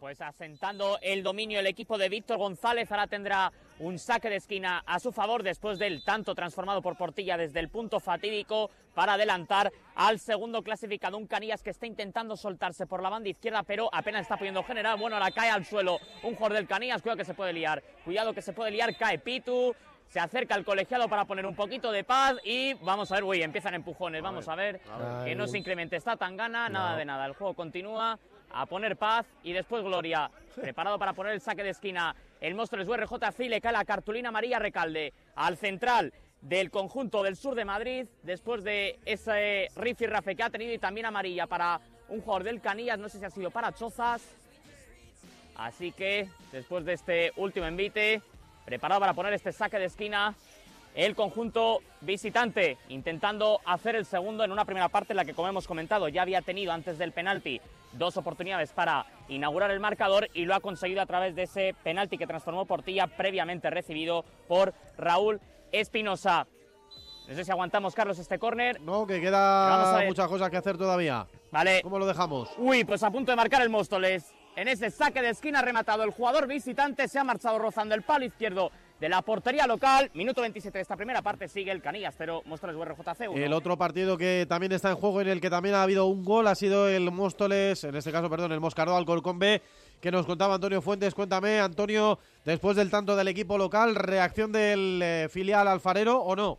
Pues 0.00 0.20
asentando 0.20 0.98
el 1.02 1.24
dominio 1.24 1.58
el 1.58 1.66
equipo 1.66 1.98
de 1.98 2.08
Víctor 2.08 2.38
González, 2.38 2.90
ahora 2.92 3.08
tendrá 3.08 3.52
un 3.80 3.98
saque 3.98 4.30
de 4.30 4.36
esquina 4.36 4.84
a 4.86 5.00
su 5.00 5.10
favor 5.10 5.42
después 5.42 5.76
del 5.78 6.04
tanto 6.04 6.36
transformado 6.36 6.80
por 6.80 6.96
Portilla 6.96 7.36
desde 7.36 7.58
el 7.58 7.68
punto 7.68 7.98
fatídico 7.98 8.70
para 8.94 9.14
adelantar 9.14 9.72
al 9.96 10.20
segundo 10.20 10.62
clasificado, 10.62 11.18
un 11.18 11.26
Canillas 11.26 11.64
que 11.64 11.70
está 11.70 11.86
intentando 11.86 12.36
soltarse 12.36 12.86
por 12.86 13.02
la 13.02 13.08
banda 13.08 13.28
izquierda, 13.28 13.64
pero 13.64 13.90
apenas 13.92 14.22
está 14.22 14.36
pudiendo 14.36 14.62
generar. 14.62 14.96
Bueno, 14.98 15.16
ahora 15.16 15.32
cae 15.32 15.50
al 15.50 15.64
suelo 15.64 15.98
un 16.22 16.34
jugador 16.36 16.58
del 16.58 16.68
Canillas, 16.68 17.02
cuidado 17.02 17.18
que 17.18 17.24
se 17.24 17.34
puede 17.34 17.52
liar, 17.52 17.82
cuidado 18.04 18.32
que 18.32 18.42
se 18.42 18.52
puede 18.52 18.70
liar, 18.70 18.96
cae 18.96 19.18
Pitu, 19.18 19.74
se 20.06 20.20
acerca 20.20 20.54
al 20.54 20.64
colegiado 20.64 21.08
para 21.08 21.24
poner 21.24 21.44
un 21.44 21.56
poquito 21.56 21.90
de 21.90 22.04
paz 22.04 22.36
y 22.44 22.74
vamos 22.74 23.10
a 23.10 23.16
ver, 23.16 23.24
uy, 23.24 23.42
empiezan 23.42 23.74
empujones, 23.74 24.22
vamos 24.22 24.46
a 24.46 24.54
ver, 24.54 24.80
que 25.24 25.34
no 25.34 25.48
se 25.48 25.58
incremente 25.58 25.96
esta 25.96 26.16
tangana, 26.16 26.68
nada 26.68 26.96
de 26.96 27.04
nada, 27.04 27.26
el 27.26 27.32
juego 27.32 27.54
continúa 27.54 28.18
a 28.52 28.66
poner 28.66 28.96
paz 28.96 29.26
y 29.42 29.52
después 29.52 29.82
Gloria, 29.82 30.30
preparado 30.54 30.98
para 30.98 31.12
poner 31.12 31.32
el 31.32 31.40
saque 31.40 31.62
de 31.62 31.70
esquina, 31.70 32.14
el 32.40 32.54
monstruo 32.54 32.82
es 32.82 32.88
URJ 32.88 33.38
le 33.48 33.60
cae 33.60 33.72
la 33.72 33.84
cartulina 33.84 34.30
María 34.30 34.58
Recalde 34.58 35.12
al 35.34 35.56
central 35.56 36.12
del 36.40 36.70
conjunto 36.70 37.22
del 37.22 37.36
sur 37.36 37.54
de 37.54 37.64
Madrid, 37.64 38.06
después 38.22 38.62
de 38.62 38.98
ese 39.04 39.68
rafe 40.06 40.36
que 40.36 40.42
ha 40.42 40.50
tenido 40.50 40.72
y 40.72 40.78
también 40.78 41.06
amarilla 41.06 41.46
para 41.46 41.80
un 42.08 42.20
jugador 42.20 42.44
del 42.44 42.60
Canillas, 42.60 42.98
no 42.98 43.08
sé 43.08 43.18
si 43.18 43.24
ha 43.24 43.30
sido 43.30 43.50
para 43.50 43.74
Chozas, 43.74 44.22
así 45.56 45.92
que 45.92 46.28
después 46.52 46.84
de 46.84 46.92
este 46.92 47.32
último 47.36 47.66
envite, 47.66 48.22
preparado 48.64 49.00
para 49.00 49.14
poner 49.14 49.32
este 49.32 49.52
saque 49.52 49.78
de 49.78 49.86
esquina, 49.86 50.34
el 50.94 51.14
conjunto 51.14 51.80
visitante 52.00 52.76
intentando 52.88 53.60
hacer 53.64 53.96
el 53.96 54.06
segundo 54.06 54.44
en 54.44 54.52
una 54.52 54.64
primera 54.64 54.88
parte 54.88 55.12
en 55.12 55.18
la 55.18 55.24
que, 55.24 55.34
como 55.34 55.48
hemos 55.48 55.66
comentado, 55.66 56.08
ya 56.08 56.22
había 56.22 56.42
tenido 56.42 56.72
antes 56.72 56.98
del 56.98 57.12
penalti 57.12 57.60
dos 57.92 58.16
oportunidades 58.16 58.72
para 58.72 59.06
inaugurar 59.28 59.70
el 59.70 59.80
marcador 59.80 60.28
y 60.34 60.44
lo 60.44 60.54
ha 60.54 60.60
conseguido 60.60 61.00
a 61.00 61.06
través 61.06 61.34
de 61.34 61.44
ese 61.44 61.74
penalti 61.82 62.18
que 62.18 62.26
transformó 62.26 62.66
Portilla 62.66 63.06
previamente 63.06 63.70
recibido 63.70 64.24
por 64.46 64.74
Raúl 64.96 65.40
Espinosa. 65.72 66.46
No 67.28 67.34
sé 67.34 67.44
si 67.44 67.50
aguantamos, 67.50 67.94
Carlos, 67.94 68.18
este 68.18 68.38
córner. 68.38 68.80
No, 68.80 69.06
que 69.06 69.20
queda 69.20 70.02
muchas 70.06 70.28
cosas 70.28 70.48
que 70.48 70.56
hacer 70.56 70.78
todavía. 70.78 71.26
Vale. 71.50 71.82
¿Cómo 71.82 71.98
lo 71.98 72.06
dejamos? 72.06 72.50
Uy, 72.56 72.84
pues 72.84 73.02
a 73.02 73.10
punto 73.10 73.32
de 73.32 73.36
marcar 73.36 73.60
el 73.60 73.68
Móstoles. 73.68 74.32
En 74.56 74.66
ese 74.66 74.90
saque 74.90 75.20
de 75.20 75.30
esquina 75.30 75.62
rematado, 75.62 76.02
el 76.04 76.10
jugador 76.10 76.46
visitante 76.46 77.06
se 77.06 77.18
ha 77.18 77.24
marchado 77.24 77.58
rozando 77.58 77.94
el 77.94 78.02
palo 78.02 78.24
izquierdo 78.24 78.72
de 79.00 79.08
la 79.08 79.22
portería 79.22 79.66
local. 79.66 80.10
Minuto 80.14 80.40
27 80.40 80.78
de 80.78 80.82
esta 80.82 80.96
primera 80.96 81.22
parte 81.22 81.48
sigue 81.48 81.70
el 81.70 81.80
Canillas 81.80 82.14
0, 82.18 82.42
Móstoles 82.46 82.76
URJC 82.76 83.30
1. 83.30 83.36
El 83.36 83.52
otro 83.52 83.76
partido 83.76 84.16
que 84.18 84.46
también 84.48 84.72
está 84.72 84.90
en 84.90 84.96
juego 84.96 85.20
en 85.20 85.28
el 85.28 85.40
que 85.40 85.50
también 85.50 85.74
ha 85.74 85.82
habido 85.82 86.06
un 86.06 86.24
gol 86.24 86.46
ha 86.46 86.54
sido 86.54 86.88
el 86.88 87.10
Móstoles, 87.10 87.84
en 87.84 87.94
este 87.94 88.12
caso, 88.12 88.28
perdón, 88.28 88.52
el 88.52 88.60
Moscardó 88.60 88.96
Alcorcón 88.96 89.38
B, 89.38 89.62
que 90.00 90.10
nos 90.10 90.26
contaba 90.26 90.54
Antonio 90.54 90.82
Fuentes. 90.82 91.14
Cuéntame, 91.14 91.60
Antonio, 91.60 92.18
después 92.44 92.76
del 92.76 92.90
tanto 92.90 93.16
del 93.16 93.28
equipo 93.28 93.56
local, 93.56 93.94
¿reacción 93.94 94.52
del 94.52 95.00
eh, 95.02 95.28
filial 95.30 95.68
alfarero 95.68 96.20
o 96.20 96.34
no? 96.34 96.58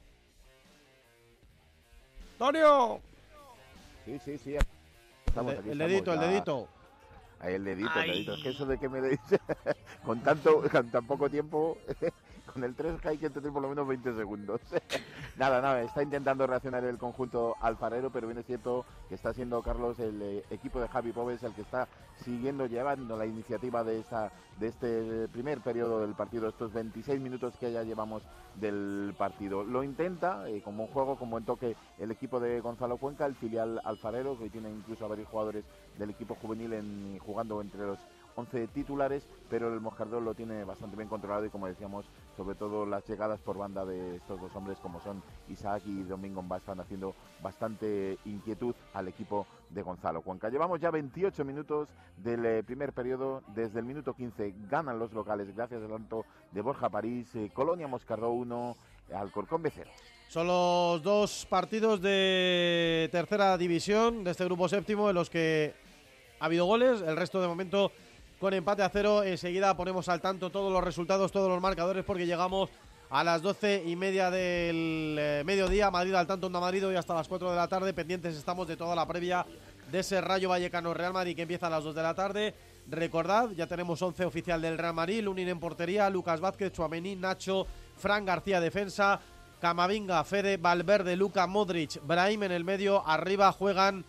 ¡Antonio! 2.33 3.01
Sí, 4.05 4.17
sí, 4.23 4.37
sí. 4.37 4.55
el, 4.55 5.77
dedito, 5.77 6.13
el 6.13 6.19
dedito. 6.19 6.67
Ahí 7.41 7.53
el 7.53 7.63
dedito, 7.63 7.99
el 7.99 8.11
dedito. 8.11 8.33
Es 8.33 8.43
que 8.43 8.49
eso 8.49 8.65
de 8.65 8.77
que 8.77 8.89
me 8.89 9.01
dice 9.01 9.39
con 10.05 10.21
tanto, 10.21 10.63
con 10.69 10.89
tan 10.89 11.05
poco 11.05 11.29
tiempo 11.29 11.77
con 12.51 12.63
el 12.63 12.75
3 12.75 13.05
hay 13.05 13.17
que 13.17 13.29
tener 13.29 13.51
por 13.51 13.61
lo 13.61 13.69
menos 13.69 13.87
20 13.87 14.15
segundos. 14.15 14.61
nada, 15.37 15.61
nada, 15.61 15.81
está 15.81 16.03
intentando 16.03 16.45
reaccionar 16.47 16.83
el 16.83 16.97
conjunto 16.97 17.55
alfarero, 17.61 18.11
pero 18.11 18.27
bien 18.27 18.39
es 18.39 18.45
cierto 18.45 18.85
que 19.07 19.15
está 19.15 19.33
siendo 19.33 19.61
Carlos 19.61 19.99
el 19.99 20.21
eh, 20.21 20.43
equipo 20.49 20.79
de 20.79 20.87
Javi 20.87 21.11
Pobes 21.11 21.43
el 21.43 21.53
que 21.53 21.61
está 21.61 21.87
siguiendo, 22.23 22.65
llevando 22.65 23.17
la 23.17 23.25
iniciativa 23.25 23.83
de, 23.83 23.99
esta, 23.99 24.31
de 24.59 24.67
este 24.67 25.27
primer 25.29 25.61
periodo 25.61 26.01
del 26.01 26.15
partido, 26.15 26.49
estos 26.49 26.73
26 26.73 27.19
minutos 27.21 27.55
que 27.57 27.71
ya 27.71 27.83
llevamos 27.83 28.23
del 28.55 29.13
partido. 29.17 29.63
Lo 29.63 29.83
intenta, 29.83 30.49
eh, 30.49 30.61
como 30.61 30.83
un 30.83 30.89
juego, 30.89 31.17
como 31.17 31.37
en 31.37 31.45
toque, 31.45 31.75
el 31.97 32.11
equipo 32.11 32.39
de 32.39 32.59
Gonzalo 32.59 32.97
Cuenca, 32.97 33.25
el 33.25 33.35
filial 33.35 33.79
alfarero, 33.83 34.37
que 34.37 34.49
tiene 34.49 34.69
incluso 34.69 35.05
a 35.05 35.07
varios 35.07 35.29
jugadores 35.29 35.63
del 35.97 36.09
equipo 36.09 36.35
juvenil 36.35 36.73
en, 36.73 37.19
jugando 37.19 37.61
entre 37.61 37.85
los 37.85 37.99
11 38.39 38.67
titulares, 38.67 39.27
pero 39.49 39.73
el 39.73 39.79
Moscardón 39.79 40.25
lo 40.25 40.33
tiene 40.33 40.63
bastante 40.63 40.95
bien 40.95 41.09
controlado 41.09 41.45
y 41.45 41.49
como 41.49 41.67
decíamos, 41.67 42.05
sobre 42.35 42.55
todo 42.55 42.85
las 42.85 43.05
llegadas 43.07 43.39
por 43.41 43.57
banda 43.57 43.85
de 43.85 44.15
estos 44.15 44.39
dos 44.39 44.55
hombres 44.55 44.77
como 44.79 44.99
son 45.01 45.21
Isaac 45.49 45.83
y 45.85 46.03
Domingo 46.03 46.41
Mba 46.41 46.57
están 46.57 46.79
haciendo 46.79 47.13
bastante 47.41 48.17
inquietud 48.25 48.73
al 48.93 49.07
equipo 49.07 49.45
de 49.69 49.81
Gonzalo 49.81 50.21
Cuenca. 50.21 50.49
Llevamos 50.49 50.79
ya 50.79 50.91
28 50.91 51.45
minutos 51.45 51.89
del 52.17 52.45
eh, 52.45 52.63
primer 52.63 52.93
periodo, 52.93 53.43
desde 53.55 53.79
el 53.79 53.85
minuto 53.85 54.13
15 54.13 54.53
ganan 54.69 54.99
los 54.99 55.13
locales 55.13 55.55
gracias 55.55 55.81
al 55.81 55.89
tanto 55.89 56.25
de 56.51 56.61
Borja 56.61 56.89
París, 56.89 57.33
eh, 57.35 57.51
Colonia 57.53 57.87
Moscardó 57.87 58.31
1, 58.31 58.75
Alcorcón 59.13 59.63
B0. 59.63 59.87
Son 60.29 60.45
los 60.45 61.01
dos 61.01 61.47
partidos 61.49 62.01
de 62.01 63.09
tercera 63.11 63.57
división 63.57 64.23
de 64.23 64.31
este 64.31 64.45
grupo 64.45 64.69
séptimo 64.69 65.09
en 65.09 65.15
los 65.15 65.29
que 65.29 65.73
ha 66.39 66.45
habido 66.45 66.65
goles, 66.65 67.01
el 67.01 67.17
resto 67.17 67.41
de 67.41 67.47
momento 67.47 67.91
con 68.39 68.53
empate 68.53 68.83
a 68.83 68.89
cero. 68.89 69.23
Enseguida 69.23 69.75
ponemos 69.75 70.07
al 70.09 70.21
tanto 70.21 70.49
todos 70.49 70.71
los 70.71 70.83
resultados, 70.83 71.31
todos 71.31 71.49
los 71.49 71.61
marcadores, 71.61 72.05
porque 72.05 72.25
llegamos 72.25 72.69
a 73.09 73.23
las 73.23 73.41
doce 73.41 73.83
y 73.85 73.95
media 73.95 74.31
del 74.31 75.17
eh, 75.19 75.43
mediodía. 75.45 75.91
Madrid 75.91 76.13
al 76.15 76.27
tanto, 76.27 76.47
Onda 76.47 76.59
Madrid, 76.59 76.83
y 76.91 76.95
hasta 76.95 77.13
las 77.13 77.27
4 77.27 77.49
de 77.49 77.55
la 77.55 77.67
tarde. 77.67 77.93
Pendientes 77.93 78.35
estamos 78.35 78.67
de 78.67 78.77
toda 78.77 78.95
la 78.95 79.07
previa 79.07 79.45
de 79.91 79.99
ese 79.99 80.21
Rayo 80.21 80.49
Vallecano 80.49 80.93
Real 80.93 81.13
Madrid 81.13 81.35
que 81.35 81.41
empieza 81.41 81.67
a 81.67 81.69
las 81.69 81.83
2 81.83 81.95
de 81.95 82.01
la 82.03 82.13
tarde. 82.13 82.55
Recordad, 82.87 83.49
ya 83.51 83.67
tenemos 83.67 84.01
11 84.01 84.25
oficial 84.25 84.61
del 84.61 84.77
Real 84.77 84.93
Madrid, 84.93 85.21
Lunin 85.21 85.47
en 85.47 85.59
portería, 85.59 86.09
Lucas 86.09 86.39
Vázquez, 86.39 86.71
Chuamení, 86.71 87.15
Nacho, 87.15 87.67
Fran 87.97 88.25
García 88.25 88.59
defensa, 88.59 89.19
Camavinga, 89.61 90.23
Fede, 90.23 90.57
Valverde, 90.57 91.15
Luca, 91.15 91.45
Modric, 91.45 92.01
Brahim 92.03 92.43
en 92.43 92.51
el 92.51 92.63
medio, 92.63 93.07
arriba 93.07 93.51
juegan 93.51 94.05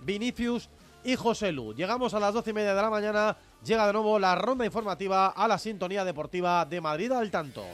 Vinicius 0.00 0.68
y 1.04 1.16
José 1.16 1.52
Lu. 1.52 1.74
Llegamos 1.74 2.14
a 2.14 2.20
las 2.20 2.34
12 2.34 2.50
y 2.50 2.52
media 2.52 2.74
de 2.74 2.82
la 2.82 2.90
mañana 2.90 3.36
llega 3.62 3.86
de 3.86 3.92
nuevo 3.92 4.18
la 4.18 4.34
ronda 4.34 4.64
informativa 4.64 5.28
a 5.28 5.46
la 5.46 5.58
sintonía 5.58 6.04
deportiva 6.04 6.64
de 6.64 6.80
Madrid 6.80 7.12
al 7.12 7.30
tanto. 7.30 7.64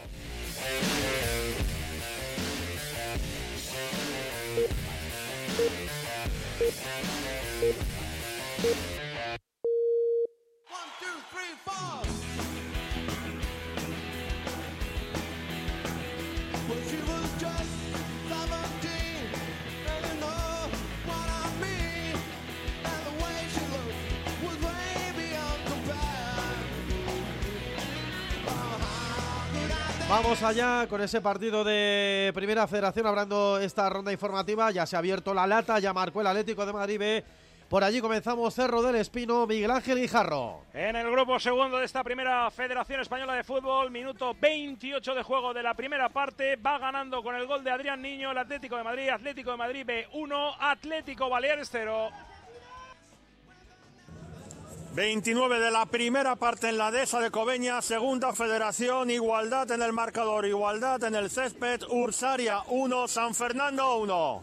Vamos 30.11 30.43
allá 30.43 30.89
con 30.89 31.01
ese 31.01 31.21
partido 31.21 31.63
de 31.63 32.33
Primera 32.35 32.67
Federación, 32.67 33.07
hablando 33.07 33.61
esta 33.61 33.89
ronda 33.89 34.11
informativa. 34.11 34.73
Ya 34.73 34.85
se 34.85 34.97
ha 34.97 34.99
abierto 34.99 35.33
la 35.33 35.47
lata, 35.47 35.79
ya 35.79 35.93
marcó 35.93 36.21
el 36.21 36.27
Atlético 36.27 36.67
de 36.67 36.73
Madrid 36.73 36.99
B. 36.99 37.25
Por 37.69 37.85
allí 37.85 38.01
comenzamos 38.01 38.53
Cerro 38.53 38.83
del 38.83 38.97
Espino, 38.97 39.47
Miguel 39.47 39.71
Ángel 39.71 40.01
Guijarro. 40.01 40.63
En 40.75 40.97
el 40.97 41.09
grupo 41.13 41.39
segundo 41.39 41.79
de 41.79 41.85
esta 41.85 42.03
primera 42.03 42.51
Federación 42.51 43.01
Española 43.01 43.35
de 43.35 43.45
Fútbol, 43.45 43.93
minuto 43.93 44.35
28 44.35 45.15
de 45.15 45.23
juego 45.23 45.55
de 45.55 45.63
la 45.63 45.75
primera 45.75 46.09
parte, 46.09 46.57
va 46.57 46.79
ganando 46.79 47.23
con 47.23 47.37
el 47.37 47.47
gol 47.47 47.63
de 47.63 47.71
Adrián 47.71 48.03
Niño 48.03 48.33
el 48.33 48.39
Atlético 48.39 48.77
de 48.77 48.83
Madrid, 48.83 49.11
Atlético 49.11 49.53
de 49.53 49.57
Madrid 49.59 49.87
B1, 49.87 50.57
Atlético 50.59 51.29
Baleares 51.29 51.69
0. 51.71 52.11
29 54.93 55.61
de 55.61 55.71
la 55.71 55.87
primera 55.87 56.35
parte 56.35 56.69
en 56.69 56.77
la 56.77 56.91
dehesa 56.91 57.21
de 57.21 57.31
Cobeña, 57.31 57.81
segunda 57.81 58.33
federación, 58.33 59.09
igualdad 59.09 59.71
en 59.71 59.83
el 59.83 59.93
marcador, 59.93 60.45
igualdad 60.47 61.05
en 61.05 61.15
el 61.15 61.31
césped, 61.31 61.83
Ursaria 61.89 62.63
1, 62.67 63.07
San 63.07 63.33
Fernando 63.33 63.99
1. 63.99 64.43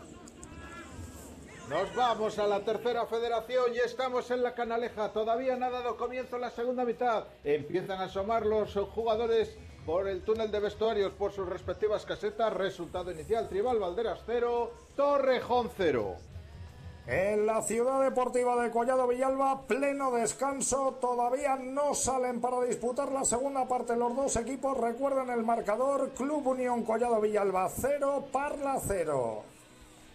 Nos 1.69 1.95
vamos 1.95 2.39
a 2.39 2.47
la 2.47 2.61
tercera 2.61 3.05
federación 3.07 3.75
y 3.75 3.79
estamos 3.79 4.31
en 4.31 4.41
la 4.41 4.53
canaleja. 4.53 5.11
Todavía 5.11 5.57
no 5.57 5.65
ha 5.65 5.69
dado 5.69 5.97
comienzo 5.97 6.37
la 6.37 6.49
segunda 6.49 6.85
mitad. 6.85 7.25
Empiezan 7.43 7.99
a 7.99 8.05
asomar 8.05 8.45
los 8.45 8.73
jugadores 8.73 9.53
por 9.85 10.07
el 10.07 10.23
túnel 10.23 10.49
de 10.49 10.61
vestuarios 10.61 11.11
por 11.11 11.33
sus 11.33 11.49
respectivas 11.49 12.05
casetas. 12.05 12.53
Resultado 12.53 13.11
inicial: 13.11 13.49
Tribal 13.49 13.79
Valderas 13.79 14.21
0, 14.25 14.71
Torrejón 14.95 15.69
0. 15.75 16.15
En 17.07 17.45
la 17.45 17.61
ciudad 17.61 18.03
deportiva 18.03 18.61
de 18.61 18.69
Collado 18.69 19.07
Villalba, 19.07 19.61
pleno 19.61 20.11
descanso, 20.11 20.97
todavía 20.99 21.55
no 21.55 21.93
salen 21.93 22.41
para 22.41 22.61
disputar 22.63 23.13
la 23.13 23.23
segunda 23.23 23.65
parte 23.65 23.95
los 23.95 24.13
dos 24.13 24.35
equipos. 24.35 24.77
Recuerden 24.77 25.29
el 25.29 25.45
marcador, 25.45 26.11
Club 26.17 26.45
Unión 26.45 26.83
Collado 26.83 27.21
Villalba 27.21 27.69
0, 27.69 28.27
Parla 28.29 28.81
0. 28.85 29.41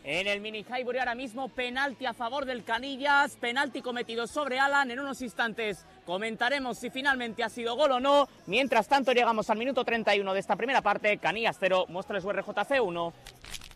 En 0.05 0.27
el 0.27 0.40
mini 0.40 0.66
Highbury 0.69 0.98
ahora 0.98 1.14
mismo 1.14 1.48
penalti 1.48 2.05
a 2.05 2.12
favor 2.12 2.44
del 2.44 2.64
Canillas, 2.64 3.36
penalti 3.36 3.81
cometido 3.81 4.27
sobre 4.27 4.59
Alan. 4.59 4.90
En 4.90 4.98
unos 4.98 5.23
instantes 5.23 5.86
comentaremos 6.05 6.77
si 6.77 6.90
finalmente 6.90 7.43
ha 7.44 7.48
sido 7.48 7.74
gol 7.74 7.93
o 7.93 8.01
no. 8.01 8.28
Mientras 8.47 8.89
tanto 8.89 9.12
llegamos 9.12 9.48
al 9.48 9.56
minuto 9.59 9.82
31 9.82 10.35
de 10.35 10.40
esta 10.40 10.56
primera 10.56 10.82
parte. 10.82 11.16
Canillas 11.19 11.56
0, 11.59 11.86
Móstoles 11.89 12.24
RJC 12.24 12.82
1. 12.82 13.12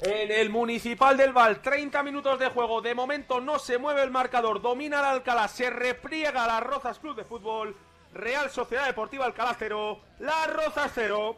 En 0.01 0.31
el 0.31 0.51
Municipal 0.51 1.17
del 1.17 1.33
Val, 1.33 1.63
30 1.63 2.03
minutos 2.03 2.39
de 2.39 2.49
juego. 2.51 2.83
De 2.83 2.95
momento 2.95 3.41
no 3.41 3.59
se 3.59 3.79
mueve 3.79 4.03
el 4.03 4.11
marcador. 4.11 4.61
Domina 4.61 4.99
el 5.01 5.07
Alcalá. 5.07 5.49
Se 5.49 5.71
repliega 5.71 6.47
las 6.47 6.63
Rozas 6.63 6.99
Club 6.99 7.17
de 7.17 7.25
Fútbol. 7.25 7.75
Real 8.13 8.51
Sociedad 8.51 8.87
Deportiva 8.87 9.25
Alcalá 9.25 9.57
0. 9.59 9.99
Las 10.19 10.53
Rozas 10.53 10.93
0. 10.95 11.37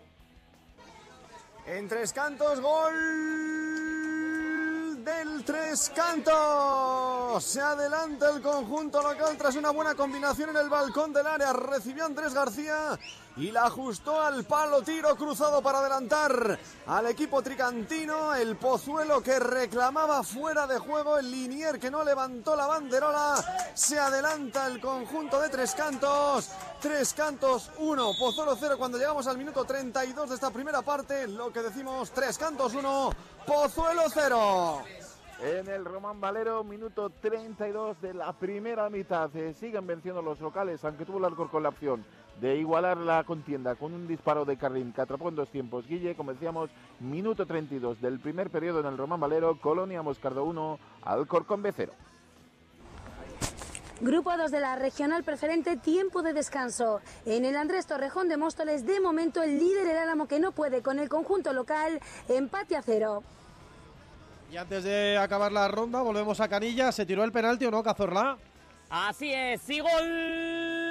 En 1.66 1.86
tres 1.86 2.12
cantos, 2.12 2.60
gol 2.60 2.94
del 5.05 5.44
Tres 5.44 5.90
Cantos. 5.94 7.43
Se 7.44 7.60
adelanta 7.60 8.30
el 8.30 8.43
conjunto 8.43 9.02
local 9.02 9.36
tras 9.39 9.56
una 9.56 9.70
buena 9.70 9.94
combinación 9.94 10.51
en 10.51 10.56
el 10.56 10.68
balcón 10.68 11.12
del 11.12 11.26
área. 11.26 11.52
Recibió 11.52 12.05
Andrés 12.05 12.35
García 12.35 12.98
y 13.39 13.52
la 13.52 13.66
ajustó 13.66 14.20
al 14.20 14.44
palo 14.44 14.82
tiro 14.82 15.15
cruzado 15.15 15.62
para 15.62 15.78
adelantar 15.78 16.59
al 16.86 17.06
equipo 17.06 17.40
tricantino. 17.40 18.35
El 18.35 18.56
Pozuelo 18.56 19.23
que 19.23 19.39
reclamaba 19.39 20.24
fuera 20.24 20.66
de 20.66 20.78
juego. 20.78 21.19
El 21.19 21.31
Linier 21.31 21.78
que 21.78 21.90
no 21.90 22.02
levantó 22.02 22.56
la 22.56 22.66
banderola. 22.66 23.36
Se 23.74 23.98
adelanta 23.98 24.66
el 24.66 24.81
conjunto 24.81 25.40
de 25.40 25.51
Tres 25.51 25.74
Cantos. 25.74 26.51
Tres 26.81 27.15
Cantos 27.15 27.70
1, 27.78 28.12
Pozuelo 28.19 28.56
0 28.59 28.74
cuando 28.77 28.98
llegamos 28.98 29.27
al 29.28 29.39
minuto 29.39 29.65
32 29.65 30.28
de 30.28 30.35
esta 30.35 30.51
primera 30.51 30.82
parte. 30.82 31.28
Lo 31.28 31.52
que 31.52 31.62
decimos, 31.62 32.10
Tres 32.10 32.39
Cantos 32.39 32.74
1, 32.74 33.10
Pozuelo 33.47 34.02
0. 34.12 34.82
En 35.40 35.69
el 35.69 35.85
Román 35.85 36.20
Valero, 36.20 36.65
minuto 36.65 37.10
32 37.10 38.01
de 38.01 38.15
la 38.15 38.32
primera 38.32 38.90
mitad. 38.90 39.35
Eh, 39.36 39.55
siguen 39.55 39.86
venciendo 39.86 40.20
los 40.20 40.40
locales, 40.40 40.85
aunque 40.85 41.05
tuvo 41.05 41.19
el 41.19 41.27
Alcor 41.27 41.48
con 41.48 41.62
la 41.62 41.69
opción 41.69 42.05
de 42.40 42.56
igualar 42.56 42.97
la 42.97 43.24
contienda 43.24 43.74
con 43.74 43.93
un 43.93 44.06
disparo 44.06 44.44
de 44.44 44.56
Carlín 44.56 44.93
que 44.93 45.01
atrapó 45.01 45.28
en 45.28 45.36
dos 45.36 45.51
tiempos. 45.51 45.86
Guille, 45.86 46.15
como 46.15 46.32
decíamos, 46.32 46.70
minuto 47.01 47.47
32 47.47 48.01
del 48.01 48.20
primer 48.20 48.51
periodo 48.51 48.81
en 48.81 48.86
el 48.86 48.97
Román 48.97 49.20
Valero, 49.20 49.59
Colonia 49.60 50.02
Moscardo 50.02 50.44
1, 50.44 50.78
Alcorcón 51.02 51.62
B 51.62 51.73
0. 51.74 51.93
Grupo 54.01 54.36
2 54.36 54.52
de 54.52 54.60
la 54.60 54.77
regional 54.77 55.24
preferente, 55.24 55.77
tiempo 55.77 56.23
de 56.23 56.32
descanso. 56.32 57.01
En 57.27 57.44
el 57.44 57.56
Andrés 57.56 57.86
Torrejón 57.86 58.28
de 58.28 58.36
Móstoles, 58.36 58.86
de 58.86 59.01
momento 59.01 59.43
el 59.43 59.59
líder 59.59 59.89
el 59.89 59.98
Álamo 59.98 60.28
que 60.28 60.39
no 60.39 60.52
puede 60.52 60.82
con 60.82 61.01
el 61.01 61.09
conjunto 61.09 61.52
local, 61.52 62.01
empate 62.28 62.77
a 62.77 62.82
cero. 62.82 63.24
Y 64.52 64.56
antes 64.56 64.85
de 64.85 65.19
acabar 65.19 65.51
la 65.51 65.66
ronda, 65.66 66.01
volvemos 66.01 66.40
a 66.40 66.48
Canilla. 66.48 66.93
¿Se 66.93 67.05
tiró 67.05 67.24
el 67.24 67.32
penalti 67.32 67.66
o 67.66 67.70
no, 67.73 67.82
Cazorla? 67.82 68.39
Así 68.89 69.32
es, 69.35 69.69
y 69.69 69.81
gol 69.81 70.88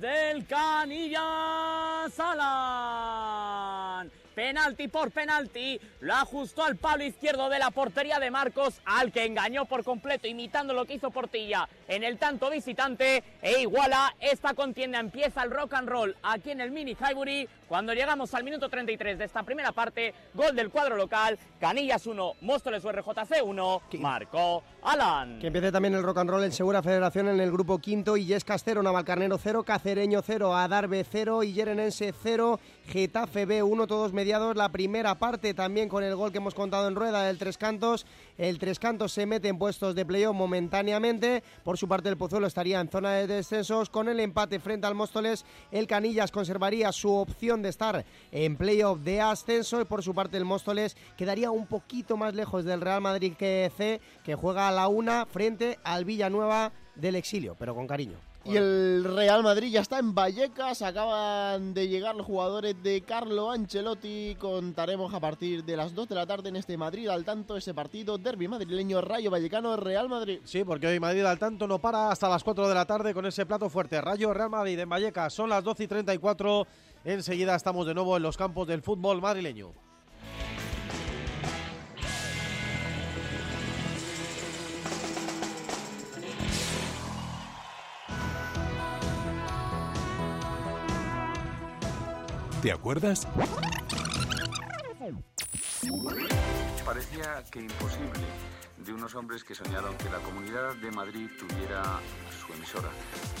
del 0.00 0.46
Canilla 0.46 2.06
Salan. 2.10 4.10
Penalti 4.34 4.88
por 4.88 5.10
penalti, 5.10 5.78
lo 6.00 6.14
ajustó 6.14 6.64
al 6.64 6.76
palo 6.76 7.04
izquierdo 7.04 7.50
de 7.50 7.58
la 7.58 7.70
portería 7.70 8.18
de 8.18 8.30
Marcos, 8.30 8.80
al 8.86 9.12
que 9.12 9.26
engañó 9.26 9.66
por 9.66 9.84
completo, 9.84 10.28
imitando 10.28 10.72
lo 10.72 10.86
que 10.86 10.94
hizo 10.94 11.10
Portilla 11.10 11.68
en 11.88 12.04
el 12.04 12.16
tanto 12.16 12.48
visitante, 12.48 13.22
e 13.42 13.60
iguala 13.60 14.14
esta 14.20 14.54
contienda. 14.54 14.98
Empieza 14.98 15.42
el 15.42 15.50
rock 15.50 15.74
and 15.74 15.88
roll 15.88 16.16
aquí 16.22 16.52
en 16.52 16.62
el 16.62 16.70
Mini 16.70 16.92
Highbury. 16.92 17.48
Cuando 17.68 17.92
llegamos 17.92 18.32
al 18.34 18.44
minuto 18.44 18.68
33 18.68 19.18
de 19.18 19.24
esta 19.24 19.42
primera 19.42 19.72
parte, 19.72 20.14
gol 20.32 20.56
del 20.56 20.70
cuadro 20.70 20.96
local, 20.96 21.38
Canillas 21.60 22.06
1, 22.06 22.34
Móstoles 22.40 22.84
URJC 22.84 23.44
1, 23.44 23.82
Marco 23.98 24.62
Alan. 24.82 25.38
Que 25.38 25.48
empiece 25.48 25.70
también 25.70 25.94
el 25.94 26.02
rock 26.02 26.18
and 26.18 26.30
roll 26.30 26.44
en 26.44 26.52
Segura 26.52 26.82
Federación 26.82 27.28
en 27.28 27.40
el 27.40 27.52
grupo 27.52 27.78
quinto, 27.78 28.16
Illescas 28.16 28.62
0, 28.64 28.82
Navalcarnero 28.82 29.38
0, 29.38 29.62
Cacereño 29.90 30.22
0, 30.24 30.54
Adarve 30.54 31.02
0, 31.02 31.42
Yerenense 31.42 32.14
0, 32.22 32.60
Getafe 32.86 33.44
B 33.44 33.60
1, 33.64 33.88
todos 33.88 34.12
mediados 34.12 34.54
la 34.54 34.68
primera 34.68 35.16
parte 35.16 35.52
también 35.52 35.88
con 35.88 36.04
el 36.04 36.14
gol 36.14 36.30
que 36.30 36.38
hemos 36.38 36.54
contado 36.54 36.86
en 36.86 36.94
rueda 36.94 37.24
del 37.24 37.38
Tres 37.38 37.58
Cantos. 37.58 38.06
El 38.38 38.60
Tres 38.60 38.78
Cantos 38.78 39.10
se 39.10 39.26
mete 39.26 39.48
en 39.48 39.58
puestos 39.58 39.96
de 39.96 40.06
playoff 40.06 40.36
momentáneamente. 40.36 41.42
Por 41.64 41.76
su 41.76 41.88
parte, 41.88 42.08
el 42.08 42.16
Pozuelo 42.16 42.46
estaría 42.46 42.78
en 42.78 42.88
zona 42.88 43.14
de 43.14 43.26
descensos. 43.26 43.90
Con 43.90 44.08
el 44.08 44.20
empate 44.20 44.60
frente 44.60 44.86
al 44.86 44.94
Móstoles, 44.94 45.44
el 45.72 45.88
Canillas 45.88 46.30
conservaría 46.30 46.92
su 46.92 47.12
opción 47.12 47.60
de 47.60 47.70
estar 47.70 48.04
en 48.30 48.56
playoff 48.56 49.00
de 49.00 49.20
ascenso. 49.20 49.80
Y 49.80 49.86
por 49.86 50.04
su 50.04 50.14
parte, 50.14 50.36
el 50.36 50.44
Móstoles 50.44 50.96
quedaría 51.16 51.50
un 51.50 51.66
poquito 51.66 52.16
más 52.16 52.32
lejos 52.32 52.64
del 52.64 52.80
Real 52.80 53.00
Madrid 53.00 53.32
que 53.36 53.72
C, 53.76 54.00
que 54.22 54.36
juega 54.36 54.68
a 54.68 54.72
la 54.72 54.86
una 54.86 55.26
frente 55.26 55.80
al 55.82 56.04
Villanueva 56.04 56.70
del 56.94 57.16
exilio, 57.16 57.56
pero 57.58 57.74
con 57.74 57.88
cariño. 57.88 58.29
Y 58.50 58.56
el 58.56 59.04
Real 59.04 59.44
Madrid 59.44 59.70
ya 59.70 59.80
está 59.80 60.00
en 60.00 60.12
Vallecas, 60.12 60.82
acaban 60.82 61.72
de 61.72 61.86
llegar 61.86 62.16
los 62.16 62.26
jugadores 62.26 62.74
de 62.82 63.00
Carlo 63.02 63.52
Ancelotti, 63.52 64.34
contaremos 64.40 65.14
a 65.14 65.20
partir 65.20 65.62
de 65.64 65.76
las 65.76 65.94
2 65.94 66.08
de 66.08 66.14
la 66.16 66.26
tarde 66.26 66.48
en 66.48 66.56
este 66.56 66.76
Madrid 66.76 67.06
al 67.08 67.24
tanto 67.24 67.56
ese 67.56 67.74
partido 67.74 68.18
derby 68.18 68.48
madrileño 68.48 69.00
Rayo 69.02 69.30
Vallecano 69.30 69.76
Real 69.76 70.08
Madrid. 70.08 70.40
Sí, 70.42 70.64
porque 70.64 70.88
hoy 70.88 70.98
Madrid 70.98 71.24
al 71.24 71.38
tanto 71.38 71.68
no 71.68 71.78
para 71.78 72.10
hasta 72.10 72.28
las 72.28 72.42
4 72.42 72.68
de 72.68 72.74
la 72.74 72.86
tarde 72.86 73.14
con 73.14 73.24
ese 73.24 73.46
plato 73.46 73.70
fuerte. 73.70 74.00
Rayo 74.00 74.34
Real 74.34 74.50
Madrid 74.50 74.80
en 74.80 74.88
Vallecas, 74.88 75.32
son 75.32 75.48
las 75.48 75.62
12 75.62 75.84
y 75.84 75.86
34, 75.86 76.66
enseguida 77.04 77.54
estamos 77.54 77.86
de 77.86 77.94
nuevo 77.94 78.16
en 78.16 78.24
los 78.24 78.36
campos 78.36 78.66
del 78.66 78.82
fútbol 78.82 79.20
madrileño. 79.20 79.89
¿Te 92.62 92.72
acuerdas? 92.72 93.26
Parecía 96.84 97.42
que 97.50 97.60
imposible 97.60 98.20
de 98.76 98.92
unos 98.92 99.14
hombres 99.14 99.44
que 99.44 99.54
soñaron 99.54 99.96
que 99.96 100.10
la 100.10 100.18
comunidad 100.18 100.74
de 100.76 100.90
Madrid 100.90 101.28
tuviera 101.38 101.82
su 102.38 102.52
emisora, 102.52 102.90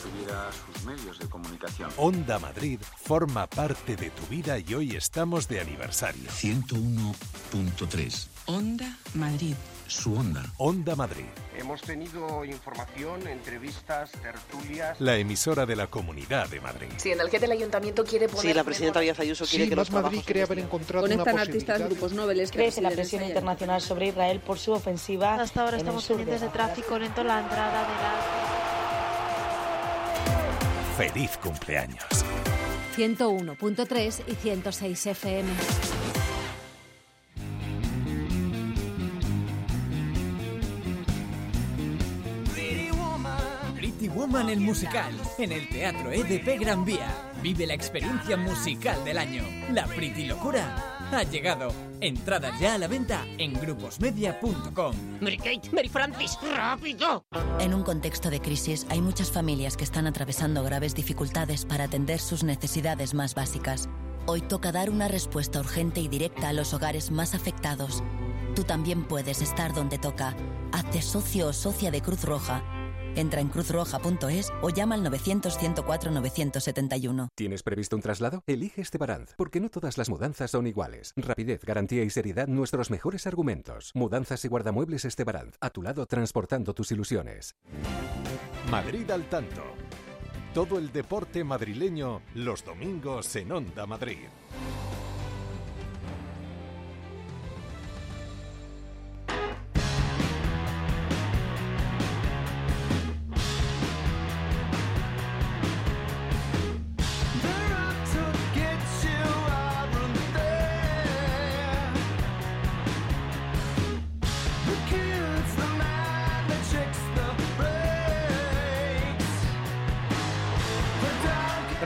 tuviera 0.02 0.50
sus 0.52 0.84
medios 0.84 1.18
de 1.18 1.28
comunicación. 1.28 1.90
Onda 1.98 2.38
Madrid 2.38 2.80
forma 2.80 3.46
parte 3.46 3.96
de 3.96 4.08
tu 4.10 4.26
vida 4.26 4.58
y 4.58 4.72
hoy 4.72 4.96
estamos 4.96 5.48
de 5.48 5.60
aniversario. 5.60 6.30
101.3. 6.30 8.26
Onda 8.46 8.96
Madrid. 9.14 9.54
Su 9.90 10.14
onda. 10.14 10.40
Onda 10.58 10.94
Madrid, 10.94 11.24
Hemos 11.58 11.82
tenido 11.82 12.44
información, 12.44 13.26
entrevistas, 13.26 14.12
tertulias. 14.12 15.00
la 15.00 15.16
emisora 15.16 15.66
de 15.66 15.74
la 15.74 15.88
Comunidad 15.88 16.48
de 16.48 16.60
Madrid. 16.60 16.86
Si 16.96 17.10
en 17.10 17.20
el 17.20 17.28
que 17.28 17.38
el 17.38 17.50
ayuntamiento 17.50 18.04
quiere 18.04 18.28
poner... 18.28 18.42
Sí, 18.42 18.54
la 18.54 18.62
presidenta 18.62 19.00
Díaz 19.00 19.18
Ayuso 19.18 19.46
quiere 19.46 19.68
que 19.68 19.74
los 19.74 19.90
Madrid 19.90 20.20
cree 20.24 20.44
haber 20.44 20.60
encontrado 20.60 21.02
Conectan 21.02 21.34
una 21.34 21.42
artistas, 21.42 21.82
grupos 21.82 22.12
nobles... 22.12 22.52
Crece 22.52 22.80
la 22.80 22.90
presión 22.90 23.24
internacional 23.24 23.80
sobre 23.80 24.06
Israel 24.06 24.38
por 24.38 24.60
su 24.60 24.70
ofensiva. 24.70 25.34
Hasta 25.34 25.62
ahora 25.64 25.78
estamos 25.78 26.06
pendientes 26.06 26.40
de 26.40 26.46
Gaza. 26.46 26.56
tráfico 26.56 26.96
lento 26.96 27.22
en 27.22 27.26
la 27.26 27.40
entrada 27.40 27.82
de 27.82 27.94
la... 31.02 31.12
Feliz 31.12 31.36
cumpleaños. 31.38 32.04
101.3 32.96 34.22
y 34.28 34.34
106 34.36 35.06
FM. 35.06 35.50
Woman 44.50 44.58
el 44.58 44.60
musical 44.60 45.12
en 45.38 45.52
el 45.52 45.68
Teatro 45.68 46.10
EDP 46.10 46.58
Gran 46.60 46.84
Vía. 46.84 47.06
Vive 47.40 47.66
la 47.66 47.74
experiencia 47.74 48.36
musical 48.36 49.04
del 49.04 49.18
año. 49.18 49.44
La 49.72 49.86
Pretty 49.86 50.26
Locura 50.26 50.98
ha 51.12 51.22
llegado. 51.22 51.72
Entradas 52.00 52.58
ya 52.58 52.74
a 52.74 52.78
la 52.78 52.88
venta 52.88 53.24
en 53.38 53.52
gruposmedia.com. 53.52 54.94
Mary 55.20 55.36
Kate, 55.36 55.70
Mary 55.72 55.88
Francis, 55.88 56.36
rápido. 56.56 57.24
En 57.60 57.74
un 57.74 57.84
contexto 57.84 58.28
de 58.30 58.40
crisis 58.40 58.86
hay 58.90 59.00
muchas 59.00 59.30
familias 59.30 59.76
que 59.76 59.84
están 59.84 60.06
atravesando 60.06 60.64
graves 60.64 60.94
dificultades 60.94 61.64
para 61.64 61.84
atender 61.84 62.18
sus 62.18 62.42
necesidades 62.42 63.14
más 63.14 63.34
básicas. 63.34 63.88
Hoy 64.26 64.40
toca 64.40 64.72
dar 64.72 64.90
una 64.90 65.06
respuesta 65.06 65.60
urgente 65.60 66.00
y 66.00 66.08
directa 66.08 66.48
a 66.48 66.52
los 66.52 66.74
hogares 66.74 67.10
más 67.10 67.34
afectados. 67.34 68.02
Tú 68.56 68.64
también 68.64 69.04
puedes 69.04 69.42
estar 69.42 69.74
donde 69.74 69.98
toca. 69.98 70.34
Hazte 70.72 71.02
socio 71.02 71.48
o 71.48 71.52
socia 71.52 71.90
de 71.90 72.00
Cruz 72.00 72.24
Roja. 72.24 72.79
Entra 73.16 73.40
en 73.40 73.48
cruzroja.es 73.48 74.52
o 74.62 74.70
llama 74.70 74.94
al 74.94 75.04
900-104-971. 75.04 77.28
¿Tienes 77.34 77.62
previsto 77.62 77.96
un 77.96 78.02
traslado? 78.02 78.42
Elige 78.46 78.82
Estebaranz, 78.82 79.34
porque 79.36 79.60
no 79.60 79.70
todas 79.70 79.98
las 79.98 80.08
mudanzas 80.08 80.52
son 80.52 80.66
iguales. 80.66 81.12
Rapidez, 81.16 81.62
garantía 81.64 82.04
y 82.04 82.10
seriedad, 82.10 82.48
nuestros 82.48 82.90
mejores 82.90 83.26
argumentos. 83.26 83.90
Mudanzas 83.94 84.44
y 84.44 84.48
guardamuebles 84.48 85.04
Estebaranz, 85.04 85.56
a 85.60 85.70
tu 85.70 85.82
lado 85.82 86.06
transportando 86.06 86.74
tus 86.74 86.92
ilusiones. 86.92 87.56
Madrid 88.70 89.10
al 89.10 89.28
tanto. 89.28 89.62
Todo 90.54 90.78
el 90.78 90.92
deporte 90.92 91.42
madrileño 91.44 92.22
los 92.34 92.64
domingos 92.64 93.34
en 93.36 93.52
Onda 93.52 93.86
Madrid. 93.86 94.26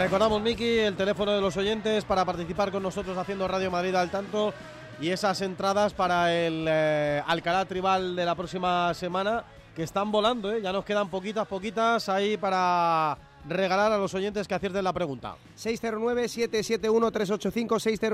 Recordamos, 0.05 0.43
Miki, 0.43 0.81
el 0.81 0.97
teléfono 0.97 1.33
de 1.33 1.41
los 1.41 1.57
oyentes 1.57 2.05
para 2.05 2.27
participar 2.27 2.71
con 2.71 2.83
nosotros 2.83 3.17
haciendo 3.17 3.49
Radio 3.49 3.71
Madrid 3.71 3.95
al 3.95 4.11
tanto 4.11 4.53
y 5.01 5.09
esas 5.09 5.41
entradas 5.41 5.95
para 5.95 6.31
el 6.31 6.67
eh, 6.69 7.23
Alcalá 7.27 7.65
Tribal 7.65 8.15
de 8.15 8.27
la 8.27 8.35
próxima 8.35 8.93
semana 8.93 9.45
que 9.75 9.83
están 9.83 10.13
volando, 10.13 10.53
¿eh? 10.53 10.61
ya 10.61 10.75
nos 10.75 10.85
quedan 10.85 11.09
poquitas, 11.09 11.49
poquitas 11.49 12.11
ahí 12.11 12.37
para 12.37 13.17
regalar 13.49 13.93
a 13.93 13.99
los 13.99 14.15
oyentes 14.15 14.49
que 14.49 14.55
acierten 14.55 14.85
la 14.85 14.93
pregunta. 14.93 15.37
609-771-385, 15.57 18.09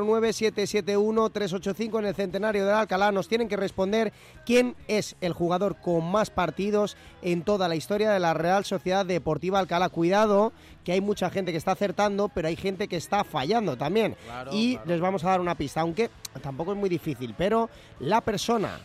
609-771-385 0.74 1.98
en 1.98 2.04
el 2.06 2.14
centenario 2.14 2.66
del 2.66 2.74
Alcalá. 2.74 3.12
Nos 3.12 3.28
tienen 3.28 3.48
que 3.48 3.56
responder 3.56 4.12
quién 4.44 4.76
es 4.88 5.16
el 5.20 5.32
jugador 5.32 5.76
con 5.80 6.10
más 6.10 6.30
partidos 6.30 6.96
en 7.22 7.42
toda 7.42 7.68
la 7.68 7.76
historia 7.76 8.10
de 8.10 8.20
la 8.20 8.34
Real 8.34 8.64
Sociedad 8.64 9.06
Deportiva 9.06 9.58
Alcalá. 9.58 9.88
Cuidado, 9.88 10.52
que 10.84 10.92
hay 10.92 11.00
mucha 11.00 11.30
gente 11.30 11.52
que 11.52 11.58
está 11.58 11.72
acertando, 11.72 12.28
pero 12.28 12.48
hay 12.48 12.56
gente 12.56 12.88
que 12.88 12.96
está 12.96 13.24
fallando 13.24 13.76
también. 13.76 14.16
Claro, 14.24 14.50
y 14.52 14.74
claro. 14.74 14.88
les 14.88 15.00
vamos 15.00 15.24
a 15.24 15.30
dar 15.30 15.40
una 15.40 15.54
pista, 15.54 15.80
aunque 15.80 16.10
tampoco 16.42 16.72
es 16.72 16.78
muy 16.78 16.88
difícil, 16.88 17.34
pero 17.36 17.70
la 17.98 18.20
persona 18.20 18.80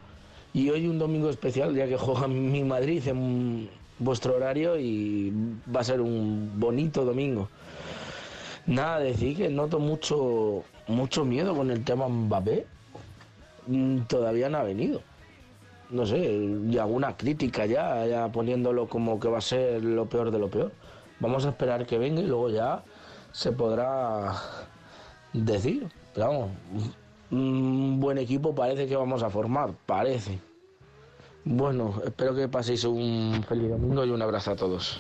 Y 0.53 0.69
hoy 0.69 0.87
un 0.87 0.99
domingo 0.99 1.29
especial 1.29 1.73
ya 1.73 1.87
que 1.87 1.97
juega 1.97 2.27
mi 2.27 2.63
Madrid 2.63 3.07
en 3.07 3.69
vuestro 4.03 4.35
horario 4.35 4.77
y 4.77 5.33
va 5.73 5.81
a 5.81 5.83
ser 5.83 6.01
un 6.01 6.51
bonito 6.59 7.05
domingo. 7.05 7.49
Nada, 8.65 8.99
decir 8.99 9.35
que 9.35 9.49
noto 9.49 9.79
mucho, 9.79 10.63
mucho 10.87 11.25
miedo 11.25 11.55
con 11.55 11.69
el 11.71 11.83
tema 11.83 12.07
Mbappé. 12.07 12.65
Mm, 13.67 14.01
Todavía 14.01 14.49
no 14.49 14.59
ha 14.59 14.63
venido. 14.63 15.01
No 15.89 16.05
sé, 16.05 16.17
y 16.17 16.77
alguna 16.77 17.15
crítica 17.15 17.65
ya, 17.65 18.05
ya 18.07 18.31
poniéndolo 18.31 18.87
como 18.87 19.19
que 19.19 19.27
va 19.27 19.37
a 19.39 19.41
ser 19.41 19.83
lo 19.83 20.07
peor 20.07 20.31
de 20.31 20.39
lo 20.39 20.49
peor. 20.49 20.71
Vamos 21.19 21.45
a 21.45 21.49
esperar 21.49 21.85
que 21.85 21.97
venga 21.97 22.21
y 22.21 22.25
luego 22.25 22.49
ya 22.49 22.83
se 23.31 23.51
podrá 23.51 24.33
decir. 25.33 25.87
Pero 26.13 26.27
vamos, 26.27 26.49
un 27.31 27.99
buen 27.99 28.17
equipo 28.17 28.55
parece 28.55 28.87
que 28.87 28.95
vamos 28.95 29.23
a 29.23 29.29
formar, 29.29 29.73
parece. 29.85 30.39
Bueno, 31.45 32.01
espero 32.05 32.33
que 32.33 32.47
paséis 32.47 32.83
un 32.85 33.43
feliz 33.47 33.69
domingo 33.69 34.05
y 34.05 34.09
un 34.11 34.21
abrazo 34.21 34.51
a 34.51 34.55
todos. 34.55 34.99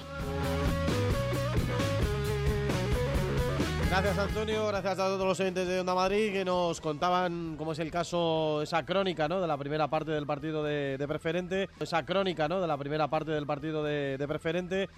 Gracias 3.89 4.17
Antonio, 4.17 4.67
gracias 4.67 4.93
a 4.93 5.05
todos 5.05 5.23
los 5.23 5.39
oyentes 5.39 5.67
de 5.67 5.79
Onda 5.79 5.93
Madrid 5.93 6.33
que 6.33 6.43
nos 6.43 6.81
contaban 6.81 7.55
cómo 7.57 7.73
es 7.73 7.79
el 7.79 7.91
caso, 7.91 8.63
esa 8.63 8.83
crónica 8.83 9.27
¿no? 9.27 9.39
de 9.39 9.47
la 9.47 9.55
primera 9.55 9.87
parte 9.87 10.09
del 10.09 10.25
partido 10.25 10.63
de, 10.63 11.05
preferente, 11.07 11.69
esa 11.79 12.03
crónica 12.03 12.47
¿no? 12.47 12.59
de 12.59 12.65
la 12.65 12.75
primera 12.75 13.07
parte 13.07 13.29
del 13.29 13.45
partido 13.45 13.83
de, 13.83 14.17
de 14.17 14.27
preferente, 14.27 14.89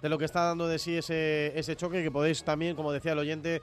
de 0.00 0.08
lo 0.08 0.18
que 0.18 0.24
está 0.24 0.44
dando 0.44 0.68
de 0.68 0.78
sí 0.78 0.96
ese, 0.96 1.58
ese 1.58 1.74
choque 1.74 2.04
que 2.04 2.12
podéis 2.12 2.44
también, 2.44 2.76
como 2.76 2.92
decía 2.92 3.12
el 3.12 3.18
oyente, 3.18 3.60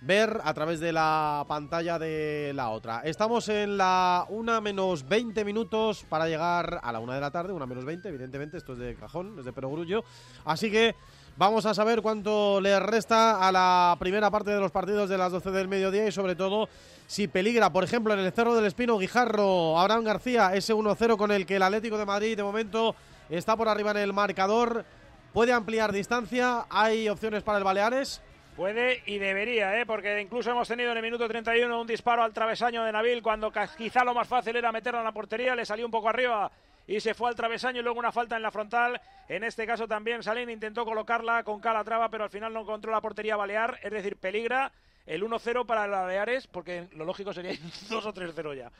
ver 0.00 0.40
a 0.44 0.52
través 0.54 0.80
de 0.80 0.92
la 0.92 1.44
pantalla 1.48 1.98
de 1.98 2.52
la 2.54 2.70
otra. 2.70 3.00
Estamos 3.04 3.48
en 3.48 3.76
la 3.76 4.26
1 4.28 4.60
menos 4.60 5.08
20 5.08 5.44
minutos 5.44 6.04
para 6.08 6.28
llegar 6.28 6.80
a 6.82 6.92
la 6.92 7.00
1 7.00 7.12
de 7.12 7.20
la 7.20 7.30
tarde, 7.30 7.52
1 7.52 7.66
menos 7.66 7.84
20, 7.84 8.08
evidentemente, 8.08 8.56
esto 8.56 8.74
es 8.74 8.78
de 8.78 8.94
cajón, 8.94 9.38
es 9.38 9.44
de 9.44 9.52
perogrullo. 9.52 10.04
Así 10.44 10.70
que 10.70 10.94
vamos 11.36 11.66
a 11.66 11.74
saber 11.74 12.02
cuánto 12.02 12.60
le 12.60 12.78
resta 12.78 13.46
a 13.46 13.50
la 13.52 13.96
primera 13.98 14.30
parte 14.30 14.50
de 14.50 14.60
los 14.60 14.70
partidos 14.70 15.08
de 15.08 15.18
las 15.18 15.32
12 15.32 15.50
del 15.50 15.68
mediodía 15.68 16.06
y 16.06 16.12
sobre 16.12 16.34
todo 16.34 16.68
si 17.06 17.28
peligra, 17.28 17.72
por 17.72 17.84
ejemplo, 17.84 18.12
en 18.12 18.20
el 18.20 18.32
Cerro 18.32 18.54
del 18.54 18.66
Espino, 18.66 18.98
Guijarro, 18.98 19.78
Abraham 19.78 20.04
García, 20.04 20.54
ese 20.54 20.74
1-0 20.74 21.16
con 21.16 21.30
el 21.30 21.46
que 21.46 21.56
el 21.56 21.62
Atlético 21.62 21.98
de 21.98 22.04
Madrid 22.04 22.36
de 22.36 22.42
momento 22.42 22.94
está 23.30 23.56
por 23.56 23.68
arriba 23.68 23.92
en 23.92 23.98
el 23.98 24.12
marcador. 24.12 24.84
Puede 25.32 25.52
ampliar 25.52 25.92
distancia, 25.92 26.66
hay 26.70 27.08
opciones 27.08 27.42
para 27.42 27.58
el 27.58 27.64
Baleares. 27.64 28.22
Puede 28.56 29.02
y 29.04 29.18
debería, 29.18 29.78
¿eh? 29.78 29.84
porque 29.84 30.18
incluso 30.18 30.50
hemos 30.50 30.66
tenido 30.66 30.90
en 30.90 30.96
el 30.96 31.02
minuto 31.02 31.28
31 31.28 31.78
un 31.78 31.86
disparo 31.86 32.22
al 32.22 32.32
travesaño 32.32 32.84
de 32.84 32.92
Nabil 32.92 33.22
cuando 33.22 33.52
quizá 33.76 34.02
lo 34.02 34.14
más 34.14 34.26
fácil 34.26 34.56
era 34.56 34.72
meterlo 34.72 35.00
en 35.00 35.04
la 35.04 35.12
portería, 35.12 35.54
le 35.54 35.66
salió 35.66 35.84
un 35.84 35.92
poco 35.92 36.08
arriba 36.08 36.50
y 36.86 36.98
se 37.00 37.12
fue 37.12 37.28
al 37.28 37.36
travesaño 37.36 37.80
y 37.80 37.82
luego 37.82 37.98
una 37.98 38.12
falta 38.12 38.34
en 38.34 38.42
la 38.42 38.50
frontal. 38.50 38.98
En 39.28 39.44
este 39.44 39.66
caso 39.66 39.86
también 39.86 40.22
Salín 40.22 40.48
intentó 40.48 40.86
colocarla 40.86 41.42
con 41.42 41.60
Calatrava, 41.60 42.08
pero 42.08 42.24
al 42.24 42.30
final 42.30 42.54
no 42.54 42.62
encontró 42.62 42.90
la 42.90 43.02
portería 43.02 43.36
balear, 43.36 43.78
es 43.82 43.92
decir, 43.92 44.16
peligra 44.16 44.72
el 45.04 45.22
1-0 45.22 45.66
para 45.66 45.84
el 45.84 45.90
Baleares, 45.90 46.46
porque 46.46 46.88
lo 46.92 47.04
lógico 47.04 47.34
sería 47.34 47.52
2 47.90 48.06
o 48.06 48.14
3-0 48.14 48.56
ya. 48.56 48.72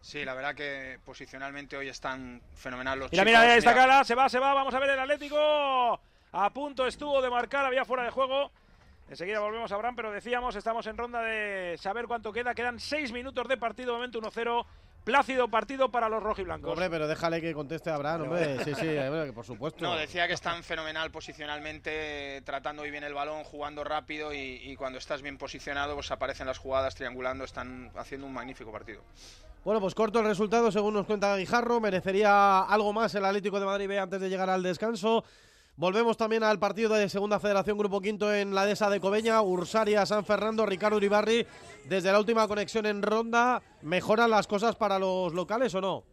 Sí, 0.00 0.24
la 0.24 0.34
verdad 0.34 0.56
que 0.56 0.98
posicionalmente 1.04 1.76
hoy 1.76 1.88
están 1.88 2.42
fenomenal 2.56 2.98
los 2.98 3.12
Mira, 3.12 3.22
chicos. 3.24 3.40
mira, 3.40 3.56
esta 3.56 3.72
cara, 3.72 4.02
se 4.02 4.16
va, 4.16 4.28
se 4.28 4.40
va, 4.40 4.52
vamos 4.52 4.74
a 4.74 4.80
ver 4.80 4.90
el 4.90 4.98
Atlético. 4.98 6.00
A 6.32 6.50
punto 6.50 6.88
estuvo 6.88 7.22
de 7.22 7.30
marcar, 7.30 7.64
había 7.64 7.84
fuera 7.84 8.02
de 8.02 8.10
juego. 8.10 8.50
Enseguida 9.12 9.40
volvemos 9.40 9.70
a 9.70 9.74
Abraham, 9.74 9.94
pero 9.94 10.10
decíamos, 10.10 10.56
estamos 10.56 10.86
en 10.86 10.96
ronda 10.96 11.20
de 11.20 11.76
saber 11.76 12.06
cuánto 12.06 12.32
queda. 12.32 12.54
Quedan 12.54 12.80
seis 12.80 13.12
minutos 13.12 13.46
de 13.46 13.58
partido, 13.58 13.92
momento 13.92 14.18
1-0 14.22 14.64
plácido 15.04 15.48
partido 15.48 15.90
para 15.90 16.08
los 16.08 16.22
rojiblancos. 16.22 16.70
Hombre, 16.70 16.88
pero 16.88 17.06
déjale 17.06 17.42
que 17.42 17.52
conteste 17.52 17.90
a 17.90 17.96
Abraham, 17.96 18.22
hombre. 18.22 18.64
Sí, 18.64 18.74
sí, 18.74 18.86
que 18.86 19.32
por 19.34 19.44
supuesto. 19.44 19.84
No, 19.84 19.96
decía 19.96 20.26
que 20.26 20.32
están 20.32 20.62
fenomenal 20.62 21.10
posicionalmente, 21.10 22.40
tratando 22.46 22.80
muy 22.80 22.90
bien 22.90 23.04
el 23.04 23.12
balón, 23.12 23.44
jugando 23.44 23.84
rápido 23.84 24.32
y, 24.32 24.38
y 24.62 24.76
cuando 24.76 24.98
estás 24.98 25.20
bien 25.20 25.36
posicionado, 25.36 25.92
pues 25.94 26.10
aparecen 26.10 26.46
las 26.46 26.56
jugadas 26.56 26.94
triangulando, 26.94 27.44
están 27.44 27.92
haciendo 27.94 28.26
un 28.26 28.32
magnífico 28.32 28.72
partido. 28.72 29.02
Bueno, 29.62 29.78
pues 29.78 29.94
corto 29.94 30.20
el 30.20 30.24
resultado, 30.24 30.72
según 30.72 30.94
nos 30.94 31.04
cuenta 31.04 31.36
Guijarro. 31.36 31.80
Merecería 31.80 32.60
algo 32.60 32.94
más 32.94 33.14
el 33.14 33.26
Atlético 33.26 33.60
de 33.60 33.66
Madrid 33.66 33.88
B 33.88 33.98
antes 33.98 34.22
de 34.22 34.30
llegar 34.30 34.48
al 34.48 34.62
descanso. 34.62 35.22
Volvemos 35.82 36.16
también 36.16 36.44
al 36.44 36.60
partido 36.60 36.94
de 36.94 37.08
Segunda 37.08 37.40
Federación 37.40 37.76
Grupo 37.76 38.00
Quinto 38.00 38.32
en 38.32 38.54
la 38.54 38.64
dehesa 38.64 38.88
de 38.88 39.00
Cobeña, 39.00 39.42
Ursaria, 39.42 40.06
San 40.06 40.24
Fernando, 40.24 40.64
Ricardo 40.64 40.96
Uribarri. 40.96 41.44
Desde 41.88 42.12
la 42.12 42.20
última 42.20 42.46
conexión 42.46 42.86
en 42.86 43.02
ronda, 43.02 43.60
¿mejoran 43.82 44.30
las 44.30 44.46
cosas 44.46 44.76
para 44.76 45.00
los 45.00 45.34
locales 45.34 45.74
o 45.74 45.80
no? 45.80 46.04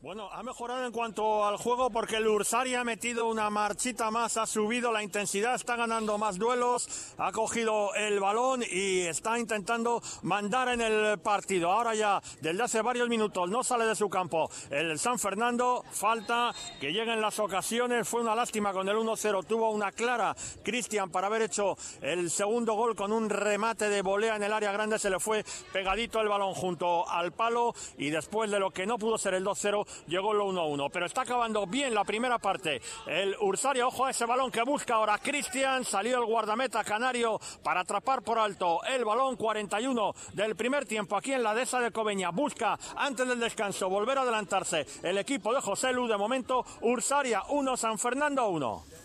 Bueno, 0.00 0.28
ha 0.30 0.44
mejorado 0.44 0.86
en 0.86 0.92
cuanto 0.92 1.44
al 1.44 1.56
juego 1.56 1.90
porque 1.90 2.18
el 2.18 2.28
Ursari 2.28 2.72
ha 2.76 2.84
metido 2.84 3.26
una 3.26 3.50
marchita 3.50 4.12
más, 4.12 4.36
ha 4.36 4.46
subido 4.46 4.92
la 4.92 5.02
intensidad, 5.02 5.56
está 5.56 5.74
ganando 5.74 6.16
más 6.18 6.38
duelos, 6.38 7.16
ha 7.18 7.32
cogido 7.32 7.92
el 7.94 8.20
balón 8.20 8.62
y 8.62 9.00
está 9.00 9.40
intentando 9.40 10.00
mandar 10.22 10.68
en 10.68 10.82
el 10.82 11.18
partido. 11.18 11.72
Ahora 11.72 11.96
ya, 11.96 12.22
desde 12.40 12.62
hace 12.62 12.80
varios 12.80 13.08
minutos, 13.08 13.50
no 13.50 13.64
sale 13.64 13.86
de 13.86 13.96
su 13.96 14.08
campo 14.08 14.48
el 14.70 15.00
San 15.00 15.18
Fernando, 15.18 15.84
falta 15.90 16.54
que 16.80 16.92
lleguen 16.92 17.20
las 17.20 17.40
ocasiones, 17.40 18.06
fue 18.06 18.20
una 18.20 18.36
lástima 18.36 18.72
con 18.72 18.88
el 18.88 18.96
1-0, 18.96 19.46
tuvo 19.46 19.70
una 19.70 19.90
clara 19.90 20.36
Cristian 20.62 21.10
para 21.10 21.26
haber 21.26 21.42
hecho 21.42 21.76
el 22.02 22.30
segundo 22.30 22.74
gol 22.74 22.94
con 22.94 23.10
un 23.10 23.28
remate 23.28 23.88
de 23.88 24.02
volea 24.02 24.36
en 24.36 24.44
el 24.44 24.52
área 24.52 24.70
grande, 24.70 25.00
se 25.00 25.10
le 25.10 25.18
fue 25.18 25.44
pegadito 25.72 26.20
el 26.20 26.28
balón 26.28 26.54
junto 26.54 27.08
al 27.10 27.32
palo 27.32 27.74
y 27.96 28.10
después 28.10 28.48
de 28.48 28.60
lo 28.60 28.70
que 28.70 28.86
no 28.86 28.96
pudo 28.96 29.18
ser 29.18 29.34
el 29.34 29.44
2-0, 29.44 29.87
llegó 30.06 30.32
el 30.32 30.38
1-1. 30.38 30.90
Pero 30.92 31.06
está 31.06 31.22
acabando 31.22 31.66
bien 31.66 31.94
la 31.94 32.04
primera 32.04 32.38
parte. 32.38 32.80
El 33.06 33.36
Ursaria, 33.40 33.86
ojo 33.86 34.06
a 34.06 34.10
ese 34.10 34.26
balón 34.26 34.50
que 34.50 34.62
busca 34.62 34.94
ahora 34.94 35.18
Cristian. 35.18 35.84
Salió 35.84 36.18
el 36.18 36.26
guardameta 36.26 36.84
canario 36.84 37.40
para 37.62 37.80
atrapar 37.80 38.22
por 38.22 38.38
alto 38.38 38.80
el 38.84 39.04
balón 39.04 39.36
41 39.36 40.14
del 40.32 40.56
primer 40.56 40.86
tiempo 40.86 41.16
aquí 41.16 41.32
en 41.32 41.42
la 41.42 41.54
dehesa 41.54 41.80
de 41.80 41.90
Cobeña. 41.90 42.30
Busca 42.30 42.78
antes 42.96 43.26
del 43.26 43.40
descanso 43.40 43.88
volver 43.88 44.18
a 44.18 44.22
adelantarse 44.22 44.86
el 45.02 45.18
equipo 45.18 45.54
de 45.54 45.60
José 45.60 45.92
Lu. 45.92 46.06
De 46.06 46.16
momento, 46.16 46.64
Ursaria 46.82 47.42
1, 47.48 47.76
San 47.76 47.98
Fernando 47.98 48.48
1. 48.48 48.97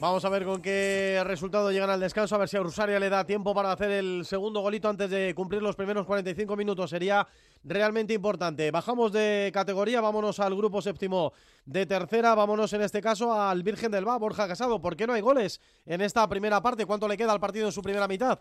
Vamos 0.00 0.24
a 0.24 0.28
ver 0.28 0.44
con 0.44 0.62
qué 0.62 1.20
resultado 1.24 1.72
llegan 1.72 1.90
al 1.90 1.98
descanso, 1.98 2.36
a 2.36 2.38
ver 2.38 2.48
si 2.48 2.56
a 2.56 2.60
Ursaria 2.60 3.00
le 3.00 3.08
da 3.08 3.26
tiempo 3.26 3.52
para 3.52 3.72
hacer 3.72 3.90
el 3.90 4.24
segundo 4.24 4.60
golito 4.60 4.88
antes 4.88 5.10
de 5.10 5.34
cumplir 5.34 5.60
los 5.60 5.74
primeros 5.74 6.06
45 6.06 6.54
minutos. 6.54 6.90
Sería 6.90 7.26
realmente 7.64 8.14
importante. 8.14 8.70
Bajamos 8.70 9.10
de 9.10 9.50
categoría, 9.52 10.00
vámonos 10.00 10.38
al 10.38 10.54
grupo 10.54 10.80
séptimo 10.80 11.32
de 11.66 11.84
tercera, 11.84 12.36
vámonos 12.36 12.72
en 12.74 12.82
este 12.82 13.02
caso 13.02 13.32
al 13.32 13.64
Virgen 13.64 13.90
del 13.90 14.06
Va, 14.06 14.16
Borja 14.18 14.46
Casado. 14.46 14.80
¿Por 14.80 14.94
qué 14.94 15.04
no 15.04 15.14
hay 15.14 15.20
goles 15.20 15.60
en 15.84 16.00
esta 16.00 16.28
primera 16.28 16.62
parte? 16.62 16.86
¿Cuánto 16.86 17.08
le 17.08 17.16
queda 17.16 17.32
al 17.32 17.40
partido 17.40 17.66
en 17.66 17.72
su 17.72 17.82
primera 17.82 18.06
mitad? 18.06 18.38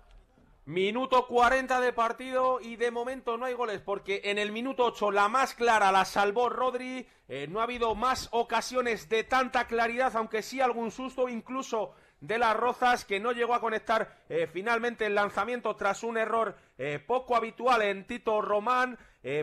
Minuto 0.67 1.27
40 1.27 1.79
de 1.79 1.93
partido 1.93 2.59
y 2.59 2.75
de 2.75 2.91
momento 2.91 3.37
no 3.37 3.45
hay 3.45 3.53
goles 3.53 3.79
porque 3.79 4.19
en 4.25 4.37
el 4.37 4.51
minuto 4.51 4.83
8 4.83 5.11
la 5.11 5.29
más 5.29 5.53
clara 5.53 5.93
la 5.93 6.03
salvó 6.03 6.49
Rodri. 6.49 7.07
Eh, 7.29 7.47
no 7.49 7.61
ha 7.61 7.63
habido 7.63 7.95
más 7.95 8.27
ocasiones 8.31 9.07
de 9.07 9.23
tanta 9.23 9.65
claridad, 9.67 10.13
aunque 10.17 10.41
sí 10.41 10.59
algún 10.59 10.91
susto, 10.91 11.29
incluso 11.29 11.93
de 12.19 12.37
las 12.37 12.53
Rozas 12.57 13.05
que 13.05 13.21
no 13.21 13.31
llegó 13.31 13.53
a 13.53 13.61
conectar 13.61 14.17
eh, 14.27 14.45
finalmente 14.51 15.05
el 15.05 15.15
lanzamiento 15.15 15.73
tras 15.77 16.03
un 16.03 16.17
error 16.17 16.57
eh, 16.77 16.99
poco 16.99 17.37
habitual 17.37 17.81
en 17.83 18.05
Tito 18.05 18.41
Román. 18.41 18.99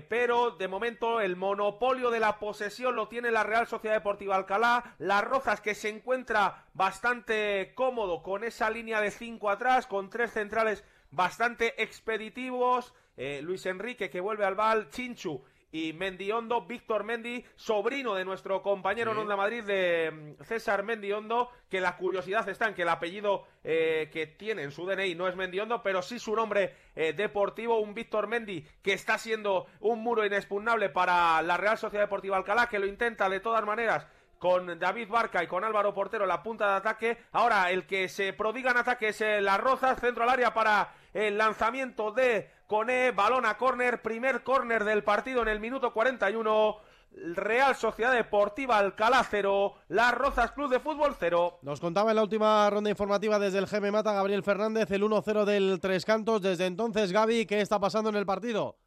pero 0.08 0.50
de 0.50 0.68
momento 0.68 1.20
el 1.20 1.36
monopolio 1.36 2.10
de 2.10 2.20
la 2.20 2.38
posesión 2.38 2.96
lo 2.96 3.08
tiene 3.08 3.30
la 3.30 3.44
Real 3.44 3.66
Sociedad 3.66 3.96
Deportiva 3.96 4.36
Alcalá. 4.36 4.94
Las 4.98 5.24
Rozas 5.24 5.62
que 5.62 5.74
se 5.74 5.88
encuentra 5.88 6.66
bastante 6.74 7.72
cómodo 7.74 8.22
con 8.22 8.44
esa 8.44 8.68
línea 8.68 9.00
de 9.00 9.10
5 9.10 9.48
atrás, 9.48 9.86
con 9.86 10.10
tres 10.10 10.30
centrales 10.32 10.84
bastante 11.14 11.82
expeditivos. 11.82 12.94
Eh, 13.16 13.40
Luis 13.42 13.64
Enrique 13.66 14.10
que 14.10 14.20
vuelve 14.20 14.44
al 14.44 14.56
Val, 14.56 14.90
Chinchu 14.90 15.44
y 15.74 15.92
Mendiondo, 15.92 16.66
Víctor 16.66 17.02
Mendi, 17.02 17.44
sobrino 17.56 18.14
de 18.14 18.24
nuestro 18.24 18.62
compañero 18.62 19.10
en 19.10 19.18
Onda 19.18 19.34
Madrid 19.34 19.64
de 19.64 20.36
mm, 20.38 20.44
César 20.44 20.84
Mendiondo, 20.84 21.50
que 21.68 21.80
la 21.80 21.96
curiosidad 21.96 22.48
está 22.48 22.68
en 22.68 22.74
que 22.74 22.82
el 22.82 22.88
apellido 22.88 23.44
eh, 23.64 24.08
que 24.12 24.28
tiene 24.28 24.62
en 24.62 24.70
su 24.70 24.86
DNI 24.86 25.16
no 25.16 25.26
es 25.26 25.34
Mendiondo, 25.34 25.82
pero 25.82 26.00
sí 26.00 26.20
su 26.20 26.36
nombre 26.36 26.76
eh, 26.94 27.12
deportivo, 27.12 27.80
un 27.80 27.92
Víctor 27.92 28.28
Mendi 28.28 28.64
que 28.82 28.92
está 28.92 29.18
siendo 29.18 29.66
un 29.80 30.00
muro 30.00 30.24
inexpugnable 30.24 30.90
para 30.90 31.42
la 31.42 31.56
Real 31.56 31.76
Sociedad 31.76 32.04
Deportiva 32.04 32.36
Alcalá, 32.36 32.68
que 32.68 32.78
lo 32.78 32.86
intenta 32.86 33.28
de 33.28 33.40
todas 33.40 33.64
maneras 33.64 34.06
con 34.38 34.78
David 34.78 35.08
Barca 35.08 35.42
y 35.42 35.48
con 35.48 35.64
Álvaro 35.64 35.92
Portero 35.92 36.22
en 36.22 36.28
la 36.28 36.42
punta 36.42 36.68
de 36.68 36.76
ataque. 36.76 37.18
Ahora 37.32 37.72
el 37.72 37.84
que 37.84 38.08
se 38.08 38.32
prodiga 38.32 38.70
en 38.70 38.76
ataque 38.76 39.08
es 39.08 39.20
la 39.40 39.56
Rozas, 39.56 39.98
centro 39.98 40.22
al 40.22 40.30
área 40.30 40.54
para 40.54 40.92
el 41.14 41.38
lanzamiento 41.38 42.10
de 42.10 42.50
Cone, 42.66 43.12
balón 43.12 43.46
a 43.46 43.56
córner, 43.56 44.02
primer 44.02 44.42
córner 44.42 44.84
del 44.84 45.04
partido 45.04 45.42
en 45.42 45.48
el 45.48 45.60
minuto 45.60 45.92
41. 45.92 46.76
Real 47.16 47.76
Sociedad 47.76 48.12
Deportiva 48.12 48.76
Alcalá 48.78 49.24
0, 49.30 49.74
Las 49.88 50.14
Rozas 50.14 50.50
Club 50.50 50.68
de 50.68 50.80
Fútbol 50.80 51.14
0. 51.18 51.60
Nos 51.62 51.78
contaba 51.78 52.10
en 52.10 52.16
la 52.16 52.22
última 52.22 52.68
ronda 52.70 52.90
informativa 52.90 53.38
desde 53.38 53.58
el 53.58 53.66
GM 53.66 53.92
Mata 53.92 54.12
Gabriel 54.12 54.42
Fernández 54.42 54.90
el 54.90 55.04
1-0 55.04 55.44
del 55.44 55.78
Tres 55.80 56.04
Cantos. 56.04 56.42
Desde 56.42 56.66
entonces, 56.66 57.12
Gaby, 57.12 57.46
¿qué 57.46 57.60
está 57.60 57.78
pasando 57.78 58.10
en 58.10 58.16
el 58.16 58.26
partido? 58.26 58.78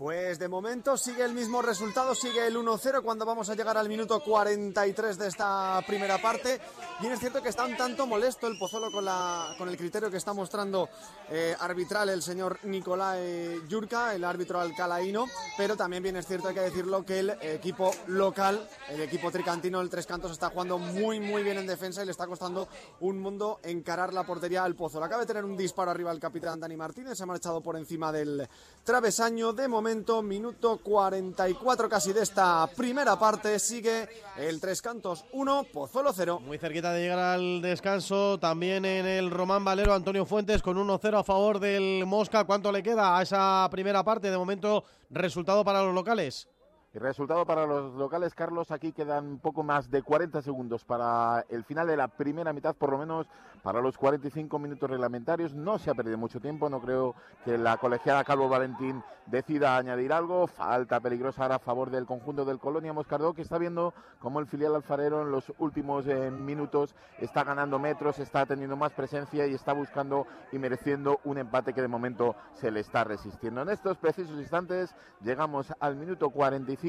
Pues 0.00 0.38
de 0.38 0.48
momento 0.48 0.96
sigue 0.96 1.22
el 1.26 1.34
mismo 1.34 1.60
resultado, 1.60 2.14
sigue 2.14 2.46
el 2.46 2.56
1-0 2.56 3.02
cuando 3.02 3.26
vamos 3.26 3.50
a 3.50 3.54
llegar 3.54 3.76
al 3.76 3.86
minuto 3.86 4.18
43 4.20 5.18
de 5.18 5.28
esta 5.28 5.84
primera 5.86 6.16
parte. 6.16 6.58
Bien 7.02 7.12
es 7.12 7.20
cierto 7.20 7.42
que 7.42 7.50
está 7.50 7.66
un 7.66 7.76
tanto 7.76 8.06
molesto 8.06 8.46
el 8.46 8.58
Pozuelo 8.58 8.90
con, 8.90 9.04
la, 9.04 9.54
con 9.58 9.68
el 9.68 9.76
criterio 9.76 10.10
que 10.10 10.16
está 10.16 10.32
mostrando 10.32 10.88
eh, 11.28 11.54
arbitral 11.60 12.08
el 12.08 12.22
señor 12.22 12.60
Nicolai 12.62 13.60
Yurka, 13.68 14.14
el 14.14 14.24
árbitro 14.24 14.58
alcalaíno, 14.58 15.26
pero 15.58 15.76
también 15.76 16.02
bien 16.02 16.16
es 16.16 16.26
cierto, 16.26 16.48
hay 16.48 16.54
que 16.54 16.62
decirlo, 16.62 17.04
que 17.04 17.18
el 17.18 17.30
equipo 17.42 17.90
local, 18.06 18.66
el 18.88 19.02
equipo 19.02 19.30
tricantino 19.30 19.80
del 19.80 19.90
Tres 19.90 20.06
Cantos, 20.06 20.32
está 20.32 20.48
jugando 20.48 20.78
muy 20.78 21.20
muy 21.20 21.42
bien 21.42 21.58
en 21.58 21.66
defensa 21.66 22.02
y 22.02 22.06
le 22.06 22.12
está 22.12 22.26
costando 22.26 22.68
un 23.00 23.20
mundo 23.20 23.60
encarar 23.62 24.14
la 24.14 24.24
portería 24.24 24.64
al 24.64 24.76
Pozuelo. 24.76 25.04
Acaba 25.04 25.20
de 25.20 25.26
tener 25.26 25.44
un 25.44 25.58
disparo 25.58 25.90
arriba 25.90 26.10
el 26.10 26.20
capitán 26.20 26.58
Dani 26.58 26.78
Martínez, 26.78 27.18
se 27.18 27.24
ha 27.24 27.26
marchado 27.26 27.60
por 27.60 27.76
encima 27.76 28.10
del 28.10 28.48
travesaño. 28.82 29.52
De 29.52 29.68
momento 29.68 29.89
minuto 30.22 30.78
44 30.78 31.88
casi 31.88 32.12
de 32.12 32.22
esta 32.22 32.68
primera 32.76 33.18
parte. 33.18 33.58
Sigue 33.58 34.08
el 34.36 34.60
Tres 34.60 34.80
Cantos 34.80 35.24
1, 35.32 35.64
Pozuelo 35.72 36.12
0. 36.12 36.40
Muy 36.40 36.58
cerquita 36.58 36.92
de 36.92 37.02
llegar 37.02 37.18
al 37.18 37.60
descanso. 37.60 38.38
También 38.38 38.84
en 38.84 39.04
el 39.04 39.30
Román 39.30 39.64
Valero, 39.64 39.92
Antonio 39.92 40.24
Fuentes 40.24 40.62
con 40.62 40.76
1-0 40.76 41.18
a 41.18 41.24
favor 41.24 41.58
del 41.58 42.06
Mosca. 42.06 42.44
¿Cuánto 42.44 42.70
le 42.70 42.84
queda 42.84 43.18
a 43.18 43.22
esa 43.22 43.68
primera 43.72 44.04
parte? 44.04 44.30
De 44.30 44.38
momento, 44.38 44.84
resultado 45.10 45.64
para 45.64 45.82
los 45.82 45.94
locales. 45.94 46.46
Y 46.92 46.98
resultado 46.98 47.46
para 47.46 47.66
los 47.66 47.94
locales, 47.94 48.34
Carlos, 48.34 48.72
aquí 48.72 48.90
quedan 48.90 49.38
poco 49.38 49.62
más 49.62 49.92
de 49.92 50.02
40 50.02 50.42
segundos 50.42 50.84
para 50.84 51.44
el 51.48 51.62
final 51.62 51.86
de 51.86 51.96
la 51.96 52.08
primera 52.08 52.52
mitad, 52.52 52.74
por 52.74 52.90
lo 52.90 52.98
menos 52.98 53.28
para 53.62 53.80
los 53.80 53.96
45 53.96 54.58
minutos 54.58 54.90
reglamentarios. 54.90 55.54
No 55.54 55.78
se 55.78 55.90
ha 55.90 55.94
perdido 55.94 56.18
mucho 56.18 56.40
tiempo, 56.40 56.68
no 56.68 56.80
creo 56.80 57.14
que 57.44 57.56
la 57.58 57.76
colegiada 57.76 58.24
Calvo 58.24 58.48
Valentín 58.48 59.04
decida 59.26 59.76
añadir 59.76 60.12
algo. 60.12 60.48
Falta 60.48 60.98
peligrosa 60.98 61.42
ahora 61.42 61.56
a 61.56 61.58
favor 61.60 61.90
del 61.90 62.06
conjunto 62.06 62.44
del 62.44 62.58
Colonia 62.58 62.92
Moscardó, 62.92 63.34
que 63.34 63.42
está 63.42 63.56
viendo 63.56 63.94
cómo 64.18 64.40
el 64.40 64.48
filial 64.48 64.74
alfarero 64.74 65.22
en 65.22 65.30
los 65.30 65.52
últimos 65.58 66.08
eh, 66.08 66.32
minutos 66.32 66.96
está 67.18 67.44
ganando 67.44 67.78
metros, 67.78 68.18
está 68.18 68.46
teniendo 68.46 68.74
más 68.74 68.90
presencia 68.94 69.46
y 69.46 69.54
está 69.54 69.72
buscando 69.74 70.26
y 70.50 70.58
mereciendo 70.58 71.20
un 71.22 71.38
empate 71.38 71.72
que 71.72 71.82
de 71.82 71.88
momento 71.88 72.34
se 72.54 72.72
le 72.72 72.80
está 72.80 73.04
resistiendo. 73.04 73.62
En 73.62 73.68
estos 73.68 73.96
precisos 73.96 74.40
instantes 74.40 74.92
llegamos 75.20 75.72
al 75.78 75.94
minuto 75.94 76.30
45 76.30 76.79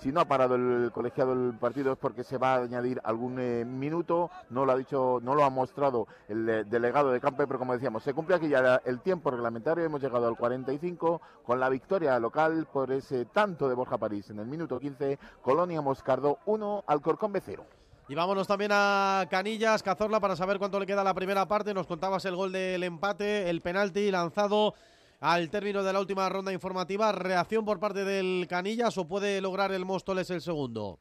si 0.00 0.12
no 0.12 0.20
ha 0.20 0.26
parado 0.26 0.56
el 0.56 0.90
colegiado 0.92 1.32
el 1.32 1.54
partido 1.58 1.92
es 1.92 1.98
porque 1.98 2.22
se 2.22 2.36
va 2.36 2.54
a 2.54 2.62
añadir 2.62 3.00
algún 3.02 3.38
eh, 3.40 3.64
minuto. 3.64 4.30
No 4.50 4.64
lo 4.64 4.72
ha 4.72 4.76
dicho, 4.76 5.20
no 5.22 5.34
lo 5.34 5.44
ha 5.44 5.50
mostrado 5.50 6.06
el 6.28 6.48
eh, 6.48 6.64
delegado 6.64 7.10
de 7.10 7.20
campo, 7.20 7.44
pero 7.46 7.58
como 7.58 7.72
decíamos, 7.72 8.02
se 8.02 8.12
cumple 8.12 8.36
aquí 8.36 8.48
ya 8.48 8.80
el 8.84 9.00
tiempo 9.00 9.30
reglamentario. 9.30 9.84
Hemos 9.84 10.02
llegado 10.02 10.26
al 10.26 10.36
45 10.36 11.20
con 11.44 11.60
la 11.60 11.68
victoria 11.68 12.18
local 12.18 12.66
por 12.70 12.92
ese 12.92 13.24
tanto 13.26 13.68
de 13.68 13.74
Borja 13.74 13.96
París 13.96 14.28
en 14.30 14.38
el 14.38 14.46
minuto 14.46 14.78
15. 14.78 15.18
Colonia 15.40 15.80
Moscardo 15.80 16.38
1, 16.44 16.84
Alcorcón 16.86 17.32
B 17.32 17.40
0. 17.44 17.64
Y 18.08 18.14
vámonos 18.14 18.46
también 18.46 18.70
a 18.72 19.26
Canillas, 19.28 19.82
Cazorla, 19.82 20.20
para 20.20 20.36
saber 20.36 20.58
cuánto 20.58 20.78
le 20.78 20.86
queda 20.86 21.02
la 21.02 21.14
primera 21.14 21.48
parte. 21.48 21.74
Nos 21.74 21.88
contabas 21.88 22.24
el 22.26 22.36
gol 22.36 22.52
del 22.52 22.84
empate, 22.84 23.50
el 23.50 23.62
penalti 23.62 24.10
lanzado 24.12 24.74
al 25.20 25.50
término 25.50 25.82
de 25.82 25.92
la 25.92 26.00
última 26.00 26.28
ronda 26.28 26.52
informativa. 26.52 27.12
¿Reacción 27.12 27.64
por 27.64 27.80
parte 27.80 28.04
del 28.04 28.46
Canillas 28.48 28.96
o 28.98 29.06
puede 29.06 29.40
lograr 29.40 29.72
el 29.72 29.84
Móstoles 29.84 30.30
el 30.30 30.40
segundo? 30.40 30.98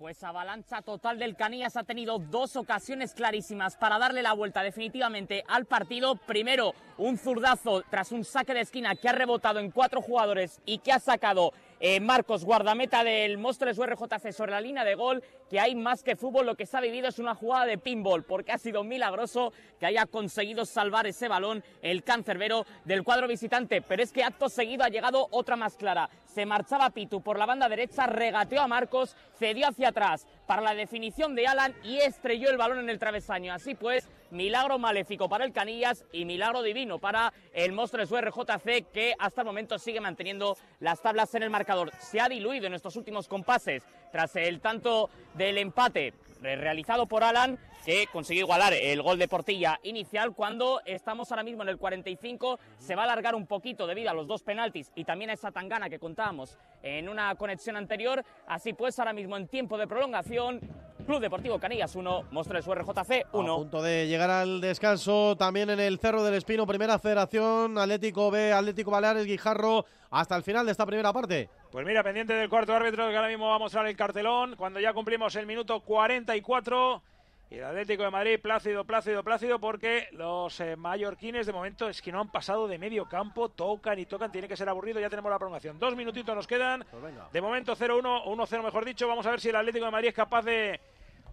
Pues 0.00 0.22
avalancha 0.22 0.80
total 0.80 1.18
del 1.18 1.36
Canillas 1.36 1.76
ha 1.76 1.84
tenido 1.84 2.18
dos 2.18 2.56
ocasiones 2.56 3.12
clarísimas 3.12 3.76
para 3.76 3.98
darle 3.98 4.22
la 4.22 4.32
vuelta 4.32 4.62
definitivamente 4.62 5.44
al 5.46 5.66
partido. 5.66 6.16
Primero, 6.16 6.72
un 6.96 7.18
zurdazo 7.18 7.82
tras 7.90 8.10
un 8.10 8.24
saque 8.24 8.54
de 8.54 8.60
esquina 8.60 8.96
que 8.96 9.10
ha 9.10 9.12
rebotado 9.12 9.58
en 9.58 9.70
cuatro 9.70 10.00
jugadores 10.00 10.62
y 10.64 10.78
que 10.78 10.92
ha 10.92 11.00
sacado 11.00 11.52
eh, 11.80 11.98
Marcos, 11.98 12.44
guardameta 12.44 13.02
del 13.02 13.38
Móstoles 13.38 13.78
URJC 13.78 14.32
sobre 14.32 14.52
la 14.52 14.60
línea 14.60 14.84
de 14.84 14.94
gol, 14.94 15.22
que 15.48 15.58
hay 15.58 15.74
más 15.74 16.02
que 16.02 16.14
fútbol, 16.14 16.44
lo 16.44 16.54
que 16.54 16.66
se 16.66 16.76
ha 16.76 16.80
vivido 16.80 17.08
es 17.08 17.18
una 17.18 17.34
jugada 17.34 17.64
de 17.64 17.78
pinball, 17.78 18.22
porque 18.22 18.52
ha 18.52 18.58
sido 18.58 18.84
milagroso 18.84 19.54
que 19.78 19.86
haya 19.86 20.04
conseguido 20.04 20.66
salvar 20.66 21.06
ese 21.06 21.26
balón 21.26 21.64
el 21.80 22.04
cancerbero 22.04 22.66
del 22.84 23.02
cuadro 23.02 23.26
visitante, 23.26 23.80
pero 23.80 24.02
es 24.02 24.12
que 24.12 24.22
acto 24.22 24.50
seguido 24.50 24.84
ha 24.84 24.90
llegado 24.90 25.28
otra 25.30 25.56
más 25.56 25.76
clara. 25.76 26.10
Se 26.26 26.44
marchaba 26.44 26.90
Pitu 26.90 27.22
por 27.22 27.38
la 27.38 27.46
banda 27.46 27.68
derecha, 27.68 28.06
regateó 28.06 28.60
a 28.60 28.68
Marcos, 28.68 29.16
cedió 29.38 29.66
hacia 29.66 29.88
atrás 29.88 30.26
para 30.46 30.62
la 30.62 30.74
definición 30.74 31.34
de 31.34 31.46
Alan 31.46 31.74
y 31.82 31.96
estrelló 31.96 32.50
el 32.50 32.58
balón 32.58 32.80
en 32.80 32.90
el 32.90 32.98
travesaño. 32.98 33.54
Así 33.54 33.74
pues, 33.74 34.06
milagro 34.30 34.78
maléfico 34.78 35.28
para 35.28 35.44
el 35.44 35.52
Canillas 35.52 36.04
y 36.12 36.24
milagro 36.24 36.62
divino 36.62 36.98
para 36.98 37.32
el 37.52 37.72
Móstoles 37.72 38.10
URJC 38.10 38.90
que 38.92 39.14
hasta 39.18 39.42
el 39.42 39.46
momento 39.46 39.78
sigue 39.78 40.00
manteniendo 40.00 40.56
las 40.80 41.00
tablas 41.02 41.34
en 41.34 41.42
el 41.42 41.50
marcador. 41.50 41.92
Se 41.98 42.20
ha 42.20 42.28
diluido 42.28 42.66
en 42.66 42.74
estos 42.74 42.96
últimos 42.96 43.28
compases 43.28 43.84
tras 44.12 44.34
el 44.36 44.60
tanto 44.60 45.10
del 45.34 45.58
empate 45.58 46.14
realizado 46.40 47.06
por 47.06 47.22
Alan 47.22 47.58
que 47.84 48.06
consiguió 48.12 48.44
igualar 48.44 48.72
el 48.74 49.02
gol 49.02 49.18
de 49.18 49.28
Portilla 49.28 49.78
inicial 49.82 50.34
cuando 50.34 50.80
estamos 50.84 51.30
ahora 51.30 51.42
mismo 51.42 51.62
en 51.62 51.70
el 51.70 51.78
45 51.78 52.58
se 52.78 52.94
va 52.94 53.02
a 53.02 53.04
alargar 53.04 53.34
un 53.34 53.46
poquito 53.46 53.86
debido 53.86 54.10
a 54.10 54.14
los 54.14 54.26
dos 54.26 54.42
penaltis 54.42 54.90
y 54.94 55.04
también 55.04 55.30
a 55.30 55.34
esa 55.34 55.50
tangana 55.50 55.88
que 55.88 55.98
contábamos 55.98 56.58
en 56.82 57.08
una 57.08 57.34
conexión 57.36 57.76
anterior 57.76 58.24
así 58.46 58.72
pues 58.72 58.98
ahora 58.98 59.12
mismo 59.12 59.36
en 59.36 59.48
tiempo 59.48 59.78
de 59.78 59.86
prolongación 59.86 60.60
Club 61.04 61.20
Deportivo 61.20 61.58
Canillas 61.58 61.94
1, 61.94 62.24
Móstoles 62.30 62.66
URJC 62.66 63.26
1. 63.32 63.52
A 63.52 63.56
punto 63.56 63.82
de 63.82 64.06
llegar 64.06 64.30
al 64.30 64.60
descanso 64.60 65.36
también 65.36 65.70
en 65.70 65.80
el 65.80 65.98
Cerro 65.98 66.22
del 66.22 66.34
Espino, 66.34 66.66
Primera 66.66 66.98
Federación, 66.98 67.78
Atlético 67.78 68.30
B, 68.30 68.52
Atlético 68.52 68.90
Baleares, 68.90 69.26
Guijarro, 69.26 69.84
hasta 70.10 70.36
el 70.36 70.42
final 70.42 70.66
de 70.66 70.72
esta 70.72 70.86
primera 70.86 71.12
parte. 71.12 71.48
Pues 71.70 71.86
mira, 71.86 72.02
pendiente 72.02 72.34
del 72.34 72.48
cuarto 72.48 72.74
árbitro 72.74 73.08
que 73.08 73.16
ahora 73.16 73.28
mismo 73.28 73.48
va 73.48 73.56
a 73.56 73.58
mostrar 73.58 73.86
el 73.86 73.96
cartelón, 73.96 74.56
cuando 74.56 74.80
ya 74.80 74.92
cumplimos 74.92 75.34
el 75.36 75.46
minuto 75.46 75.80
44. 75.80 77.02
Y 77.50 77.56
el 77.56 77.64
Atlético 77.64 78.04
de 78.04 78.10
Madrid, 78.10 78.38
plácido, 78.40 78.84
plácido, 78.84 79.24
plácido, 79.24 79.58
porque 79.58 80.06
los 80.12 80.60
eh, 80.60 80.76
mallorquines 80.76 81.46
de 81.46 81.52
momento 81.52 81.88
es 81.88 82.00
que 82.00 82.12
no 82.12 82.20
han 82.20 82.30
pasado 82.30 82.68
de 82.68 82.78
medio 82.78 83.08
campo, 83.08 83.48
tocan 83.48 83.98
y 83.98 84.06
tocan, 84.06 84.30
tiene 84.30 84.46
que 84.46 84.56
ser 84.56 84.68
aburrido, 84.68 85.00
ya 85.00 85.10
tenemos 85.10 85.32
la 85.32 85.38
prolongación. 85.38 85.76
Dos 85.80 85.96
minutitos 85.96 86.32
nos 86.36 86.46
quedan, 86.46 86.84
de 87.32 87.40
momento 87.40 87.74
0-1, 87.74 88.24
1-0 88.24 88.62
mejor 88.62 88.84
dicho, 88.84 89.08
vamos 89.08 89.26
a 89.26 89.32
ver 89.32 89.40
si 89.40 89.48
el 89.48 89.56
Atlético 89.56 89.84
de 89.86 89.90
Madrid 89.90 90.08
es 90.10 90.14
capaz 90.14 90.42
de 90.42 90.80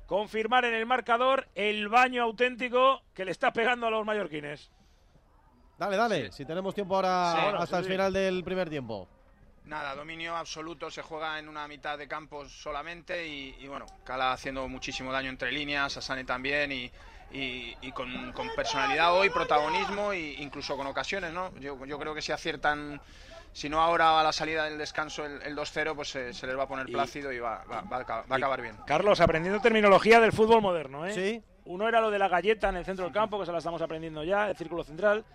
confirmar 0.07 0.65
en 0.65 0.73
el 0.73 0.87
marcador 0.87 1.47
el 1.53 1.87
baño 1.87 2.23
auténtico 2.23 3.03
que 3.13 3.23
le 3.23 3.29
está 3.29 3.53
pegando 3.53 3.85
a 3.85 3.91
los 3.91 4.03
mallorquines. 4.03 4.71
Dale, 5.77 5.97
dale, 5.97 6.31
si 6.31 6.45
tenemos 6.45 6.73
tiempo 6.73 6.95
ahora 6.95 7.33
Sí, 7.35 7.43
bueno, 7.43 7.59
hasta 7.59 7.75
sí, 7.75 7.79
el 7.81 7.85
sí. 7.85 7.91
final 7.91 8.13
del 8.13 8.43
primer 8.43 8.67
tiempo. 8.71 9.07
Nada, 9.67 9.95
dominio 9.95 10.35
absoluto, 10.35 10.89
se 10.89 11.01
juega 11.01 11.37
en 11.39 11.49
una 11.49 11.67
mitad 11.67 11.97
de 11.97 12.07
campo 12.07 12.47
solamente 12.47 13.27
y, 13.27 13.53
y 13.59 13.67
bueno, 13.67 13.85
Cala 14.05 14.31
haciendo 14.31 14.65
muchísimo 14.69 15.11
daño 15.11 15.29
entre 15.29 15.51
líneas, 15.51 15.97
Asane 15.97 16.23
también 16.23 16.71
y, 16.71 16.89
y- 17.33 17.75
y 17.81 17.91
con, 17.91 18.31
con 18.31 18.49
personalidad 18.55 19.13
hoy, 19.13 19.29
protagonismo 19.29 20.13
e 20.13 20.35
incluso 20.39 20.77
con 20.77 20.87
ocasiones, 20.87 21.33
¿no? 21.33 21.53
Yo, 21.59 21.85
yo 21.85 21.99
creo 21.99 22.15
que 22.15 22.21
si 22.21 22.31
aciertan, 22.31 23.01
si 23.51 23.67
no 23.67 23.81
ahora 23.81 24.17
a 24.21 24.23
la 24.23 24.31
salida 24.31 24.63
del 24.63 24.77
descanso 24.77 25.25
el, 25.25 25.41
el 25.41 25.53
2-0, 25.57 25.95
pues 25.95 26.15
eh, 26.15 26.33
se 26.33 26.47
les 26.47 26.57
va 26.57 26.63
a 26.63 26.67
poner 26.67 26.85
plácido 26.85 27.33
y 27.33 27.39
va, 27.39 27.65
va- 27.69 27.81
va 27.81 27.97
a 27.97 28.01
acabar- 28.01 28.31
va 28.31 28.35
a 28.35 28.37
acabar 28.37 28.61
bien. 28.61 28.77
Carlos, 28.85 29.19
aprendiendo 29.19 29.59
terminología 29.59 30.21
del 30.21 30.31
fútbol 30.31 30.61
moderno, 30.61 31.05
¿eh? 31.05 31.13
Sí. 31.13 31.43
Uno 31.65 31.89
era 31.89 31.99
lo 31.99 32.09
de 32.09 32.19
la 32.19 32.29
galleta 32.29 32.69
en 32.69 32.77
el 32.77 32.85
centro 32.85 33.03
del 33.03 33.13
campo, 33.13 33.37
que 33.37 33.45
se 33.45 33.51
la 33.51 33.57
estamos 33.57 33.81
aprendiendo 33.81 34.23
ya, 34.23 34.49
el 34.49 34.55
círculo 34.55 34.85
central. 34.85 35.25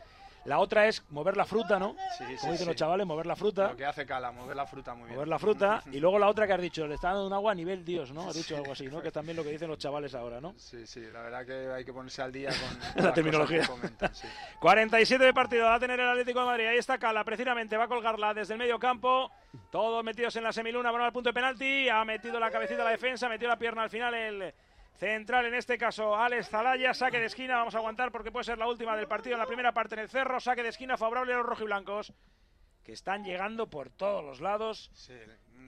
La 0.44 0.58
otra 0.58 0.88
es 0.88 1.04
mover 1.10 1.36
la 1.36 1.44
fruta, 1.44 1.78
¿no? 1.78 1.94
Sí, 2.18 2.24
sí, 2.26 2.36
Como 2.40 2.52
dicen 2.52 2.56
sí. 2.58 2.64
los 2.66 2.74
chavales, 2.76 3.06
mover 3.06 3.26
la 3.26 3.36
fruta. 3.36 3.68
Lo 3.68 3.76
que 3.76 3.86
hace 3.86 4.04
Cala, 4.04 4.32
mover 4.32 4.56
la 4.56 4.66
fruta 4.66 4.92
muy 4.94 5.04
bien. 5.04 5.14
Mover 5.14 5.28
la 5.28 5.38
fruta. 5.38 5.82
Y 5.92 6.00
luego 6.00 6.18
la 6.18 6.28
otra 6.28 6.46
que 6.46 6.52
has 6.54 6.60
dicho, 6.60 6.86
le 6.86 6.94
está 6.96 7.08
dando 7.08 7.26
un 7.26 7.32
agua 7.32 7.52
a 7.52 7.54
nivel 7.54 7.84
Dios, 7.84 8.10
¿no? 8.12 8.28
Has 8.28 8.34
dicho 8.34 8.56
algo 8.56 8.72
así, 8.72 8.86
¿no? 8.88 9.00
Que 9.00 9.08
es 9.08 9.14
también 9.14 9.36
lo 9.36 9.44
que 9.44 9.50
dicen 9.50 9.68
los 9.68 9.78
chavales 9.78 10.14
ahora, 10.14 10.40
¿no? 10.40 10.54
Sí, 10.56 10.86
sí, 10.86 11.00
la 11.12 11.22
verdad 11.22 11.46
que 11.46 11.72
hay 11.72 11.84
que 11.84 11.92
ponerse 11.92 12.22
al 12.22 12.32
día 12.32 12.50
con 12.94 13.04
La 13.04 13.12
terminología. 13.12 13.60
que 13.60 13.66
comentan, 13.68 14.14
sí. 14.14 14.26
47 14.60 15.24
de 15.24 15.32
partido 15.32 15.64
va 15.66 15.74
a 15.76 15.80
tener 15.80 16.00
el 16.00 16.08
Atlético 16.08 16.40
de 16.40 16.46
Madrid. 16.46 16.66
Ahí 16.66 16.78
está 16.78 16.98
Cala, 16.98 17.22
precisamente 17.24 17.76
va 17.76 17.84
a 17.84 17.88
colgarla 17.88 18.34
desde 18.34 18.54
el 18.54 18.58
medio 18.58 18.78
campo. 18.78 19.30
Todos 19.70 20.02
metidos 20.02 20.34
en 20.36 20.44
la 20.44 20.52
semiluna, 20.52 20.90
van 20.90 21.02
al 21.02 21.12
punto 21.12 21.28
de 21.28 21.34
penalti. 21.34 21.88
Ha 21.88 22.04
metido 22.04 22.40
la 22.40 22.50
cabecita 22.50 22.82
a 22.82 22.86
la 22.86 22.90
defensa, 22.92 23.28
metió 23.28 23.46
la 23.48 23.58
pierna 23.58 23.82
al 23.82 23.90
final 23.90 24.14
el 24.14 24.54
central, 24.96 25.46
en 25.46 25.54
este 25.54 25.78
caso 25.78 26.16
Alex 26.16 26.48
Zalaya. 26.48 26.94
Saque 26.94 27.18
de 27.18 27.26
esquina, 27.26 27.56
vamos 27.56 27.74
a 27.74 27.78
aguantar 27.78 28.12
porque 28.12 28.30
puede 28.32 28.44
ser 28.44 28.58
la 28.58 28.68
última 28.68 28.96
del 28.96 29.08
partido 29.08 29.34
en 29.34 29.40
la 29.40 29.46
primera 29.46 29.72
parte 29.72 29.94
en 29.94 30.00
el 30.00 30.08
cerro. 30.08 30.40
Saque 30.40 30.62
de 30.62 30.68
esquina 30.70 30.96
favorable 30.96 31.32
a 31.32 31.38
los 31.38 31.46
rojiblancos 31.46 32.12
que 32.82 32.92
están 32.92 33.24
llegando 33.24 33.68
por 33.68 33.90
todos 33.90 34.24
los 34.24 34.40
lados. 34.40 34.90
Sí, 34.94 35.14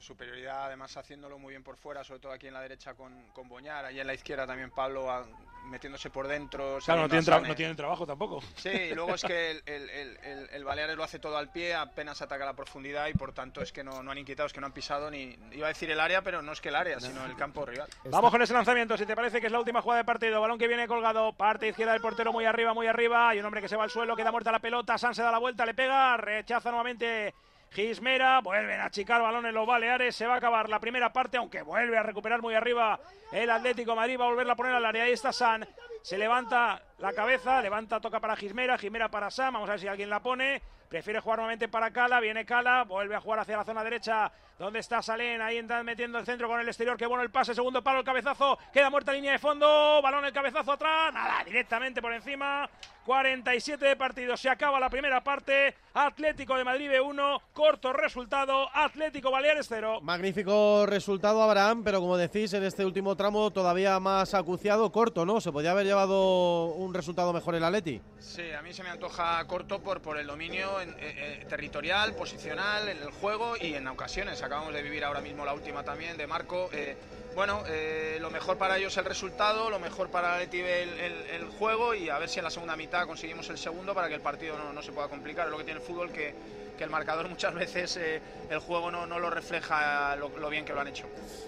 superioridad, 0.05 0.67
además 0.67 0.97
haciéndolo 0.97 1.39
muy 1.39 1.53
bien 1.53 1.63
por 1.65 1.77
fuera, 1.77 2.05
sobre 2.05 2.21
todo 2.21 2.33
aquí 2.33 2.47
en 2.47 2.55
la 2.55 2.61
derecha 2.61 2.95
con, 2.95 3.29
con 3.33 3.49
Boñar, 3.49 3.85
ahí 3.85 3.99
en 3.99 4.07
la 4.07 4.15
izquierda 4.15 4.47
también 4.47 4.71
Pablo 4.71 5.11
a- 5.11 5.27
metiéndose 5.65 6.11
por 6.11 6.29
dentro. 6.29 6.79
Claro, 6.85 7.03
no 7.03 7.09
tienen, 7.09 7.71
no 7.71 7.77
trabajo 7.77 8.07
tampoco. 8.07 8.43
Sí, 8.57 8.69
y 8.69 8.95
luego 8.95 9.15
es 9.15 9.23
que 9.25 9.51
el, 9.53 9.63
el, 9.65 9.91
el, 9.91 10.19
el- 10.23 10.49
el 10.51 10.65
Baleares 10.65 10.95
lo 10.97 11.03
hace 11.03 11.19
todo 11.19 11.39
al 11.39 11.51
pie, 11.51 11.75
apenas 11.75 12.21
ataca 12.21 12.45
la 12.45 12.53
profundidad 12.53 13.07
y 13.09 13.15
por 13.15 13.33
tanto 13.33 13.63
es 13.63 13.73
que 13.73 13.83
no, 13.83 14.03
no 14.03 14.11
han 14.11 14.19
inquietado, 14.19 14.47
es 14.47 14.53
que 14.53 14.61
no 14.61 14.67
han 14.67 14.73
pisado 14.75 15.11
ni. 15.11 15.37
Iba 15.53 15.67
a 15.67 15.69
decir 15.69 15.91
el 15.91 16.01
área, 16.01 16.21
pero 16.23 16.43
no 16.43 16.53
es 16.53 16.61
que 16.61 16.69
el 16.69 16.77
área, 16.77 17.01
sino 17.01 17.25
el 17.25 17.35
campo 17.35 17.65
rival. 17.65 17.89
Vamos 18.05 18.31
con 18.31 18.43
ese 18.43 18.53
lanzamiento, 18.53 18.97
si 18.99 19.07
te 19.07 19.17
parece 19.17 19.41
que 19.41 19.47
es 19.47 19.53
la 19.53 19.59
última 19.59 19.81
jugada 19.81 20.03
de 20.03 20.05
partido. 20.05 20.41
Balón 20.41 20.59
que 20.59 20.69
viene 20.69 20.87
colgado, 20.87 21.33
parte 21.33 21.67
izquierda 21.69 21.93
del 21.93 22.03
portero 22.03 22.31
muy 22.33 22.45
arriba, 22.45 22.75
muy 22.75 22.87
arriba. 22.87 23.31
Hay 23.31 23.39
un 23.39 23.47
hombre 23.47 23.63
que 23.63 23.69
se 23.69 23.77
va 23.77 23.85
al 23.85 23.91
suelo, 23.91 24.15
queda 24.17 24.31
muerta 24.31 24.53
la 24.53 24.59
pelota. 24.59 24.99
San 24.99 25.15
se 25.15 25.23
da 25.23 25.33
la 25.33 25.39
vuelta, 25.39 25.65
le 25.65 25.73
pega, 25.73 26.17
rechaza 26.19 26.69
nuevamente 26.71 27.33
Gismera. 27.75 28.41
Vuelven 28.41 28.81
a 28.81 28.87
achicar 28.87 29.21
balones 29.21 29.53
los 29.53 29.67
Baleares. 29.67 30.15
Se 30.15 30.27
va 30.27 30.35
a 30.35 30.37
acabar 30.37 30.69
la 30.69 30.81
primera 30.81 31.13
parte, 31.13 31.37
aunque 31.37 31.63
vuelve 31.63 31.99
a 31.99 32.03
recuperar 32.03 32.41
muy 32.41 32.55
arriba 32.55 33.01
el 33.35 33.51
Atlético 33.51 33.97
Madrid. 33.97 34.19
Va 34.19 34.25
a 34.25 34.29
volverla 34.29 34.53
a 34.53 34.57
poner 34.57 34.75
al 34.75 34.85
área. 34.85 35.05
Ahí 35.05 35.13
está 35.13 35.33
San. 35.33 35.67
Se 36.03 36.17
levanta 36.19 36.83
la 36.99 37.13
cabeza, 37.13 37.61
levanta, 37.63 38.01
toca 38.01 38.21
para 38.21 38.37
Gismera, 38.37 38.79
Gismera 38.79 39.11
para 39.11 39.31
San. 39.31 39.53
Vamos 39.53 39.69
a 39.69 39.73
ver 39.73 39.81
si 39.81 39.89
alguien 39.89 40.11
la 40.11 40.21
pone. 40.21 40.63
Prefiere 40.89 41.19
jugar 41.19 41.39
nuevamente 41.39 41.67
para 41.69 41.91
Cala, 41.91 42.21
viene 42.21 42.45
Cala, 42.45 42.85
vuelve 42.85 43.17
a 43.17 43.21
jugar 43.21 43.41
hacia 43.41 43.57
la 43.57 43.65
zona 43.65 43.83
derecha, 43.83 44.31
donde 44.59 44.79
está 44.79 45.03
Salén, 45.03 45.41
ahí 45.43 45.57
entra 45.57 45.83
metiendo 45.83 46.19
el 46.19 46.27
centro 46.27 46.47
con 46.47 46.61
el 46.61 46.69
exterior, 46.69 46.97
qué 46.97 47.07
bueno 47.07 47.25
el 47.25 47.31
pase, 47.31 47.53
segundo 47.53 47.83
palo, 47.83 47.99
el 47.99 48.05
cabezazo, 48.05 48.57
queda 48.73 48.91
muerta 48.91 49.13
línea 49.13 49.33
de 49.33 49.39
fondo, 49.41 50.01
balón 50.01 50.25
el 50.25 50.33
cabezazo 50.33 50.73
atrás, 50.73 51.13
nada, 51.13 51.43
directamente 51.45 52.01
por 52.01 52.13
encima, 52.13 52.71
47 53.05 53.85
de 53.85 53.97
partido, 53.97 54.37
se 54.37 54.49
acaba 54.49 54.79
la 54.79 54.89
primera 54.89 55.25
parte, 55.25 55.75
Atlético 55.95 56.57
de 56.57 56.63
Madrid 56.63 56.89
B1, 56.89 57.41
corto 57.53 57.93
resultado, 57.93 58.69
Atlético 58.73 59.33
Baleares 59.33 59.67
0. 59.69 59.99
Magnífico 60.03 60.87
resultado, 60.87 61.43
Abraham, 61.43 61.83
pero 61.83 61.99
como 61.99 62.17
decís, 62.17 62.53
en 62.55 62.63
este 62.63 62.85
último 62.85 63.17
tramo 63.17 63.24
todavía 63.53 63.99
más 64.01 64.35
acuciado, 64.35 64.93
corto, 64.93 65.25
¿no? 65.25 65.41
Se 65.41 65.51
podía 65.51 65.71
haber 65.71 65.87
llevado 65.87 66.67
un 66.67 66.93
resultado 66.93 67.33
mejor 67.33 67.55
el 67.55 67.65
Atleti. 67.65 68.01
Sí, 68.19 68.53
a 68.53 68.61
mí 68.61 68.73
se 68.75 68.83
me 68.83 68.91
antoja 68.91 69.43
corto 69.47 69.81
por, 69.81 70.03
por 70.03 70.19
el 70.19 70.27
dominio 70.27 70.79
en- 70.81 70.91
eh, 70.91 70.95
eh, 71.01 71.47
territorial, 71.49 72.15
posicional, 72.15 72.89
en 72.89 72.99
el 72.99 73.11
juego 73.11 73.55
y 73.59 73.75
en 73.75 73.89
ocasiones. 73.89 74.43
Acabamos 74.43 74.75
de 74.75 74.83
vivir 74.83 75.05
ahora 75.05 75.21
mismo 75.23 75.45
la 75.45 75.55
última 75.55 75.83
también 75.83 76.17
de 76.19 76.27
Marco. 76.27 76.69
Eh, 76.73 76.97
bueno, 77.35 77.63
eh, 77.67 78.19
lo 78.21 78.31
mejor 78.31 78.57
para 78.57 78.79
ellos 78.79 78.97
el 78.97 79.05
resultado, 79.05 79.71
lo 79.71 79.79
mejor 79.79 80.09
para 80.09 80.41
el 80.43 80.55
el, 80.55 81.01
el, 81.01 81.13
el 81.31 81.45
juego 81.59 81.95
y 81.95 82.09
a 82.09 82.19
ver 82.19 82.29
si 82.29 82.39
en 82.39 82.45
la 82.45 82.51
segunda 82.51 82.77
mitad 82.77 83.07
conseguimos 83.07 83.49
el 83.51 83.59
segundo 83.59 83.95
para 83.95 84.09
que 84.09 84.15
el 84.15 84.21
partido 84.21 84.57
no, 84.57 84.73
no 84.73 84.83
se 84.83 84.93
pueda 84.93 85.09
complicar. 85.09 85.47
Es 85.47 85.51
lo 85.51 85.59
que 85.59 85.65
tiene 85.65 85.81
el 85.81 85.87
fútbol 85.87 86.11
que, 86.13 86.35
que 86.77 86.85
el 86.85 86.91
marcador 86.91 87.29
muchas 87.35 87.55
veces 87.55 87.97
eh, 87.97 88.21
el 88.51 88.59
juego 88.59 88.91
no, 88.91 89.07
no 89.07 89.19
lo 89.19 89.31
refleja 89.31 90.17
lo, 90.17 90.29
lo 90.39 90.49
bien 90.49 90.65
que 90.65 90.73
lo 90.73 90.81
han 90.81 90.89
hecho. 90.89 91.07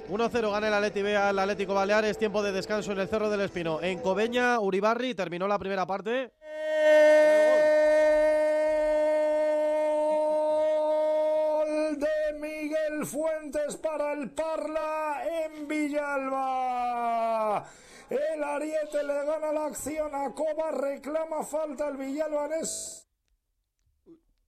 1-0 0.08 0.52
gana 0.52 0.68
el 0.68 0.74
Atleti 0.74 1.02
B 1.02 1.16
al 1.16 1.38
Atlético 1.38 1.74
Baleares, 1.74 2.18
tiempo 2.18 2.42
de 2.42 2.52
descanso 2.52 2.92
en 2.92 3.00
el 3.00 3.08
Cerro 3.08 3.30
del 3.30 3.40
Espino. 3.42 3.80
En 3.82 4.00
Cobeña, 4.00 4.60
Uribarri 4.60 5.14
terminó 5.14 5.46
la 5.48 5.58
primera 5.58 5.86
parte. 5.86 6.32
Gol 10.66 11.98
de 11.98 12.38
Miguel 12.40 13.06
Fuentes 13.06 13.76
para 13.76 14.12
el 14.12 14.30
en 15.46 15.68
Villalba. 15.68 17.64
El 18.10 18.44
Ariete 18.44 19.02
le 19.02 19.24
gana 19.24 19.52
la 19.52 19.66
acción 19.66 20.14
a 20.14 20.32
Coba, 20.32 20.70
reclama 20.70 21.44
falta 21.44 21.88
el 21.88 21.96
villalbanés. 21.96 23.08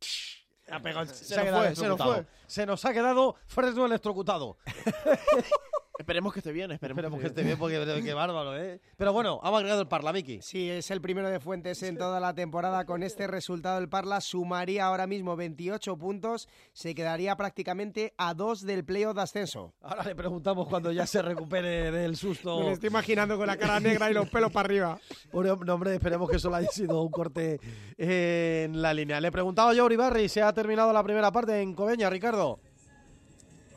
Se, 0.01 1.25
Se 1.25 1.37
nos 1.37 1.45
nos 1.45 1.51
fue, 1.51 1.67
fue, 1.67 1.77
se 1.77 1.89
nos 1.89 2.03
fue. 2.03 2.27
Se 2.47 2.67
nos 2.67 2.85
ha 2.85 2.93
quedado 2.93 3.37
Fresno 3.47 3.87
electrocutado. 3.87 4.59
Esperemos 5.99 6.33
que 6.33 6.39
esté 6.39 6.53
bien, 6.53 6.71
esperemos, 6.71 6.99
Esperemos 6.99 7.21
que 7.21 7.27
esté 7.27 7.43
bien, 7.43 7.59
porque 7.59 8.03
qué 8.05 8.15
bárbaro, 8.15 8.57
¿eh? 8.57 8.81
Pero 8.97 9.13
bueno, 9.13 9.41
ha 9.43 9.49
agregado 9.49 9.81
el 9.81 9.89
Parla, 9.89 10.13
Miki. 10.13 10.41
Sí, 10.43 10.71
es 10.71 10.93
el 10.93 11.01
primero 11.01 11.29
de 11.29 11.41
Fuentes 11.41 11.83
en 11.83 11.99
toda 11.99 12.21
la 12.21 12.33
temporada. 12.35 12.87
Con 12.87 13.03
este 13.03 13.27
resultado, 13.27 13.79
el 13.79 13.89
Parla 13.89 14.21
sumaría 14.21 14.87
ahora 14.87 15.09
mismo 15.09 15.35
28 15.35 15.97
puntos. 15.97 16.49
Se 16.73 16.95
quedaría 16.95 17.35
prácticamente 17.35 18.15
a 18.17 18.35
dos 18.35 18.63
del 18.63 18.85
playoff 18.85 19.17
de 19.17 19.23
ascenso. 19.23 19.75
Ahora 19.83 20.05
le 20.05 20.15
preguntamos 20.15 20.69
cuando 20.69 20.93
ya 20.93 21.05
se 21.05 21.21
recupere 21.21 21.91
del 21.91 22.17
susto. 22.17 22.61
Me 22.61 22.67
lo 22.67 22.71
estoy 22.71 22.91
imaginando 22.91 23.37
con 23.37 23.49
la 23.49 23.57
cara 23.57 23.81
negra 23.81 24.09
y 24.09 24.15
los 24.15 24.31
pelos 24.31 24.53
para 24.53 24.67
arriba. 24.67 25.01
Bueno, 25.33 25.57
no, 25.57 25.75
hombre, 25.75 25.97
esperemos 25.97 26.31
que 26.31 26.39
solo 26.39 26.55
haya 26.55 26.71
sido 26.71 27.03
un 27.03 27.11
corte 27.11 27.59
en 27.97 28.81
la 28.81 28.95
línea. 28.95 29.21
Le 29.21 29.33
preguntaba 29.33 29.75
yo 29.75 29.83
a 29.83 29.87
Uribarri 29.87 30.29
si 30.29 30.39
ha 30.39 30.53
terminado 30.53 30.93
la 30.93 31.03
primera 31.03 31.33
parte 31.33 31.61
en 31.61 31.75
Coveña, 31.75 32.09
Ricardo 32.09 32.61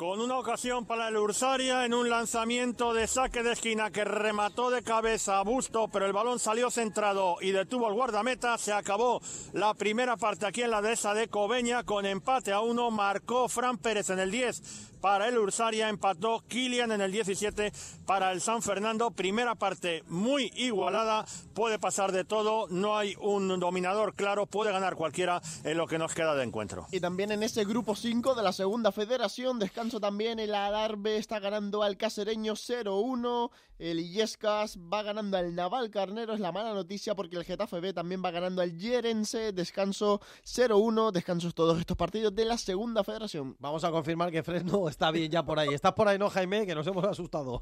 con 0.01 0.19
una 0.19 0.39
ocasión 0.39 0.87
para 0.87 1.09
el 1.09 1.17
Ursaria 1.17 1.85
en 1.85 1.93
un 1.93 2.09
lanzamiento 2.09 2.91
de 2.91 3.05
saque 3.05 3.43
de 3.43 3.51
esquina 3.51 3.91
que 3.91 4.03
remató 4.03 4.71
de 4.71 4.81
cabeza 4.81 5.37
a 5.37 5.43
Busto, 5.43 5.89
pero 5.89 6.07
el 6.07 6.11
balón 6.11 6.39
salió 6.39 6.71
centrado 6.71 7.35
y 7.39 7.51
detuvo 7.51 7.87
el 7.87 7.93
guardameta. 7.93 8.57
Se 8.57 8.73
acabó 8.73 9.21
la 9.53 9.75
primera 9.75 10.17
parte 10.17 10.47
aquí 10.47 10.63
en 10.63 10.71
la 10.71 10.81
dehesa 10.81 11.13
de 11.13 11.27
Coveña 11.27 11.83
con 11.83 12.07
empate 12.07 12.51
a 12.51 12.61
uno. 12.61 12.89
Marcó 12.89 13.47
Fran 13.47 13.77
Pérez 13.77 14.09
en 14.09 14.17
el 14.17 14.31
10 14.31 14.90
para 15.01 15.27
el 15.27 15.37
Ursaria, 15.37 15.89
empató 15.89 16.43
Kilian 16.47 16.91
en 16.91 17.01
el 17.01 17.11
17 17.11 17.73
para 18.05 18.31
el 18.31 18.39
San 18.39 18.61
Fernando. 18.61 19.11
Primera 19.11 19.55
parte 19.55 20.03
muy 20.07 20.51
igualada, 20.55 21.25
puede 21.53 21.79
pasar 21.79 22.11
de 22.11 22.23
todo, 22.23 22.67
no 22.69 22.97
hay 22.97 23.15
un 23.19 23.59
dominador 23.59 24.13
claro, 24.13 24.45
puede 24.45 24.71
ganar 24.71 24.95
cualquiera 24.95 25.41
en 25.63 25.77
lo 25.77 25.87
que 25.87 25.97
nos 25.97 26.13
queda 26.13 26.35
de 26.35 26.43
encuentro. 26.43 26.87
Y 26.91 26.99
también 26.99 27.31
en 27.31 27.43
ese 27.43 27.65
grupo 27.65 27.95
5 27.95 28.35
de 28.35 28.43
la 28.43 28.53
segunda 28.53 28.91
federación, 28.91 29.59
descanso 29.59 29.99
también 29.99 30.39
el 30.39 30.53
Adarve 30.53 31.17
está 31.17 31.39
ganando 31.39 31.83
al 31.83 31.97
Casereño 31.97 32.53
0-1, 32.53 33.49
el 33.81 33.99
Illescas 33.99 34.77
va 34.77 35.01
ganando 35.01 35.37
al 35.37 35.55
Naval 35.55 35.89
Carnero, 35.89 36.33
es 36.33 36.39
la 36.39 36.51
mala 36.51 36.71
noticia 36.73 37.15
porque 37.15 37.35
el 37.35 37.43
Getafe 37.43 37.79
B 37.79 37.93
también 37.93 38.21
va 38.23 38.29
ganando 38.29 38.61
al 38.61 38.77
Yerense, 38.77 39.53
descanso 39.53 40.21
0-1, 40.45 41.11
descansos 41.11 41.55
todos 41.55 41.79
estos 41.79 41.97
partidos 41.97 42.35
de 42.35 42.45
la 42.45 42.59
segunda 42.59 43.03
federación. 43.03 43.55
Vamos 43.59 43.83
a 43.83 43.89
confirmar 43.89 44.31
que 44.31 44.43
Fresno 44.43 44.87
está 44.87 45.09
bien 45.09 45.31
ya 45.31 45.43
por 45.43 45.57
ahí. 45.57 45.73
Estás 45.73 45.93
por 45.93 46.07
ahí, 46.07 46.19
¿no, 46.19 46.29
Jaime? 46.29 46.67
Que 46.67 46.75
nos 46.75 46.85
hemos 46.85 47.03
asustado. 47.05 47.59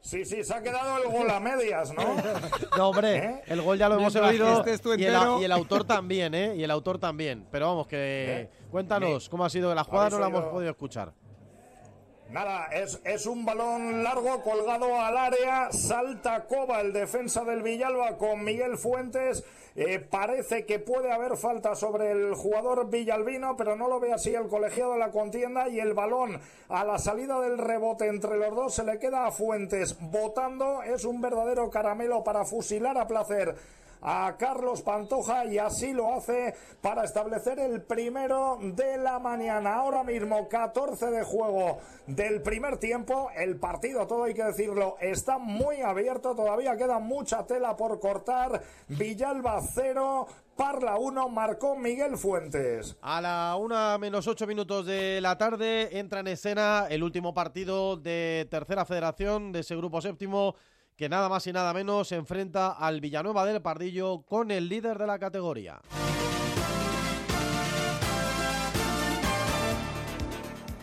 Sí, 0.00 0.24
sí, 0.24 0.42
se 0.42 0.54
ha 0.54 0.62
quedado 0.62 1.02
el 1.02 1.10
gol 1.10 1.28
a 1.28 1.40
medias, 1.40 1.92
¿no? 1.92 2.02
no, 2.78 2.88
hombre, 2.88 3.16
¿Eh? 3.16 3.42
el 3.48 3.60
gol 3.60 3.76
ya 3.76 3.88
lo 3.88 3.96
hemos 3.96 4.14
oído. 4.16 4.64
Este 4.64 4.88
y, 4.90 5.04
el, 5.04 5.14
y, 5.40 5.44
el, 5.44 5.52
autor 5.52 5.84
también, 5.84 6.34
¿eh? 6.34 6.54
Y 6.56 6.62
el 6.62 6.70
autor 6.70 6.98
también. 6.98 7.46
Pero 7.50 7.66
vamos, 7.66 7.88
que. 7.88 7.98
¿Eh? 7.98 8.50
Cuéntanos, 8.70 9.28
¿cómo 9.28 9.44
ha 9.44 9.50
sido 9.50 9.74
la 9.74 9.84
jugada? 9.84 10.10
No 10.10 10.20
la 10.20 10.28
hemos 10.28 10.44
podido 10.44 10.70
escuchar. 10.70 11.12
Nada, 12.30 12.66
es, 12.66 13.00
es, 13.04 13.24
un 13.24 13.46
balón 13.46 14.04
largo 14.04 14.42
colgado 14.42 15.00
al 15.00 15.16
área, 15.16 15.72
salta 15.72 16.44
Coba, 16.44 16.82
el 16.82 16.92
defensa 16.92 17.42
del 17.42 17.62
Villalba, 17.62 18.18
con 18.18 18.44
Miguel 18.44 18.76
Fuentes. 18.76 19.42
Eh, 19.74 19.98
parece 19.98 20.66
que 20.66 20.78
puede 20.78 21.10
haber 21.10 21.38
falta 21.38 21.74
sobre 21.74 22.10
el 22.10 22.34
jugador 22.34 22.90
Villalbino, 22.90 23.56
pero 23.56 23.76
no 23.76 23.88
lo 23.88 23.98
ve 23.98 24.12
así 24.12 24.34
el 24.34 24.48
colegiado 24.48 24.92
de 24.92 24.98
la 24.98 25.10
contienda 25.10 25.70
y 25.70 25.80
el 25.80 25.94
balón 25.94 26.38
a 26.68 26.84
la 26.84 26.98
salida 26.98 27.40
del 27.40 27.56
rebote 27.56 28.08
entre 28.08 28.36
los 28.36 28.54
dos 28.54 28.74
se 28.74 28.84
le 28.84 28.98
queda 28.98 29.26
a 29.26 29.32
Fuentes 29.32 29.96
votando. 29.98 30.82
Es 30.82 31.04
un 31.04 31.22
verdadero 31.22 31.70
caramelo 31.70 32.24
para 32.24 32.44
fusilar 32.44 32.98
a 32.98 33.06
placer 33.06 33.54
a 34.00 34.36
Carlos 34.38 34.82
Pantoja 34.82 35.44
y 35.46 35.58
así 35.58 35.92
lo 35.92 36.14
hace 36.14 36.54
para 36.80 37.04
establecer 37.04 37.58
el 37.58 37.82
primero 37.82 38.58
de 38.60 38.98
la 38.98 39.18
mañana. 39.18 39.74
Ahora 39.74 40.04
mismo 40.04 40.48
14 40.48 41.10
de 41.10 41.24
juego 41.24 41.78
del 42.06 42.42
primer 42.42 42.78
tiempo. 42.78 43.30
El 43.36 43.56
partido, 43.56 44.06
todo 44.06 44.24
hay 44.24 44.34
que 44.34 44.44
decirlo, 44.44 44.96
está 45.00 45.38
muy 45.38 45.80
abierto. 45.80 46.34
Todavía 46.34 46.76
queda 46.76 46.98
mucha 46.98 47.46
tela 47.46 47.76
por 47.76 47.98
cortar. 48.00 48.62
Villalba 48.88 49.60
0. 49.74 50.26
Parla 50.56 50.96
1, 50.98 51.28
marcó 51.28 51.76
Miguel 51.76 52.18
Fuentes. 52.18 52.96
A 53.00 53.20
la 53.20 53.54
una 53.56 53.96
menos 53.96 54.26
8 54.26 54.44
minutos 54.44 54.86
de 54.86 55.20
la 55.20 55.38
tarde 55.38 56.00
entra 56.00 56.18
en 56.18 56.26
escena 56.26 56.88
el 56.90 57.04
último 57.04 57.32
partido 57.32 57.96
de 57.96 58.48
Tercera 58.50 58.84
Federación 58.84 59.52
de 59.52 59.60
ese 59.60 59.76
grupo 59.76 60.00
séptimo 60.00 60.56
que 60.98 61.08
nada 61.08 61.28
más 61.28 61.46
y 61.46 61.52
nada 61.52 61.72
menos 61.72 62.08
se 62.08 62.16
enfrenta 62.16 62.72
al 62.72 63.00
Villanueva 63.00 63.46
del 63.46 63.62
Pardillo 63.62 64.22
con 64.22 64.50
el 64.50 64.68
líder 64.68 64.98
de 64.98 65.06
la 65.06 65.20
categoría. 65.20 65.80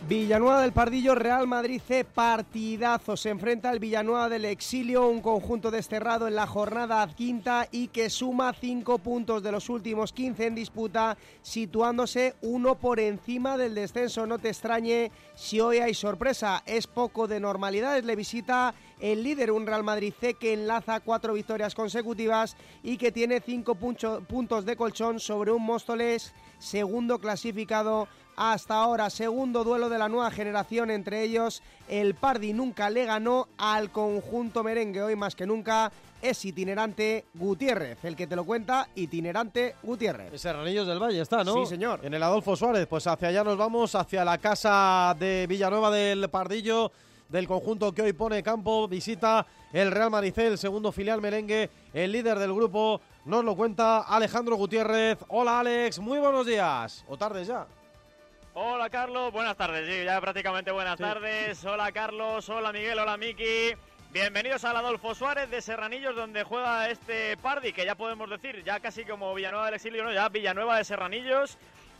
Villanueva 0.07 0.61
del 0.61 0.71
Pardillo, 0.71 1.15
Real 1.15 1.47
Madrid 1.47 1.81
C, 1.85 2.05
partidazo. 2.05 3.17
Se 3.17 3.31
enfrenta 3.31 3.71
al 3.71 3.79
Villanueva 3.79 4.29
del 4.29 4.45
Exilio, 4.45 5.07
un 5.07 5.19
conjunto 5.19 5.71
desterrado 5.71 6.27
en 6.27 6.35
la 6.35 6.45
jornada 6.45 7.07
quinta 7.07 7.67
y 7.71 7.87
que 7.87 8.11
suma 8.11 8.53
cinco 8.53 8.99
puntos 8.99 9.41
de 9.41 9.51
los 9.51 9.67
últimos 9.67 10.13
15 10.13 10.45
en 10.45 10.55
disputa, 10.55 11.17
situándose 11.41 12.35
uno 12.41 12.75
por 12.75 12.99
encima 12.99 13.57
del 13.57 13.73
descenso. 13.73 14.27
No 14.27 14.37
te 14.37 14.49
extrañe 14.49 15.11
si 15.35 15.59
hoy 15.59 15.79
hay 15.79 15.93
sorpresa, 15.93 16.63
es 16.65 16.87
poco 16.87 17.27
de 17.27 17.39
normalidades. 17.39 18.05
Le 18.05 18.15
visita 18.15 18.73
el 18.99 19.23
líder, 19.23 19.51
un 19.51 19.67
Real 19.67 19.83
Madrid 19.83 20.13
C 20.19 20.35
que 20.35 20.53
enlaza 20.53 21.01
cuatro 21.01 21.33
victorias 21.33 21.75
consecutivas 21.75 22.55
y 22.83 22.97
que 22.97 23.11
tiene 23.11 23.41
cinco 23.41 23.75
puntos 23.75 24.65
de 24.65 24.75
colchón 24.75 25.19
sobre 25.19 25.51
un 25.51 25.63
Móstoles 25.63 26.33
segundo 26.57 27.19
clasificado 27.19 28.07
hasta 28.37 28.75
ahora. 28.75 29.09
Segundo 29.09 29.63
duelo 29.63 29.89
de 29.89 29.97
la 29.97 30.09
nueva 30.09 30.31
generación, 30.31 30.89
entre 30.89 31.23
ellos 31.23 31.61
el 31.87 32.15
Pardi 32.15 32.53
nunca 32.53 32.89
le 32.89 33.05
ganó 33.05 33.47
al 33.57 33.91
conjunto 33.91 34.63
merengue. 34.63 35.03
Hoy 35.03 35.15
más 35.15 35.35
que 35.35 35.45
nunca 35.45 35.91
es 36.29 36.43
itinerante 36.45 37.25
Gutiérrez, 37.33 38.03
el 38.03 38.15
que 38.15 38.27
te 38.27 38.35
lo 38.35 38.45
cuenta, 38.45 38.87
itinerante 38.95 39.75
Gutiérrez. 39.83 40.41
Serranillos 40.41 40.87
del 40.87 41.01
Valle 41.01 41.21
está, 41.21 41.43
¿no? 41.43 41.53
Sí, 41.53 41.65
señor. 41.67 41.99
En 42.03 42.13
el 42.13 42.23
Adolfo 42.23 42.55
Suárez, 42.55 42.87
pues 42.87 43.05
hacia 43.07 43.27
allá 43.27 43.43
nos 43.43 43.57
vamos, 43.57 43.95
hacia 43.95 44.25
la 44.25 44.37
casa 44.37 45.15
de 45.19 45.45
Villanueva 45.47 45.91
del 45.91 46.29
Pardillo 46.29 46.91
del 47.29 47.47
conjunto 47.47 47.91
que 47.91 48.01
hoy 48.01 48.13
pone 48.13 48.43
campo. 48.43 48.87
Visita 48.87 49.45
el 49.73 49.91
Real 49.91 50.09
Madrid, 50.09 50.37
el 50.39 50.57
segundo 50.57 50.91
filial 50.91 51.21
merengue, 51.21 51.69
el 51.93 52.11
líder 52.11 52.39
del 52.39 52.53
grupo. 52.53 53.01
Nos 53.25 53.43
lo 53.43 53.55
cuenta 53.55 54.01
Alejandro 54.01 54.55
Gutiérrez. 54.55 55.19
Hola 55.27 55.59
Alex, 55.59 55.99
muy 55.99 56.19
buenos 56.19 56.45
días. 56.45 57.03
O 57.07 57.17
tardes 57.17 57.47
ya. 57.47 57.67
Hola 58.53 58.89
Carlos, 58.89 59.33
buenas 59.33 59.57
tardes, 59.57 59.85
sí, 59.85 60.05
ya 60.05 60.21
prácticamente 60.21 60.71
buenas 60.71 60.97
tardes. 60.97 61.63
Hola 61.65 61.91
Carlos, 61.91 62.47
hola 62.47 62.71
Miguel, 62.71 62.97
hola 62.97 63.17
Miki. 63.17 63.75
Bienvenidos 64.15 64.63
al 64.63 64.77
Adolfo 64.77 65.13
Suárez 65.13 65.49
de 65.49 65.61
Serranillos, 65.61 66.15
donde 66.15 66.45
juega 66.45 66.89
este 66.89 67.35
Pardi, 67.35 67.73
que 67.73 67.83
ya 67.83 67.95
podemos 67.95 68.29
decir, 68.29 68.63
ya 68.63 68.79
casi 68.79 69.03
como 69.03 69.35
Villanueva 69.35 69.65
del 69.65 69.73
Exilio, 69.73 70.05
¿no? 70.05 70.13
ya 70.13 70.29
Villanueva 70.29 70.77
de 70.77 70.85
Serranillos, 70.85 71.57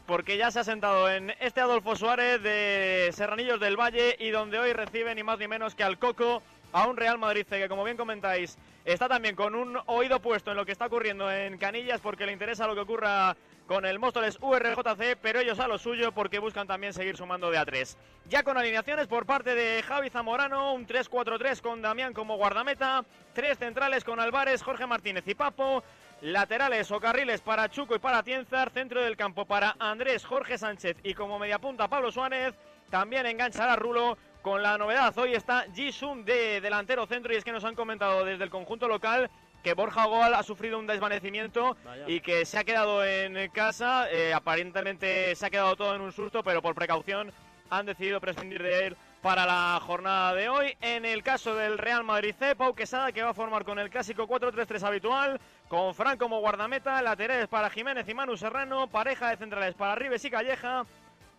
porque 0.08 0.38
ya 0.38 0.50
se 0.50 0.62
ha 0.62 0.64
sentado 0.64 1.12
en 1.12 1.34
este 1.42 1.60
Adolfo 1.60 1.98
Suárez 1.98 2.42
de 2.42 3.12
Serranillos 3.14 3.60
del 3.60 3.78
Valle 3.78 4.16
y 4.18 4.30
donde 4.30 4.60
hoy 4.60 4.72
recibe 4.72 5.14
ni 5.14 5.24
más 5.24 5.40
ni 5.40 5.50
menos 5.50 5.76
que 5.76 5.84
al 5.84 6.00
Coco, 6.00 6.42
a 6.72 6.88
un 6.88 6.96
Real 6.96 7.18
Madrid 7.18 7.46
que, 7.46 7.68
como 7.68 7.84
bien 7.84 7.98
comentáis, 7.98 8.58
está 8.86 9.10
también 9.10 9.36
con 9.36 9.54
un 9.54 9.78
oído 9.88 10.22
puesto 10.22 10.52
en 10.52 10.58
lo 10.58 10.66
que 10.66 10.72
está 10.72 10.86
ocurriendo 10.86 11.30
en 11.30 11.58
Canillas, 11.58 12.00
porque 12.00 12.26
le 12.26 12.32
interesa 12.32 12.66
lo 12.66 12.76
que 12.76 12.82
ocurra 12.82 13.36
con 13.68 13.86
el 13.86 14.00
Móstoles 14.00 14.38
URJC, 14.42 15.18
pero 15.22 15.40
ellos 15.40 15.60
a 15.60 15.68
lo 15.68 15.78
suyo 15.78 16.12
porque 16.12 16.40
buscan 16.40 16.68
también 16.68 16.94
seguir 16.94 17.18
sumando 17.18 17.50
de 17.50 17.58
A3. 17.58 17.96
Ya 18.30 18.44
con 18.44 18.58
alineaciones 18.58 19.08
por 19.08 19.26
parte 19.26 19.56
de 19.56 19.82
Javi 19.84 20.10
Zamorano, 20.10 20.74
un 20.74 20.86
3-4-3 20.86 21.62
con 21.62 21.82
Damián 21.82 22.14
como 22.14 22.38
guardameta, 22.38 23.04
tres 23.34 23.58
centrales 23.58 24.04
con 24.04 24.20
Álvarez, 24.20 24.62
Jorge 24.62 24.86
Martínez 24.86 25.28
y 25.28 25.36
Papo, 25.36 25.84
laterales 26.22 26.92
o 26.92 27.00
carriles 27.00 27.42
para 27.42 27.70
Chuco 27.70 27.96
y 27.96 28.00
para 28.00 28.24
Tienzar, 28.24 28.70
centro 28.70 29.02
del 29.02 29.18
campo 29.18 29.46
para 29.46 29.76
Andrés, 29.80 30.26
Jorge 30.26 30.58
Sánchez 30.58 30.98
y 31.04 31.14
como 31.14 31.40
mediapunta 31.40 31.88
Pablo 31.88 32.12
Suárez, 32.12 32.54
también 32.90 33.26
enganchará 33.26 33.76
Rulo 33.76 34.18
con 34.44 34.62
la 34.62 34.78
novedad. 34.78 35.18
Hoy 35.18 35.34
está 35.34 35.66
Jisung 35.74 36.24
de 36.24 36.62
delantero 36.62 37.08
centro 37.08 37.34
y 37.34 37.38
es 37.38 37.44
que 37.44 37.52
nos 37.52 37.64
han 37.64 37.74
comentado 37.74 38.24
desde 38.24 38.44
el 38.44 38.52
conjunto 38.52 38.88
local 38.88 39.32
que 39.66 39.74
Borja 39.74 40.06
Goal 40.06 40.36
ha 40.36 40.44
sufrido 40.44 40.78
un 40.78 40.86
desvanecimiento 40.86 41.76
y 42.06 42.20
que 42.20 42.46
se 42.46 42.60
ha 42.60 42.64
quedado 42.64 43.04
en 43.04 43.50
casa. 43.50 44.08
Eh, 44.12 44.32
aparentemente 44.32 45.36
se 45.36 45.44
ha 45.44 45.50
quedado 45.50 45.76
todo 45.76 45.96
en 45.96 46.02
un 46.02 46.12
susto, 46.12 46.44
pero 46.44 46.62
por 46.62 46.76
precaución 46.76 47.32
han 47.72 47.88
decidido 47.88 48.22
prescindir 48.22 48.62
de 48.62 48.86
él 48.86 48.98
para 49.24 49.48
la 49.48 49.80
jornada 49.82 50.36
de 50.36 50.50
hoy. 50.50 50.78
En 50.82 51.04
el 51.04 51.24
caso 51.24 51.56
del 51.56 51.80
Real 51.80 52.04
Madrid 52.04 52.36
C, 52.38 52.56
Pau 52.56 52.76
Quesada, 52.76 53.12
que 53.12 53.24
va 53.24 53.32
a 53.32 53.34
formar 53.34 53.66
con 53.66 53.80
el 53.80 53.90
clásico 53.90 54.28
4-3-3 54.28 54.84
habitual, 54.84 55.42
con 55.68 55.96
Fran 55.96 56.20
como 56.20 56.42
guardameta, 56.42 57.02
laterales 57.02 57.48
para 57.48 57.72
Jiménez 57.72 58.08
y 58.08 58.14
Manu 58.14 58.38
Serrano, 58.38 58.86
pareja 58.86 59.32
de 59.32 59.38
centrales 59.38 59.74
para 59.74 59.96
Rives 59.96 60.24
y 60.26 60.30
Calleja, 60.30 60.86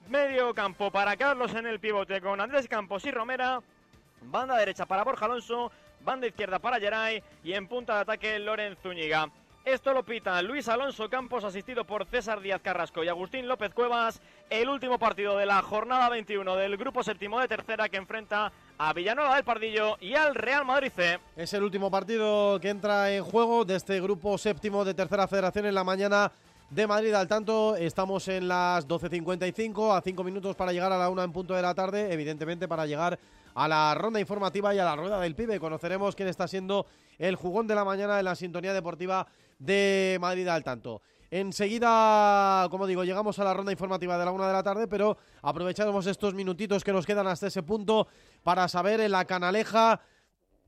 medio 0.09 0.53
campo 0.53 0.90
para 0.90 1.16
Carlos 1.16 1.55
en 1.55 1.69
el 1.69 1.78
pivote 1.78 2.20
con 2.20 2.40
Andrés 2.40 2.66
Campos 2.66 3.05
y 3.05 3.12
Romera, 3.12 3.61
banda 4.23 4.57
derecha 4.57 4.85
para 4.85 5.05
Borja 5.05 5.27
Alonso, 5.27 5.70
banda 6.07 6.28
izquierda 6.28 6.61
para 6.61 6.78
Geray 6.78 7.20
y 7.43 7.53
en 7.53 7.66
punta 7.66 7.97
de 7.97 8.01
ataque 8.03 8.39
Loren 8.39 8.77
Zúñiga. 8.81 9.28
Esto 9.65 9.93
lo 9.93 10.05
pita 10.05 10.41
Luis 10.41 10.69
Alonso 10.69 11.11
Campos, 11.11 11.43
asistido 11.43 11.85
por 11.85 12.07
César 12.07 12.41
Díaz 12.41 12.61
Carrasco 12.62 13.03
y 13.03 13.09
Agustín 13.09 13.49
López 13.49 13.74
Cuevas. 13.74 14.23
El 14.49 14.69
último 14.69 15.01
partido 15.01 15.37
de 15.37 15.47
la 15.47 15.61
jornada 15.62 16.09
21 16.09 16.55
del 16.55 16.77
grupo 16.77 17.03
séptimo 17.03 17.41
de 17.41 17.49
tercera 17.49 17.89
que 17.89 17.97
enfrenta 17.97 18.53
a 18.78 18.93
Villanueva 18.93 19.35
del 19.35 19.43
Pardillo 19.43 19.97
y 20.01 20.15
al 20.15 20.37
Real 20.37 20.65
Madrid 20.65 20.93
C. 20.95 21.19
Es 21.35 21.53
el 21.53 21.65
último 21.65 21.91
partido 21.91 22.61
que 22.61 22.69
entra 22.69 23.12
en 23.12 23.24
juego 23.24 23.65
de 23.65 23.74
este 23.74 24.01
grupo 24.01 24.39
séptimo 24.39 24.85
de 24.85 24.95
Tercera 24.95 25.27
Federación 25.27 25.66
en 25.66 25.74
la 25.74 25.83
mañana 25.83 26.31
de 26.70 26.87
Madrid. 26.87 27.12
Al 27.15 27.27
tanto, 27.27 27.74
estamos 27.74 28.28
en 28.28 28.47
las 28.47 28.87
12.55, 28.87 29.97
a 29.97 30.01
5 30.01 30.23
minutos 30.23 30.55
para 30.55 30.73
llegar 30.73 30.93
a 30.93 30.99
la 30.99 31.09
1 31.09 31.24
en 31.24 31.33
punto 31.33 31.55
de 31.55 31.62
la 31.62 31.74
tarde, 31.74 32.12
evidentemente 32.12 32.69
para 32.69 32.87
llegar 32.87 33.19
a 33.57 33.66
la 33.69 33.95
ronda 33.95 34.20
informativa 34.20 34.74
y 34.74 34.78
a 34.78 34.85
la 34.85 34.95
rueda 34.95 35.19
del 35.19 35.35
pibe. 35.35 35.59
Conoceremos 35.59 36.15
quién 36.15 36.28
está 36.28 36.47
siendo 36.47 36.87
el 37.19 37.37
jugón 37.37 37.66
de 37.66 37.74
la 37.74 37.87
mañana 37.87 38.19
en 38.19 38.27
la 38.27 38.35
sintonía 38.35 38.74
deportiva 38.74 39.27
de 39.59 40.19
Madrid 40.20 40.47
al 40.47 40.62
tanto. 40.62 41.01
Enseguida, 41.31 42.69
como 42.70 42.87
digo, 42.87 43.03
llegamos 43.03 43.39
a 43.39 43.45
la 43.45 43.55
ronda 43.55 43.73
informativa 43.73 44.19
de 44.19 44.27
la 44.27 44.31
una 44.31 44.47
de 44.47 44.53
la 44.53 44.62
tarde, 44.62 44.87
pero 44.87 45.16
aprovechamos 45.41 46.07
estos 46.07 46.35
minutitos 46.35 46.85
que 46.85 46.93
nos 46.93 47.07
quedan 47.07 47.27
hasta 47.28 47.47
ese 47.47 47.62
punto 47.62 48.09
para 48.43 48.69
saber 48.69 49.01
en 49.01 49.12
la 49.12 49.24
canaleja, 49.24 50.03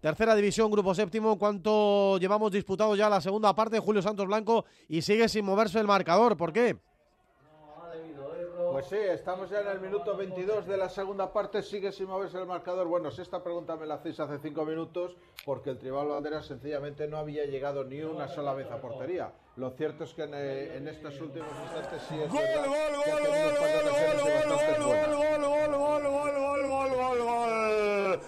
tercera 0.01 0.35
división, 0.35 0.71
grupo 0.71 0.95
séptimo, 0.95 1.39
cuánto 1.39 2.17
llevamos 2.17 2.51
disputado 2.53 2.97
ya 2.97 3.11
la 3.11 3.21
segunda 3.21 3.55
parte, 3.55 3.79
Julio 3.81 4.01
Santos 4.01 4.27
Blanco, 4.27 4.65
y 4.89 5.03
sigue 5.03 5.29
sin 5.29 5.45
moverse 5.45 5.79
el 5.79 5.87
marcador. 5.87 6.39
¿Por 6.39 6.55
qué? 6.55 6.79
Pues 8.79 8.91
sí, 8.91 8.97
estamos 8.97 9.51
ya 9.51 9.61
en 9.63 9.67
el 9.67 9.81
minuto 9.81 10.17
22 10.17 10.65
de 10.65 10.77
la 10.77 10.89
segunda 10.89 11.33
parte, 11.33 11.65
sigue 11.65 11.91
sin 11.91 12.07
moverse 12.07 12.39
el 12.39 12.47
marcador. 12.47 12.87
Bueno, 12.87 13.11
si 13.11 13.23
esta 13.23 13.43
pregunta 13.43 13.75
me 13.75 13.87
la 13.87 13.95
hacéis 13.95 14.21
hace 14.21 14.39
cinco 14.39 14.65
minutos, 14.65 15.17
porque 15.45 15.71
el 15.71 15.79
Tribal 15.79 16.07
Banderas 16.07 16.47
sencillamente 16.47 17.09
no 17.09 17.17
había 17.17 17.45
llegado 17.45 17.83
ni 17.83 18.03
una 18.03 18.29
sola 18.29 18.55
vez 18.55 18.71
a 18.71 18.81
portería. 18.81 19.33
Lo 19.57 19.73
cierto 19.73 20.05
es 20.05 20.15
que 20.15 20.23
en, 20.23 20.35
eh, 20.35 20.77
en 20.77 20.87
estos 20.87 21.21
últimos 21.21 21.51
instantes 21.65 22.03
sí 22.03 22.21
es 22.21 22.31
Gol, 22.31 22.41
gol, 22.41 22.69
gol, 22.69 22.93
gol, 22.95 23.19
gol, 23.27 23.51
gol, 23.51 23.91
gol, 24.07 25.43
gol, 25.43 25.75
gol, 25.75 26.03
gol, 26.07 26.69
gol, 26.69 26.91
gol, 26.95 27.19
gol. 27.19 28.21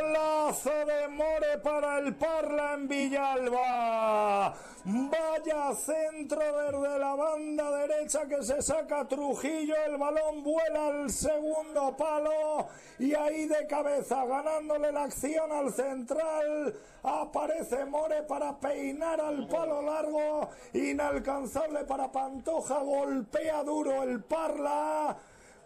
Golazo 0.00 0.86
de 0.86 1.08
More 1.08 1.58
para 1.62 1.98
el 1.98 2.16
Parla 2.16 2.72
en 2.72 2.88
Villalba. 2.88 4.54
Vaya 4.90 5.74
centro 5.74 6.40
desde 6.40 6.98
la 6.98 7.14
banda 7.14 7.70
derecha 7.72 8.26
que 8.26 8.42
se 8.42 8.62
saca 8.62 9.06
Trujillo. 9.06 9.74
El 9.86 9.98
balón 9.98 10.42
vuela 10.42 10.86
al 10.86 11.10
segundo 11.10 11.94
palo 11.94 12.68
y 12.98 13.14
ahí 13.14 13.44
de 13.44 13.66
cabeza 13.66 14.24
ganándole 14.24 14.90
la 14.90 15.04
acción 15.04 15.52
al 15.52 15.74
central. 15.74 16.74
Aparece 17.02 17.84
More 17.84 18.22
para 18.22 18.58
peinar 18.58 19.20
al 19.20 19.46
palo 19.46 19.82
largo. 19.82 20.48
Inalcanzable 20.72 21.84
para 21.84 22.10
Pantoja. 22.10 22.78
Golpea 22.78 23.62
duro 23.64 24.02
el 24.04 24.22
Parla. 24.22 25.14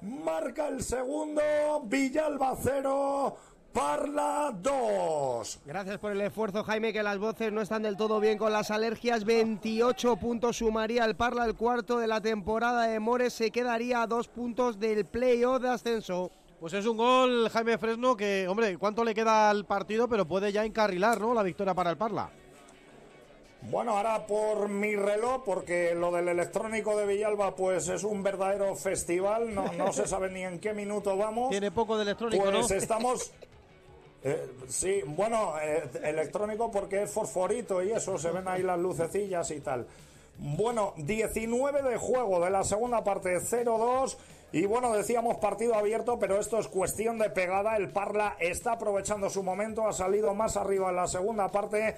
Marca 0.00 0.66
el 0.66 0.82
segundo. 0.82 1.42
Villalba 1.84 2.56
cero. 2.60 3.36
Parla 3.72 4.52
2. 4.52 4.72
Gracias 5.66 5.98
por 5.98 6.12
el 6.12 6.20
esfuerzo, 6.20 6.62
Jaime, 6.64 6.92
que 6.92 7.02
las 7.02 7.18
voces 7.18 7.52
no 7.52 7.60
están 7.62 7.82
del 7.82 7.96
todo 7.96 8.20
bien 8.20 8.38
con 8.38 8.52
las 8.52 8.70
alergias. 8.70 9.24
28 9.24 10.16
puntos 10.16 10.56
sumaría 10.58 11.04
el 11.04 11.16
Parla, 11.16 11.44
el 11.44 11.54
cuarto 11.54 11.98
de 11.98 12.06
la 12.06 12.20
temporada 12.20 12.86
de 12.86 13.00
Mores. 13.00 13.32
Se 13.32 13.50
quedaría 13.50 14.02
a 14.02 14.06
dos 14.06 14.28
puntos 14.28 14.78
del 14.78 15.04
playoff 15.04 15.60
de 15.62 15.68
ascenso. 15.70 16.30
Pues 16.60 16.72
es 16.74 16.86
un 16.86 16.96
gol, 16.96 17.48
Jaime 17.50 17.76
Fresno, 17.76 18.16
que, 18.16 18.46
hombre, 18.48 18.78
¿cuánto 18.78 19.02
le 19.04 19.14
queda 19.14 19.50
al 19.50 19.64
partido? 19.64 20.08
Pero 20.08 20.26
puede 20.26 20.52
ya 20.52 20.64
encarrilar, 20.64 21.20
¿no? 21.20 21.34
La 21.34 21.42
victoria 21.42 21.74
para 21.74 21.90
el 21.90 21.96
Parla. 21.96 22.30
Bueno, 23.62 23.96
ahora 23.96 24.26
por 24.26 24.68
mi 24.68 24.96
reloj, 24.96 25.42
porque 25.44 25.94
lo 25.94 26.10
del 26.10 26.28
electrónico 26.28 26.96
de 26.96 27.06
Villalba, 27.06 27.54
pues 27.54 27.88
es 27.88 28.02
un 28.02 28.22
verdadero 28.22 28.74
festival. 28.74 29.54
No, 29.54 29.72
no 29.72 29.92
se 29.92 30.06
sabe 30.08 30.30
ni 30.30 30.42
en 30.44 30.58
qué 30.58 30.72
minuto 30.72 31.16
vamos. 31.16 31.50
Tiene 31.50 31.70
poco 31.70 31.96
de 31.96 32.02
electrónico, 32.02 32.42
Pues 32.44 32.70
¿no? 32.70 32.76
estamos. 32.76 33.32
Eh, 34.24 34.50
sí, 34.68 35.02
bueno, 35.04 35.54
eh, 35.60 35.82
electrónico 36.04 36.70
porque 36.70 37.02
es 37.02 37.10
fosforito 37.10 37.82
y 37.82 37.92
eso, 37.92 38.18
se 38.18 38.30
ven 38.30 38.46
ahí 38.46 38.62
las 38.62 38.78
lucecillas 38.78 39.50
y 39.50 39.60
tal. 39.60 39.86
Bueno, 40.38 40.94
19 40.96 41.82
de 41.82 41.96
juego 41.96 42.44
de 42.44 42.50
la 42.50 42.64
segunda 42.64 43.02
parte, 43.04 43.36
0-2. 43.38 44.16
Y 44.52 44.66
bueno, 44.66 44.92
decíamos 44.92 45.38
partido 45.38 45.74
abierto, 45.74 46.18
pero 46.18 46.38
esto 46.38 46.58
es 46.58 46.68
cuestión 46.68 47.18
de 47.18 47.30
pegada. 47.30 47.76
El 47.76 47.90
Parla 47.90 48.36
está 48.38 48.72
aprovechando 48.72 49.30
su 49.30 49.42
momento, 49.42 49.86
ha 49.86 49.92
salido 49.92 50.34
más 50.34 50.56
arriba 50.56 50.90
en 50.90 50.96
la 50.96 51.06
segunda 51.06 51.48
parte. 51.48 51.96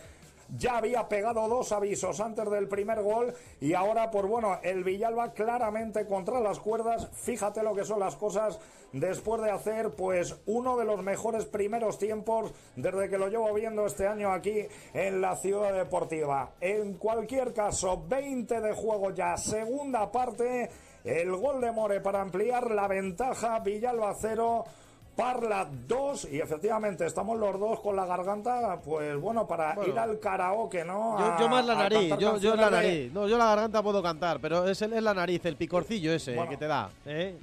Ya 0.57 0.77
había 0.77 1.09
pegado 1.09 1.49
dos 1.49 1.73
avisos 1.73 2.21
antes 2.21 2.49
del 2.49 2.69
primer 2.69 3.03
gol 3.03 3.35
y 3.61 3.75
ahora, 3.75 4.11
pues 4.11 4.27
bueno, 4.27 4.61
el 4.63 4.85
Villalba 4.85 5.33
claramente 5.33 6.07
contra 6.07 6.39
las 6.39 6.61
cuerdas. 6.61 7.09
Fíjate 7.13 7.63
lo 7.63 7.75
que 7.75 7.85
son 7.85 7.99
las 7.99 8.15
cosas 8.15 8.61
después 8.93 9.43
de 9.43 9.51
hacer, 9.51 9.91
pues, 9.91 10.37
uno 10.47 10.77
de 10.77 10.85
los 10.85 11.03
mejores 11.03 11.45
primeros 11.47 11.99
tiempos 11.99 12.53
desde 12.77 13.09
que 13.09 13.19
lo 13.19 13.29
llevo 13.29 13.53
viendo 13.53 13.85
este 13.85 14.07
año 14.07 14.33
aquí 14.33 14.67
en 14.93 15.21
la 15.21 15.35
ciudad 15.35 15.73
deportiva. 15.73 16.53
En 16.61 16.95
cualquier 16.95 17.53
caso, 17.53 18.05
20 18.07 18.61
de 18.61 18.73
juego 18.73 19.11
ya, 19.11 19.37
segunda 19.37 20.11
parte. 20.13 20.71
El 21.03 21.35
gol 21.37 21.61
de 21.61 21.73
More 21.73 22.01
para 22.01 22.21
ampliar 22.21 22.71
la 22.71 22.87
ventaja, 22.87 23.59
Villalba 23.59 24.15
0. 24.15 24.65
Parla 25.17 25.69
2 25.87 26.29
y 26.33 26.41
efectivamente 26.41 27.07
estamos 27.07 27.39
los 27.39 27.59
dos 27.61 27.79
con 27.81 27.95
la 27.95 28.05
garganta, 28.05 28.81
pues 28.85 29.17
bueno, 29.21 29.47
para 29.47 29.75
Bueno. 29.75 29.93
ir 29.93 29.99
al 29.99 30.19
karaoke, 30.19 30.85
¿no? 30.85 31.17
Yo, 31.21 31.25
A- 31.25 31.39
yo 31.39 31.49
más 31.49 31.65
la 31.65 31.75
nariz, 31.77 32.15
yo, 32.19 32.37
yo 32.39 32.57
la 32.57 32.65
de- 32.67 32.71
nariz. 32.73 33.13
No, 33.13 33.29
yo 33.29 33.39
la 33.39 33.47
garganta 33.47 33.81
puedo 33.81 34.03
cantar, 34.03 34.41
pero 34.41 34.67
es, 34.69 34.83
el- 34.83 34.93
es 34.93 35.03
la 35.03 35.15
nariz, 35.15 35.45
el 35.47 35.55
picorcillo 35.57 36.13
ese 36.13 36.35
Bueno. 36.35 36.51
que 36.51 36.57
te 36.57 36.67
da. 36.67 36.91
¿eh? 37.07 37.37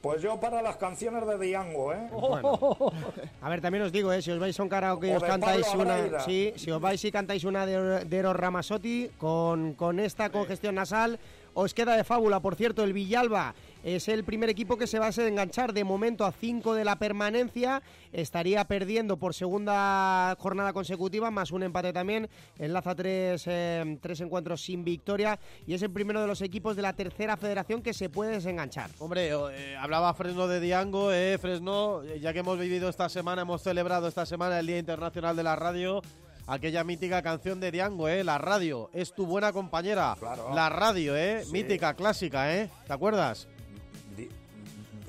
Pues 0.00 0.22
yo 0.22 0.38
para 0.38 0.62
las 0.62 0.76
canciones 0.76 1.26
de 1.26 1.36
Diango, 1.38 1.92
¿eh? 1.94 2.08
A 3.42 3.48
ver, 3.48 3.60
también 3.60 3.82
os 3.84 3.90
digo, 3.90 4.12
¿eh? 4.12 4.22
si 4.22 4.30
os 4.30 4.38
vais 4.38 4.58
a 4.60 4.62
un 4.62 4.68
karaoke 4.68 5.08
y 5.08 5.14
os 5.16 5.22
cantáis 5.24 5.66
una. 5.74 6.20
Sí, 6.20 6.52
si 6.56 6.70
os 6.70 6.80
vais 6.80 7.02
y 7.04 7.10
cantáis 7.10 7.42
una 7.42 7.66
de, 7.66 8.04
de 8.04 8.16
Eros 8.18 8.36
Ramazzotti 8.36 9.10
con, 9.18 9.72
con 9.74 9.98
esta 9.98 10.30
congestión 10.30 10.76
nasal, 10.76 11.18
os 11.54 11.74
queda 11.74 11.96
de 11.96 12.04
fábula. 12.04 12.40
Por 12.40 12.56
cierto, 12.56 12.84
el 12.84 12.92
Villalba 12.92 13.54
es 13.82 14.08
el 14.08 14.24
primer 14.24 14.48
equipo 14.50 14.76
que 14.76 14.86
se 14.86 14.98
va 14.98 15.08
a 15.08 15.26
enganchar 15.26 15.72
de 15.72 15.84
momento 15.84 16.24
a 16.24 16.32
5 16.32 16.74
de 16.74 16.84
la 16.84 16.96
permanencia. 16.96 17.82
Estaría 18.12 18.64
perdiendo 18.64 19.16
por 19.16 19.34
segunda 19.34 20.36
jornada 20.38 20.72
consecutiva, 20.72 21.30
más 21.30 21.50
un 21.50 21.62
empate 21.62 21.92
también. 21.92 22.28
Enlaza 22.58 22.94
tres, 22.94 23.44
eh, 23.46 23.98
tres 24.00 24.20
encuentros 24.20 24.62
sin 24.62 24.84
victoria 24.84 25.38
y 25.66 25.74
es 25.74 25.82
el 25.82 25.90
primero 25.90 26.20
de 26.20 26.26
los 26.26 26.40
equipos 26.42 26.76
de 26.76 26.82
la 26.82 26.94
tercera 26.94 27.36
federación 27.36 27.82
que 27.82 27.94
se 27.94 28.08
puede 28.08 28.32
desenganchar. 28.32 28.90
Hombre, 28.98 29.30
eh, 29.30 29.76
hablaba 29.76 30.14
Fresno 30.14 30.48
de 30.48 30.60
Diango, 30.60 31.12
eh, 31.12 31.38
Fresno, 31.38 32.02
ya 32.04 32.32
que 32.32 32.40
hemos 32.40 32.58
vivido 32.58 32.88
esta 32.88 33.08
semana, 33.08 33.42
hemos 33.42 33.62
celebrado 33.62 34.08
esta 34.08 34.26
semana 34.26 34.58
el 34.58 34.66
Día 34.66 34.78
Internacional 34.78 35.36
de 35.36 35.42
la 35.42 35.56
Radio, 35.56 36.02
aquella 36.46 36.84
mítica 36.84 37.22
canción 37.22 37.60
de 37.60 37.70
Diango, 37.70 38.08
eh, 38.08 38.24
la 38.24 38.38
radio, 38.38 38.90
es 38.92 39.12
tu 39.14 39.26
buena 39.26 39.52
compañera, 39.52 40.16
la 40.54 40.68
radio, 40.68 41.16
eh, 41.16 41.42
Sí. 41.44 41.52
mítica, 41.52 41.94
clásica, 41.94 42.54
eh, 42.54 42.70
¿te 42.86 42.92
acuerdas? 42.92 43.48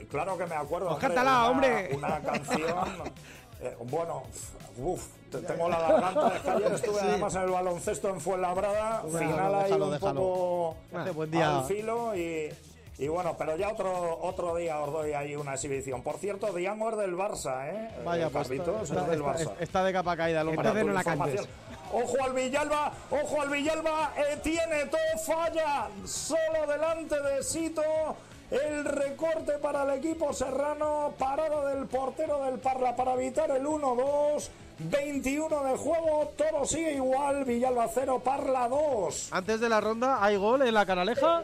Claro 0.09 0.37
que 0.37 0.45
me 0.45 0.55
acuerdo. 0.55 0.89
Pues 0.89 0.99
cántala, 0.99 1.31
una- 1.41 1.49
hombre. 1.49 1.89
Una 1.95 2.19
canción. 2.21 2.87
eh, 3.59 3.75
bueno, 3.85 4.23
uff, 4.77 5.07
tengo 5.47 5.67
la 5.67 5.79
garganta. 5.79 6.41
Que 6.41 6.49
ayer 6.51 6.71
estuve 6.75 6.99
Sí. 6.99 7.05
además 7.09 7.35
en 7.35 7.41
el 7.41 7.49
baloncesto 7.49 8.09
en 8.09 8.21
Fuenlabrada. 8.21 9.01
Bueno, 9.01 9.19
final 9.29 9.55
ahí 9.55 9.63
déjalo, 9.63 9.85
un 9.85 9.91
déjalo. 9.91 10.13
poco 10.21 10.77
Hace 10.93 11.11
buen 11.11 11.31
día. 11.31 11.59
al 11.59 11.65
filo 11.65 12.15
y. 12.15 12.49
Y 12.97 13.07
bueno, 13.09 13.35
pero 13.37 13.57
ya 13.57 13.69
otro 13.69 14.19
otro 14.21 14.55
día 14.55 14.79
os 14.79 14.91
doy 14.91 15.11
ahí 15.13 15.35
una 15.35 15.55
exhibición. 15.55 16.01
Por 16.01 16.17
cierto, 16.17 16.53
Diango 16.53 16.91
es 16.91 16.97
del 16.97 17.15
Barça, 17.15 17.67
¿eh? 17.69 17.89
Vaya, 18.05 18.27
Eh, 18.27 18.29
pues 18.31 18.47
Carlitos, 18.47 18.89
está, 18.89 19.01
es 19.01 19.07
del 19.09 19.21
Barça. 19.21 19.51
está 19.59 19.83
de 19.83 19.91
capa 19.93 20.15
caída 20.15 20.41
el 20.41 20.47
hombre. 20.47 20.63
Para 20.63 20.81
tu 20.81 20.87
información. 20.89 21.45
Ojo 21.91 22.15
al 22.23 22.33
Villalba, 22.33 22.91
ojo 23.11 23.41
al 23.41 23.49
Villalba, 23.49 24.13
eh, 24.17 24.37
tiene 24.41 24.85
todo 24.85 24.99
falla, 25.25 25.87
solo 26.05 26.65
delante 26.67 27.19
de 27.21 27.43
Sito. 27.43 27.81
El 28.49 28.85
recorte 28.85 29.53
para 29.53 29.83
el 29.83 29.97
equipo 29.99 30.31
serrano, 30.31 31.13
parada 31.17 31.73
del 31.73 31.87
portero 31.87 32.43
del 32.43 32.59
Parla 32.59 32.95
para 32.95 33.13
evitar 33.15 33.49
el 33.51 33.65
1-2. 33.65 34.49
21 34.77 35.63
de 35.63 35.77
juego, 35.77 36.31
todo 36.37 36.65
sigue 36.65 36.93
igual. 36.93 37.43
Villalba 37.45 37.87
0, 37.93 38.21
Parla 38.23 38.67
2. 38.69 39.29
Antes 39.31 39.59
de 39.59 39.69
la 39.69 39.81
ronda, 39.81 40.23
¿hay 40.23 40.35
gol 40.37 40.61
en 40.61 40.73
la 40.73 40.85
canaleja? 40.85 41.43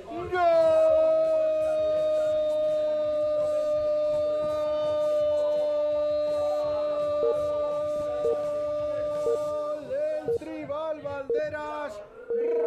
Tribal 11.12 11.28
Banderas, 11.28 12.02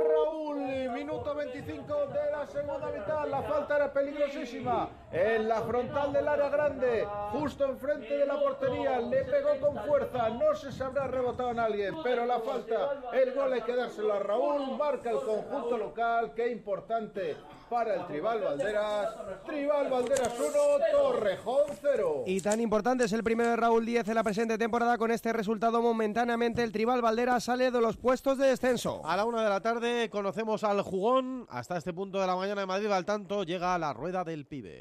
Raúl, 0.08 0.58
minuto 0.92 1.34
25 1.34 2.06
de 2.08 2.30
la 2.30 2.46
segunda 2.46 2.90
mitad. 2.90 3.26
La 3.28 3.42
falta 3.42 3.76
era 3.76 3.92
peligrosísima. 3.92 4.88
en 5.12 5.48
la 5.48 5.62
frontal 5.62 6.12
del 6.12 6.28
área 6.28 6.48
grande, 6.48 7.06
justo 7.32 7.64
enfrente 7.64 8.18
de 8.18 8.26
la 8.26 8.38
portería, 8.38 9.00
le 9.00 9.24
pegó 9.24 9.60
con 9.60 9.78
fuerza, 9.84 10.28
no 10.28 10.54
se 10.54 10.72
sabrá 10.72 11.06
rebotado 11.06 11.52
en 11.52 11.60
alguien, 11.60 11.94
pero 12.02 12.26
la 12.26 12.40
falta, 12.40 13.00
el 13.12 13.32
gol 13.32 13.52
hay 13.52 13.62
que 13.62 13.76
dárselo 13.76 14.12
a 14.12 14.18
Raúl, 14.18 14.76
marca 14.76 15.10
el 15.10 15.20
conjunto 15.20 15.78
local, 15.78 16.32
qué 16.34 16.48
importante 16.48 17.36
para 17.68 17.94
el 17.94 18.06
Tribal 18.06 18.40
Valderas, 18.40 19.14
Tribal 19.46 19.90
Valderas 19.90 20.32
1, 20.38 20.48
Torrejón 20.92 21.62
0. 21.80 22.24
Y 22.26 22.40
tan 22.40 22.60
importante 22.60 23.04
es 23.04 23.12
el 23.12 23.24
primero 23.24 23.50
de 23.50 23.56
Raúl 23.56 23.84
Díez 23.84 24.06
en 24.08 24.14
la 24.14 24.22
presente 24.22 24.58
temporada 24.58 24.98
con 24.98 25.10
este 25.10 25.32
resultado 25.32 25.82
momentáneamente 25.82 26.62
el 26.62 26.72
Tribal 26.72 27.02
Valderas 27.02 27.44
sale 27.44 27.70
de 27.70 27.80
los 27.80 27.96
puestos 27.96 28.38
de 28.38 28.48
descenso. 28.48 29.02
A 29.04 29.16
la 29.16 29.24
una 29.24 29.42
de 29.42 29.48
la 29.48 29.60
tarde 29.60 30.10
conocemos 30.10 30.64
al 30.64 30.82
jugón. 30.82 31.46
Hasta 31.48 31.76
este 31.76 31.92
punto 31.92 32.20
de 32.20 32.26
la 32.26 32.36
mañana 32.36 32.62
de 32.62 32.66
Madrid 32.66 32.90
al 32.90 33.04
tanto 33.04 33.44
llega 33.44 33.78
la 33.78 33.92
rueda 33.92 34.24
del 34.24 34.46
pibe. 34.46 34.72